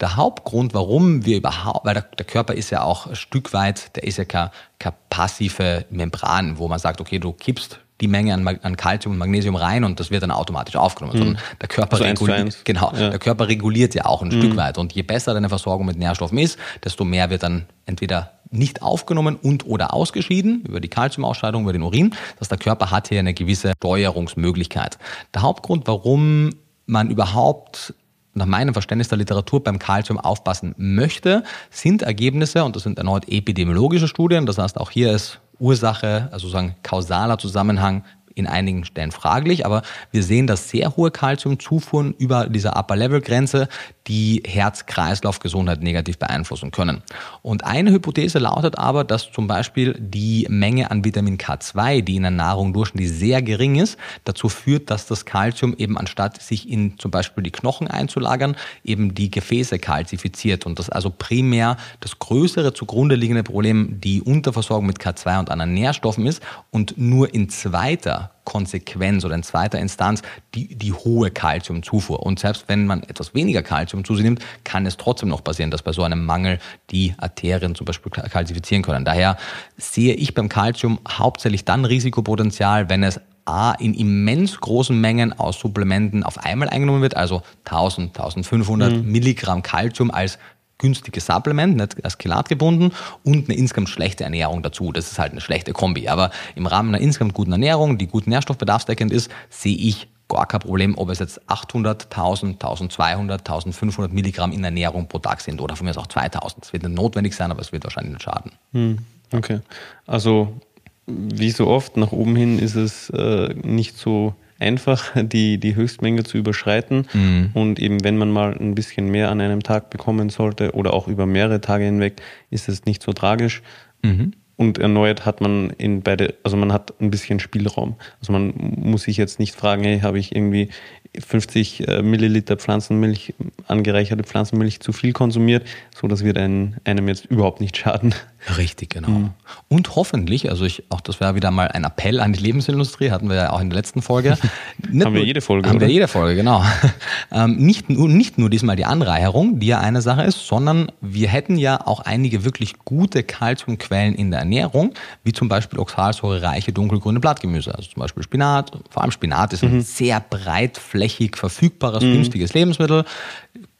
Der 0.00 0.16
Hauptgrund, 0.16 0.74
warum 0.74 1.24
wir 1.24 1.38
überhaupt, 1.38 1.86
weil 1.86 1.94
der, 1.94 2.02
der, 2.02 2.26
Körper 2.26 2.52
ist 2.52 2.68
ja 2.68 2.82
auch 2.82 3.06
ein 3.06 3.16
Stück 3.16 3.54
weit, 3.54 3.96
der 3.96 4.04
ist 4.04 4.18
ja 4.18 4.26
keine, 4.26 4.50
keine 4.78 4.96
passive 5.08 5.86
Membran, 5.88 6.58
wo 6.58 6.68
man 6.68 6.78
sagt, 6.78 7.00
okay, 7.00 7.18
du 7.18 7.32
kippst 7.32 7.80
die 8.00 8.08
Menge 8.08 8.34
an, 8.34 8.46
an 8.46 8.76
Calcium 8.76 9.12
und 9.12 9.18
Magnesium 9.18 9.56
rein 9.56 9.84
und 9.84 9.98
das 10.00 10.10
wird 10.10 10.22
dann 10.22 10.30
automatisch 10.30 10.76
aufgenommen. 10.76 11.30
Mhm. 11.30 11.36
der 11.60 11.68
Körper, 11.68 11.94
also 11.94 12.04
reguliert, 12.04 12.64
genau, 12.64 12.92
ja. 12.94 13.10
der 13.10 13.18
Körper 13.18 13.48
reguliert 13.48 13.94
ja 13.94 14.04
auch 14.04 14.22
ein 14.22 14.28
mhm. 14.28 14.42
Stück 14.42 14.56
weit. 14.56 14.78
Und 14.78 14.92
je 14.92 15.02
besser 15.02 15.34
deine 15.34 15.48
Versorgung 15.48 15.86
mit 15.86 15.98
Nährstoffen 15.98 16.38
ist, 16.38 16.58
desto 16.84 17.04
mehr 17.04 17.30
wird 17.30 17.42
dann 17.42 17.66
entweder 17.86 18.32
nicht 18.50 18.82
aufgenommen 18.82 19.36
und 19.36 19.66
oder 19.66 19.94
ausgeschieden 19.94 20.62
über 20.62 20.80
die 20.80 20.88
Kalziumausscheidung, 20.88 21.62
über 21.62 21.72
den 21.72 21.82
Urin. 21.82 22.14
Dass 22.38 22.48
der 22.48 22.58
Körper 22.58 22.90
hat 22.90 23.08
hier 23.08 23.18
eine 23.18 23.34
gewisse 23.34 23.72
Steuerungsmöglichkeit. 23.78 24.98
Der 25.34 25.42
Hauptgrund, 25.42 25.86
warum 25.86 26.50
man 26.86 27.10
überhaupt 27.10 27.94
nach 28.36 28.46
meinem 28.46 28.74
Verständnis 28.74 29.08
der 29.08 29.18
Literatur 29.18 29.64
beim 29.64 29.78
Kalzium 29.78 30.20
aufpassen 30.20 30.74
möchte, 30.76 31.42
sind 31.70 32.02
Ergebnisse, 32.02 32.64
und 32.64 32.76
das 32.76 32.82
sind 32.82 32.98
erneut 32.98 33.28
epidemiologische 33.28 34.08
Studien, 34.08 34.44
das 34.46 34.58
heißt 34.58 34.78
auch 34.78 34.90
hier 34.90 35.12
ist 35.12 35.40
Ursache, 35.58 36.28
also 36.32 36.48
sagen 36.48 36.74
kausaler 36.82 37.38
Zusammenhang 37.38 38.04
in 38.36 38.46
einigen 38.46 38.84
Stellen 38.84 39.12
fraglich, 39.12 39.64
aber 39.66 39.82
wir 40.12 40.22
sehen, 40.22 40.46
dass 40.46 40.68
sehr 40.68 40.94
hohe 40.96 41.10
Kalziumzufuhren 41.10 42.14
über 42.18 42.48
dieser 42.48 42.76
Upper-Level-Grenze 42.76 43.68
die 44.06 44.42
Herz-Kreislauf-Gesundheit 44.46 45.82
negativ 45.82 46.18
beeinflussen 46.18 46.70
können. 46.70 47.02
Und 47.42 47.64
eine 47.64 47.90
Hypothese 47.90 48.38
lautet 48.38 48.78
aber, 48.78 49.04
dass 49.04 49.32
zum 49.32 49.46
Beispiel 49.46 49.96
die 49.98 50.46
Menge 50.48 50.90
an 50.90 51.04
Vitamin 51.04 51.38
K2, 51.38 52.02
die 52.02 52.16
in 52.16 52.22
der 52.22 52.30
Nahrung 52.30 52.72
durchschnittlich 52.72 53.10
sehr 53.10 53.42
gering 53.42 53.76
ist, 53.76 53.98
dazu 54.24 54.48
führt, 54.48 54.90
dass 54.90 55.06
das 55.06 55.24
Kalzium 55.24 55.74
eben 55.76 55.96
anstatt 55.98 56.40
sich 56.40 56.68
in 56.68 56.98
zum 56.98 57.10
Beispiel 57.10 57.42
die 57.42 57.50
Knochen 57.50 57.88
einzulagern, 57.88 58.54
eben 58.84 59.14
die 59.14 59.30
Gefäße 59.30 59.78
kalzifiziert 59.78 60.66
und 60.66 60.78
dass 60.78 60.90
also 60.90 61.10
primär 61.10 61.78
das 62.00 62.18
größere 62.18 62.74
zugrunde 62.74 63.14
liegende 63.14 63.42
Problem 63.42 63.98
die 64.00 64.20
Unterversorgung 64.20 64.86
mit 64.86 64.98
K2 64.98 65.40
und 65.40 65.50
anderen 65.50 65.72
Nährstoffen 65.72 66.26
ist 66.26 66.42
und 66.70 66.98
nur 66.98 67.32
in 67.32 67.48
zweiter 67.48 68.25
Konsequenz 68.44 69.24
oder 69.24 69.34
in 69.34 69.42
zweiter 69.42 69.78
Instanz 69.78 70.22
die, 70.54 70.74
die 70.74 70.92
hohe 70.92 71.30
Kalziumzufuhr. 71.30 72.22
Und 72.22 72.38
selbst 72.38 72.64
wenn 72.68 72.86
man 72.86 73.02
etwas 73.02 73.34
weniger 73.34 73.62
Kalzium 73.62 74.04
zu 74.04 74.14
sich 74.14 74.24
nimmt, 74.24 74.44
kann 74.64 74.86
es 74.86 74.96
trotzdem 74.96 75.28
noch 75.28 75.42
passieren, 75.42 75.70
dass 75.70 75.82
bei 75.82 75.92
so 75.92 76.02
einem 76.02 76.24
Mangel 76.24 76.58
die 76.90 77.14
Arterien 77.18 77.74
zum 77.74 77.84
Beispiel 77.84 78.10
kalzifizieren 78.12 78.82
können. 78.82 79.04
Daher 79.04 79.36
sehe 79.76 80.14
ich 80.14 80.34
beim 80.34 80.48
Kalzium 80.48 80.98
hauptsächlich 81.08 81.64
dann 81.64 81.84
Risikopotenzial, 81.84 82.88
wenn 82.88 83.02
es 83.02 83.20
A, 83.46 83.72
in 83.72 83.94
immens 83.94 84.58
großen 84.58 85.00
Mengen 85.00 85.32
aus 85.32 85.60
Supplementen 85.60 86.24
auf 86.24 86.44
einmal 86.44 86.68
eingenommen 86.68 87.00
wird, 87.00 87.16
also 87.16 87.42
1000, 87.64 88.08
1500 88.08 88.92
mhm. 88.92 89.12
Milligramm 89.12 89.62
Kalzium 89.62 90.10
als 90.10 90.38
günstiges 90.78 91.26
Supplement, 91.26 91.76
nicht 91.76 92.04
als 92.04 92.18
Kelat 92.18 92.48
gebunden 92.48 92.92
und 93.24 93.48
eine 93.48 93.58
insgesamt 93.58 93.88
schlechte 93.88 94.24
Ernährung 94.24 94.62
dazu. 94.62 94.92
Das 94.92 95.10
ist 95.10 95.18
halt 95.18 95.32
eine 95.32 95.40
schlechte 95.40 95.72
Kombi. 95.72 96.08
Aber 96.08 96.30
im 96.54 96.66
Rahmen 96.66 96.94
einer 96.94 97.02
insgesamt 97.02 97.34
guten 97.34 97.52
Ernährung, 97.52 97.98
die 97.98 98.06
gut 98.06 98.26
nährstoffbedarfsdeckend 98.26 99.12
ist, 99.12 99.30
sehe 99.48 99.76
ich 99.76 100.08
gar 100.28 100.46
kein 100.46 100.60
Problem, 100.60 100.98
ob 100.98 101.10
es 101.10 101.18
jetzt 101.18 101.40
800, 101.48 102.04
1000, 102.04 102.54
1200, 102.54 103.40
1500 103.40 104.12
Milligramm 104.12 104.52
in 104.52 104.64
Ernährung 104.64 105.06
pro 105.08 105.18
Tag 105.18 105.40
sind 105.40 105.60
oder 105.60 105.76
von 105.76 105.84
mir 105.84 105.90
aus 105.90 105.98
auch 105.98 106.08
2000. 106.08 106.64
Das 106.64 106.72
wird 106.72 106.82
nicht 106.82 106.96
notwendig 106.96 107.34
sein, 107.34 107.50
aber 107.50 107.60
es 107.60 107.72
wird 107.72 107.84
wahrscheinlich 107.84 108.14
nicht 108.14 108.22
schaden. 108.24 108.52
Hm, 108.72 108.98
okay. 109.32 109.60
Also 110.06 110.60
wie 111.06 111.50
so 111.50 111.68
oft, 111.68 111.96
nach 111.96 112.12
oben 112.12 112.34
hin 112.34 112.58
ist 112.58 112.74
es 112.74 113.10
äh, 113.10 113.54
nicht 113.54 113.96
so 113.96 114.34
einfach, 114.58 115.12
die, 115.16 115.58
die 115.58 115.76
Höchstmenge 115.76 116.24
zu 116.24 116.38
überschreiten. 116.38 117.06
Mhm. 117.12 117.50
Und 117.54 117.78
eben, 117.78 118.02
wenn 118.04 118.16
man 118.16 118.30
mal 118.30 118.56
ein 118.58 118.74
bisschen 118.74 119.10
mehr 119.10 119.30
an 119.30 119.40
einem 119.40 119.62
Tag 119.62 119.90
bekommen 119.90 120.30
sollte 120.30 120.72
oder 120.72 120.94
auch 120.94 121.08
über 121.08 121.26
mehrere 121.26 121.60
Tage 121.60 121.84
hinweg, 121.84 122.20
ist 122.50 122.68
es 122.68 122.84
nicht 122.84 123.02
so 123.02 123.12
tragisch. 123.12 123.62
Mhm. 124.02 124.32
Und 124.56 124.78
erneut 124.78 125.26
hat 125.26 125.42
man 125.42 125.68
in 125.76 126.02
beide, 126.02 126.34
also 126.42 126.56
man 126.56 126.72
hat 126.72 126.98
ein 126.98 127.10
bisschen 127.10 127.40
Spielraum. 127.40 127.96
Also 128.20 128.32
man 128.32 128.54
muss 128.56 129.02
sich 129.02 129.18
jetzt 129.18 129.38
nicht 129.38 129.54
fragen, 129.54 129.84
hey, 129.84 130.00
habe 130.00 130.18
ich 130.18 130.34
irgendwie 130.34 130.70
50 131.18 131.86
äh, 131.86 132.02
Milliliter 132.02 132.56
Pflanzenmilch, 132.56 133.34
angereicherte 133.66 134.24
Pflanzenmilch 134.24 134.80
zu 134.80 134.92
viel 134.92 135.12
konsumiert, 135.12 135.66
so 135.94 136.08
das 136.08 136.24
wird 136.24 136.38
einem, 136.38 136.74
einem 136.84 137.06
jetzt 137.08 137.26
überhaupt 137.26 137.60
nicht 137.60 137.76
schaden. 137.76 138.14
Richtig, 138.58 138.90
genau. 138.90 139.08
Mhm. 139.08 139.30
Und 139.68 139.96
hoffentlich, 139.96 140.50
also 140.50 140.64
ich, 140.64 140.84
auch 140.90 141.00
das 141.00 141.20
wäre 141.20 141.34
wieder 141.34 141.50
mal 141.50 141.68
ein 141.68 141.84
Appell 141.84 142.20
an 142.20 142.32
die 142.32 142.40
Lebensmittelindustrie, 142.40 143.10
hatten 143.10 143.28
wir 143.28 143.36
ja 143.36 143.52
auch 143.52 143.60
in 143.60 143.70
der 143.70 143.76
letzten 143.76 144.02
Folge. 144.02 144.38
haben 145.00 145.14
wir 145.14 145.24
jede 145.24 145.40
Folge. 145.40 145.68
Haben 145.68 145.76
oder? 145.76 145.86
wir 145.86 145.92
jede 145.92 146.08
Folge, 146.08 146.36
genau. 146.36 146.64
ähm, 147.32 147.56
nicht, 147.56 147.90
nicht 147.90 148.38
nur 148.38 148.48
diesmal 148.48 148.76
die 148.76 148.84
Anreicherung, 148.84 149.58
die 149.58 149.66
ja 149.66 149.80
eine 149.80 150.00
Sache 150.00 150.22
ist, 150.22 150.46
sondern 150.46 150.92
wir 151.00 151.28
hätten 151.28 151.56
ja 151.56 151.86
auch 151.86 152.00
einige 152.00 152.44
wirklich 152.44 152.78
gute 152.84 153.22
Kalziumquellen 153.24 154.14
in 154.14 154.30
der 154.30 154.40
Ernährung, 154.40 154.94
wie 155.24 155.32
zum 155.32 155.48
Beispiel 155.48 155.78
oxalsäurereiche 155.78 156.72
dunkelgrüne 156.72 157.20
Blattgemüse, 157.20 157.74
also 157.74 157.90
zum 157.90 158.00
Beispiel 158.00 158.22
Spinat. 158.22 158.70
Vor 158.90 159.02
allem 159.02 159.10
Spinat 159.10 159.52
ist 159.52 159.64
ein 159.64 159.74
mhm. 159.74 159.80
sehr 159.80 160.20
breitflächig 160.20 161.36
verfügbares, 161.36 162.02
mhm. 162.04 162.12
günstiges 162.12 162.54
Lebensmittel. 162.54 163.04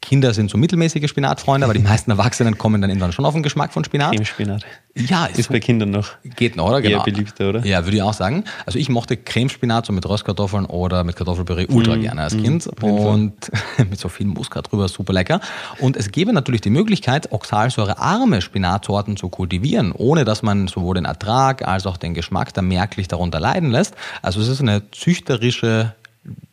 Kinder 0.07 0.33
sind 0.33 0.49
so 0.49 0.57
mittelmäßige 0.57 1.09
Spinatfreunde, 1.09 1.65
aber 1.65 1.73
die 1.73 1.79
meisten 1.83 2.11
Erwachsenen 2.11 2.57
kommen 2.57 2.81
dann 2.81 2.89
irgendwann 2.89 3.11
schon 3.11 3.25
auf 3.25 3.33
den 3.33 3.43
Geschmack 3.43 3.73
von 3.73 3.83
Spinat. 3.83 4.11
Cremespinat. 4.11 4.65
Ja, 4.95 5.25
ist, 5.25 5.37
ist 5.37 5.49
bei 5.51 5.59
Kindern 5.59 5.91
noch. 5.91 6.11
Geht 6.37 6.55
noch, 6.55 6.69
oder? 6.69 6.81
Genau. 6.81 6.99
Eher 6.99 7.03
beliebter, 7.03 7.49
oder? 7.49 7.65
Ja, 7.65 7.83
würde 7.83 7.97
ich 7.97 8.01
auch 8.01 8.13
sagen. 8.13 8.45
Also 8.65 8.79
ich 8.79 8.87
mochte 8.87 9.17
Cremespinat 9.17 9.85
so 9.85 9.91
mit 9.91 10.07
Röstkartoffeln 10.07 10.65
oder 10.65 11.03
mit 11.03 11.17
Kartoffelpüree 11.17 11.67
ultra 11.67 11.97
mm, 11.97 12.01
gerne 12.01 12.21
als 12.21 12.35
mm, 12.35 12.41
Kind 12.41 12.67
und 12.81 13.51
mit 13.89 13.99
so 13.99 14.07
viel 14.07 14.27
Muskat 14.27 14.71
drüber, 14.71 14.87
super 14.87 15.11
lecker. 15.11 15.41
Und 15.79 15.97
es 15.97 16.09
gäbe 16.09 16.31
natürlich 16.31 16.61
die 16.61 16.69
Möglichkeit, 16.69 17.33
oxalsäurearme 17.33 18.41
Spinatsorten 18.41 19.17
zu 19.17 19.27
kultivieren, 19.27 19.91
ohne 19.91 20.23
dass 20.23 20.41
man 20.41 20.69
sowohl 20.69 20.95
den 20.95 21.05
Ertrag 21.05 21.67
als 21.67 21.85
auch 21.85 21.97
den 21.97 22.13
Geschmack 22.13 22.53
da 22.53 22.61
merklich 22.61 23.09
darunter 23.09 23.41
leiden 23.41 23.71
lässt. 23.71 23.93
Also 24.21 24.39
es 24.39 24.47
ist 24.47 24.61
eine 24.61 24.89
züchterische 24.91 25.95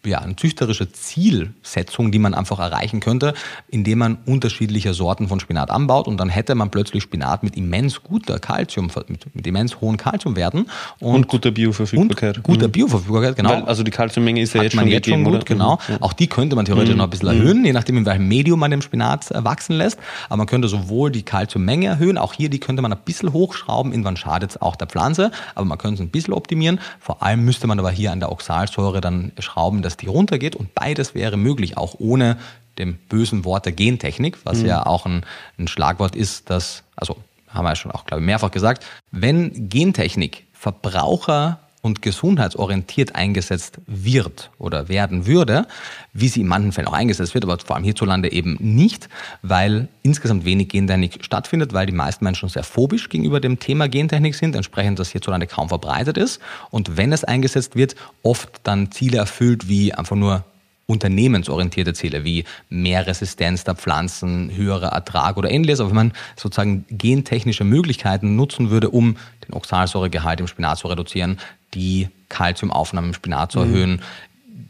ja, 0.06 0.18
eine 0.18 0.36
züchterische 0.36 0.90
Zielsetzung, 0.92 2.12
die 2.12 2.18
man 2.18 2.34
einfach 2.34 2.58
erreichen 2.58 3.00
könnte, 3.00 3.34
indem 3.68 3.98
man 3.98 4.18
unterschiedliche 4.26 4.94
Sorten 4.94 5.28
von 5.28 5.40
Spinat 5.40 5.70
anbaut 5.70 6.06
und 6.08 6.18
dann 6.18 6.28
hätte 6.28 6.54
man 6.54 6.70
plötzlich 6.70 7.02
Spinat 7.02 7.42
mit 7.42 7.56
immens 7.56 8.02
guter 8.02 8.38
Kalzium, 8.38 8.90
mit, 9.08 9.34
mit 9.34 9.46
immens 9.46 9.80
hohen 9.80 9.96
Kalziumwerten 9.96 10.68
und, 11.00 11.14
und 11.14 11.28
guter 11.28 11.50
Bioverfügbarkeit. 11.50 12.38
Und 12.38 12.42
guter 12.44 12.68
mhm. 12.68 12.72
Bioverfügbarkeit, 12.72 13.36
genau. 13.36 13.50
Weil, 13.50 13.64
also 13.64 13.82
die 13.82 13.90
Kalziummenge 13.90 14.40
ist 14.40 14.54
ja 14.54 14.60
Hat 14.60 14.64
jetzt 14.64 14.74
schon, 14.74 14.88
jetzt 14.88 15.08
schon 15.08 15.24
gut, 15.24 15.34
oder? 15.34 15.44
genau. 15.44 15.78
Ja. 15.88 15.96
Auch 16.00 16.12
die 16.12 16.26
könnte 16.26 16.56
man 16.56 16.64
theoretisch 16.64 16.92
mhm. 16.92 16.98
noch 16.98 17.04
ein 17.04 17.10
bisschen 17.10 17.28
erhöhen, 17.28 17.60
mhm. 17.60 17.64
je 17.64 17.72
nachdem, 17.72 17.98
in 17.98 18.06
welchem 18.06 18.28
Medium 18.28 18.60
man 18.60 18.70
den 18.70 18.82
Spinat 18.82 19.30
wachsen 19.34 19.76
lässt. 19.76 19.98
Aber 20.28 20.38
man 20.38 20.46
könnte 20.46 20.68
sowohl 20.68 21.10
die 21.10 21.22
Kalziummenge 21.22 21.86
erhöhen, 21.86 22.18
auch 22.18 22.32
hier, 22.32 22.48
die 22.48 22.60
könnte 22.60 22.82
man 22.82 22.92
ein 22.92 22.98
bisschen 23.04 23.32
hochschrauben, 23.32 23.92
irgendwann 23.92 24.16
schadet 24.16 24.50
es 24.50 24.60
auch 24.60 24.76
der 24.76 24.86
Pflanze, 24.86 25.30
aber 25.54 25.64
man 25.64 25.78
könnte 25.78 25.94
es 25.94 26.00
ein 26.00 26.10
bisschen 26.10 26.34
optimieren. 26.34 26.80
Vor 27.00 27.22
allem 27.22 27.44
müsste 27.44 27.66
man 27.66 27.78
aber 27.78 27.90
hier 27.90 28.12
an 28.12 28.20
der 28.20 28.32
Oxalsäure 28.32 29.00
dann 29.00 29.32
schrauben, 29.38 29.82
dass 29.82 29.93
die 29.96 30.06
runtergeht 30.06 30.56
und 30.56 30.74
beides 30.74 31.14
wäre 31.14 31.36
möglich, 31.36 31.76
auch 31.76 31.96
ohne 31.98 32.38
dem 32.78 32.94
bösen 33.08 33.44
Wort 33.44 33.66
der 33.66 33.72
Gentechnik, 33.72 34.38
was 34.44 34.58
mhm. 34.58 34.66
ja 34.66 34.86
auch 34.86 35.06
ein, 35.06 35.24
ein 35.58 35.68
Schlagwort 35.68 36.16
ist, 36.16 36.50
das, 36.50 36.82
also 36.96 37.16
haben 37.48 37.64
wir 37.64 37.70
ja 37.70 37.76
schon 37.76 37.92
auch, 37.92 38.04
glaube 38.04 38.20
ich, 38.20 38.26
mehrfach 38.26 38.50
gesagt, 38.50 38.84
wenn 39.10 39.68
Gentechnik 39.68 40.44
Verbraucher 40.52 41.60
und 41.84 42.00
gesundheitsorientiert 42.00 43.14
eingesetzt 43.14 43.78
wird 43.86 44.50
oder 44.58 44.88
werden 44.88 45.26
würde, 45.26 45.66
wie 46.14 46.28
sie 46.28 46.40
in 46.40 46.46
manchen 46.46 46.72
Fällen 46.72 46.88
auch 46.88 46.94
eingesetzt 46.94 47.34
wird, 47.34 47.44
aber 47.44 47.58
vor 47.58 47.76
allem 47.76 47.84
hierzulande 47.84 48.32
eben 48.32 48.56
nicht, 48.58 49.10
weil 49.42 49.88
insgesamt 50.02 50.46
wenig 50.46 50.70
Gentechnik 50.70 51.22
stattfindet, 51.22 51.74
weil 51.74 51.84
die 51.84 51.92
meisten 51.92 52.24
Menschen 52.24 52.48
sehr 52.48 52.62
phobisch 52.62 53.10
gegenüber 53.10 53.38
dem 53.38 53.58
Thema 53.58 53.86
Gentechnik 53.86 54.34
sind, 54.34 54.56
entsprechend 54.56 54.98
das 54.98 55.10
hierzulande 55.10 55.46
kaum 55.46 55.68
verbreitet 55.68 56.16
ist 56.16 56.40
und 56.70 56.96
wenn 56.96 57.12
es 57.12 57.22
eingesetzt 57.22 57.76
wird, 57.76 57.96
oft 58.22 58.48
dann 58.62 58.90
Ziele 58.90 59.18
erfüllt 59.18 59.68
wie 59.68 59.92
einfach 59.92 60.16
nur 60.16 60.42
unternehmensorientierte 60.86 61.94
Ziele 61.94 62.24
wie 62.24 62.44
mehr 62.68 63.06
Resistenz 63.06 63.64
der 63.64 63.74
Pflanzen, 63.74 64.50
höherer 64.54 64.88
Ertrag 64.88 65.36
oder 65.36 65.50
ähnliches. 65.50 65.80
Aber 65.80 65.90
wenn 65.90 65.96
man 65.96 66.12
sozusagen 66.36 66.84
gentechnische 66.90 67.64
Möglichkeiten 67.64 68.36
nutzen 68.36 68.70
würde, 68.70 68.90
um 68.90 69.16
den 69.46 69.54
Oxalsäuregehalt 69.54 70.40
im 70.40 70.46
Spinat 70.46 70.78
zu 70.78 70.88
reduzieren, 70.88 71.38
die 71.74 72.08
Kalziumaufnahme 72.28 73.08
im 73.08 73.14
Spinat 73.14 73.52
zu 73.52 73.60
erhöhen, 73.60 73.92
mhm 73.92 74.00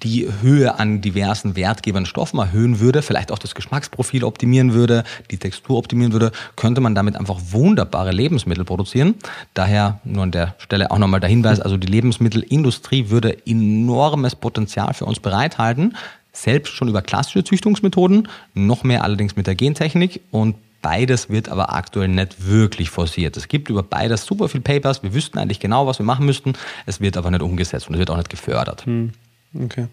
die 0.05 0.29
Höhe 0.43 0.79
an 0.79 1.01
diversen 1.01 1.57
wertgebenden 1.57 2.07
Stoffen 2.07 2.39
erhöhen 2.39 2.79
würde, 2.81 3.03
vielleicht 3.03 3.33
auch 3.33 3.39
das 3.39 3.55
Geschmacksprofil 3.55 4.25
optimieren 4.25 4.75
würde, 4.75 5.03
die 5.31 5.39
Textur 5.39 5.79
optimieren 5.79 6.13
würde, 6.13 6.31
könnte 6.57 6.81
man 6.81 6.95
damit 6.95 7.17
einfach 7.17 7.41
wunderbare 7.51 8.13
Lebensmittel 8.13 8.65
produzieren. 8.65 9.15
Daher 9.55 10.01
nur 10.05 10.25
an 10.25 10.31
der 10.31 10.55
Stelle 10.59 10.91
auch 10.91 10.99
nochmal 10.99 11.21
der 11.21 11.31
Hinweis, 11.31 11.59
also 11.59 11.77
die 11.77 11.87
Lebensmittelindustrie 11.87 13.09
würde 13.09 13.47
enormes 13.47 14.37
Potenzial 14.37 14.93
für 14.95 15.07
uns 15.07 15.21
bereithalten, 15.21 15.97
selbst 16.33 16.75
schon 16.75 16.89
über 16.89 17.01
klassische 17.01 17.45
Züchtungsmethoden, 17.45 18.29
noch 18.55 18.85
mehr 18.85 19.05
allerdings 19.05 19.37
mit 19.37 19.47
der 19.47 19.55
Gentechnik 19.55 20.21
und 20.31 20.57
Beides 20.85 21.30
wird 21.30 21.49
aber 21.49 21.72
aktuell 21.72 22.09
nicht 22.09 22.47
wirklich 22.47 22.91
forciert. 22.91 23.39
Es 23.39 23.49
gibt 23.49 23.70
über 23.70 23.82
beides 23.82 24.26
super 24.26 24.51
viel 24.51 24.61
Papers. 24.61 25.03
Wir 25.03 25.14
wüssten 25.14 25.39
eigentlich 25.39 25.59
genau, 25.59 25.87
was 25.87 25.99
wir 25.99 26.05
machen 26.05 26.26
müssten. 26.26 26.53
Es 26.85 27.01
wird 27.01 27.16
aber 27.16 27.30
nicht 27.30 27.41
umgesetzt 27.41 27.89
und 27.89 27.95
es 27.95 27.99
wird 28.01 28.11
auch 28.11 28.18
nicht 28.18 28.28
gefördert. 28.28 28.85
Hm. 28.85 29.12
Okay. 29.59 29.87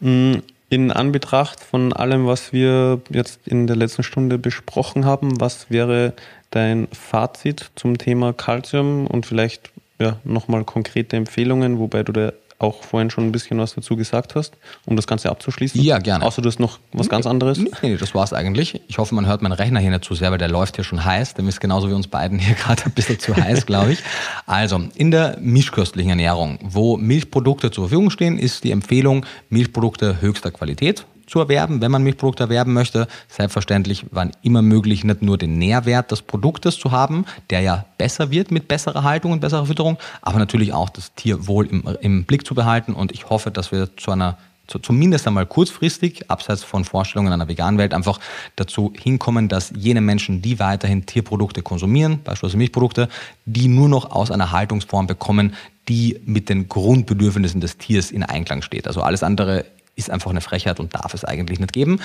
Mm, 0.00 0.34
in 0.68 0.92
Anbetracht 0.92 1.60
von 1.60 1.94
allem, 1.94 2.26
was 2.26 2.52
wir 2.52 3.00
jetzt 3.08 3.40
in 3.46 3.66
der 3.66 3.76
letzten 3.76 4.02
Stunde 4.02 4.36
besprochen 4.36 5.06
haben, 5.06 5.40
was 5.40 5.70
wäre 5.70 6.12
dein 6.50 6.88
Fazit 6.92 7.70
zum 7.74 7.96
Thema 7.96 8.34
Calcium 8.34 9.06
und 9.06 9.24
vielleicht 9.24 9.70
ja, 9.98 10.18
nochmal 10.24 10.64
konkrete 10.64 11.16
Empfehlungen, 11.16 11.78
wobei 11.78 12.02
du 12.02 12.12
der 12.12 12.34
auch 12.58 12.82
vorhin 12.82 13.10
schon 13.10 13.24
ein 13.24 13.32
bisschen 13.32 13.58
was 13.58 13.74
dazu 13.74 13.96
gesagt 13.96 14.34
hast, 14.34 14.56
um 14.86 14.96
das 14.96 15.06
Ganze 15.06 15.30
abzuschließen? 15.30 15.80
Ja, 15.80 15.98
gerne. 15.98 16.24
Außer 16.24 16.42
du 16.42 16.48
hast 16.48 16.60
noch 16.60 16.78
was 16.92 17.08
ganz 17.08 17.26
anderes? 17.26 17.58
Nee, 17.58 17.70
nee 17.82 17.96
das 17.96 18.14
war 18.14 18.24
es 18.24 18.32
eigentlich. 18.32 18.80
Ich 18.88 18.98
hoffe, 18.98 19.14
man 19.14 19.26
hört 19.26 19.42
meinen 19.42 19.52
Rechner 19.52 19.80
hier 19.80 19.90
nicht 19.90 20.04
zu 20.04 20.14
sehr, 20.14 20.30
weil 20.30 20.38
der 20.38 20.48
läuft 20.48 20.76
hier 20.76 20.84
schon 20.84 21.04
heiß. 21.04 21.34
Der 21.34 21.44
ist 21.46 21.60
genauso 21.60 21.88
wie 21.88 21.94
uns 21.94 22.06
beiden 22.06 22.38
hier 22.38 22.54
gerade 22.56 22.84
ein 22.84 22.92
bisschen 22.92 23.18
zu 23.18 23.36
heiß, 23.36 23.66
glaube 23.66 23.92
ich. 23.92 24.02
Also, 24.46 24.80
in 24.94 25.10
der 25.10 25.38
mischköstlichen 25.40 26.10
Ernährung, 26.10 26.58
wo 26.62 26.96
Milchprodukte 26.96 27.70
zur 27.70 27.88
Verfügung 27.88 28.10
stehen, 28.10 28.38
ist 28.38 28.64
die 28.64 28.70
Empfehlung 28.70 29.26
Milchprodukte 29.48 30.20
höchster 30.20 30.50
Qualität 30.50 31.06
zu 31.26 31.40
erwerben, 31.40 31.80
wenn 31.80 31.90
man 31.90 32.02
Milchprodukte 32.02 32.44
erwerben 32.44 32.72
möchte. 32.72 33.06
Selbstverständlich 33.28 34.06
wann 34.10 34.32
immer 34.42 34.62
möglich, 34.62 35.04
nicht 35.04 35.22
nur 35.22 35.38
den 35.38 35.58
Nährwert 35.58 36.10
des 36.10 36.22
Produktes 36.22 36.78
zu 36.78 36.92
haben, 36.92 37.24
der 37.50 37.60
ja 37.60 37.84
besser 37.98 38.30
wird 38.30 38.50
mit 38.50 38.68
besserer 38.68 39.02
Haltung 39.02 39.32
und 39.32 39.40
besserer 39.40 39.66
Fütterung, 39.66 39.98
aber 40.22 40.38
natürlich 40.38 40.72
auch 40.72 40.90
das 40.90 41.14
Tierwohl 41.14 41.66
im, 41.66 41.84
im 42.00 42.24
Blick 42.24 42.46
zu 42.46 42.54
behalten. 42.54 42.94
Und 42.94 43.12
ich 43.12 43.30
hoffe, 43.30 43.50
dass 43.50 43.72
wir 43.72 43.96
zu 43.96 44.10
einer 44.10 44.38
zu, 44.66 44.78
zumindest 44.78 45.26
einmal 45.26 45.46
kurzfristig, 45.46 46.30
abseits 46.30 46.62
von 46.62 46.84
Vorstellungen 46.84 47.32
einer 47.32 47.48
veganen 47.48 47.78
Welt, 47.78 47.92
einfach 47.92 48.18
dazu 48.56 48.92
hinkommen, 48.98 49.48
dass 49.48 49.72
jene 49.76 50.00
Menschen, 50.00 50.42
die 50.42 50.58
weiterhin 50.58 51.06
Tierprodukte 51.06 51.62
konsumieren, 51.62 52.20
beispielsweise 52.22 52.56
Milchprodukte, 52.56 53.08
die 53.44 53.68
nur 53.68 53.88
noch 53.88 54.10
aus 54.10 54.30
einer 54.30 54.52
Haltungsform 54.52 55.06
bekommen, 55.06 55.54
die 55.88 56.20
mit 56.24 56.48
den 56.48 56.68
Grundbedürfnissen 56.68 57.60
des 57.60 57.76
Tiers 57.76 58.10
in 58.10 58.22
Einklang 58.22 58.62
steht. 58.62 58.86
Also 58.86 59.02
alles 59.02 59.22
andere 59.22 59.66
ist 59.96 60.10
einfach 60.10 60.30
eine 60.30 60.40
Frechheit 60.40 60.80
und 60.80 60.94
darf 60.94 61.14
es 61.14 61.24
eigentlich 61.24 61.60
nicht 61.60 61.72
geben. 61.72 62.00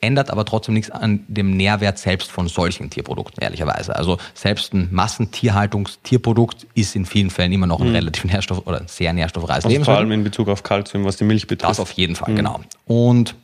Ändert 0.00 0.30
aber 0.30 0.44
trotzdem 0.44 0.74
nichts 0.74 0.90
an 0.90 1.24
dem 1.28 1.56
Nährwert 1.56 1.98
selbst 1.98 2.30
von 2.30 2.48
solchen 2.48 2.88
Tierprodukten, 2.88 3.42
ehrlicherweise. 3.42 3.94
Also 3.94 4.18
selbst 4.34 4.72
ein 4.72 4.88
Massentierhaltungstierprodukt 4.90 6.66
ist 6.74 6.96
in 6.96 7.04
vielen 7.04 7.30
Fällen 7.30 7.52
immer 7.52 7.66
noch 7.66 7.80
ein 7.80 7.88
mhm. 7.88 7.94
relativ 7.94 8.24
nährstoff- 8.24 8.66
oder 8.66 8.82
sehr 8.86 9.12
nährstoffreiches 9.12 9.64
also 9.64 9.68
Lebensmittel. 9.68 9.94
Vor 9.94 10.00
allem 10.00 10.12
in 10.12 10.24
Bezug 10.24 10.48
auf 10.48 10.62
Kalzium, 10.62 11.04
was 11.04 11.16
die 11.16 11.24
Milch 11.24 11.46
betrifft. 11.46 11.70
Das 11.70 11.80
auf 11.80 11.92
jeden 11.92 12.16
Fall, 12.16 12.32
mhm. 12.32 12.36
genau. 12.36 12.60
Und 12.86 13.34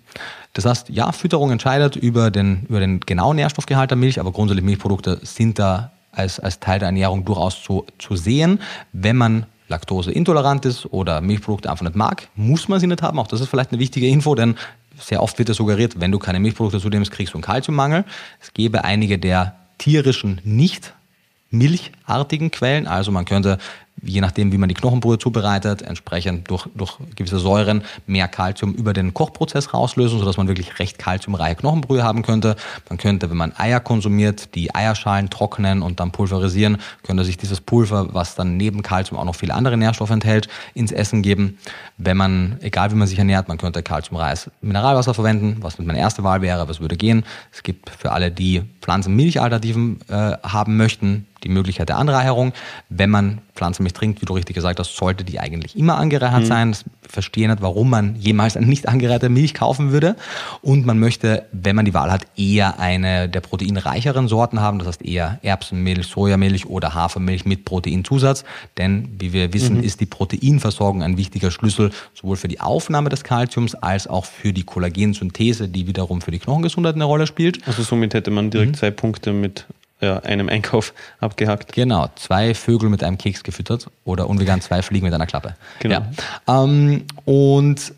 das 0.55 0.64
heißt, 0.64 0.88
ja, 0.88 1.12
Fütterung 1.12 1.51
entscheidet 1.51 1.97
über 1.97 2.30
den, 2.30 2.64
über 2.70 2.80
den 2.80 3.01
genauen 3.01 3.36
Nährstoffgehalt 3.36 3.90
der 3.90 3.99
Milch, 3.99 4.18
aber 4.18 4.32
grundsätzlich 4.32 4.64
Milchprodukte 4.64 5.20
sind 5.22 5.59
da 5.59 5.92
als, 6.12 6.40
als 6.40 6.61
Teil 6.61 6.78
der 6.78 6.86
Ernährung 6.86 7.26
durchaus 7.26 7.62
zu, 7.62 7.84
zu 7.99 8.16
sehen, 8.16 8.61
wenn 8.92 9.16
man 9.16 9.47
laktoseintolerant 9.69 10.64
ist 10.64 10.87
oder 10.87 11.21
Milchprodukte 11.21 11.71
einfach 11.71 11.85
nicht 11.85 11.97
mag, 11.97 12.29
muss 12.37 12.69
man 12.69 12.81
sie 12.81 12.87
nicht 12.87 13.03
haben. 13.03 13.19
Auch 13.19 13.27
das 13.27 13.41
ist 13.41 13.49
vielleicht 13.49 13.73
eine 13.73 13.81
wichtige 13.81 14.09
Info, 14.09 14.35
denn 14.35 14.57
sehr 14.99 15.23
oft 15.23 15.39
wird 15.39 15.49
ja 15.49 15.55
suggeriert, 15.55 16.01
wenn 16.01 16.12
du 16.12 16.19
keine 16.19 16.41
Milchprodukte 16.41 16.81
zu 16.81 16.89
nimmst, 16.89 17.11
kriegst 17.11 17.35
du 17.35 17.39
einen 17.39 17.43
Kalziummangel. 17.43 18.05
Es 18.41 18.55
gäbe 18.55 18.85
einige 18.85 19.19
der 19.19 19.57
tierischen 19.79 20.41
nicht 20.45 20.95
milchartigen 21.51 22.51
Quellen. 22.51 22.87
Also 22.87 23.12
man 23.12 23.25
könnte 23.25 23.59
je 24.03 24.20
nachdem, 24.20 24.53
wie 24.53 24.59
man 24.59 24.68
die 24.68 24.74
Knochenbrühe 24.74 25.18
zubereitet, 25.18 25.82
entsprechend 25.82 26.51
durch, 26.51 26.68
durch 26.74 26.99
gewisse 27.14 27.38
Säuren 27.38 27.82
mehr 28.07 28.28
Kalzium 28.28 28.74
über 28.74 28.92
den 28.92 29.14
Kochprozess 29.14 29.72
rauslösen, 29.72 30.18
sodass 30.18 30.36
man 30.36 30.49
wirklich 30.49 30.78
recht 30.78 30.99
kalziumreiche 30.99 31.57
Knochenbrühe 31.57 32.03
haben 32.03 32.22
könnte. 32.22 32.57
Man 32.88 32.99
könnte, 32.99 33.30
wenn 33.30 33.36
man 33.36 33.57
Eier 33.57 33.80
konsumiert, 33.80 34.55
die 34.55 34.74
Eierschalen 34.74 35.30
trocknen 35.30 35.82
und 35.82 36.01
dann 36.01 36.12
pulverisieren, 36.12 36.78
könnte 37.03 37.24
sich 37.24 37.36
dieses 37.36 37.61
Pulver, 37.61 38.14
was 38.14 38.34
dann 38.34 38.57
neben 38.57 38.82
Kalzium 38.82 39.18
auch 39.18 39.24
noch 39.24 39.34
viele 39.34 39.55
andere 39.55 39.76
Nährstoffe 39.76 40.11
enthält, 40.11 40.49
ins 40.74 40.92
Essen 40.92 41.22
geben. 41.22 41.59
Wenn 41.97 42.16
man, 42.16 42.59
egal 42.61 42.90
wie 42.90 42.97
man 42.97 43.09
sich 43.09 43.18
ernährt, 43.18 43.49
man 43.49 43.59
könnte 43.59 43.82
kalziumreiches 43.82 44.51
Mineralwasser 44.61 45.14
verwenden, 45.14 45.57
was 45.61 45.78
mit 45.78 45.86
meiner 45.86 45.99
erste 45.99 46.22
Wahl 46.22 46.42
wäre, 46.42 46.66
es 46.68 46.80
würde 46.80 46.97
gehen. 46.97 47.24
Es 47.53 47.62
gibt 47.62 47.90
für 47.90 48.12
alle, 48.12 48.30
die 48.30 48.62
Pflanzenmilchalternativen 48.82 50.01
äh, 50.09 50.36
haben 50.42 50.76
möchten, 50.76 51.26
die 51.45 51.49
Möglichkeit 51.49 51.89
der 51.89 51.99
Anreicherung. 51.99 52.53
Wenn 52.89 53.11
man 53.11 53.39
Pflanzenmilch 53.55 53.95
trinkt, 53.95 54.20
wie 54.20 54.26
du 54.26 54.34
richtig 54.34 54.55
gesagt 54.55 54.78
hast, 54.78 54.97
sollte 54.97 55.24
die 55.24 55.41
eigentlich 55.41 55.76
immer 55.76 55.97
angereichert 55.97 56.43
mhm. 56.43 56.47
sein. 56.47 56.70
Ich 56.70 57.11
verstehe 57.11 57.49
nicht, 57.49 57.62
warum 57.62 57.91
man 57.91 58.16
jemals 58.16 58.57
eine 58.57 58.66
nicht 58.66 58.89
angereicherte 58.89 59.28
Milch 59.28 59.55
kaufen 59.55 59.93
würde. 59.93 60.16
Und 60.62 60.87
man 60.87 60.99
möchte, 60.99 61.47
wenn 61.53 61.76
man 61.76 61.84
die 61.84 61.95
Wahl 61.95 62.11
hat, 62.11 62.26
eher 62.37 62.78
eine 62.78 63.28
der 63.28 63.41
proteinreicheren 63.41 64.28
Sorten 64.28 64.61
haben. 64.61 64.78
Das 64.78 64.89
heißt 64.89 65.05
eher 65.05 65.39
Erbsenmilch, 65.43 66.07
Sojamilch 66.07 66.66
oder 66.66 66.95
Hafermilch 66.95 67.45
mit 67.45 67.64
Proteinzusatz. 67.64 68.45
Denn, 68.78 69.09
wie 69.18 69.32
wir 69.32 69.53
wissen, 69.53 69.78
mhm. 69.78 69.84
ist 69.84 70.01
die 70.01 70.07
Proteinversorgung 70.07 71.03
ein 71.03 71.16
wichtiger 71.16 71.51
Schlüssel 71.51 71.91
sowohl 72.14 72.37
für 72.37 72.49
die 72.49 72.61
Aufnahme 72.61 73.09
des 73.09 73.24
Kalziums 73.24 73.74
als 73.74 74.07
auch 74.07 74.24
für 74.24 74.53
die 74.53 74.64
Kollagensynthese, 74.64 75.68
die 75.68 75.87
wiederum 75.87 76.20
für 76.20 76.30
die 76.30 76.39
Knochengesundheit 76.39 76.95
eine 76.95 77.05
Rolle 77.05 77.26
spielt. 77.26 77.66
Also 77.66 77.82
somit 77.82 78.14
hätte 78.14 78.30
man 78.30 78.51
direkt 78.51 78.72
mhm. 78.72 78.76
zwei 78.76 78.91
Punkte 78.91 79.32
mit 79.32 79.66
ja, 80.01 80.18
einem 80.20 80.49
Einkauf 80.49 80.92
abgehackt. 81.20 81.72
Genau, 81.72 82.09
zwei 82.16 82.55
Vögel 82.55 82.88
mit 82.90 83.03
einem 83.03 83.18
Keks 83.18 83.42
gefüttert 83.42 83.88
oder 84.05 84.28
unvegan 84.28 84.61
zwei 84.61 84.82
Fliegen 84.82 85.05
mit 85.07 85.14
einer 85.14 85.26
Klappe. 85.26 85.55
Genau. 85.80 86.03
Ja. 86.47 86.64
Ähm, 86.64 87.05
und 87.24 87.92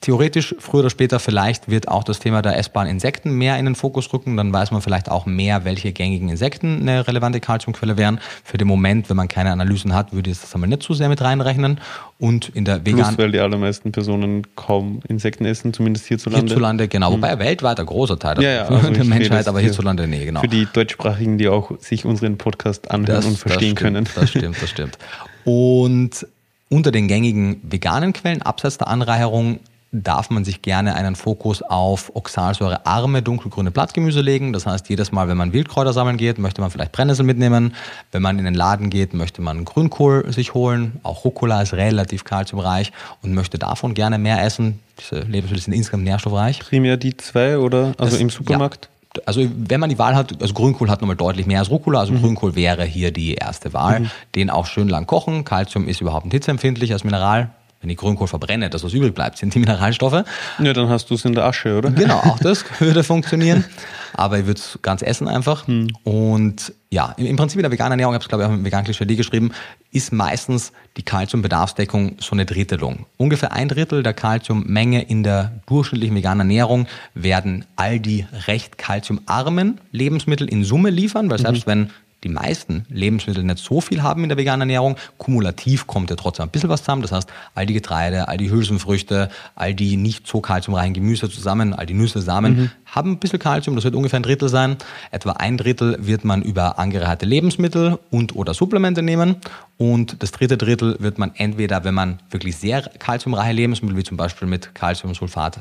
theoretisch 0.00 0.54
früher 0.58 0.80
oder 0.80 0.90
später 0.90 1.18
vielleicht 1.18 1.70
wird 1.70 1.88
auch 1.88 2.04
das 2.04 2.18
Thema 2.18 2.42
der 2.42 2.56
essbaren 2.58 2.88
Insekten 2.88 3.32
mehr 3.32 3.58
in 3.58 3.64
den 3.64 3.74
Fokus 3.74 4.12
rücken. 4.12 4.36
Dann 4.36 4.52
weiß 4.52 4.70
man 4.70 4.82
vielleicht 4.82 5.10
auch 5.10 5.26
mehr, 5.26 5.64
welche 5.64 5.92
gängigen 5.92 6.28
Insekten 6.28 6.80
eine 6.80 7.06
relevante 7.06 7.40
Kalziumquelle 7.40 7.96
wären. 7.96 8.20
Für 8.44 8.58
den 8.58 8.68
Moment, 8.68 9.08
wenn 9.10 9.16
man 9.16 9.28
keine 9.28 9.52
Analysen 9.52 9.94
hat, 9.94 10.12
würde 10.12 10.30
ich 10.30 10.40
das 10.40 10.54
einmal 10.54 10.68
nicht 10.68 10.82
zu 10.82 10.94
sehr 10.94 11.08
mit 11.08 11.20
reinrechnen. 11.20 11.80
Und 12.18 12.50
in 12.50 12.64
der 12.64 12.84
veganen... 12.84 13.04
Plus, 13.04 13.18
weil 13.18 13.32
die 13.32 13.40
allermeisten 13.40 13.92
Personen 13.92 14.46
kaum 14.54 15.00
Insekten 15.08 15.46
essen, 15.46 15.72
zumindest 15.72 16.06
hierzulande. 16.06 16.46
Hierzulande, 16.46 16.88
genau. 16.88 17.10
Mhm. 17.10 17.14
Wobei 17.14 17.38
weltweit 17.38 17.80
ein 17.80 17.86
großer 17.86 18.18
Teil 18.18 18.42
ja, 18.42 18.50
ja, 18.50 18.64
also 18.68 18.90
der 18.90 19.04
Menschheit, 19.04 19.48
aber 19.48 19.60
hierzulande, 19.60 20.06
nee, 20.06 20.26
genau. 20.26 20.40
Für 20.40 20.48
die 20.48 20.66
Deutschsprachigen, 20.70 21.38
die 21.38 21.48
auch 21.48 21.72
sich 21.80 22.04
unseren 22.04 22.36
Podcast 22.36 22.90
anhören 22.90 23.22
das, 23.22 23.26
und 23.26 23.38
verstehen 23.38 23.74
das 23.74 23.82
können. 23.82 24.08
Das 24.14 24.30
stimmt, 24.30 24.60
das 24.60 24.68
stimmt. 24.68 24.98
Und 25.44 26.26
unter 26.68 26.92
den 26.92 27.08
gängigen 27.08 27.60
veganen 27.62 28.12
Quellen, 28.12 28.42
abseits 28.42 28.78
der 28.78 28.88
Anreicherung, 28.88 29.58
darf 29.92 30.30
man 30.30 30.44
sich 30.44 30.62
gerne 30.62 30.94
einen 30.94 31.16
Fokus 31.16 31.62
auf 31.62 32.14
oxalsäurearme 32.14 33.22
dunkelgrüne 33.22 33.70
Blattgemüse 33.70 34.20
legen. 34.20 34.52
Das 34.52 34.66
heißt, 34.66 34.88
jedes 34.88 35.10
Mal, 35.10 35.28
wenn 35.28 35.36
man 35.36 35.52
Wildkräuter 35.52 35.92
sammeln 35.92 36.16
geht, 36.16 36.38
möchte 36.38 36.60
man 36.60 36.70
vielleicht 36.70 36.92
Brennnessel 36.92 37.24
mitnehmen. 37.24 37.74
Wenn 38.12 38.22
man 38.22 38.38
in 38.38 38.44
den 38.44 38.54
Laden 38.54 38.88
geht, 38.88 39.14
möchte 39.14 39.42
man 39.42 39.64
Grünkohl 39.64 40.32
sich 40.32 40.54
holen. 40.54 41.00
Auch 41.02 41.24
Rucola 41.24 41.60
ist 41.62 41.74
relativ 41.74 42.22
kalziumreich 42.24 42.92
und 43.22 43.34
möchte 43.34 43.58
davon 43.58 43.94
gerne 43.94 44.18
mehr 44.18 44.44
essen. 44.44 44.78
Diese 45.00 45.20
Lebensmittel 45.20 45.64
sind 45.64 45.72
insgesamt 45.72 46.04
nährstoffreich. 46.04 46.60
Primär 46.60 46.96
die 46.96 47.16
zwei 47.16 47.58
oder 47.58 47.94
also 47.98 48.12
das, 48.12 48.20
im 48.20 48.30
Supermarkt? 48.30 48.84
Ja 48.84 48.90
also 49.26 49.44
wenn 49.56 49.80
man 49.80 49.90
die 49.90 49.98
Wahl 49.98 50.14
hat, 50.14 50.40
also 50.40 50.54
Grünkohl 50.54 50.88
hat 50.88 51.00
nochmal 51.00 51.16
deutlich 51.16 51.44
mehr 51.44 51.58
als 51.58 51.68
Rucola, 51.68 51.98
also 51.98 52.12
mhm. 52.12 52.20
Grünkohl 52.20 52.54
wäre 52.54 52.84
hier 52.84 53.10
die 53.10 53.34
erste 53.34 53.72
Wahl. 53.72 54.00
Mhm. 54.00 54.10
Den 54.36 54.50
auch 54.50 54.66
schön 54.66 54.88
lang 54.88 55.08
kochen. 55.08 55.44
Kalzium 55.44 55.88
ist 55.88 56.00
überhaupt 56.00 56.26
nicht 56.26 56.34
hitzeempfindlich 56.34 56.92
als 56.92 57.02
Mineral 57.02 57.50
wenn 57.80 57.88
ich 57.88 57.96
Grünkohl 57.96 58.28
verbrenne, 58.28 58.68
das 58.68 58.84
was 58.84 58.92
übrig 58.92 59.14
bleibt, 59.14 59.38
sind 59.38 59.54
die 59.54 59.58
Mineralstoffe. 59.58 60.24
Ja, 60.58 60.72
dann 60.72 60.88
hast 60.90 61.08
du 61.08 61.14
es 61.14 61.24
in 61.24 61.34
der 61.34 61.44
Asche, 61.44 61.78
oder? 61.78 61.90
Genau, 61.90 62.18
auch 62.18 62.38
das 62.38 62.64
würde 62.80 63.02
funktionieren. 63.02 63.64
Aber 64.12 64.38
ich 64.38 64.46
würde 64.46 64.60
es 64.60 64.78
ganz 64.82 65.00
essen 65.00 65.28
einfach. 65.28 65.66
Hm. 65.66 65.88
Und 66.04 66.74
ja, 66.90 67.14
im, 67.16 67.36
Prinzip 67.36 67.58
in 67.58 67.62
der 67.62 67.70
veganen 67.70 67.92
Ernährung, 67.92 68.12
ich 68.12 68.16
habe 68.16 68.24
es 68.24 68.28
glaube 68.28 68.44
ich 68.44 68.50
auch 68.50 68.52
im 68.52 68.64
vegan 68.64 68.84
Klischee 68.84 69.06
geschrieben, 69.06 69.52
ist 69.92 70.12
meistens 70.12 70.72
die 70.98 71.02
Kalziumbedarfsdeckung 71.02 72.16
so 72.20 72.32
eine 72.32 72.44
Drittelung. 72.44 73.06
Ungefähr 73.16 73.52
ein 73.52 73.68
Drittel 73.68 74.02
der 74.02 74.12
Kalziummenge 74.12 75.02
in 75.02 75.22
der 75.22 75.52
durchschnittlichen 75.66 76.16
veganen 76.16 76.40
Ernährung 76.40 76.86
werden 77.14 77.64
all 77.76 77.98
die 77.98 78.26
recht 78.46 78.76
kalziumarmen 78.76 79.80
Lebensmittel 79.92 80.48
in 80.48 80.64
Summe 80.64 80.90
liefern, 80.90 81.30
weil 81.30 81.38
selbst 81.38 81.66
mhm. 81.66 81.70
wenn 81.70 81.90
die 82.24 82.28
meisten 82.28 82.84
Lebensmittel 82.88 83.42
nicht 83.42 83.58
so 83.58 83.80
viel 83.80 84.02
haben 84.02 84.22
in 84.22 84.28
der 84.28 84.38
veganen 84.38 84.62
Ernährung. 84.62 84.96
Kumulativ 85.18 85.86
kommt 85.86 86.10
ja 86.10 86.16
trotzdem 86.16 86.46
ein 86.46 86.50
bisschen 86.50 86.68
was 86.68 86.80
zusammen. 86.80 87.02
Das 87.02 87.12
heißt, 87.12 87.30
all 87.54 87.66
die 87.66 87.74
Getreide, 87.74 88.28
all 88.28 88.36
die 88.36 88.50
Hülsenfrüchte, 88.50 89.30
all 89.54 89.74
die 89.74 89.96
nicht 89.96 90.26
so 90.26 90.40
kalziumreichen 90.40 90.94
Gemüse 90.94 91.30
zusammen, 91.30 91.72
all 91.72 91.86
die 91.86 91.94
Nüsse, 91.94 92.20
Samen 92.20 92.56
mhm. 92.56 92.70
Haben 92.90 93.12
ein 93.12 93.18
bisschen 93.18 93.38
Kalzium. 93.38 93.76
Das 93.76 93.84
wird 93.84 93.94
ungefähr 93.94 94.20
ein 94.20 94.22
Drittel 94.22 94.48
sein. 94.48 94.76
Etwa 95.10 95.32
ein 95.32 95.56
Drittel 95.56 95.96
wird 96.00 96.24
man 96.24 96.42
über 96.42 96.78
angereicherte 96.78 97.26
Lebensmittel 97.26 97.98
und 98.10 98.34
oder 98.34 98.54
Supplemente 98.54 99.02
nehmen. 99.02 99.36
Und 99.76 100.22
das 100.22 100.32
dritte 100.32 100.58
Drittel 100.58 100.96
wird 100.98 101.18
man 101.18 101.32
entweder, 101.34 101.84
wenn 101.84 101.94
man 101.94 102.18
wirklich 102.30 102.56
sehr 102.56 102.82
kalziumreiche 102.82 103.52
Lebensmittel, 103.52 103.96
wie 103.96 104.04
zum 104.04 104.16
Beispiel 104.16 104.46
mit 104.46 104.74
Kalziumsulfat 104.74 105.60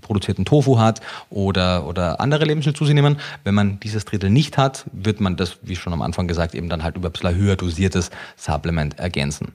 produzierten 0.00 0.44
Tofu 0.44 0.78
hat 0.78 1.00
oder, 1.30 1.86
oder 1.86 2.20
andere 2.20 2.44
Lebensmittel 2.44 2.78
zu 2.78 2.84
sich 2.84 2.94
nehmen. 2.94 3.18
Wenn 3.44 3.54
man 3.54 3.80
dieses 3.80 4.04
Drittel 4.04 4.30
nicht 4.30 4.58
hat, 4.58 4.84
wird 4.92 5.20
man 5.20 5.36
das, 5.36 5.58
wie 5.62 5.76
schon 5.76 5.92
am 5.92 6.02
Anfang 6.02 6.28
gesagt, 6.28 6.54
eben 6.54 6.68
dann 6.68 6.82
halt 6.82 6.96
über 6.96 7.08
ein 7.08 7.12
bisschen 7.12 7.34
höher 7.34 7.56
dosiertes 7.56 8.10
Supplement 8.36 8.98
ergänzen. 8.98 9.52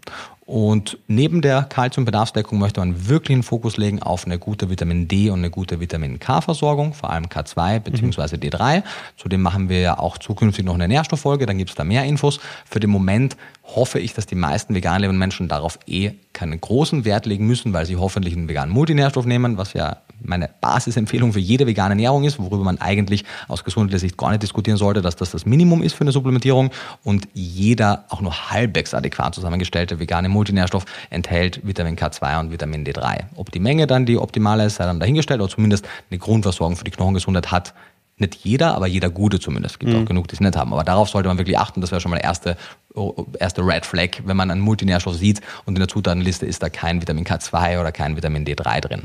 Und 0.52 0.98
neben 1.08 1.42
der 1.42 1.64
Kalziumbedarfsdeckung 1.64 2.60
möchte 2.60 2.82
man 2.82 3.08
wirklich 3.08 3.36
einen 3.36 3.44
Fokus 3.44 3.78
legen 3.78 4.04
auf 4.04 4.26
eine 4.26 4.38
gute 4.38 4.70
Vitamin 4.70 5.08
D 5.08 5.30
und 5.30 5.40
eine 5.40 5.50
gute 5.50 5.80
Vitamin 5.80 6.20
K-Versorgung, 6.20 6.94
vor 6.94 7.10
allem 7.10 7.28
K2 7.28 7.80
bzw. 7.80 8.36
D3. 8.36 8.84
Zudem 9.16 9.44
machen 9.44 9.70
wir 9.70 9.80
ja 9.80 9.98
auch 9.98 10.18
zukünftig 10.18 10.66
noch 10.66 10.74
eine 10.74 10.90
Nährstofffolge, 10.90 11.46
dann 11.46 11.58
gibt 11.58 11.70
es 11.70 11.78
da 11.78 11.86
mehr 11.86 12.04
Infos. 12.04 12.42
Für 12.66 12.82
den 12.82 12.90
Moment 12.90 13.38
hoffe 13.64 14.00
ich, 14.00 14.14
dass 14.14 14.26
die 14.26 14.36
meisten 14.36 14.76
vegan 14.76 15.00
lebenden 15.00 15.20
Menschen 15.20 15.48
darauf 15.48 15.80
eh 15.88 16.16
keinen 16.34 16.60
großen 16.60 17.06
Wert 17.06 17.26
legen 17.26 17.48
müssen, 17.48 17.72
weil 17.72 17.86
sie 17.86 17.96
hoffentlich 17.96 18.36
einen 18.36 18.50
veganen 18.50 18.74
Multinährstoff 18.74 19.26
nehmen, 19.26 19.58
was 19.58 19.72
ja 19.72 20.02
meine 20.24 20.50
Basisempfehlung 20.62 21.34
für 21.34 21.40
jede 21.40 21.68
vegane 21.68 21.92
Ernährung 21.92 22.24
ist, 22.24 22.40
worüber 22.40 22.64
man 22.64 22.80
eigentlich 22.80 23.26
aus 23.48 23.64
gesundheitlicher 23.64 24.00
Sicht 24.00 24.18
gar 24.18 24.30
nicht 24.30 24.44
diskutieren 24.44 24.78
sollte, 24.78 25.02
dass 25.02 25.16
das 25.16 25.32
das 25.32 25.46
Minimum 25.46 25.82
ist 25.82 25.94
für 25.94 26.02
eine 26.02 26.12
Supplementierung 26.12 26.72
und 27.04 27.28
jeder 27.34 28.06
auch 28.10 28.22
nur 28.22 28.52
halbwegs 28.52 28.94
adäquat 28.94 29.36
zusammengestellte 29.36 30.00
vegane 30.00 30.30
Multinährstoff 30.30 30.86
enthält 31.10 31.66
Vitamin 31.66 31.96
K2 31.96 32.40
und 32.40 32.52
Vitamin 32.52 32.86
D3. 32.86 33.26
Ob 33.36 33.52
die 33.52 33.60
Menge 33.60 33.88
dann 33.88 34.06
die 34.06 34.18
optimale 34.18 34.66
ist, 34.66 34.76
sei 34.76 34.86
dann 34.86 35.00
dahingestellt, 35.00 35.42
oder 35.42 35.50
zumindest 35.50 35.88
eine 36.10 36.20
Grundversorgung 36.20 36.76
für 36.76 36.84
die 36.84 36.92
Knochengesundheit 36.92 37.52
hat 37.52 37.74
nicht 38.22 38.36
jeder, 38.36 38.76
aber 38.76 38.88
jeder 38.88 39.10
Gute 39.10 39.40
zumindest. 39.40 39.76
Es 39.76 39.80
gibt 39.80 39.92
mhm. 39.92 40.04
auch 40.04 40.06
genug, 40.06 40.28
die 40.28 40.36
es 40.36 40.40
nicht 40.40 40.56
haben. 40.56 40.72
Aber 40.72 40.84
darauf 40.84 41.10
sollte 41.10 41.28
man 41.28 41.38
wirklich 41.38 41.58
achten. 41.58 41.82
Das 41.82 41.92
wäre 41.92 42.00
schon 42.00 42.12
mal 42.12 42.18
der 42.18 42.24
erste, 42.24 42.56
oh, 42.94 43.26
erste 43.40 43.66
Red 43.66 43.86
Flag, 43.86 44.22
wenn 44.24 44.38
man 44.38 44.50
einen 44.52 44.62
Multinährstoff 44.62 45.16
sieht 45.16 45.42
und 45.66 45.76
in 45.76 45.80
der 45.80 45.88
Zutatenliste 45.88 46.46
ist 46.46 46.64
da 46.64 46.70
kein 46.70 47.02
Vitamin 47.02 47.26
K2 47.26 47.80
oder 47.82 47.92
kein 47.92 48.16
Vitamin 48.16 48.46
D3 48.46 48.80
drin. 48.80 49.04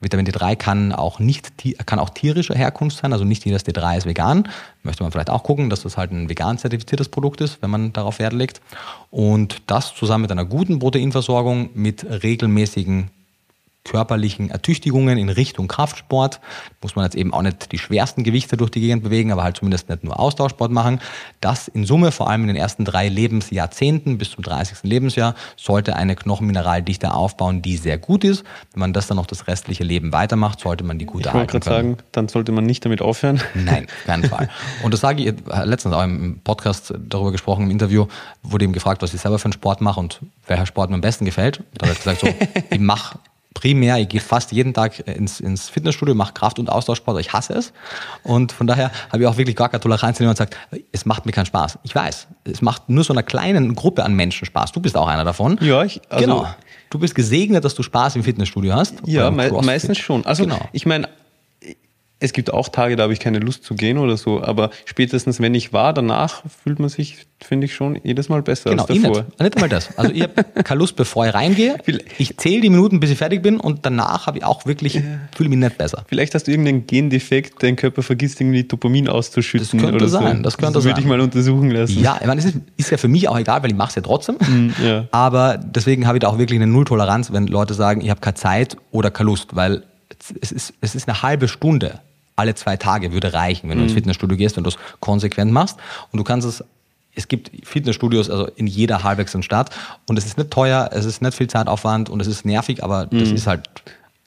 Vitamin 0.00 0.26
D3 0.26 0.56
kann 0.56 0.92
auch 0.92 1.18
nicht, 1.18 1.52
kann 1.86 1.98
auch 1.98 2.10
tierischer 2.10 2.54
Herkunft 2.54 2.98
sein, 2.98 3.12
also 3.12 3.24
nicht 3.24 3.44
jedes 3.44 3.64
D3 3.66 3.98
ist 3.98 4.06
vegan. 4.06 4.48
Möchte 4.82 5.02
man 5.02 5.10
vielleicht 5.10 5.30
auch 5.30 5.42
gucken, 5.42 5.70
dass 5.70 5.82
das 5.82 5.96
halt 5.96 6.12
ein 6.12 6.28
vegan 6.28 6.58
zertifiziertes 6.58 7.08
Produkt 7.08 7.40
ist, 7.40 7.60
wenn 7.62 7.70
man 7.70 7.92
darauf 7.92 8.18
Wert 8.18 8.32
legt. 8.32 8.60
Und 9.10 9.62
das 9.66 9.94
zusammen 9.94 10.22
mit 10.22 10.32
einer 10.32 10.44
guten 10.44 10.78
Proteinversorgung, 10.78 11.70
mit 11.74 12.06
regelmäßigen 12.22 13.10
körperlichen 13.88 14.50
Ertüchtigungen 14.50 15.18
in 15.18 15.28
Richtung 15.28 15.66
Kraftsport. 15.66 16.40
Muss 16.82 16.94
man 16.94 17.04
jetzt 17.04 17.14
eben 17.14 17.32
auch 17.32 17.42
nicht 17.42 17.72
die 17.72 17.78
schwersten 17.78 18.22
Gewichte 18.22 18.56
durch 18.56 18.70
die 18.70 18.80
Gegend 18.80 19.02
bewegen, 19.02 19.32
aber 19.32 19.42
halt 19.42 19.56
zumindest 19.56 19.88
nicht 19.88 20.04
nur 20.04 20.18
Austauschsport 20.20 20.70
machen. 20.70 21.00
Das 21.40 21.68
in 21.68 21.84
Summe, 21.84 22.12
vor 22.12 22.28
allem 22.28 22.42
in 22.42 22.48
den 22.48 22.56
ersten 22.56 22.84
drei 22.84 23.08
Lebensjahrzehnten 23.08 24.18
bis 24.18 24.32
zum 24.32 24.44
30. 24.44 24.78
Lebensjahr, 24.82 25.34
sollte 25.56 25.96
eine 25.96 26.16
Knochenmineraldichte 26.16 27.12
aufbauen, 27.12 27.62
die 27.62 27.76
sehr 27.76 27.98
gut 27.98 28.24
ist. 28.24 28.44
Wenn 28.72 28.80
man 28.80 28.92
das 28.92 29.06
dann 29.06 29.16
noch 29.16 29.26
das 29.26 29.46
restliche 29.46 29.84
Leben 29.84 30.12
weitermacht, 30.12 30.60
sollte 30.60 30.84
man 30.84 30.98
die 30.98 31.06
gut 31.06 31.22
ich 31.22 31.26
erhalten 31.26 31.48
können. 31.48 31.62
Ich 31.62 31.66
wollte 31.66 31.82
gerade 31.82 31.96
sagen, 31.96 32.08
dann 32.12 32.28
sollte 32.28 32.52
man 32.52 32.66
nicht 32.66 32.84
damit 32.84 33.00
aufhören. 33.00 33.40
Nein, 33.54 33.86
keinen 34.04 34.24
Fall. 34.24 34.48
Und 34.82 34.92
das 34.92 35.00
sage 35.00 35.22
ich 35.22 35.34
letztens 35.64 35.94
auch 35.94 36.02
im 36.02 36.40
Podcast 36.44 36.94
darüber 37.08 37.32
gesprochen, 37.32 37.64
im 37.64 37.70
Interview, 37.70 38.06
wurde 38.42 38.64
eben 38.64 38.72
gefragt, 38.72 39.02
was 39.02 39.14
ich 39.14 39.20
selber 39.20 39.38
für 39.38 39.46
einen 39.46 39.52
Sport 39.54 39.80
mache 39.80 39.98
und 39.98 40.20
welcher 40.46 40.66
Sport 40.66 40.90
mir 40.90 40.96
am 40.96 41.00
besten 41.00 41.24
gefällt. 41.24 41.62
Da 41.74 41.86
habe 41.86 41.92
ich 41.92 41.98
gesagt, 41.98 42.20
so, 42.20 42.28
ich 42.70 42.80
mache 42.80 43.18
primär, 43.54 43.98
ich 43.98 44.08
gehe 44.08 44.20
fast 44.20 44.52
jeden 44.52 44.74
Tag 44.74 45.06
ins, 45.06 45.40
ins 45.40 45.68
Fitnessstudio, 45.68 46.14
mache 46.14 46.32
Kraft- 46.32 46.58
und 46.58 46.70
Austauschsport, 46.70 47.20
ich 47.20 47.32
hasse 47.32 47.54
es. 47.54 47.72
Und 48.22 48.52
von 48.52 48.66
daher 48.66 48.90
habe 49.10 49.22
ich 49.22 49.26
auch 49.26 49.36
wirklich 49.36 49.56
gar 49.56 49.68
keine 49.68 49.80
Toleranz, 49.80 50.18
wenn 50.18 50.24
jemand 50.24 50.38
sagt, 50.38 50.56
es 50.92 51.06
macht 51.06 51.26
mir 51.26 51.32
keinen 51.32 51.46
Spaß. 51.46 51.78
Ich 51.82 51.94
weiß, 51.94 52.28
es 52.44 52.62
macht 52.62 52.88
nur 52.88 53.04
so 53.04 53.12
einer 53.12 53.22
kleinen 53.22 53.74
Gruppe 53.74 54.04
an 54.04 54.14
Menschen 54.14 54.44
Spaß. 54.44 54.72
Du 54.72 54.80
bist 54.80 54.96
auch 54.96 55.08
einer 55.08 55.24
davon. 55.24 55.58
Ja, 55.60 55.82
ich, 55.82 56.00
also 56.08 56.24
genau. 56.24 56.46
Du 56.90 56.98
bist 56.98 57.14
gesegnet, 57.14 57.64
dass 57.64 57.74
du 57.74 57.82
Spaß 57.82 58.16
im 58.16 58.22
Fitnessstudio 58.22 58.74
hast. 58.74 58.94
Ja, 59.04 59.30
me 59.30 59.50
meistens 59.62 59.98
schon. 59.98 60.24
Also 60.24 60.44
genau. 60.44 60.60
ich 60.72 60.86
meine, 60.86 61.08
es 62.20 62.32
gibt 62.32 62.52
auch 62.52 62.68
Tage, 62.68 62.96
da 62.96 63.04
habe 63.04 63.12
ich 63.12 63.20
keine 63.20 63.38
Lust 63.38 63.62
zu 63.64 63.74
gehen 63.74 63.96
oder 63.96 64.16
so, 64.16 64.42
aber 64.42 64.70
spätestens 64.84 65.40
wenn 65.40 65.54
ich 65.54 65.72
war, 65.72 65.92
danach 65.92 66.42
fühlt 66.64 66.80
man 66.80 66.88
sich, 66.88 67.26
finde 67.40 67.66
ich 67.66 67.74
schon, 67.74 67.98
jedes 68.02 68.28
Mal 68.28 68.42
besser 68.42 68.70
genau, 68.70 68.86
als 68.86 69.00
davor. 69.00 69.22
Nicht, 69.22 69.40
nicht 69.40 69.56
einmal 69.56 69.68
das. 69.68 69.96
Also 69.96 70.12
ich 70.12 70.22
habe 70.22 70.44
keine 70.64 70.78
Lust, 70.78 70.96
bevor 70.96 71.26
ich 71.26 71.34
reingehe. 71.34 71.76
Ich 72.18 72.36
zähle 72.36 72.60
die 72.60 72.70
Minuten, 72.70 73.00
bis 73.00 73.10
ich 73.10 73.18
fertig 73.18 73.42
bin 73.42 73.60
und 73.60 73.86
danach 73.86 74.26
habe 74.26 74.38
ich 74.38 74.44
auch 74.44 74.66
wirklich, 74.66 74.94
ja. 74.94 75.02
fühle 75.36 75.48
mich 75.50 75.58
nicht 75.58 75.78
besser. 75.78 76.04
Vielleicht 76.08 76.34
hast 76.34 76.44
du 76.44 76.50
irgendeinen 76.50 76.86
Gendefekt, 76.86 77.62
dein 77.62 77.76
Körper 77.76 78.02
vergisst 78.02 78.40
irgendwie 78.40 78.64
Dopamin 78.64 79.08
auszuschütten. 79.08 79.78
Das 79.78 79.80
könnte 79.80 79.96
oder 79.96 80.08
sein, 80.08 80.38
so. 80.38 80.42
das 80.42 80.56
könnte 80.58 80.74
das 80.74 80.82
sein. 80.82 80.90
würde 80.90 81.00
ich 81.00 81.06
mal 81.06 81.20
untersuchen 81.20 81.70
lassen. 81.70 82.00
Ja, 82.00 82.18
ich 82.20 82.26
meine, 82.26 82.40
es 82.40 82.46
ist, 82.46 82.56
ist, 82.76 82.90
ja 82.90 82.96
für 82.96 83.08
mich 83.08 83.28
auch 83.28 83.38
egal, 83.38 83.62
weil 83.62 83.70
ich 83.70 83.76
mache 83.76 83.90
es 83.90 83.94
ja 83.94 84.02
trotzdem. 84.02 84.36
Mm, 84.48 84.70
ja. 84.82 85.04
Aber 85.10 85.58
deswegen 85.58 86.06
habe 86.06 86.16
ich 86.16 86.20
da 86.20 86.28
auch 86.28 86.38
wirklich 86.38 86.58
eine 86.58 86.66
Nulltoleranz, 86.66 87.32
wenn 87.32 87.48
Leute 87.48 87.74
sagen, 87.74 88.00
ich 88.00 88.08
habe 88.08 88.20
keine 88.20 88.34
Zeit 88.34 88.78
oder 88.92 89.10
keine 89.10 89.28
Lust, 89.28 89.54
weil 89.54 89.82
es 90.40 90.52
ist, 90.52 90.72
es 90.80 90.94
ist 90.94 91.06
eine 91.06 91.22
halbe 91.22 91.48
Stunde 91.48 92.00
alle 92.38 92.54
zwei 92.54 92.76
Tage 92.76 93.12
würde 93.12 93.32
reichen, 93.32 93.68
wenn 93.68 93.78
du 93.78 93.84
ins 93.84 93.92
mhm. 93.92 93.96
Fitnessstudio 93.96 94.36
gehst, 94.36 94.56
wenn 94.56 94.64
du 94.64 94.70
es 94.70 94.78
konsequent 95.00 95.52
machst. 95.52 95.78
Und 96.12 96.18
du 96.18 96.24
kannst 96.24 96.46
es 96.46 96.64
es 97.14 97.26
gibt 97.26 97.50
Fitnessstudios 97.66 98.30
also 98.30 98.46
in 98.54 98.68
jeder 98.68 99.02
halbwechselnden 99.02 99.42
Stadt 99.42 99.70
und 100.06 100.16
es 100.18 100.24
ist 100.24 100.38
nicht 100.38 100.52
teuer, 100.52 100.90
es 100.92 101.04
ist 101.04 101.20
nicht 101.20 101.34
viel 101.34 101.48
Zeitaufwand 101.48 102.08
und 102.08 102.20
es 102.20 102.28
ist 102.28 102.44
nervig, 102.44 102.84
aber 102.84 103.06
das 103.06 103.30
mhm. 103.30 103.34
ist 103.34 103.46
halt. 103.48 103.68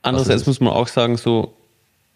Andererseits 0.02 0.46
muss 0.46 0.60
man 0.60 0.74
auch 0.74 0.90
sagen, 0.90 1.16
so, 1.16 1.54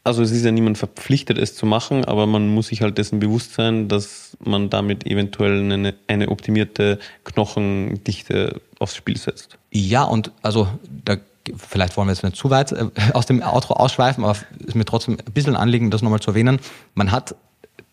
also 0.04 0.22
es 0.22 0.32
ist 0.32 0.44
ja 0.44 0.52
niemand 0.52 0.78
verpflichtet, 0.78 1.38
es 1.38 1.56
zu 1.56 1.66
machen, 1.66 2.04
aber 2.04 2.28
man 2.28 2.50
muss 2.50 2.68
sich 2.68 2.82
halt 2.82 2.98
dessen 2.98 3.20
bewusst 3.20 3.54
sein, 3.54 3.88
dass 3.88 4.36
man 4.44 4.70
damit 4.70 5.06
eventuell 5.06 5.72
eine, 5.72 5.94
eine 6.08 6.30
optimierte 6.30 7.00
Knochendichte 7.24 8.60
aufs 8.80 8.96
Spiel 8.96 9.18
setzt. 9.18 9.58
Ja, 9.72 10.04
und 10.04 10.32
also 10.42 10.68
da 11.06 11.16
vielleicht 11.58 11.98
wollen 11.98 12.08
wir 12.08 12.14
jetzt 12.14 12.24
nicht 12.24 12.36
zu 12.36 12.50
weit 12.50 12.72
äh, 12.72 12.90
aus 13.14 13.26
dem 13.26 13.42
Outro 13.42 13.74
ausschweifen, 13.76 14.24
aber 14.24 14.34
es 14.34 14.66
ist 14.66 14.76
mir 14.76 14.86
trotzdem 14.86 15.18
ein 15.26 15.34
bisschen 15.34 15.56
ein 15.56 15.62
Anliegen, 15.62 15.92
das 15.92 16.02
nochmal 16.02 16.20
zu 16.20 16.32
erwähnen. 16.32 16.60
Man 16.94 17.12
hat 17.12 17.36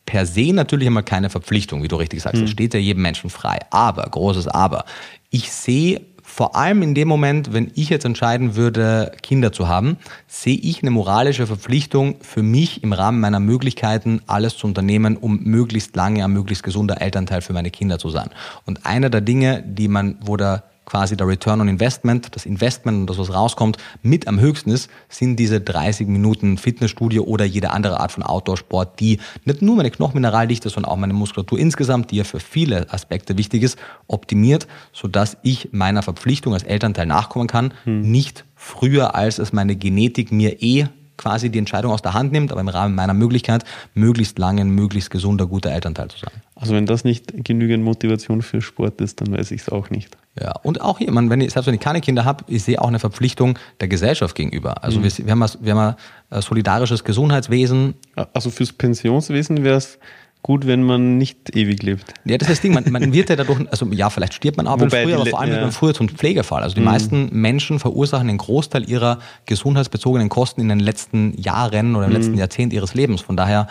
per 0.07 0.27
se 0.27 0.53
natürlich 0.53 0.87
immer 0.87 1.03
keine 1.03 1.31
Verpflichtung, 1.31 1.83
wie 1.83 1.89
du 1.89 1.97
richtig 1.97 2.23
sagst. 2.23 2.41
Das 2.41 2.49
hm. 2.49 2.53
steht 2.53 2.75
ja 2.75 2.81
jedem 2.81 3.03
Menschen 3.03 3.31
frei. 3.31 3.61
Aber, 3.71 4.03
großes 4.03 4.49
Aber, 4.49 4.85
ich 5.31 5.53
sehe 5.53 6.03
vor 6.23 6.57
allem 6.57 6.83
in 6.83 6.95
dem 6.95 7.09
Moment, 7.09 7.53
wenn 7.53 7.71
ich 7.75 7.91
jetzt 7.91 8.05
entscheiden 8.05 8.57
würde, 8.57 9.13
Kinder 9.23 9.53
zu 9.53 9.69
haben, 9.69 9.99
sehe 10.27 10.57
ich 10.57 10.83
eine 10.83 10.91
moralische 10.91 11.47
Verpflichtung 11.47 12.17
für 12.23 12.43
mich 12.43 12.83
im 12.83 12.93
Rahmen 12.93 13.21
meiner 13.21 13.41
Möglichkeiten, 13.41 14.23
alles 14.27 14.57
zu 14.57 14.67
unternehmen, 14.67 15.17
um 15.17 15.41
möglichst 15.43 15.95
lange 15.95 16.25
ein 16.25 16.33
möglichst 16.33 16.63
gesunder 16.63 17.03
Elternteil 17.03 17.43
für 17.43 17.53
meine 17.53 17.71
Kinder 17.71 17.99
zu 17.99 18.09
sein. 18.09 18.31
Und 18.65 18.87
einer 18.87 19.11
der 19.11 19.21
Dinge, 19.21 19.63
die 19.67 19.89
man, 19.89 20.17
wo 20.23 20.37
der 20.37 20.65
quasi 20.93 21.17
der 21.17 21.27
Return 21.27 21.63
on 21.63 21.69
Investment, 21.69 22.37
das 22.37 22.45
Investment 22.45 22.99
und 22.99 23.07
das, 23.09 23.17
was 23.17 23.33
rauskommt, 23.33 23.79
mit 24.03 24.29
am 24.29 24.39
höchsten 24.39 24.69
ist, 24.71 24.91
sind 25.09 25.37
diese 25.37 25.59
30 25.59 26.07
Minuten 26.07 26.59
Fitnessstudio 26.59 27.23
oder 27.25 27.47
jede 27.47 27.71
andere 27.71 27.99
Art 27.99 28.13
von 28.13 28.23
Outdoor-Sport, 28.23 29.01
die 29.01 29.19
nicht 29.47 29.63
nur 29.63 29.77
meine 29.77 29.91
Knochenmineraldichte, 29.91 30.69
sondern 30.69 30.93
auch 30.93 30.99
meine 30.99 31.15
Muskulatur 31.15 31.59
insgesamt, 31.59 32.11
die 32.11 32.17
ja 32.17 32.25
für 32.25 32.41
viele 32.41 32.93
Aspekte 32.93 33.39
wichtig 33.39 33.63
ist, 33.63 33.79
optimiert, 34.07 34.67
sodass 34.93 35.39
ich 35.43 35.71
meiner 35.73 36.03
Verpflichtung 36.03 36.53
als 36.53 36.63
Elternteil 36.63 37.07
nachkommen 37.07 37.47
kann, 37.47 37.73
hm. 37.85 38.03
nicht 38.03 38.45
früher, 38.55 39.15
als 39.15 39.39
es 39.39 39.55
meine 39.55 39.77
Genetik 39.77 40.31
mir 40.31 40.61
eh 40.63 40.89
quasi 41.23 41.51
die 41.51 41.59
Entscheidung 41.59 41.93
aus 41.93 42.03
der 42.03 42.15
Hand 42.15 42.33
nimmt, 42.33 42.51
aber 42.51 42.61
im 42.61 42.69
Rahmen 42.69 42.97
meiner 42.97 43.15
Möglichkeit, 43.15 43.65
möglichst 43.95 44.39
lange, 44.41 44.65
möglichst 44.65 45.11
gesunder, 45.11 45.47
guter 45.47 45.71
Elternteil 45.71 46.09
zu 46.09 46.19
sein. 46.19 46.33
Also 46.57 46.75
wenn 46.75 46.85
das 46.85 47.05
nicht 47.05 47.45
genügend 47.45 47.85
Motivation 47.85 48.43
für 48.43 48.61
Sport 48.61 49.01
ist, 49.01 49.21
dann 49.21 49.33
weiß 49.33 49.53
ich 49.53 49.63
es 49.63 49.69
auch 49.69 49.91
nicht. 49.91 50.17
Ja, 50.41 50.53
und 50.63 50.81
auch 50.81 50.99
jemand, 50.99 51.31
wenn 51.31 51.41
ich, 51.41 51.53
selbst 51.53 51.67
wenn 51.67 51.75
ich 51.75 51.81
keine 51.81 52.01
Kinder 52.01 52.25
habe, 52.25 52.45
ich 52.49 52.65
sehe 52.65 52.81
auch 52.81 52.89
eine 52.89 52.99
Verpflichtung 52.99 53.59
der 53.81 53.89
Gesellschaft 53.89 54.35
gegenüber. 54.35 54.83
Also 54.83 54.99
mhm. 54.99 55.05
wir, 55.05 55.27
wir, 55.27 55.33
haben, 55.33 55.45
wir 55.61 55.77
haben 55.77 55.97
ein 56.31 56.43
solidarisches 56.43 57.05
Gesundheitswesen. 57.05 57.95
Also 58.33 58.51
fürs 58.51 58.73
Pensionswesen 58.73 59.63
wäre 59.63 59.77
es 59.77 59.99
gut, 60.43 60.67
wenn 60.67 60.83
man 60.83 61.19
nicht 61.19 61.55
ewig 61.55 61.83
lebt. 61.83 62.15
Ja, 62.25 62.37
das 62.37 62.49
ist 62.49 62.57
das 62.57 62.61
Ding. 62.63 62.75
Man, 62.75 62.85
man 62.91 63.13
wird 63.13 63.31
ja 63.31 63.37
dadurch, 63.37 63.61
also 63.71 63.87
ja, 63.93 64.11
vielleicht 64.11 64.35
stirbt 64.35 64.57
man 64.57 64.67
auch 64.67 64.81
Wobei 64.81 65.05
früher, 65.05 65.17
aber 65.17 65.27
vor 65.27 65.41
allem 65.41 65.51
ja. 65.51 65.57
wird 65.57 65.65
man 65.65 65.73
früher 65.73 65.95
zum 65.95 66.09
Pflegefall. 66.09 66.63
Also 66.63 66.75
die 66.75 66.81
mhm. 66.81 66.87
meisten 66.87 67.29
Menschen 67.33 67.79
verursachen 67.79 68.27
den 68.27 68.39
Großteil 68.39 68.89
ihrer 68.89 69.19
gesundheitsbezogenen 69.47 70.29
Kosten 70.29 70.61
in 70.61 70.69
den 70.69 70.81
letzten 70.81 71.41
Jahren 71.41 71.95
oder 71.95 72.07
im 72.07 72.11
mhm. 72.11 72.17
letzten 72.17 72.39
Jahrzehnt 72.39 72.73
ihres 72.73 72.95
Lebens. 72.95 73.21
Von 73.21 73.37
daher, 73.37 73.69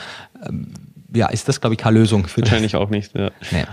ähm, 0.47 0.67
ja, 1.13 1.27
ist 1.27 1.47
das, 1.47 1.59
glaube 1.59 1.73
ich, 1.73 1.79
keine 1.79 1.99
Lösung 1.99 2.27
für 2.27 2.41
Wahrscheinlich 2.41 2.71
das. 2.71 2.81
auch 2.81 2.89
nicht, 2.89 3.13
ja. 3.15 3.31
Nee. 3.51 3.65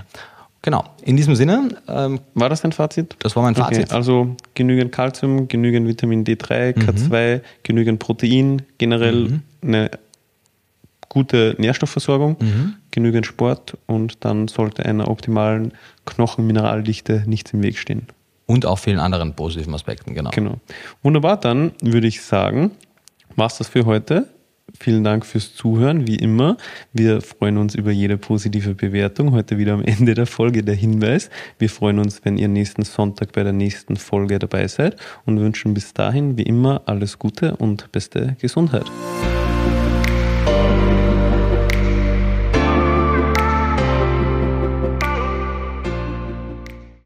Genau. 0.63 0.85
In 1.03 1.17
diesem 1.17 1.37
Sinne. 1.37 1.69
Ähm, 1.87 2.19
war 2.35 2.49
das 2.49 2.63
dein 2.63 2.73
Fazit? 2.73 3.15
Das 3.21 3.37
war 3.37 3.45
mein 3.45 3.55
Fazit. 3.55 3.85
Okay, 3.85 3.95
also 3.95 4.37
genügend 4.55 4.91
Kalzium, 4.91 5.47
genügend 5.47 5.87
Vitamin 5.87 6.25
D3, 6.25 6.77
K2, 6.77 7.37
mhm. 7.37 7.41
genügend 7.63 8.01
Protein, 8.01 8.63
generell 8.77 9.29
mhm. 9.29 9.43
eine 9.63 9.91
gute 11.09 11.55
Nährstoffversorgung, 11.59 12.37
mhm. 12.41 12.75
genügend 12.91 13.27
Sport 13.27 13.77
und 13.87 14.25
dann 14.25 14.49
sollte 14.49 14.85
einer 14.85 15.09
optimalen 15.09 15.73
Knochenmineraldichte 16.05 17.25
nichts 17.27 17.53
im 17.53 17.63
Weg 17.63 17.79
stehen. 17.79 18.07
Und 18.47 18.65
auch 18.65 18.79
vielen 18.79 18.99
anderen 18.99 19.35
positiven 19.35 19.75
Aspekten, 19.75 20.15
genau. 20.15 20.31
Genau. 20.31 20.59
Wunderbar, 21.03 21.39
dann 21.39 21.73
würde 21.83 22.07
ich 22.07 22.23
sagen, 22.23 22.71
war's 23.37 23.59
das 23.59 23.69
für 23.69 23.85
heute. 23.85 24.27
Vielen 24.79 25.03
Dank 25.03 25.25
fürs 25.25 25.55
Zuhören, 25.55 26.07
wie 26.07 26.17
immer. 26.17 26.57
Wir 26.93 27.23
freuen 27.23 27.57
uns 27.57 27.75
über 27.75 27.91
jede 27.91 28.19
positive 28.19 28.75
Bewertung. 28.75 29.33
Heute 29.33 29.57
wieder 29.57 29.73
am 29.73 29.83
Ende 29.83 30.15
der 30.15 30.27
Folge 30.27 30.63
der 30.63 30.75
Hinweis. 30.75 31.31
Wir 31.59 31.71
freuen 31.71 31.99
uns, 31.99 32.21
wenn 32.25 32.37
ihr 32.37 32.49
nächsten 32.49 32.83
Sonntag 32.83 33.33
bei 33.33 33.43
der 33.43 33.55
nächsten 33.55 33.97
Folge 33.97 34.39
dabei 34.39 34.69
seid 34.69 34.97
und 35.25 35.41
wünschen 35.41 35.73
bis 35.73 35.95
dahin, 35.95 36.37
wie 36.37 36.43
immer, 36.43 36.83
alles 36.87 37.19
Gute 37.19 37.57
und 37.57 37.91
beste 37.93 38.37
Gesundheit. 38.41 38.87